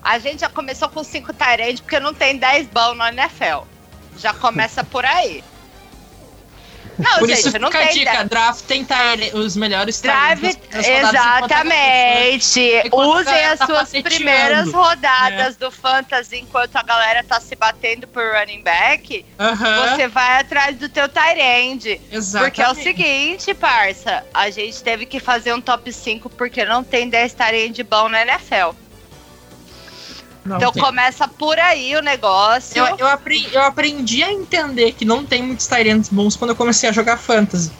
a 0.07 0.19
gente 0.19 0.39
já 0.41 0.49
começou 0.49 0.87
com 0.89 1.03
cinco 1.03 1.33
Tyrants 1.33 1.81
porque 1.81 1.99
não 1.99 2.13
tem 2.13 2.37
10 2.37 2.67
bons 2.67 2.95
no 2.95 3.05
NFL. 3.05 3.65
Já 4.17 4.33
começa 4.33 4.83
por 4.83 5.03
aí. 5.05 5.43
Não, 6.97 7.19
Por 7.19 7.27
gente, 7.29 7.39
isso 7.49 7.59
não 7.59 7.69
fica 7.69 7.83
a 7.83 7.87
tem 7.87 7.93
dica, 7.99 8.11
10. 8.11 8.27
draft 8.29 8.61
tem 8.65 8.83
tire- 8.83 9.31
os 9.35 9.55
melhores 9.55 10.01
Drive, 10.01 10.57
exatamente. 10.73 12.61
A 12.91 12.95
Usem 12.95 13.45
as 13.45 13.59
tá 13.59 13.65
suas 13.67 13.89
primeiras 14.01 14.71
rodadas 14.71 15.55
do 15.57 15.69
Fantasy 15.69 16.37
enquanto 16.37 16.75
a 16.75 16.81
galera 16.81 17.23
tá 17.23 17.39
se 17.39 17.55
batendo 17.55 18.07
por 18.07 18.23
running 18.33 18.63
back. 18.63 19.23
Aham, 19.39 19.95
Você 19.95 20.07
vai 20.07 20.39
atrás 20.39 20.75
do 20.77 20.89
teu 20.89 21.07
Tyrande. 21.07 22.01
exatamente. 22.11 22.49
Porque 22.55 22.61
é 22.63 22.69
o 22.71 22.75
seguinte, 22.75 23.53
parça, 23.53 24.25
a 24.33 24.49
gente 24.49 24.81
teve 24.83 25.05
que 25.05 25.19
fazer 25.19 25.53
um 25.53 25.61
top 25.61 25.91
5 25.93 26.29
porque 26.31 26.65
não 26.65 26.83
tem 26.83 27.09
10 27.09 27.33
Tyrande 27.33 27.83
bom 27.83 28.09
na 28.09 28.21
NFL. 28.23 28.71
Não 30.47 30.57
então 30.57 30.71
tem. 30.71 30.81
começa 30.81 31.27
por 31.27 31.59
aí 31.59 31.95
o 31.95 32.01
negócio. 32.01 32.77
Eu, 32.77 32.97
eu, 32.97 33.07
aprendi, 33.07 33.53
eu 33.53 33.61
aprendi 33.63 34.23
a 34.23 34.31
entender 34.31 34.93
que 34.93 35.03
não 35.05 35.25
tem 35.25 35.43
muitos 35.43 35.67
Tyrants 35.67 36.09
bons 36.09 36.35
quando 36.35 36.51
eu 36.51 36.55
comecei 36.55 36.89
a 36.89 36.91
jogar 36.91 37.17
Fantasy. 37.17 37.71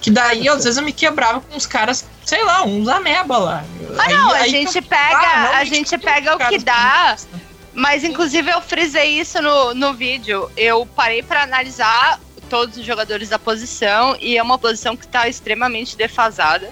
Que 0.00 0.10
daí, 0.10 0.48
às 0.48 0.62
vezes, 0.64 0.76
eu 0.76 0.84
me 0.84 0.92
quebrava 0.92 1.40
com 1.40 1.56
uns 1.56 1.66
caras, 1.66 2.04
sei 2.24 2.44
lá, 2.44 2.62
uns 2.64 2.86
ameba 2.88 3.36
lá. 3.38 3.64
Ah, 3.98 4.08
não, 4.08 4.30
a 4.30 4.36
Aí- 4.36 4.42
aí 4.42 4.50
gente 4.50 4.80
pega, 4.80 5.16
Ah, 5.26 5.58
a 5.58 5.64
gente 5.64 5.98
pega 5.98 6.36
o 6.36 6.38
que 6.48 6.58
dá. 6.58 7.16
né? 7.32 7.40
Mas, 7.74 8.04
inclusive, 8.04 8.50
eu 8.50 8.60
frisei 8.60 9.18
isso 9.20 9.40
no, 9.42 9.74
no 9.74 9.94
vídeo. 9.94 10.50
Eu 10.56 10.86
parei 10.86 11.22
para 11.22 11.42
analisar 11.42 12.20
todos 12.48 12.76
os 12.76 12.84
jogadores 12.84 13.28
da 13.28 13.38
posição 13.38 14.16
e 14.20 14.36
é 14.38 14.42
uma 14.42 14.56
posição 14.58 14.96
que 14.96 15.04
está 15.04 15.28
extremamente 15.28 15.96
defasada. 15.96 16.70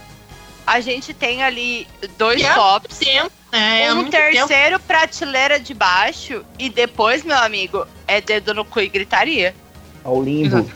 A 0.66 0.80
gente 0.80 1.14
tem 1.14 1.42
ali 1.42 1.86
dois 2.18 2.42
é 2.42 2.52
tops. 2.52 2.98
Tempo, 2.98 3.30
né? 3.52 3.84
é, 3.84 3.92
um 3.94 4.10
terceiro 4.10 4.48
tempo. 4.48 4.80
prateleira 4.86 5.60
de 5.60 5.72
baixo 5.72 6.44
e 6.58 6.68
depois, 6.68 7.22
meu 7.22 7.38
amigo, 7.38 7.86
é 8.06 8.20
dedo 8.20 8.52
no 8.52 8.64
cu 8.64 8.80
e 8.80 8.88
gritaria. 8.88 9.54
Ao 10.02 10.22
limbo. 10.22 10.68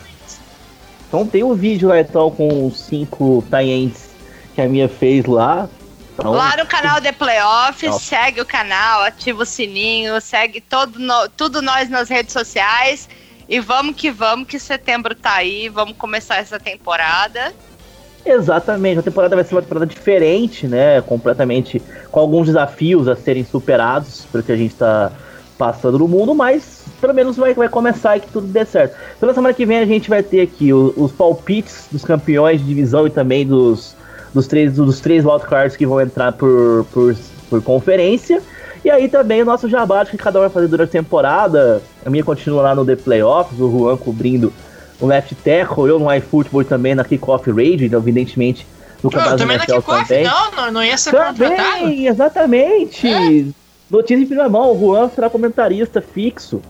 Então 1.07 1.27
tem 1.27 1.43
um 1.43 1.53
vídeo 1.53 1.89
lá 1.89 1.99
então 1.99 2.31
com 2.31 2.67
os 2.67 2.79
cinco 2.79 3.43
tie 3.49 3.93
que 4.55 4.61
a 4.61 4.67
minha 4.69 4.87
fez 4.87 5.25
lá. 5.25 5.69
Então, 6.13 6.31
lá 6.31 6.55
no 6.55 6.65
canal 6.65 7.01
The 7.01 7.11
Playoffs, 7.11 7.95
segue 8.01 8.41
o 8.41 8.45
canal, 8.45 9.01
ativa 9.01 9.43
o 9.43 9.45
sininho, 9.45 10.21
segue 10.21 10.61
todo 10.61 10.99
no, 10.99 11.27
tudo 11.29 11.61
nós 11.61 11.89
nas 11.89 12.09
redes 12.09 12.31
sociais. 12.31 13.09
E 13.49 13.59
vamos 13.59 13.95
que 13.95 14.09
vamos, 14.09 14.47
que 14.47 14.57
setembro 14.57 15.13
tá 15.13 15.33
aí, 15.33 15.67
vamos 15.67 15.97
começar 15.97 16.37
essa 16.37 16.57
temporada. 16.57 17.53
Exatamente, 18.25 18.99
a 18.99 19.03
temporada 19.03 19.35
vai 19.35 19.43
ser 19.43 19.55
uma 19.55 19.61
temporada 19.61 19.85
diferente, 19.85 20.67
né? 20.67 21.01
Completamente 21.01 21.81
com 22.11 22.19
alguns 22.19 22.47
desafios 22.47 23.07
a 23.07 23.15
serem 23.15 23.43
superados, 23.43 24.27
porque 24.31 24.51
a 24.51 24.55
gente 24.55 24.75
tá 24.75 25.11
passando 25.57 25.99
no 25.99 26.07
mundo, 26.07 26.33
mas 26.33 26.85
pelo 26.99 27.13
menos 27.13 27.37
vai, 27.37 27.53
vai 27.53 27.69
começar 27.69 28.17
e 28.17 28.19
que 28.19 28.27
tudo 28.31 28.47
dê 28.47 28.63
certo. 28.65 28.95
Então 29.17 29.27
na 29.27 29.33
semana 29.33 29.53
que 29.53 29.65
vem 29.65 29.79
a 29.79 29.85
gente 29.85 30.09
vai 30.09 30.21
ter 30.21 30.41
aqui 30.41 30.71
os, 30.71 30.93
os 30.95 31.11
palpites 31.11 31.87
dos 31.91 32.03
campeões 32.03 32.59
de 32.59 32.67
divisão 32.67 33.07
e 33.07 33.09
também 33.09 33.45
dos, 33.45 33.95
dos 34.33 34.47
três, 34.47 34.73
dos 34.73 34.99
três 34.99 35.25
wildcards 35.25 35.75
que 35.75 35.85
vão 35.85 35.99
entrar 35.99 36.31
por, 36.31 36.85
por, 36.91 37.15
por 37.49 37.61
conferência. 37.61 38.41
E 38.83 38.89
aí 38.89 39.07
também 39.07 39.41
o 39.41 39.45
nosso 39.45 39.69
jabá 39.69 40.05
que 40.05 40.17
cada 40.17 40.39
um 40.39 40.41
vai 40.41 40.49
fazer 40.49 40.67
durante 40.67 40.89
a 40.89 41.01
temporada. 41.01 41.81
A 42.03 42.09
minha 42.09 42.23
continua 42.23 42.61
lá 42.61 42.75
no 42.75 42.85
The 42.85 42.95
Playoffs, 42.95 43.59
o 43.59 43.69
Juan 43.69 43.97
cobrindo 43.97 44.51
o 45.01 45.07
left 45.07 45.35
tackle, 45.35 45.89
eu 45.89 45.99
no 45.99 46.13
iFootball 46.13 46.63
também 46.63 46.93
na 46.93 47.03
Kickoff 47.03 47.49
Radio, 47.49 47.85
então, 47.85 47.99
evidentemente 47.99 48.65
no 49.03 49.09
campeonato 49.09 49.37
também 49.37 49.57
na 49.57 49.65
Kickoff, 49.65 50.07
também. 50.07 50.23
Não, 50.23 50.51
não, 50.51 50.71
não 50.71 50.83
ia 50.83 50.97
ser 50.97 51.11
também, 51.11 51.49
contratado. 51.49 51.91
exatamente. 51.91 53.07
É? 53.07 53.45
Notícia 53.89 54.23
em 54.23 54.25
primeira 54.25 54.47
mão, 54.47 54.71
o 54.71 54.79
Juan 54.79 55.09
será 55.09 55.29
comentarista 55.29 56.01
fixo 56.01 56.61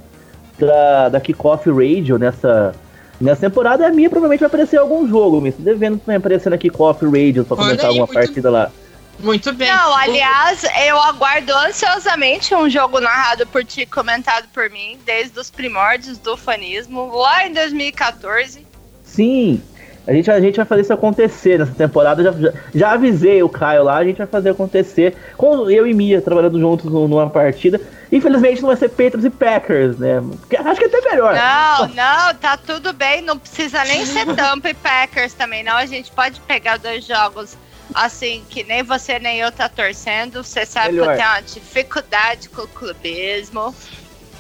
da, 0.58 1.10
da 1.10 1.20
Kickoff 1.20 1.70
Radio 1.70 2.18
nessa, 2.18 2.74
nessa 3.20 3.42
temporada. 3.42 3.86
A 3.86 3.92
minha 3.92 4.10
provavelmente 4.10 4.40
vai 4.40 4.48
aparecer 4.48 4.78
em 4.78 4.80
algum 4.80 5.08
jogo, 5.08 5.42
me 5.42 5.52
devendo 5.52 6.00
também 6.00 6.16
aparecer 6.16 6.50
na 6.50 6.58
Kickoff 6.58 7.04
Radio 7.06 7.44
pra 7.44 7.58
comentar 7.58 7.86
aí, 7.86 7.88
alguma 7.88 8.06
muito, 8.06 8.14
partida 8.14 8.50
lá. 8.50 8.72
Muito 9.20 9.54
bem. 9.54 9.70
Não, 9.70 9.96
aliás, 9.96 10.64
eu 10.88 11.00
aguardo 11.00 11.54
ansiosamente 11.54 12.56
um 12.56 12.70
jogo 12.70 13.00
narrado 13.00 13.46
por 13.48 13.64
ti, 13.64 13.86
comentado 13.86 14.48
por 14.54 14.70
mim, 14.70 15.00
desde 15.06 15.40
os 15.40 15.50
primórdios 15.50 16.18
do 16.18 16.36
fanismo, 16.36 17.16
lá 17.16 17.46
em 17.46 17.54
2014. 17.54 18.66
Sim, 19.04 19.62
a 20.08 20.14
gente, 20.14 20.32
a 20.32 20.40
gente 20.40 20.56
vai 20.56 20.66
fazer 20.66 20.82
isso 20.82 20.94
acontecer 20.94 21.60
nessa 21.60 21.74
temporada. 21.74 22.24
Já, 22.24 22.32
já, 22.32 22.54
já, 22.74 22.92
avisei 22.94 23.44
o 23.44 23.50
Caio 23.50 23.84
lá, 23.84 23.98
a 23.98 24.04
gente 24.04 24.18
vai 24.18 24.28
fazer 24.28 24.50
acontecer. 24.50 25.16
Com 25.38 25.70
eu 25.70 25.86
e 25.86 25.94
Mia 25.94 26.22
trabalhando 26.22 26.60
juntos 26.60 26.92
numa 26.92 27.30
partida. 27.30 27.80
Infelizmente 28.12 28.62
não 28.62 28.68
vai 28.68 28.78
ser 28.78 28.90
Patriots 28.90 29.24
e 29.24 29.30
Packers, 29.30 29.98
né? 29.98 30.22
Acho 30.66 30.80
que 30.80 30.86
é 30.86 30.88
até 30.88 31.12
melhor. 31.12 31.36
Não, 31.36 31.88
não, 31.90 32.34
tá 32.36 32.58
tudo 32.58 32.92
bem. 32.94 33.22
Não 33.22 33.38
precisa 33.38 33.84
nem 33.86 34.06
ser 34.06 34.26
Tampa 34.36 34.72
e 34.72 34.74
Packers 34.74 35.34
também, 35.34 35.64
não. 35.64 35.78
A 35.78 35.86
gente 35.86 36.12
pode 36.12 36.40
pegar 36.42 36.78
dois 36.78 37.06
jogos 37.06 37.56
assim, 37.94 38.44
que 38.50 38.64
nem 38.64 38.84
você 38.84 39.20
nem 39.20 39.40
eu 39.40 39.52
tá 39.52 39.70
torcendo. 39.70 40.44
Você 40.44 40.66
sabe 40.66 40.94
melhor. 40.94 41.06
que 41.06 41.12
eu 41.12 41.18
tenho 41.18 41.30
uma 41.30 41.42
dificuldade 41.42 42.50
com 42.50 42.62
o 42.64 42.68
clubismo. 42.68 43.76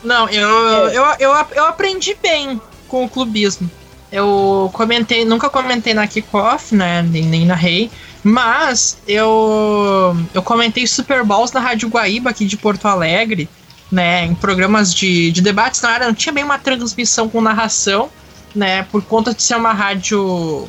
Não, 0.03 0.27
eu, 0.29 0.89
é. 0.89 0.97
eu, 0.97 1.03
eu, 1.19 1.45
eu 1.55 1.65
aprendi 1.65 2.15
bem 2.21 2.59
com 2.87 3.05
o 3.05 3.09
clubismo. 3.09 3.69
Eu 4.11 4.69
comentei, 4.73 5.23
nunca 5.23 5.49
comentei 5.49 5.93
na 5.93 6.05
Kickoff, 6.05 6.75
né? 6.75 7.01
Nem, 7.01 7.23
nem 7.23 7.45
na 7.45 7.55
Rei. 7.55 7.89
Mas 8.23 8.97
eu, 9.07 10.15
eu 10.33 10.41
comentei 10.43 10.85
Super 10.85 11.23
Bowls 11.23 11.51
na 11.51 11.59
Rádio 11.59 11.89
Guaíba 11.89 12.29
aqui 12.29 12.45
de 12.45 12.57
Porto 12.57 12.87
Alegre, 12.87 13.49
né? 13.91 14.25
Em 14.25 14.35
programas 14.35 14.93
de, 14.93 15.31
de 15.31 15.41
debates. 15.41 15.81
Na 15.81 15.91
área 15.91 16.07
não 16.07 16.13
tinha 16.13 16.33
bem 16.33 16.43
uma 16.43 16.59
transmissão 16.59 17.29
com 17.29 17.41
narração, 17.41 18.09
né? 18.55 18.83
Por 18.83 19.03
conta 19.03 19.33
de 19.33 19.41
ser 19.41 19.55
uma 19.55 19.73
rádio 19.73 20.67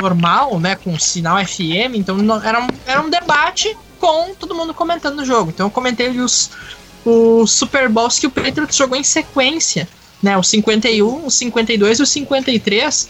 normal, 0.00 0.58
né? 0.60 0.76
Com 0.76 0.98
sinal 0.98 1.36
FM. 1.44 1.94
Então 1.94 2.18
era 2.42 2.62
um, 2.62 2.68
era 2.86 3.00
um 3.00 3.10
debate 3.10 3.76
com 3.98 4.34
todo 4.34 4.54
mundo 4.54 4.74
comentando 4.74 5.20
o 5.20 5.24
jogo. 5.24 5.50
Então 5.50 5.66
eu 5.66 5.70
comentei 5.70 6.08
os, 6.08 6.50
os 7.04 7.50
Super 7.50 7.88
Bowls 7.88 8.18
que 8.18 8.26
o 8.26 8.30
Patriots 8.30 8.76
jogou 8.76 8.96
em 8.96 9.04
sequência 9.04 9.88
né? 10.24 10.38
O 10.38 10.42
51, 10.42 11.26
o 11.26 11.30
52 11.30 11.98
e 11.98 12.02
o 12.02 12.06
53. 12.06 13.08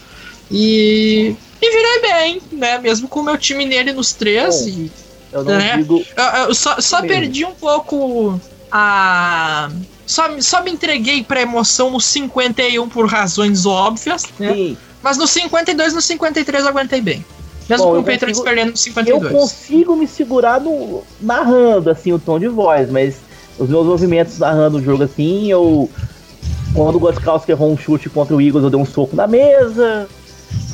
E, 0.51 1.35
e 1.61 1.71
virei 1.71 2.01
bem, 2.01 2.41
né? 2.51 2.77
Mesmo 2.77 3.07
com 3.07 3.21
o 3.21 3.23
meu 3.23 3.37
time 3.37 3.65
nele 3.65 3.93
nos 3.93 4.11
três. 4.11 4.67
E, 4.67 4.91
eu 5.31 5.43
não 5.43 5.57
né? 5.57 5.77
digo. 5.77 6.05
Eu, 6.15 6.23
eu 6.23 6.53
só, 6.53 6.79
só 6.81 7.01
perdi 7.01 7.45
um 7.45 7.55
pouco 7.55 8.39
a. 8.69 9.71
Só, 10.05 10.29
só 10.39 10.63
me 10.63 10.71
entreguei 10.71 11.23
pra 11.23 11.41
emoção 11.41 11.89
no 11.89 11.99
51 11.99 12.87
por 12.89 13.07
razões 13.07 13.65
óbvias, 13.65 14.23
né? 14.39 14.53
Sim. 14.53 14.77
Mas 15.01 15.17
no 15.17 15.27
52 15.27 15.91
e 15.91 15.95
no 15.95 16.01
53 16.01 16.63
eu 16.63 16.69
aguentei 16.69 17.01
bem. 17.01 17.25
Mesmo 17.67 17.85
Bom, 17.85 17.93
com 17.93 17.99
o 17.99 18.03
Patriots 18.03 18.39
perdendo 18.39 18.71
no 18.71 18.77
52. 18.77 19.23
Eu 19.23 19.39
consigo 19.39 19.95
me 19.95 20.07
segurar 20.07 20.61
no, 20.61 21.03
narrando, 21.19 21.89
assim, 21.89 22.13
o 22.13 22.19
tom 22.19 22.39
de 22.39 22.47
voz, 22.47 22.89
mas 22.91 23.17
os 23.57 23.69
meus 23.69 23.85
movimentos 23.85 24.37
narrando 24.37 24.77
o 24.77 24.83
jogo 24.83 25.03
assim, 25.03 25.49
eu 25.49 25.89
quando 26.75 26.95
o 26.95 26.99
Goskowski 26.99 27.51
errou 27.51 27.71
um 27.71 27.77
chute 27.77 28.09
contra 28.09 28.35
o 28.35 28.41
Eagles, 28.41 28.63
eu 28.63 28.69
dei 28.69 28.79
um 28.79 28.85
soco 28.85 29.15
na 29.15 29.25
mesa. 29.25 30.07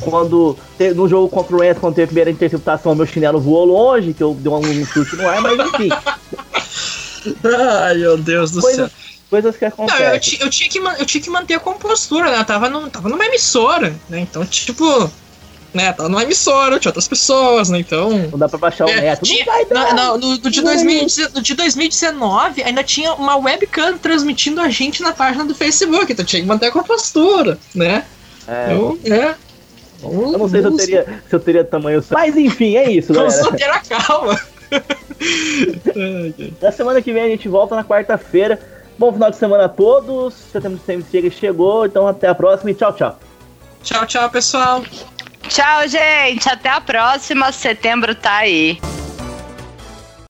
Quando 0.00 0.58
no 0.96 1.08
jogo 1.08 1.28
contra 1.28 1.54
o 1.54 1.60
Rams, 1.60 1.78
quando 1.78 1.94
teve 1.94 2.04
a 2.04 2.06
primeira 2.08 2.30
interceptação, 2.30 2.94
meu 2.94 3.06
chinelo 3.06 3.40
voou 3.40 3.64
longe, 3.64 4.12
que 4.12 4.22
eu 4.22 4.34
dei 4.34 4.50
um, 4.50 4.58
um 4.58 4.84
chute 4.84 5.14
no 5.16 5.28
ar, 5.28 5.40
mas 5.40 5.58
enfim. 5.58 5.88
Ai, 7.44 7.94
meu 7.98 8.18
Deus 8.18 8.50
do 8.50 8.60
coisas, 8.60 8.90
céu. 8.90 9.11
Coisas 9.32 9.56
que 9.56 9.64
acontecem. 9.64 10.04
Não, 10.04 10.08
eu, 10.08 10.14
eu, 10.14 10.50
tinha 10.50 10.68
que, 10.68 10.78
eu 10.78 11.06
tinha 11.06 11.22
que 11.22 11.30
manter 11.30 11.54
a 11.54 11.58
compostura, 11.58 12.30
né? 12.30 12.38
Eu 12.40 12.44
tava, 12.44 12.68
no, 12.68 12.90
tava 12.90 13.08
numa 13.08 13.24
emissora, 13.24 13.94
né? 14.06 14.20
Então, 14.20 14.44
tipo, 14.44 15.10
né, 15.72 15.90
tava 15.94 16.10
numa 16.10 16.22
emissora, 16.22 16.78
tinha 16.78 16.90
outras 16.90 17.08
pessoas, 17.08 17.70
né, 17.70 17.78
então... 17.78 18.10
Não 18.30 18.38
dá 18.38 18.46
pra 18.46 18.58
baixar 18.58 18.84
o 18.84 18.90
é, 18.90 19.00
neto, 19.00 19.24
tinha, 19.24 19.42
não 19.46 19.54
vai 19.54 19.64
dar. 19.64 19.94
Não, 19.94 20.18
no, 20.18 20.36
no, 20.36 20.50
de 20.50 20.60
2019, 20.60 21.34
no 21.34 21.40
de 21.40 21.54
2019 21.54 22.62
ainda 22.62 22.84
tinha 22.84 23.14
uma 23.14 23.36
webcam 23.36 23.96
transmitindo 23.96 24.60
a 24.60 24.68
gente 24.68 25.00
na 25.00 25.14
página 25.14 25.46
do 25.46 25.54
Facebook, 25.54 26.12
então 26.12 26.26
tinha 26.26 26.42
que 26.42 26.46
manter 26.46 26.66
a 26.66 26.70
compostura, 26.70 27.58
né? 27.74 28.04
É. 28.46 28.66
Então, 28.66 28.98
é. 29.06 29.34
Eu 30.02 30.38
não 30.38 30.46
sei 30.46 30.60
se 30.60 30.66
eu 30.66 30.76
teria, 30.76 31.22
se 31.26 31.34
eu 31.34 31.40
teria 31.40 31.64
tamanho. 31.64 32.04
Mas 32.10 32.36
enfim, 32.36 32.76
é 32.76 32.90
isso, 32.90 33.14
galera. 33.14 33.34
Vamos 33.44 33.58
ter 33.58 33.70
a 33.70 33.78
calma. 33.78 34.38
na 36.60 36.70
semana 36.72 37.00
que 37.00 37.14
vem 37.14 37.22
a 37.22 37.28
gente 37.28 37.48
volta 37.48 37.74
na 37.74 37.82
quarta-feira. 37.82 38.60
Bom 38.98 39.12
final 39.12 39.30
de 39.30 39.36
semana 39.36 39.64
a 39.64 39.68
todos. 39.68 40.34
Setembro 40.34 40.80
sempre 40.84 41.10
chega 41.10 41.30
chegou. 41.30 41.86
Então 41.86 42.06
até 42.06 42.28
a 42.28 42.34
próxima 42.34 42.70
e 42.70 42.74
tchau, 42.74 42.92
tchau. 42.92 43.18
Tchau, 43.82 44.06
tchau, 44.06 44.30
pessoal. 44.30 44.82
Tchau, 45.48 45.88
gente. 45.88 46.48
Até 46.48 46.68
a 46.68 46.80
próxima. 46.80 47.50
Setembro 47.52 48.14
tá 48.14 48.36
aí. 48.36 48.80